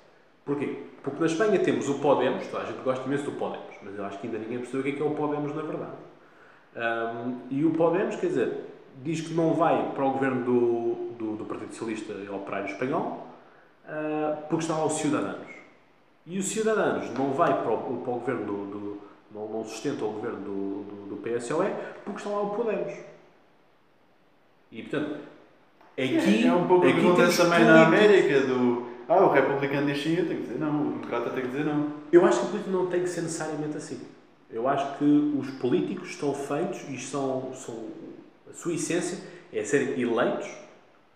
Porquê? 0.44 0.84
Porque 1.02 1.20
na 1.20 1.26
Espanha 1.26 1.58
temos 1.58 1.88
o 1.88 1.98
Podemos, 1.98 2.46
toda 2.46 2.62
a 2.62 2.66
gente 2.66 2.80
gosta 2.82 3.04
imenso 3.04 3.24
do 3.24 3.32
Podemos, 3.32 3.74
mas 3.82 3.96
eu 3.98 4.04
acho 4.04 4.18
que 4.18 4.26
ainda 4.26 4.38
ninguém 4.38 4.58
percebeu 4.58 4.80
o 4.80 4.84
que 4.84 4.90
é, 4.90 4.92
que 4.94 5.02
é 5.02 5.04
o 5.04 5.10
Podemos 5.10 5.54
na 5.54 5.62
verdade. 5.62 5.96
Ahm, 6.76 7.34
e 7.50 7.64
o 7.64 7.72
Podemos, 7.72 8.16
quer 8.16 8.28
dizer, 8.28 8.60
diz 9.02 9.20
que 9.20 9.34
não 9.34 9.54
vai 9.54 9.92
para 9.94 10.04
o 10.04 10.12
governo 10.12 10.44
do, 10.44 10.94
do, 11.18 11.36
do 11.36 11.44
Partido 11.44 11.70
Socialista 11.74 12.12
e 12.12 12.28
Operário 12.28 12.66
Espanhol 12.70 13.26
ah, 13.86 14.36
porque 14.48 14.62
estão 14.62 14.78
lá 14.78 14.86
os 14.86 14.94
cidadãos. 14.94 15.46
E 16.26 16.38
os 16.38 16.46
cidadãos 16.46 17.10
não 17.16 17.30
vai 17.32 17.62
para 17.62 17.72
o, 17.72 17.78
para 17.78 18.12
o 18.12 18.18
governo 18.18 18.44
do, 18.44 18.66
do- 18.66 18.98
não, 19.34 19.48
não 19.48 19.64
sustenta 19.64 20.04
o 20.04 20.12
governo 20.12 20.38
do, 20.40 20.82
do, 20.82 21.06
do 21.10 21.16
PSOE 21.16 21.70
porque 22.04 22.18
está 22.18 22.30
lá 22.30 22.42
o 22.42 22.50
Podemos. 22.50 22.94
E 24.70 24.82
portanto, 24.82 25.16
aqui, 25.96 26.46
é 26.46 26.52
um 26.52 26.66
pouco 26.66 26.86
o 26.86 26.92
que 26.92 27.00
acontece 27.00 27.38
também 27.38 27.64
na 27.64 27.86
América, 27.86 28.40
do... 28.46 28.86
Ah, 29.08 29.24
o 29.24 29.32
republicano 29.32 29.86
diz 29.86 30.02
sim, 30.02 30.16
eu 30.16 30.28
tenho 30.28 30.40
que 30.42 30.46
dizer 30.48 30.58
não. 30.58 30.82
O 30.82 30.90
democrata 30.92 31.30
tem 31.30 31.42
que 31.42 31.48
dizer 31.48 31.64
não. 31.64 31.92
Eu 32.12 32.26
acho 32.26 32.40
que 32.40 32.46
a 32.46 32.48
política 32.50 32.70
não 32.70 32.86
tem 32.88 33.00
que 33.02 33.08
ser 33.08 33.22
necessariamente 33.22 33.76
assim. 33.78 34.00
Eu 34.50 34.68
acho 34.68 34.98
que 34.98 35.04
os 35.38 35.50
políticos 35.52 36.10
estão 36.10 36.34
feitos 36.34 36.80
e 36.90 36.98
são, 36.98 37.52
são 37.54 37.74
a 38.50 38.54
sua 38.54 38.74
essência 38.74 39.18
é 39.52 39.64
serem 39.64 40.00
eleitos 40.00 40.48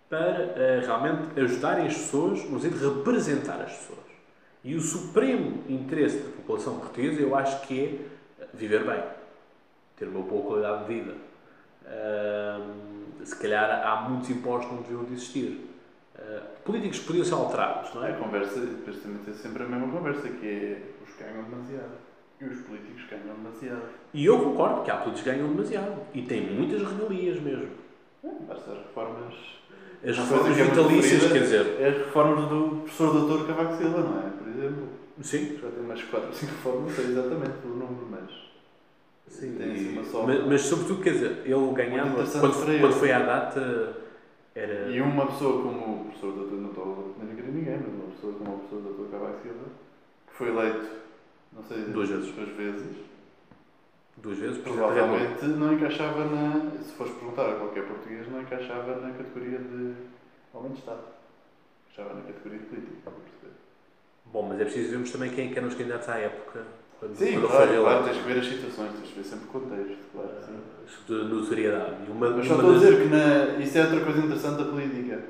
para 0.09 0.29
eh, 0.57 0.83
realmente 0.85 1.41
ajudarem 1.41 1.87
as 1.87 1.95
pessoas, 1.95 2.45
no 2.45 2.61
sentido 2.61 2.79
de 2.81 2.99
representar 2.99 3.61
as 3.61 3.73
pessoas. 3.73 3.99
E 4.63 4.75
o 4.75 4.81
supremo 4.81 5.65
interesse 5.69 6.19
da 6.19 6.31
população 6.31 6.79
portuguesa, 6.79 7.21
eu 7.21 7.35
acho 7.35 7.67
que 7.67 7.85
é 7.85 8.47
viver 8.55 8.85
bem, 8.85 9.03
ter 9.97 10.07
uma 10.07 10.23
boa 10.23 10.43
qualidade 10.45 10.87
de 10.87 10.95
vida. 10.95 11.15
Ahm, 11.87 13.25
se 13.25 13.37
calhar 13.37 13.87
há 13.87 14.09
muitos 14.09 14.31
impostos 14.31 14.69
que 14.69 14.75
não 14.75 14.83
deviam 14.83 15.05
de 15.05 15.15
existir. 15.15 15.69
Ah, 16.17 16.43
políticos 16.65 17.01
podiam 17.01 17.25
ser 17.25 17.35
alterados, 17.35 17.95
não 17.95 18.03
A 18.03 18.09
é? 18.09 18.13
conversa, 18.13 18.61
depois 18.61 18.97
também 18.99 19.19
tem 19.25 19.35
sempre 19.35 19.63
a 19.63 19.67
mesma 19.67 19.89
conversa, 19.89 20.29
que 20.29 20.47
é 20.47 20.83
os 21.05 21.13
que 21.15 21.25
ganham 21.25 21.45
demasiado. 21.45 22.12
E 22.43 22.47
os 22.47 22.61
políticos 22.63 23.05
ganham 23.09 23.37
demasiado. 23.37 23.83
E 24.13 24.25
eu 24.27 24.39
concordo 24.39 24.83
que 24.83 24.91
há 24.91 24.97
políticos 24.97 25.23
que 25.23 25.31
ganham 25.31 25.49
demasiado. 25.55 25.95
E 26.13 26.23
têm 26.23 26.51
muitas 26.51 26.83
regalias 26.83 27.41
mesmo. 27.41 27.69
É, 28.25 28.29
Basta 28.49 28.73
as 28.73 28.79
reformas. 28.79 29.35
As 30.05 30.19
reformas 30.19 30.59
é 30.59 30.65
vitalícias, 30.65 31.33
quer 31.33 31.39
dizer. 31.39 31.87
As 31.87 31.99
reformas 31.99 32.49
do 32.49 32.81
professor 32.83 33.13
Dr. 33.13 33.47
Cavaco 33.47 33.77
Silva, 33.77 33.99
não 34.01 34.19
é? 34.19 34.31
Por 34.31 34.49
exemplo. 34.49 34.89
Sim. 35.21 35.59
Já 35.63 35.71
tem 35.71 35.85
umas 35.85 36.03
4 36.03 36.27
ou 36.29 36.35
5 36.35 36.53
reformas, 36.53 36.83
não 36.83 36.91
sei 36.91 37.05
exatamente 37.13 37.55
o 37.65 37.69
número, 37.69 38.09
mas. 38.11 38.53
Sim, 39.29 39.55
Tem 39.57 39.73
assim 39.73 39.93
uma 39.93 40.05
só. 40.05 40.27
mas, 40.27 40.47
mas, 40.47 40.61
sobretudo, 40.63 41.03
quer 41.03 41.13
dizer, 41.13 41.43
ele 41.45 41.73
ganhava, 41.75 42.25
quando, 42.25 42.81
quando 42.81 42.93
foi 42.93 43.13
à 43.13 43.21
data, 43.21 43.97
era... 44.55 44.91
E 44.91 45.01
uma 45.01 45.27
pessoa 45.27 45.63
como 45.63 46.03
o 46.03 46.05
professor 46.07 46.33
Dr. 46.33 46.55
não 46.55 46.69
estou 46.69 47.15
a 47.21 47.25
ninguém, 47.25 47.79
mas 47.79 47.95
uma 47.95 48.13
pessoa 48.13 48.33
como 48.35 48.55
o 48.57 48.59
professor 48.59 48.93
Dr. 48.93 49.11
Cavaco 49.11 49.43
Silva, 49.43 49.65
que 50.27 50.35
foi 50.35 50.49
eleito, 50.49 51.02
não 51.53 51.63
sei, 51.65 51.79
Duas 51.85 52.09
vezes. 52.09 52.35
duas 52.35 52.49
vezes, 52.57 52.97
duas 54.17 54.39
vezes, 54.39 54.59
não 55.57 55.73
encaixava 55.75 56.25
na. 56.25 56.71
Se 56.83 56.93
fores 56.95 57.13
perguntar 57.15 57.51
a 57.51 57.55
qualquer 57.57 57.87
português, 57.87 58.31
não 58.31 58.41
encaixava 58.41 58.97
na 59.01 59.11
categoria 59.13 59.59
de 59.59 59.95
homem 60.55 60.73
de 60.73 60.79
Estado. 60.79 61.03
Encaixava 61.93 62.15
na 62.19 62.23
categoria 62.27 62.59
de 62.59 62.65
político. 62.67 63.13
Bom, 64.27 64.43
mas 64.49 64.61
é 64.61 64.65
preciso 64.65 64.91
vermos 64.91 65.11
também 65.11 65.31
quem 65.31 65.53
é 65.53 65.57
eram 65.59 65.69
os 65.69 65.75
candidatos 65.75 66.09
à 66.09 66.17
época, 66.17 66.63
quando, 66.99 67.15
Sim, 67.17 67.33
quando 67.33 67.49
claro, 67.49 67.83
claro, 67.83 68.05
tens 68.05 68.17
que 68.17 68.23
ver 68.23 68.39
as 68.41 68.47
situações, 68.47 68.93
tens 68.93 69.09
que 69.11 69.15
ver 69.17 69.25
sempre 69.25 69.45
o 69.45 69.49
contexto, 69.49 69.99
claro. 70.13 70.31
Sim. 70.47 70.59
De 71.07 71.15
notoriedade. 71.25 72.11
Uma, 72.11 72.31
Mas 72.31 72.47
só 72.47 72.55
estou 72.55 72.71
a 72.71 72.73
das- 72.73 72.83
dizer 72.83 73.03
que 73.03 73.09
na, 73.09 73.63
isso 73.63 73.77
é 73.79 73.83
outra 73.83 74.01
coisa 74.05 74.19
interessante 74.21 74.59
da 74.59 74.71
política, 74.71 75.23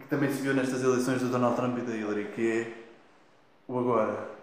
que 0.00 0.06
também 0.08 0.30
se 0.30 0.42
viu 0.42 0.52
nestas 0.54 0.82
eleições 0.82 1.20
do 1.22 1.28
Donald 1.30 1.56
Trump 1.56 1.78
e 1.78 1.80
da 1.82 1.96
Hillary, 1.96 2.26
que 2.34 2.50
é 2.50 2.72
o 3.68 3.78
agora. 3.78 4.35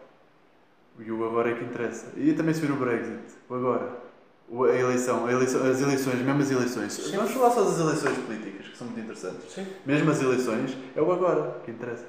E 1.00 1.12
o 1.12 1.26
agora 1.26 1.52
é 1.52 1.56
que 1.56 1.64
interessa. 1.64 2.08
E 2.18 2.34
também 2.34 2.54
se 2.54 2.62
viu 2.62 2.70
no 2.70 2.76
Brexit, 2.78 3.18
o 3.50 3.56
agora. 3.56 4.04
O- 4.50 4.66
A 4.66 4.76
eleição, 4.76 5.26
a 5.26 5.32
eleição, 5.32 5.66
as 5.66 5.82
eleições, 5.82 6.20
mesmo 6.22 6.42
as 6.42 6.52
eleições. 6.52 6.94
Sim. 6.94 7.16
Vamos 7.18 7.32
falar 7.32 7.50
só 7.52 7.64
das 7.64 7.80
eleições 7.80 8.18
políticas, 8.20 8.68
que 8.68 8.78
são 8.78 8.88
muito 8.88 9.00
interessantes. 9.00 9.52
Sim. 9.52 9.66
Mesmo 9.86 10.12
as 10.12 10.22
eleições, 10.22 10.78
é 10.96 11.02
o 11.02 11.12
agora 11.12 11.58
que 11.66 11.72
interessa. 11.72 12.06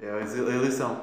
É 0.00 0.10
a 0.10 0.54
eleição. 0.54 0.98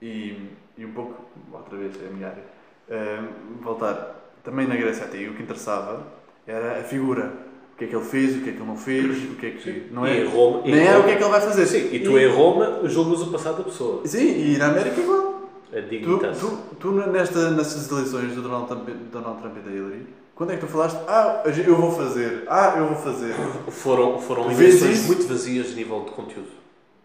E, 0.00 0.48
e 0.78 0.84
um 0.84 0.92
pouco, 0.92 1.22
outra 1.52 1.76
vez, 1.76 1.94
é 2.02 2.06
a 2.06 2.10
minha 2.10 2.28
área, 2.28 2.44
Ahm, 2.90 3.60
voltar. 3.62 4.16
Também 4.42 4.66
na 4.66 4.74
Grécia 4.74 5.04
Antiga, 5.06 5.30
o 5.30 5.34
que 5.34 5.42
interessava 5.42 6.04
era 6.46 6.80
a 6.80 6.82
figura. 6.82 7.32
O 7.74 7.76
que 7.76 7.84
é 7.84 7.88
que 7.88 7.94
ele 7.96 8.04
fez, 8.04 8.36
o 8.36 8.40
que 8.40 8.50
é 8.50 8.52
que 8.52 8.58
ele 8.58 8.66
não 8.66 8.76
fez, 8.76 9.30
o 9.30 9.34
que 9.36 9.46
é 9.46 9.50
que. 9.50 9.88
Não 9.92 10.06
E 10.06 10.10
é, 10.10 10.24
em 10.24 10.28
Roma, 10.28 10.66
em 10.66 10.70
nem 10.72 10.88
o 10.88 10.92
Roma- 10.92 11.04
que 11.04 11.10
é 11.10 11.16
que 11.16 11.22
ele 11.22 11.30
vai 11.30 11.40
fazer. 11.40 11.66
Sim, 11.66 11.94
e 11.94 12.00
tu 12.00 12.18
em 12.18 12.28
Roma 12.28 12.80
julgas 12.88 13.20
o 13.22 13.30
passado 13.30 13.58
da 13.58 13.64
pessoa. 13.64 14.06
Sim, 14.06 14.54
e 14.54 14.58
na 14.58 14.68
América 14.68 14.98
igual. 15.00 15.29
A 15.72 15.76
Tu, 15.82 15.88
dignitas. 15.88 16.38
tu, 16.38 16.58
tu 16.80 16.92
nesta, 16.92 17.50
nestas 17.50 17.90
eleições 17.90 18.34
do 18.34 18.42
Donald 18.42 18.66
Trump, 18.66 18.88
Donald 19.12 19.40
Trump 19.40 19.56
e 19.56 19.60
da 19.60 19.70
Hillary, 19.70 20.06
quando 20.34 20.52
é 20.52 20.56
que 20.56 20.60
tu 20.62 20.66
falaste, 20.66 20.98
ah, 21.06 21.42
eu 21.66 21.76
vou 21.76 21.92
fazer, 21.92 22.44
ah, 22.48 22.74
eu 22.78 22.86
vou 22.88 22.96
fazer? 22.96 23.34
Foram, 23.68 24.18
foram 24.18 24.50
eleições 24.50 25.06
muito 25.06 25.26
vazias 25.28 25.72
a 25.72 25.74
nível 25.74 26.04
de 26.04 26.10
conteúdo. 26.12 26.48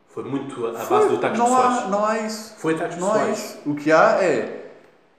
Foi 0.07 0.24
muito 0.24 0.66
à 0.68 0.72
base 0.86 1.09
do 1.09 1.16
ataques 1.18 1.38
não 1.38 1.45
pessoais. 1.47 1.78
há, 1.80 1.88
não 1.89 2.05
há 2.05 2.20
isso. 2.20 2.55
Foi 2.57 2.74
ataques 2.74 2.97
Não 2.97 3.07
há 3.09 3.13
pessoais. 3.16 3.38
isso. 3.38 3.57
O 3.70 3.76
que 3.76 3.91
há 3.91 4.18
é, 4.24 4.70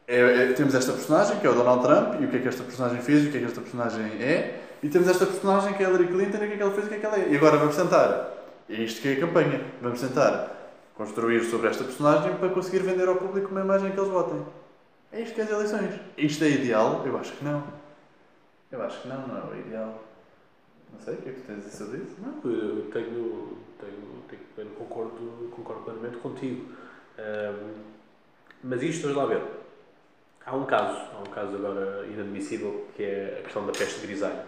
é- 0.08 0.20
é- 0.44 0.52
Temos 0.54 0.74
esta 0.74 0.92
personagem, 0.92 1.38
que 1.38 1.46
é 1.46 1.50
o 1.50 1.54
Donald 1.54 1.82
Trump, 1.82 2.20
e 2.20 2.24
o 2.24 2.28
que 2.28 2.36
é 2.38 2.40
que 2.40 2.48
esta 2.48 2.62
personagem 2.64 3.02
fez, 3.02 3.24
e 3.24 3.28
o 3.28 3.30
que 3.30 3.36
é 3.36 3.40
que 3.40 3.46
esta 3.46 3.60
personagem 3.60 4.02
é, 4.18 4.60
e 4.82 4.88
temos 4.88 5.06
esta 5.08 5.26
personagem, 5.26 5.74
que 5.74 5.82
é 5.82 5.86
a 5.86 5.90
Hillary 5.90 6.06
Clinton, 6.08 6.38
e 6.38 6.44
o 6.44 6.48
que 6.48 6.52
é 6.54 6.56
que 6.56 6.62
ela 6.62 6.70
fez, 6.72 6.84
e 6.84 6.86
o 6.86 6.88
que 6.88 6.94
é 6.94 6.98
que 7.00 7.06
ela 7.06 7.16
é. 7.18 7.28
E 7.30 7.36
agora 7.36 7.58
vamos 7.58 7.76
tentar. 7.76 8.32
É 8.70 8.74
isto 8.74 9.02
que 9.02 9.08
é 9.08 9.12
a 9.12 9.20
campanha. 9.20 9.60
Vamos 9.82 10.00
tentar 10.00 10.55
construir 10.96 11.44
sobre 11.44 11.68
esta 11.68 11.84
personagem 11.84 12.36
para 12.36 12.48
conseguir 12.48 12.80
vender 12.80 13.06
ao 13.06 13.16
público 13.16 13.50
uma 13.50 13.60
imagem 13.60 13.92
que 13.92 14.00
eles 14.00 14.10
votem. 14.10 14.44
É 15.12 15.20
isto 15.20 15.34
que 15.34 15.40
é 15.42 15.44
as 15.44 15.50
eleições. 15.50 16.00
Isto 16.16 16.44
é 16.44 16.48
ideal? 16.48 17.02
Eu 17.06 17.16
acho 17.18 17.32
que 17.32 17.44
não. 17.44 17.62
Eu 18.72 18.82
acho 18.82 19.02
que 19.02 19.08
não, 19.08 19.26
não 19.28 19.36
é 19.36 19.54
o 19.54 19.58
ideal. 19.58 20.02
Não 20.92 21.00
sei, 21.00 21.14
o 21.14 21.16
que 21.18 21.28
é 21.28 21.32
que 21.32 21.40
tu 21.40 21.46
tens 21.46 21.58
a 21.58 21.60
dizer 21.60 21.84
sobre 21.84 21.98
isso? 21.98 22.16
Não, 22.20 22.50
eu 22.50 22.90
tenho, 22.90 23.58
tenho, 23.78 24.40
tenho 24.56 24.70
concordo, 24.70 25.50
concordo 25.54 25.82
plenamente 25.82 26.16
contigo. 26.18 26.72
Ahm, 27.18 27.82
mas 28.64 28.82
isto, 28.82 29.02
vamos 29.02 29.16
lá 29.16 29.26
ver. 29.26 29.42
Há 30.44 30.56
um 30.56 30.64
caso, 30.64 30.98
há 31.14 31.20
um 31.20 31.32
caso 31.32 31.56
agora 31.56 32.06
inadmissível, 32.06 32.86
que 32.96 33.02
é 33.02 33.38
a 33.40 33.42
questão 33.42 33.66
da 33.66 33.72
peste 33.72 34.06
grisalha, 34.06 34.44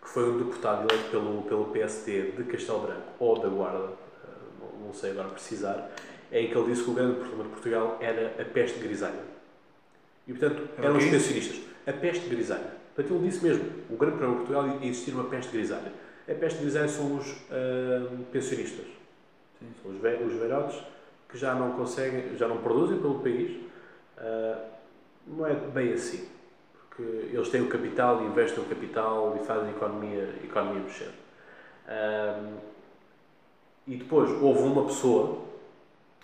que 0.00 0.08
foi 0.08 0.30
um 0.30 0.38
deputado 0.38 0.88
eleito 0.90 1.10
pelo, 1.10 1.42
pelo 1.42 1.66
PSD 1.66 2.32
de 2.32 2.44
Castelo 2.44 2.80
Branco 2.80 3.02
ou 3.18 3.38
da 3.38 3.48
Guarda, 3.48 3.90
não, 4.84 4.92
sei 4.92 5.10
agora 5.10 5.28
precisar, 5.28 5.90
em 6.32 6.48
que 6.48 6.56
ele 6.56 6.70
disse 6.70 6.84
que 6.84 6.90
o 6.90 6.94
grande 6.94 7.16
problema 7.16 7.44
de 7.44 7.50
Portugal 7.50 7.98
era 8.00 8.34
a 8.40 8.44
peste 8.44 8.78
grisalha. 8.78 9.38
E, 10.26 10.32
portanto, 10.32 10.68
Era 10.76 10.86
eram 10.86 10.96
o 10.96 10.98
os 10.98 11.04
pensionistas. 11.06 11.60
A 11.86 11.92
peste 11.92 12.28
grisalha. 12.28 12.78
Portanto, 12.94 13.14
ele 13.14 13.28
disse 13.28 13.44
mesmo, 13.44 13.64
o 13.88 13.96
grande 13.96 14.16
problema 14.16 14.40
de 14.40 14.46
Portugal 14.46 14.80
é 14.82 14.86
existir 14.86 15.12
uma 15.12 15.24
peste 15.24 15.52
grisalha. 15.52 15.92
A 16.28 16.34
peste 16.34 16.60
grisalha 16.60 16.88
são 16.88 17.16
os 17.16 17.26
ah, 17.50 18.08
pensionistas. 18.30 18.86
São 19.82 19.92
os, 19.92 20.00
ve 20.00 20.16
os 20.22 20.32
velhotes 20.34 20.82
que 21.28 21.38
já 21.38 21.54
não 21.54 21.72
conseguem, 21.72 22.36
já 22.36 22.46
não 22.46 22.58
produzem 22.58 22.98
pelo 22.98 23.20
país. 23.20 23.58
Ah, 24.18 24.64
não 25.26 25.46
é 25.46 25.54
bem 25.54 25.92
assim. 25.92 26.28
Porque 26.88 27.02
eles 27.02 27.48
têm 27.48 27.62
o 27.62 27.68
capital, 27.68 28.22
investem 28.24 28.62
o 28.62 28.66
capital 28.66 29.38
e 29.40 29.46
fazem 29.46 29.68
a 29.68 29.70
economia, 29.70 30.34
a 30.42 30.44
economia 30.44 30.82
mexer. 30.82 31.10
Ah, 31.86 32.42
e 33.88 33.96
depois 33.96 34.30
houve 34.42 34.60
uma 34.62 34.84
pessoa, 34.84 35.38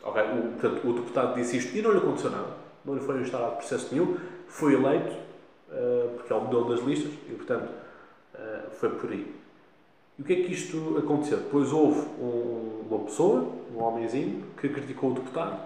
ok, 0.03 0.23
o, 0.23 0.53
portanto, 0.53 0.87
o 0.89 0.93
deputado 0.93 1.35
disse 1.35 1.57
isto 1.57 1.75
e 1.77 1.81
não 1.81 1.93
lhe 1.93 1.99
aconteceu 1.99 2.31
nada. 2.31 2.51
Não 2.85 2.95
lhe 2.95 3.01
foi 3.01 3.21
instaurado 3.23 3.57
processo 3.57 3.89
nenhum. 3.93 4.19
Foi 4.47 4.75
eleito, 4.75 5.17
ah, 5.73 6.11
porque 6.17 6.33
é 6.33 6.37
o 6.37 6.41
modelo 6.43 6.69
das 6.69 6.81
listas, 6.85 7.11
e 7.29 7.33
portanto 7.33 7.73
ah, 8.35 8.67
foi 8.73 8.91
por 8.91 9.11
aí. 9.11 9.35
E 10.19 10.23
o 10.23 10.25
que 10.25 10.33
é 10.35 10.37
que 10.37 10.53
isto 10.53 10.97
aconteceu? 10.99 11.39
Depois 11.39 11.73
houve 11.73 12.01
um- 12.21 12.85
uma 12.89 12.99
pessoa, 13.07 13.49
um 13.75 13.83
homenzinho, 13.83 14.45
que 14.61 14.69
criticou 14.69 15.11
o 15.11 15.15
deputado 15.15 15.59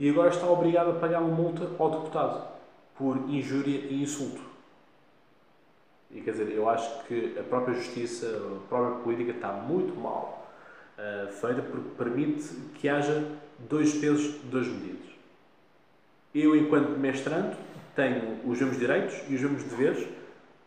e 0.00 0.08
agora 0.08 0.30
está 0.30 0.46
obrigado 0.48 0.90
a 0.90 0.94
pagar 0.94 1.20
uma 1.20 1.34
multa 1.34 1.68
ao 1.78 1.90
deputado 1.90 2.46
por 2.96 3.16
injúria 3.28 3.78
e 3.90 4.00
insulto. 4.02 4.40
E 6.10 6.20
quer 6.20 6.30
dizer, 6.32 6.52
eu 6.52 6.68
acho 6.68 7.04
que 7.04 7.36
a 7.38 7.42
própria 7.42 7.74
justiça, 7.74 8.26
a 8.26 8.68
própria 8.68 9.02
política 9.02 9.32
está 9.32 9.52
muito 9.52 9.94
mal 9.98 10.41
ah, 10.98 11.26
feita 11.28 11.62
porque 11.62 11.88
permite 11.96 12.48
que 12.74 12.88
haja 12.88 13.24
dois 13.68 13.92
pesos, 13.94 14.34
duas 14.44 14.66
medidas. 14.66 15.00
Eu, 16.34 16.56
enquanto 16.56 16.98
mestrando, 16.98 17.54
tenho 17.94 18.38
os 18.44 18.58
mesmos 18.58 18.78
direitos 18.78 19.14
e 19.28 19.34
os 19.34 19.40
mesmos 19.42 19.62
deveres 19.64 20.06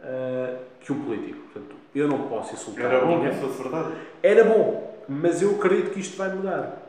ah, 0.02 0.58
que 0.82 0.92
um 0.92 1.02
político. 1.04 1.40
Portanto, 1.52 1.76
eu 1.96 2.08
não 2.08 2.28
posso 2.28 2.54
insultar 2.54 2.86
Era 2.86 3.00
bom 3.02 3.08
que 3.08 3.16
ninguém. 3.16 3.32
isso 3.32 3.42
fosse 3.48 3.64
verdade. 3.64 3.96
Era 4.22 4.44
bom, 4.44 5.04
mas 5.08 5.42
eu 5.42 5.56
acredito 5.56 5.92
que 5.92 6.00
isto 6.00 6.18
vai 6.18 6.30
mudar. 6.34 6.82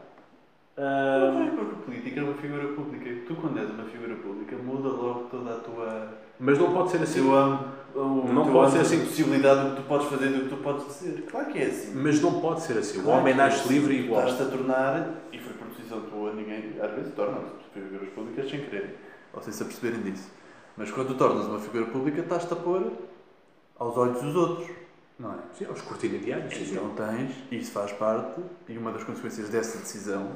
Ah, 0.77 1.31
Não 1.33 1.47
é 1.47 1.51
porque 1.51 1.75
o 1.75 1.79
político 1.79 2.19
é 2.19 2.23
uma 2.23 2.35
figura 2.35 2.69
pública. 2.69 3.11
Tu, 3.27 3.35
quando 3.37 3.59
és 3.59 3.71
uma 3.71 3.85
figura 3.85 4.15
pública, 4.17 4.57
muda 4.57 4.89
logo 4.89 5.29
toda 5.31 5.55
a 5.55 5.59
tua. 5.61 6.09
mas 6.39 6.59
não 6.59 6.73
pode 6.75 6.91
ser 6.91 7.03
assim. 7.03 7.21
âmbito, 7.33 7.71
o 7.97 8.33
Não 8.33 8.53
pode 8.53 8.73
ser 8.73 8.81
assim. 8.81 9.01
possibilidade 9.05 9.71
do 9.71 9.77
que 9.77 9.83
tu 9.83 9.89
podes 9.89 10.07
fazer 10.09 10.27
e 10.27 10.33
do 10.35 10.41
que 10.45 10.49
tu 10.51 10.57
podes 10.59 10.87
dizer. 10.87 11.23
Claro 11.31 11.47
que 11.53 11.59
é 11.59 11.67
assim. 11.67 11.93
Mas 11.95 12.21
não 12.21 12.41
pode 12.41 12.63
ser 12.63 12.79
assim. 12.79 12.99
o 13.01 13.03
Claro 13.03 13.21
homem 13.21 13.35
que 13.35 13.41
é 13.41 13.45
nasce 13.45 13.61
assim. 13.61 13.75
livre 13.75 13.95
e 13.95 14.05
igual. 14.05 14.29
Estás-te 14.29 14.43
a 14.55 14.57
tornar, 14.57 15.15
e 15.33 15.39
foi 15.39 15.53
por 15.55 15.69
decisão 15.69 16.01
tua, 16.03 16.33
ninguém. 16.33 16.75
Às 16.81 16.91
vezes 16.93 17.15
tornam-se 17.15 17.47
figuras 17.73 18.09
públicas 18.11 18.51
sem 18.51 18.61
querer, 18.61 18.97
ou 19.33 19.43
sem 19.43 19.53
se 19.53 19.63
aperceberem 19.63 20.01
disso. 20.03 20.29
Mas 20.77 20.91
quando 20.91 21.09
tu 21.09 21.15
tornas 21.15 21.47
uma 21.47 21.59
figura 21.59 21.87
pública, 21.87 22.21
estás-te 22.21 22.53
a 22.53 22.57
pôr 22.57 22.93
aos 23.79 23.97
olhos 23.97 24.21
dos 24.21 24.35
outros. 24.37 24.69
Não 25.19 25.33
é? 25.33 25.37
Sim, 25.57 25.65
aos 25.65 25.81
cortina 25.81 26.19
diários. 26.19 26.53
Sim, 26.55 26.65
sim. 26.67 26.73
Então 26.73 26.91
tens, 26.91 27.33
e 27.51 27.57
isso 27.57 27.71
faz 27.73 27.93
parte, 27.93 28.41
e 28.69 28.77
uma 28.77 28.93
das 28.93 29.03
consequências 29.05 29.49
dessa 29.49 29.79
decisão 29.79 30.29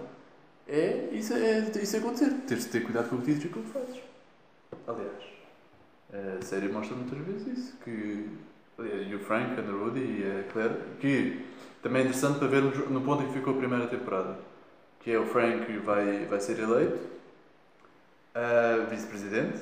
é 0.66 1.08
isso, 1.12 1.34
é, 1.34 1.58
isso 1.82 1.96
acontecer. 1.98 2.30
Tens 2.46 2.60
de 2.60 2.70
ter 2.70 2.80
cuidado 2.80 3.10
com 3.10 3.16
o 3.16 3.18
que 3.20 3.26
dizes 3.26 3.44
e 3.44 3.48
com 3.48 3.60
o 3.60 3.62
que 3.62 3.70
fazes. 3.70 3.96
Aliás, 4.86 5.22
a 6.12 6.44
série 6.44 6.68
mostra 6.68 6.96
muitas 6.96 7.18
vezes 7.18 7.58
isso. 7.58 7.76
Que, 7.84 8.28
aliás, 8.78 9.10
e 9.10 9.14
o 9.14 9.18
Frank 9.20 9.60
Underwood 9.60 9.98
e 9.98 10.24
a 10.40 10.52
Claire, 10.52 10.74
que 11.00 11.44
também 11.82 12.02
é 12.02 12.04
interessante 12.04 12.38
para 12.38 12.48
vermos 12.48 12.76
no 12.90 13.00
ponto 13.02 13.22
em 13.22 13.26
que 13.28 13.32
ficou 13.34 13.54
a 13.54 13.56
primeira 13.56 13.86
temporada. 13.86 14.36
Que 15.00 15.12
é 15.12 15.18
o 15.18 15.24
Frank 15.26 15.64
vai, 15.78 16.26
vai 16.28 16.40
ser 16.40 16.58
eleito 16.58 16.98
vice-presidente, 18.90 19.58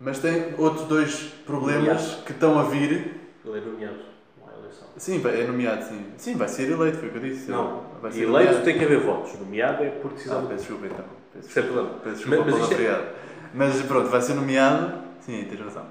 mas 0.00 0.18
tem 0.18 0.54
outros 0.58 0.86
dois 0.86 1.14
problemas 1.46 2.16
que 2.26 2.32
estão 2.32 2.58
a 2.58 2.64
vir 2.64 3.20
Ele 3.44 3.58
é 3.58 3.60
nomeado. 3.60 3.98
Não 4.38 4.58
eleição. 4.58 4.88
Sim, 4.96 5.22
é 5.24 5.46
nomeado, 5.46 5.84
sim. 5.84 6.06
Sim, 6.16 6.34
vai 6.36 6.48
ser 6.48 6.70
eleito, 6.70 6.98
foi 6.98 7.08
o 7.08 7.12
que 7.12 7.18
eu 7.18 7.22
disse. 7.22 7.50
Não, 7.50 7.84
vai 8.00 8.12
ser 8.12 8.22
eleito 8.22 8.46
nomeado. 8.46 8.64
tem 8.64 8.78
que 8.78 8.84
haver 8.84 9.00
votos. 9.00 9.38
Nomeado 9.38 9.84
é 9.84 9.90
por 9.90 10.12
decisão. 10.12 10.40
Ah, 10.40 10.48
peço 10.48 10.58
desculpa 10.64 10.86
então. 10.86 11.04
Peço 11.32 11.48
Sem 11.50 11.62
problema. 11.62 11.88
peço 12.04 12.16
desculpa 12.16 12.44
Mas- 12.50 12.60
mas 12.68 12.80
é-. 12.80 13.14
Mas 13.54 13.82
pronto, 13.82 14.08
vai 14.08 14.20
ser 14.20 14.34
nomeado. 14.34 15.02
Sim, 15.24 15.46
tens 15.48 15.60
razão. 15.60 15.84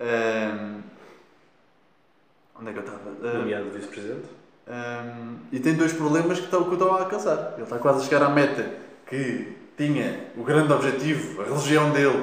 Ahm, 0.00 0.80
onde 2.60 2.70
é 2.70 2.72
que 2.72 2.78
eu 2.78 2.84
estava? 2.84 3.10
Ahm, 3.22 3.38
Nomeado 3.38 3.70
vice-presidente. 3.70 4.26
ahm, 4.68 5.36
e 5.52 5.58
tem 5.60 5.74
dois 5.74 5.92
problemas 5.92 6.38
que 6.38 6.44
estão, 6.44 6.64
que 6.64 6.72
estão 6.74 6.94
a 6.94 7.00
alcançar. 7.00 7.52
Ele 7.54 7.62
está 7.64 7.78
quase 7.78 8.00
a 8.00 8.04
chegar 8.08 8.22
à 8.24 8.28
meta 8.30 8.64
que 9.08 9.56
tinha 9.76 10.26
o 10.36 10.42
grande 10.42 10.72
objetivo, 10.72 11.42
a 11.42 11.44
religião 11.44 11.90
dele, 11.90 12.22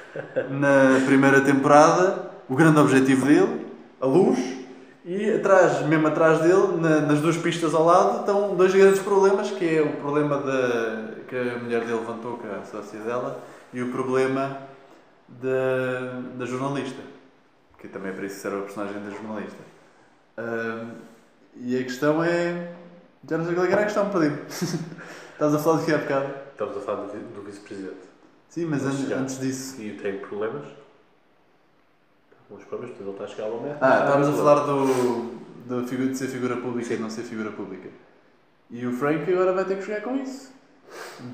na 0.50 1.04
primeira 1.04 1.40
temporada, 1.40 2.30
o 2.48 2.54
grande 2.54 2.78
objetivo 2.78 3.26
dele, 3.26 3.66
a 4.00 4.06
luz, 4.06 4.38
e 5.04 5.30
atrás, 5.32 5.82
mesmo 5.86 6.06
atrás 6.06 6.40
dele, 6.40 6.78
na- 6.80 7.00
nas 7.00 7.20
duas 7.20 7.36
pistas 7.36 7.74
ao 7.74 7.84
lado, 7.84 8.20
estão 8.20 8.54
dois 8.56 8.72
grandes 8.74 9.00
problemas, 9.00 9.50
que 9.50 9.76
é 9.76 9.82
o 9.82 9.92
problema 9.96 10.38
da, 10.38 11.08
que 11.28 11.36
a 11.36 11.58
mulher 11.58 11.80
dele 11.82 11.98
levantou, 11.98 12.38
que 12.38 12.46
é 12.46 12.54
a 12.54 12.64
sócia 12.64 12.98
dela, 13.00 13.38
e 13.72 13.82
o 13.82 13.90
problema 13.92 14.56
da, 15.28 16.20
da 16.36 16.44
jornalista, 16.46 17.02
que 17.78 17.88
também 17.88 18.10
é 18.10 18.14
para 18.14 18.26
isso 18.26 18.36
que 18.36 18.42
serve 18.42 18.58
a 18.58 18.62
personagem 18.62 19.02
da 19.02 19.10
jornalista. 19.10 19.62
Ahm, 20.36 20.92
e 21.56 21.78
a 21.78 21.82
questão 21.84 22.22
é... 22.22 22.74
Já 23.28 23.38
não 23.38 23.44
sei 23.46 23.54
qual 23.54 23.66
é 23.66 23.72
era 23.72 23.80
a 23.82 23.84
questão, 23.84 24.10
Padrinho. 24.10 24.38
Estás 24.48 25.54
a 25.54 25.58
falar 25.58 25.78
de 25.80 25.84
que 25.86 25.92
há 25.92 25.98
bocado? 25.98 26.34
Estamos 26.52 26.76
a 26.76 26.80
falar 26.80 27.06
do, 27.06 27.34
do 27.34 27.42
vice-presidente. 27.42 28.14
Sim, 28.48 28.66
mas 28.66 28.84
antes, 28.84 29.00
chegar. 29.00 29.18
antes 29.18 29.40
disso... 29.40 29.80
E 29.80 29.96
tem 29.96 30.18
problemas. 30.18 30.66
Alguns 32.50 32.64
problemas, 32.66 32.96
depois 32.96 33.08
ele 33.08 33.10
está 33.10 33.24
a 33.24 33.26
chegar 33.28 33.48
ao 33.50 33.60
meta. 33.60 33.78
Ah, 33.80 34.00
estávamos 34.00 34.28
a 34.28 34.32
falar 34.32 34.60
do, 34.66 35.34
do 35.66 35.82
de 35.82 36.18
ser 36.18 36.28
figura 36.28 36.56
pública 36.56 36.94
e 36.94 36.98
não 36.98 37.08
ser 37.10 37.22
figura 37.22 37.50
pública. 37.50 37.88
E 38.70 38.86
o 38.86 38.92
Frank 38.92 39.30
agora 39.32 39.52
vai 39.52 39.64
ter 39.64 39.76
que 39.76 39.82
jogar 39.82 40.02
com 40.02 40.16
isso. 40.16 40.52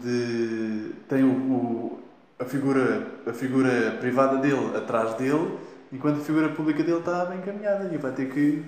De, 0.03 0.93
tem 1.09 1.25
o, 1.25 1.31
o- 1.33 2.01
a, 2.41 2.45
figura, 2.45 3.07
a 3.27 3.33
figura 3.33 3.97
privada 4.01 4.39
dele 4.39 4.77
atrás 4.77 5.15
dele, 5.15 5.59
enquanto 5.93 6.19
a 6.21 6.25
figura 6.25 6.49
pública 6.51 6.83
dele 6.83 6.99
está 6.99 7.25
bem 7.27 7.39
encaminhada 7.39 7.93
e 7.93 7.99
vai 7.99 8.13
ter 8.13 8.31
que 8.33 8.65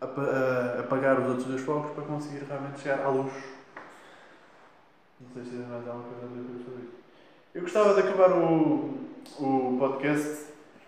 apa- 0.00 0.22
a- 0.22 0.80
apagar 0.80 1.20
os 1.20 1.26
outros 1.28 1.46
dois 1.46 1.60
focos 1.62 1.92
para 1.92 2.04
conseguir 2.04 2.44
realmente 2.44 2.80
chegar 2.80 3.00
à 3.04 3.08
luz. 3.08 3.32
Não 5.20 5.28
sei 5.34 5.44
se 5.44 5.50
tens 5.50 5.68
mais 5.68 5.86
alguma 5.86 6.04
coisa 6.04 6.26
a 6.26 6.28
dizer 6.28 6.64
sobre 6.64 6.82
isso. 6.82 6.92
Eu 7.54 7.62
gostava 7.62 7.94
de 7.94 8.00
acabar 8.08 8.32
o, 8.32 8.98
o 9.38 9.76
podcast 9.78 10.46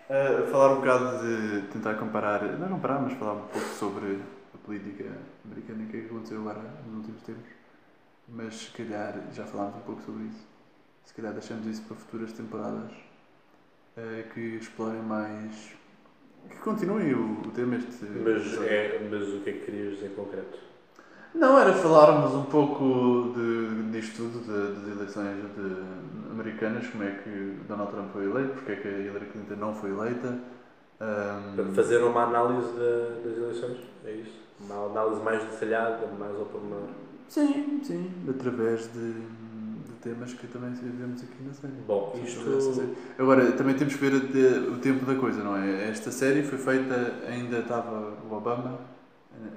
a 0.09 0.47
falar 0.51 0.73
um 0.73 0.75
bocado 0.77 1.19
de 1.19 1.61
tentar 1.67 1.95
comparar, 1.95 2.41
não 2.57 2.67
comparar, 2.69 2.99
mas 2.99 3.13
falar 3.13 3.33
um 3.33 3.41
pouco 3.47 3.67
sobre 3.67 4.19
a 4.53 4.57
política 4.65 5.05
americana 5.45 5.85
que 5.89 5.97
aconteceu 6.05 6.39
agora 6.41 6.61
nos 6.85 6.97
últimos 6.97 7.21
tempos. 7.23 7.49
Mas 8.27 8.55
se 8.55 8.71
calhar 8.71 9.13
já 9.33 9.43
falámos 9.45 9.75
um 9.75 9.81
pouco 9.81 10.01
sobre 10.01 10.23
isso. 10.23 10.52
Se 11.05 11.13
calhar 11.13 11.33
deixamos 11.33 11.65
isso 11.67 11.81
para 11.83 11.95
futuras 11.97 12.31
temporadas 12.33 12.91
eh, 13.97 14.25
que 14.33 14.39
explorem 14.57 15.01
mais. 15.01 15.71
que 16.49 16.57
continuem 16.57 17.13
o, 17.13 17.41
o 17.41 17.51
tema 17.51 17.75
este. 17.75 18.05
Mas, 18.05 18.57
é, 18.61 19.07
mas 19.11 19.27
o 19.29 19.39
que 19.41 19.49
é 19.49 19.53
que 19.53 19.65
querias 19.65 19.95
dizer 19.95 20.07
em 20.11 20.15
concreto? 20.15 20.57
Não, 21.35 21.57
era 21.57 21.73
falarmos 21.73 22.33
um 22.35 22.43
pouco 22.45 23.33
de, 23.35 23.91
disto 23.91 24.17
tudo, 24.17 24.39
de- 24.41 24.79
das 24.81 24.95
eleições 24.97 25.41
de- 25.55 26.31
americanas, 26.31 26.87
como 26.87 27.03
é 27.03 27.11
que 27.23 27.57
Donald 27.67 27.91
Trump 27.91 28.11
foi 28.13 28.25
eleito, 28.25 28.53
porque 28.53 28.71
é 28.71 28.75
que 28.75 28.87
a 28.87 28.91
Hillary 28.99 29.25
Clinton 29.27 29.55
não 29.55 29.73
foi 29.73 29.89
eleita. 29.89 30.37
Ahm, 31.01 31.73
Fazer 31.73 32.03
uma 32.03 32.23
análise 32.23 32.67
da- 32.73 33.19
das 33.25 33.35
eleições, 33.37 33.77
é 34.05 34.11
isso? 34.11 34.39
Uma 34.59 34.85
análise 34.85 35.21
mais 35.21 35.43
detalhada, 35.43 36.05
mais 36.19 36.35
ao 36.35 36.45
pormenor. 36.45 36.87
sim, 37.27 37.81
sim, 37.83 38.11
através 38.29 38.83
de, 38.93 39.13
de 39.13 39.42
temas 40.03 40.33
que 40.33 40.47
também 40.47 40.71
vemos 40.73 41.23
aqui 41.23 41.43
na 41.43 41.53
série. 41.53 41.73
Bom, 41.87 42.19
isto. 42.23 42.73
série. 42.73 42.93
Agora, 43.17 43.51
também 43.53 43.75
temos 43.75 43.95
que 43.95 44.01
ver 44.01 44.13
o 44.13 44.77
tempo 44.77 45.05
da 45.05 45.15
coisa, 45.15 45.43
não 45.43 45.55
é? 45.55 45.89
Esta 45.89 46.11
série 46.11 46.43
foi 46.43 46.57
feita, 46.57 47.13
ainda 47.27 47.59
estava 47.59 48.13
o 48.29 48.33
Obama, 48.33 48.79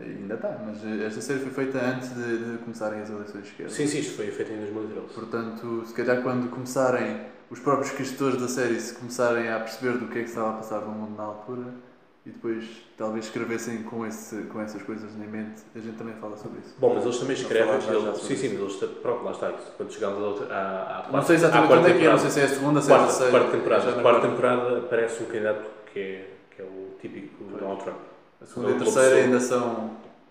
ainda 0.00 0.34
está, 0.34 0.62
mas 0.64 0.84
esta 1.02 1.20
série 1.20 1.40
foi 1.40 1.50
feita 1.50 1.78
antes 1.78 2.14
de, 2.14 2.52
de 2.52 2.58
começarem 2.58 3.00
as 3.00 3.10
eleições 3.10 3.42
de 3.42 3.50
esquerda. 3.50 3.72
Sim, 3.72 3.86
sim, 3.86 3.98
isto 3.98 4.14
foi 4.14 4.30
feito 4.30 4.52
em 4.52 4.58
2013. 4.58 5.14
Portanto, 5.14 5.82
se 5.84 5.92
calhar 5.92 6.22
quando 6.22 6.48
começarem, 6.48 7.20
os 7.50 7.58
próprios 7.58 7.90
escritores 7.90 8.40
da 8.40 8.48
série 8.48 8.80
se 8.80 8.94
começarem 8.94 9.48
a 9.48 9.58
perceber 9.58 9.98
do 9.98 10.06
que 10.06 10.18
é 10.18 10.22
que 10.22 10.28
estava 10.28 10.50
a 10.50 10.52
passar 10.54 10.80
no 10.80 10.92
mundo 10.92 11.16
na 11.16 11.24
altura 11.24 11.85
e 12.26 12.30
depois 12.30 12.64
talvez 12.98 13.26
escrevessem 13.26 13.84
com, 13.84 14.04
esse, 14.04 14.34
com 14.44 14.60
essas 14.60 14.82
coisas 14.82 15.16
na 15.16 15.24
mente, 15.26 15.62
a 15.74 15.78
gente 15.78 15.96
também 15.96 16.14
fala 16.16 16.36
sobre 16.36 16.58
isso. 16.58 16.74
Bom, 16.78 16.94
mas 16.94 17.04
eles 17.04 17.18
também 17.18 17.36
escrevem. 17.36 17.74
eles- 17.74 18.18
sim, 18.18 18.34
sim, 18.36 18.48
mas 18.58 18.60
eles. 18.82 18.90
Pronto, 19.00 19.22
lá 19.24 19.30
está. 19.30 19.50
isso. 19.52 19.72
Quando 19.76 19.92
chegamos 19.92 20.18
à 20.18 20.26
outra- 20.26 20.46
à, 20.54 20.80
à 20.82 20.84
quarta, 21.02 21.16
Não 21.16 21.22
sei 21.22 21.36
exatamente 21.36 21.64
à 21.64 21.68
quarta 21.68 21.84
quando 21.84 21.94
é 21.94 21.98
que 22.00 22.06
é, 22.06 22.10
não 22.10 22.18
sei 22.18 22.30
se 22.30 22.40
é 22.40 22.44
a 22.44 22.48
segunda, 22.48 22.82
se 22.82 22.90
é 22.90 22.94
a 22.94 22.98
Quarta, 22.98 23.12
terceira. 23.16 23.30
quarta 23.38 23.56
temporada. 23.56 24.02
Quarta 24.02 24.28
temporada 24.28 24.78
aparece 24.78 25.22
um 25.22 25.26
candidato 25.26 25.70
que 25.92 26.00
é, 26.00 26.30
que 26.50 26.62
é 26.62 26.64
o 26.64 26.96
típico 27.00 27.44
Pois. 27.48 27.60
Donald 27.60 27.82
Trump. 27.84 27.96
A 28.42 28.46
segunda 28.46 28.70
e 28.70 28.74
a 28.74 28.78
terceira 28.78 29.16
ainda 29.16 29.40
são. 29.40 29.90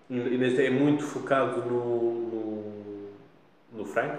Neste 0.09 0.65
é 0.65 0.69
muito 0.69 1.01
focado 1.03 1.61
no, 1.65 2.13
no, 2.29 3.09
no 3.73 3.85
Frank 3.85 4.17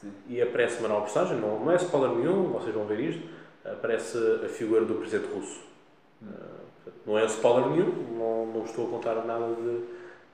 Sim. 0.00 0.10
e 0.28 0.40
aparece 0.42 0.80
uma 0.80 0.88
nova 0.88 1.02
personagem, 1.02 1.38
não, 1.38 1.60
não 1.60 1.70
é 1.70 1.76
spoiler 1.76 2.16
nenhum, 2.18 2.44
vocês 2.52 2.74
vão 2.74 2.84
ver 2.86 2.98
isto, 2.98 3.22
aparece 3.64 4.16
a 4.44 4.48
figura 4.48 4.84
do 4.84 4.94
presidente 4.94 5.30
russo. 5.32 5.60
Hum. 6.22 6.26
Não 7.06 7.18
é 7.18 7.24
spoiler 7.26 7.70
nenhum, 7.70 7.92
não, 8.18 8.46
não 8.54 8.64
estou 8.64 8.86
a 8.86 8.90
contar 8.90 9.14
nada 9.24 9.46
de, 9.54 9.80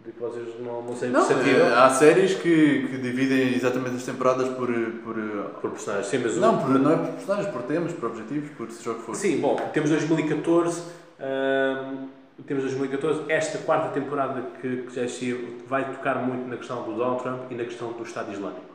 de 0.07 0.13
que 0.13 0.21
vocês 0.21 0.47
não, 0.61 0.83
não 0.83 0.97
sei 0.97 1.11
Não, 1.11 1.21
eh, 1.31 1.75
há 1.75 1.91
séries 1.91 2.35
que, 2.35 2.89
que 2.89 2.99
dividem 2.99 3.55
exatamente 3.55 3.97
as 3.97 4.05
temporadas 4.05 4.49
por. 4.51 4.69
por 4.69 5.15
por 5.61 5.71
personagens. 5.71 6.07
Sim, 6.09 6.19
mas 6.19 6.37
o- 6.37 6.41
não, 6.41 6.59
por, 6.59 6.69
não 6.79 6.91
é 6.93 6.97
por 6.97 7.13
personagens, 7.15 7.53
por 7.53 7.63
temas, 7.63 7.93
por 7.93 8.07
objetivos, 8.11 8.51
por 8.51 8.71
seja 8.71 8.91
o 8.91 8.95
que 8.97 9.03
for. 9.03 9.15
Sim, 9.15 9.41
bom, 9.41 9.57
temos 9.73 9.91
2014, 9.91 10.83
hum, 11.21 12.09
temos 12.47 12.65
2014, 12.65 13.23
esta 13.29 13.59
quarta 13.59 13.89
temporada 13.89 14.43
que, 14.61 14.83
que 14.83 14.95
já 14.95 15.09
saiu 15.09 15.59
vai 15.67 15.85
tocar 15.93 16.17
muito 16.17 16.47
na 16.49 16.57
questão 16.57 16.83
do 16.83 16.93
Donald 16.95 17.23
Trump 17.23 17.51
e 17.51 17.55
na 17.55 17.65
questão 17.65 17.93
do 17.93 18.03
Estado 18.03 18.33
Islâmico. 18.33 18.75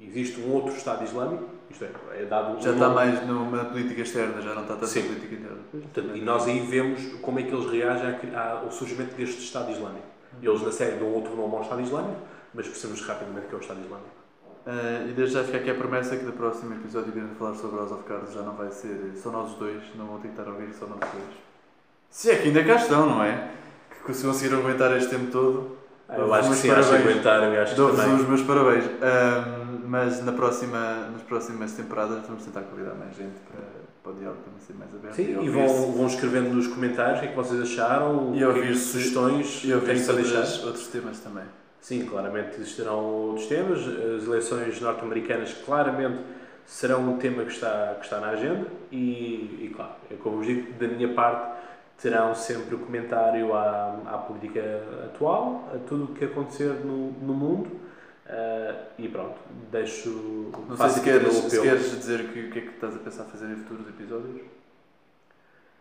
Existe 0.00 0.40
um 0.40 0.52
outro 0.52 0.74
Estado 0.74 1.04
Islâmico, 1.04 1.44
isto 1.70 1.84
é, 1.84 2.22
é 2.22 2.24
dado 2.26 2.56
um 2.56 2.60
Já 2.60 2.72
está 2.72 2.88
nome. 2.88 2.94
mais 2.94 3.26
numa 3.26 3.64
política 3.64 4.02
externa, 4.02 4.42
já 4.42 4.54
não 4.54 4.62
está 4.62 4.76
tanto 4.76 4.94
na 4.98 5.02
política 5.02 5.34
interna. 5.34 5.58
Portanto, 5.70 6.16
e 6.16 6.20
nós 6.20 6.46
aí 6.46 6.60
vemos 6.60 7.00
como 7.22 7.38
é 7.38 7.42
que 7.42 7.54
eles 7.54 7.70
reagem 7.70 8.16
ao 8.34 8.70
surgimento 8.70 9.14
deste 9.14 9.40
Estado 9.40 9.70
Islâmico. 9.70 10.06
Eles 10.42 10.62
na 10.62 10.72
série 10.72 10.96
dão 10.96 11.08
outro 11.08 11.34
nome 11.36 11.54
ao 11.54 11.62
Estado 11.62 11.82
Islâmico, 11.82 12.20
mas 12.54 12.66
percebemos 12.66 13.02
rapidamente 13.06 13.46
que 13.46 13.54
é 13.54 13.58
o 13.58 13.60
Estado 13.60 13.80
Islâmico. 13.80 14.20
Eh, 14.66 15.06
e 15.08 15.12
desde 15.12 15.34
já 15.34 15.44
fica 15.44 15.58
aqui 15.58 15.70
a 15.70 15.74
promessa 15.74 16.16
que 16.16 16.24
no 16.24 16.32
próximo 16.32 16.74
episódio 16.74 17.12
iremos 17.12 17.36
falar 17.38 17.54
sobre 17.54 17.78
House 17.78 17.92
of 17.92 18.04
Cards 18.04 18.32
já 18.34 18.42
não 18.42 18.54
vai 18.54 18.70
ser 18.70 19.12
só 19.16 19.30
nós 19.30 19.52
os 19.52 19.56
dois, 19.56 19.82
não 19.96 20.06
vão 20.06 20.16
a 20.16 20.50
ouvir 20.50 20.74
só 20.74 20.86
nós 20.86 20.98
os 20.98 21.12
dois. 21.12 21.34
Se 22.10 22.30
é 22.30 22.36
que 22.36 22.48
ainda 22.48 22.64
cá 22.64 22.74
estão, 22.74 23.06
não 23.06 23.24
é? 23.24 23.52
Que 24.04 24.12
se 24.12 24.24
conseguiram 24.24 24.58
aguentar 24.58 24.94
este 24.96 25.10
tempo 25.10 25.30
todo, 25.30 25.78
eu 26.16 26.34
acho 26.34 26.50
que 26.50 26.56
sim, 26.56 26.70
acho 26.70 26.88
que 26.90 26.94
aguentaram, 26.96 27.54
eu 27.54 27.62
acho 27.62 27.74
que 27.74 27.80
também. 27.80 28.14
os 28.16 28.28
meus 28.28 28.42
parabéns. 28.42 28.84
Mas 29.86 30.24
na 30.24 30.32
próxima, 30.32 31.08
nas 31.12 31.22
próximas 31.22 31.72
temporadas 31.72 32.24
vamos 32.26 32.44
tentar 32.44 32.60
convidar 32.62 32.94
mais 32.94 33.16
gente 33.16 33.34
para, 33.50 33.60
para 34.04 34.12
o 34.12 34.14
diálogo 34.14 34.40
também 34.44 34.60
ser 34.60 34.74
mais 34.74 34.94
aberto. 34.94 35.14
Sim, 35.16 35.32
e 35.32 35.36
ouvir-se- 35.36 35.74
vão, 35.80 35.92
vão 35.92 36.06
escrevendo 36.06 36.54
nos 36.54 36.68
comentários 36.68 37.18
o 37.18 37.20
que 37.22 37.26
é 37.26 37.30
que 37.30 37.36
vocês 37.36 37.60
acharam, 37.60 38.30
E 38.32 38.36
é 38.36 38.38
que 38.38 38.44
ouvir-se- 38.46 38.84
sugestões 38.92 39.62
E 39.64 39.72
ouvir 39.74 39.86
têm 39.96 40.04
para 40.04 40.14
deixar. 40.14 40.66
outros 40.66 40.86
temas 40.86 41.18
também. 41.18 41.42
Sim, 41.80 42.04
claramente 42.04 42.60
existirão 42.60 43.00
outros 43.04 43.46
temas. 43.46 43.80
As 43.80 44.24
eleições 44.28 44.80
norte-americanas 44.80 45.54
claramente 45.66 46.18
serão 46.66 47.00
um 47.10 47.16
tema 47.16 47.42
que 47.42 47.50
está, 47.52 47.96
que 47.98 48.04
está 48.04 48.20
na 48.20 48.28
agenda 48.28 48.66
e, 48.92 48.96
e 49.66 49.72
claro, 49.74 49.92
é 50.08 50.14
como 50.14 50.36
vos 50.36 50.46
digo, 50.46 50.72
da 50.78 50.86
minha 50.86 51.12
parte 51.14 51.50
terão 52.00 52.34
sempre 52.34 52.74
o 52.74 52.78
comentário 52.78 53.54
à, 53.54 54.00
à 54.06 54.18
política 54.18 54.62
atual, 55.04 55.68
a 55.74 55.78
tudo 55.86 56.04
o 56.04 56.08
que 56.14 56.24
acontecer 56.24 56.72
no, 56.84 57.12
no 57.12 57.34
mundo 57.34 57.80
ah, 58.30 58.74
e 58.96 59.08
pronto, 59.08 59.40
deixo 59.72 60.52
Não 60.68 60.76
sei 60.76 60.88
se 60.88 61.00
queres, 61.00 61.34
se 61.34 61.60
queres 61.60 61.90
dizer 61.98 62.28
que, 62.28 62.40
o 62.46 62.50
que 62.50 62.58
é 62.60 62.62
que 62.62 62.68
estás 62.68 62.94
a 62.94 62.98
pensar 62.98 63.24
fazer 63.24 63.46
em 63.46 63.56
futuros 63.56 63.88
episódios. 63.88 64.40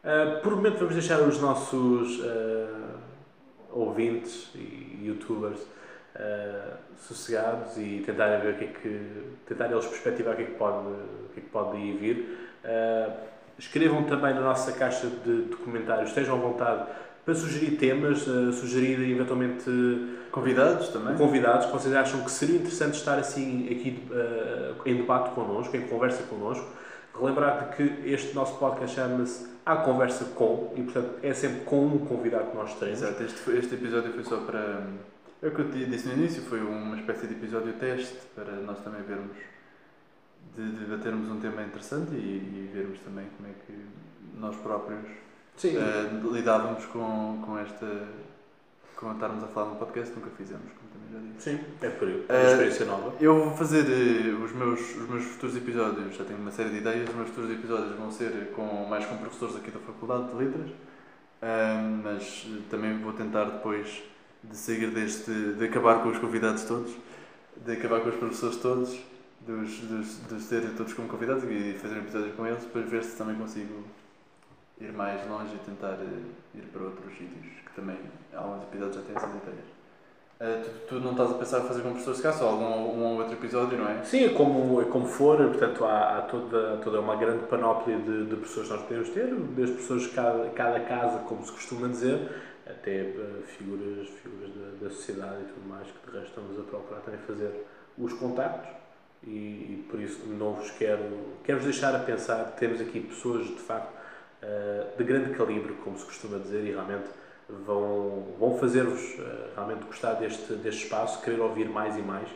Uh, 0.01 0.41
por 0.41 0.55
momento 0.55 0.79
vamos 0.79 0.93
deixar 0.93 1.21
os 1.21 1.39
nossos 1.41 2.19
uh, 2.19 2.97
ouvintes 3.69 4.49
e 4.55 4.97
youtubers 5.03 5.59
uh, 5.59 6.77
sossegados 6.97 7.77
e 7.77 8.01
tentar 8.05 8.37
ver 8.37 8.53
o 8.53 8.57
que 8.57 8.63
é 8.63 8.67
que 8.67 9.35
tentar 9.45 9.69
eles 9.69 9.85
perspectivar 9.85 10.33
o 10.33 10.37
que 10.37 10.43
é 10.43 10.45
que 10.45 10.53
pode, 10.53 10.87
o 10.87 11.29
que 11.33 11.41
é 11.41 11.43
que 11.43 11.49
pode 11.49 11.77
aí 11.77 11.97
vir. 11.97 12.49
Uh, 13.59 13.61
escrevam 13.61 14.03
também 14.03 14.33
na 14.33 14.41
nossa 14.41 14.71
caixa 14.71 15.07
de, 15.25 15.43
de 15.43 15.55
comentários, 15.57 16.09
estejam 16.09 16.35
à 16.35 16.39
vontade 16.39 16.85
para 17.25 17.35
sugerir 17.35 17.71
temas, 17.77 18.25
uh, 18.25 18.51
sugerir 18.53 18.99
eventualmente 19.11 19.69
Convidados 20.31 20.87
também. 20.89 21.15
convidados 21.17 21.65
que 21.65 21.71
vocês 21.73 21.93
acham 21.95 22.21
que 22.23 22.31
seria 22.31 22.55
interessante 22.57 22.95
estar 22.95 23.17
assim 23.17 23.65
aqui 23.65 24.07
eh, 24.11 24.73
em 24.85 24.97
debate 24.97 25.31
connosco, 25.31 25.75
em 25.75 25.81
conversa 25.87 26.21
connosco. 26.23 26.67
Relembrar 27.19 27.71
que 27.75 27.81
este 28.05 28.35
nosso 28.35 28.57
podcast 28.59 28.95
chama-se 28.95 29.47
A 29.65 29.77
Conversa 29.77 30.25
Com 30.35 30.71
e, 30.77 30.83
portanto, 30.83 31.15
é 31.23 31.33
sempre 31.33 31.61
com 31.61 31.83
um 31.85 31.97
convidado 32.05 32.51
que 32.51 32.55
nós 32.57 32.75
teremos. 32.75 33.01
Exato, 33.01 33.23
este, 33.23 33.37
foi- 33.39 33.57
este 33.57 33.73
episódio 33.73 34.13
foi 34.13 34.23
só 34.23 34.37
para. 34.37 34.83
É 35.41 35.47
o 35.47 35.51
que 35.51 35.61
eu 35.61 35.71
te 35.71 35.83
disse 35.85 36.07
no 36.07 36.13
início, 36.13 36.43
foi 36.43 36.59
uma 36.61 36.95
espécie 36.95 37.25
de 37.25 37.33
episódio 37.33 37.73
teste 37.73 38.15
para 38.35 38.51
nós 38.57 38.77
também 38.83 39.01
vermos, 39.01 39.31
de 40.55 40.63
debatermos 40.71 41.29
um 41.29 41.39
tema 41.39 41.63
interessante 41.63 42.13
e, 42.13 42.17
e 42.17 42.69
vermos 42.73 42.99
também 42.99 43.27
como 43.37 43.49
é 43.49 43.53
que 43.65 43.73
nós 44.39 44.55
próprios 44.57 45.05
eh, 45.63 46.09
lidávamos 46.31 46.85
com, 46.87 47.41
com 47.45 47.57
esta. 47.57 48.07
com 48.95 49.11
estarmos 49.13 49.43
a 49.43 49.47
falar 49.47 49.69
no 49.69 49.75
podcast, 49.77 50.13
nunca 50.15 50.29
fizemos, 50.31 50.71
como 50.73 50.89
também 50.91 51.09
já 51.13 51.33
disse. 51.33 51.51
Sim, 51.51 51.59
é 51.81 51.89
por 51.89 52.07
aí. 52.07 52.25
É 52.29 52.33
uma 52.33 52.41
Eh, 52.41 52.51
experiência 52.51 52.85
nova. 52.85 53.13
Eu 53.19 53.35
vou 53.45 53.55
fazer 53.57 53.85
eh, 53.89 54.31
os, 54.43 54.51
meus, 54.53 54.79
os 54.95 55.09
meus 55.09 55.23
futuros 55.25 55.55
episódios, 55.55 56.15
já 56.15 56.23
tenho 56.25 56.39
uma 56.39 56.51
série 56.51 56.69
de 56.69 56.77
ideias, 56.77 57.09
os 57.09 57.15
meus 57.15 57.29
futuros 57.29 57.51
episódios 57.51 57.95
vão 57.95 58.11
ser 58.11 58.51
com, 58.55 58.85
mais 58.89 59.05
com 59.05 59.17
professores 59.17 59.55
aqui 59.55 59.71
da 59.71 59.79
Faculdade 59.79 60.29
de 60.29 60.35
Letras, 60.35 60.69
mas 62.03 62.45
também 62.69 62.97
vou 62.99 63.13
tentar 63.13 63.45
depois 63.45 64.03
de 64.43 64.55
sair 64.55 64.89
deste, 64.91 65.31
de 65.31 65.65
acabar 65.65 66.01
com 66.03 66.09
os 66.09 66.17
convidados 66.17 66.63
todos, 66.63 66.91
de 67.65 67.71
acabar 67.73 68.01
com 68.01 68.09
os 68.09 68.15
professores 68.15 68.57
todos, 68.57 68.97
dos, 69.49 69.79
dos, 69.79 70.17
dos 70.19 70.77
todos 70.77 70.93
como 70.93 71.07
convidados 71.07 71.43
e 71.43 71.73
fazer 71.73 71.95
um 71.95 72.01
episódio 72.01 72.33
com 72.33 72.45
eles, 72.45 72.63
depois 72.63 72.87
ver 72.87 73.03
se 73.03 73.17
também 73.17 73.35
consigo 73.35 73.83
ir 74.79 74.93
mais 74.93 75.27
longe 75.27 75.55
e 75.55 75.59
tentar 75.59 75.93
eh, 75.93 76.57
ir 76.57 76.63
para 76.71 76.83
outros 76.83 77.11
sítios, 77.17 77.45
que 77.65 77.73
também 77.75 77.97
alguns 78.33 78.63
episódios 78.63 78.97
já 78.97 79.01
têm 79.01 79.15
essas 79.15 79.29
ideias. 79.29 79.79
Ah, 80.39 80.61
tu, 80.63 80.87
tu 80.87 80.99
não 81.01 81.11
estás 81.11 81.31
a 81.31 81.33
pensar 81.33 81.59
em 81.61 81.67
fazer 81.67 81.81
com 81.81 81.89
professores 81.89 82.17
de 82.17 82.23
cá, 82.23 82.31
só 82.31 82.47
algum 82.49 82.63
um 82.63 83.03
ou 83.03 83.17
outro 83.17 83.33
episódio, 83.33 83.77
não 83.77 83.89
é? 83.89 84.03
Sim, 84.03 84.25
é 84.25 84.29
como, 84.29 84.81
é 84.81 84.85
como 84.85 85.07
for, 85.07 85.37
portanto, 85.37 85.83
há, 85.83 86.19
há 86.19 86.21
toda, 86.21 86.77
toda 86.77 87.01
uma 87.01 87.15
grande 87.15 87.45
panóplia 87.47 87.97
de, 87.97 88.27
de 88.27 88.35
pessoas 88.37 88.67
que 88.67 88.73
nós 88.73 88.83
podemos 88.83 89.09
ter, 89.09 89.35
desde 89.35 89.75
pessoas 89.75 90.03
de 90.03 90.09
cada, 90.09 90.49
cada 90.51 90.79
casa, 90.81 91.19
como 91.27 91.43
se 91.43 91.51
costuma 91.51 91.87
dizer, 91.87 92.29
até 92.65 93.01
eh, 93.01 93.43
figuras, 93.47 94.07
figuras 94.21 94.51
da, 94.53 94.85
da 94.85 94.89
sociedade 94.91 95.41
e 95.41 95.53
tudo 95.53 95.67
mais, 95.67 95.87
que 95.87 96.11
de 96.11 96.17
resto 96.17 96.39
estamos 96.39 96.59
a 96.59 96.63
procurar 96.63 97.01
também 97.01 97.19
fazer 97.21 97.65
os 97.97 98.13
contactos 98.13 98.78
e, 99.25 99.29
e 99.29 99.85
por 99.89 99.99
isso 99.99 100.19
não 100.27 100.53
vos 100.53 100.71
quero, 100.71 101.03
quero-vos 101.43 101.65
deixar 101.65 101.95
a 101.95 101.99
pensar, 101.99 102.43
temos 102.59 102.79
aqui 102.81 102.99
pessoas 102.99 103.45
de 103.47 103.55
facto 103.59 103.91
eh, 104.41 104.85
de 104.97 105.03
grande 105.03 105.31
calibre, 105.35 105.73
como 105.83 105.97
se 105.97 106.05
costuma 106.05 106.37
dizer, 106.37 106.63
e 106.65 106.71
realmente 106.71 107.05
vão, 107.65 108.27
vão 108.39 108.57
fazer-vos 108.57 109.01
eh, 109.19 109.47
realmente 109.55 109.83
gostar 109.85 110.13
deste, 110.13 110.53
deste 110.53 110.83
espaço, 110.83 111.21
querer 111.21 111.39
ouvir 111.41 111.67
mais 111.69 111.97
e 111.97 112.01
mais. 112.01 112.27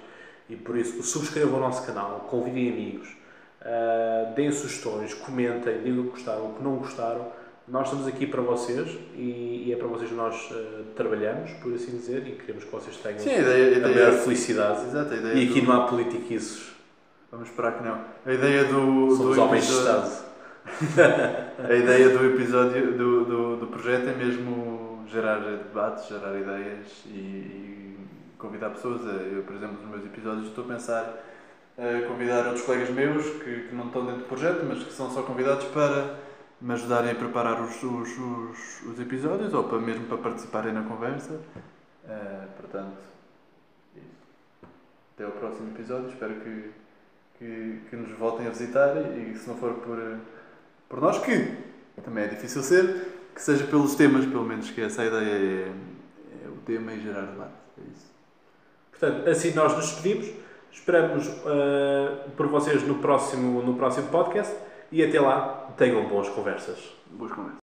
E 0.49 0.55
por 0.55 0.77
isso, 0.77 1.01
subscrevam 1.03 1.57
o 1.57 1.61
nosso 1.61 1.85
canal, 1.85 2.27
convidem 2.29 2.69
amigos, 2.69 3.07
uh, 3.61 4.35
deem 4.35 4.51
sugestões, 4.51 5.13
comentem, 5.13 5.81
digam 5.81 6.01
o 6.01 6.03
que 6.07 6.09
gostaram, 6.11 6.51
o 6.51 6.53
que 6.55 6.61
não 6.63 6.75
gostaram. 6.75 7.27
Nós 7.65 7.85
estamos 7.87 8.05
aqui 8.07 8.27
para 8.27 8.41
vocês 8.41 8.89
e, 9.15 9.63
e 9.67 9.71
é 9.73 9.77
para 9.77 9.87
vocês 9.87 10.09
que 10.09 10.15
nós 10.15 10.51
uh, 10.51 10.83
trabalhamos, 10.97 11.49
por 11.61 11.73
assim 11.73 11.91
dizer, 11.91 12.27
e 12.27 12.31
queremos 12.33 12.65
que 12.65 12.69
vocês 12.71 12.97
tenham 12.97 13.19
Sim, 13.19 13.29
a 13.29 13.39
ideia, 13.39 13.73
a 13.75 13.77
a 13.77 13.81
maior 13.89 13.91
ideia, 14.09 14.11
felicidade. 14.21 14.81
exato, 14.85 15.13
a 15.13 15.17
ideia 15.17 15.33
E 15.35 15.49
aqui 15.49 15.61
do- 15.61 15.67
não 15.67 15.81
há 15.81 15.87
politiquices, 15.87 16.72
Vamos 17.33 17.49
esperar 17.49 17.79
que 17.79 17.83
não. 17.83 17.99
A 18.27 18.31
ideia 18.31 18.65
do, 18.65 19.15
somos 19.15 19.35
do 19.35 19.41
homens 19.41 19.65
de 19.65 19.73
Estado. 19.73 20.23
A 21.67 21.73
ideia 21.73 22.09
do 22.15 22.25
episódio, 22.27 22.95
do, 22.95 23.25
do, 23.25 23.57
do 23.57 23.67
projeto 23.67 24.07
é 24.07 24.13
mesmo 24.13 25.03
gerar 25.07 25.39
debates, 25.39 26.07
gerar 26.07 26.37
ideias 26.37 27.03
e, 27.07 27.09
e 27.09 27.97
convidar 28.37 28.69
pessoas. 28.69 29.01
Eu, 29.31 29.41
por 29.47 29.55
exemplo, 29.55 29.81
nos 29.81 29.89
meus 29.89 30.05
episódios 30.05 30.49
estou 30.49 30.63
a 30.63 30.67
pensar 30.67 31.23
a 31.75 32.07
convidar 32.07 32.45
outros 32.45 32.61
colegas 32.67 32.91
meus 32.91 33.27
que, 33.43 33.67
que 33.67 33.75
não 33.75 33.87
estão 33.87 34.05
dentro 34.05 34.21
do 34.21 34.27
projeto, 34.27 34.63
mas 34.67 34.83
que 34.83 34.93
são 34.93 35.09
só 35.09 35.23
convidados 35.23 35.65
para 35.69 36.19
me 36.61 36.73
ajudarem 36.73 37.13
a 37.13 37.15
preparar 37.15 37.59
os, 37.63 37.81
os, 37.81 38.09
os, 38.15 38.83
os 38.83 38.99
episódios 38.99 39.55
ou 39.55 39.63
para, 39.63 39.79
mesmo 39.79 40.05
para 40.05 40.17
participarem 40.19 40.71
na 40.71 40.83
conversa. 40.83 41.33
Uh, 42.05 42.47
portanto, 42.57 43.01
isso. 43.95 44.05
até 45.15 45.25
ao 45.25 45.31
próximo 45.31 45.71
episódio. 45.71 46.09
Espero 46.09 46.35
que, 46.35 46.82
que, 47.43 47.79
que 47.89 47.95
nos 47.97 48.17
voltem 48.17 48.47
a 48.47 48.49
visitar 48.49 48.95
e, 49.17 49.37
se 49.37 49.47
não 49.47 49.57
for 49.57 49.73
por, 49.73 49.99
por 50.87 51.01
nós, 51.01 51.19
que 51.19 51.57
também 52.01 52.23
é 52.23 52.27
difícil 52.27 52.63
ser, 52.63 53.31
que 53.35 53.41
seja 53.41 53.65
pelos 53.65 53.95
temas, 53.95 54.25
pelo 54.25 54.43
menos, 54.43 54.71
que 54.71 54.81
essa 54.81 55.03
ideia 55.03 55.25
é, 55.25 55.71
é 56.45 56.47
o 56.47 56.57
tema 56.65 56.93
e 56.93 57.01
gerar 57.01 57.21
debate. 57.21 57.53
É 57.77 57.91
isso. 57.91 58.11
Portanto, 58.91 59.29
assim 59.29 59.53
nós 59.53 59.75
nos 59.75 59.87
despedimos. 59.87 60.31
Esperamos 60.71 61.27
uh, 61.27 62.31
por 62.35 62.47
vocês 62.47 62.81
no 62.87 62.95
próximo, 62.95 63.61
no 63.61 63.75
próximo 63.75 64.07
podcast 64.07 64.55
e 64.91 65.03
até 65.03 65.19
lá 65.19 65.71
tenham 65.77 66.07
boas 66.07 66.29
conversas. 66.29 66.79
Boas 67.11 67.31
conversas. 67.31 67.61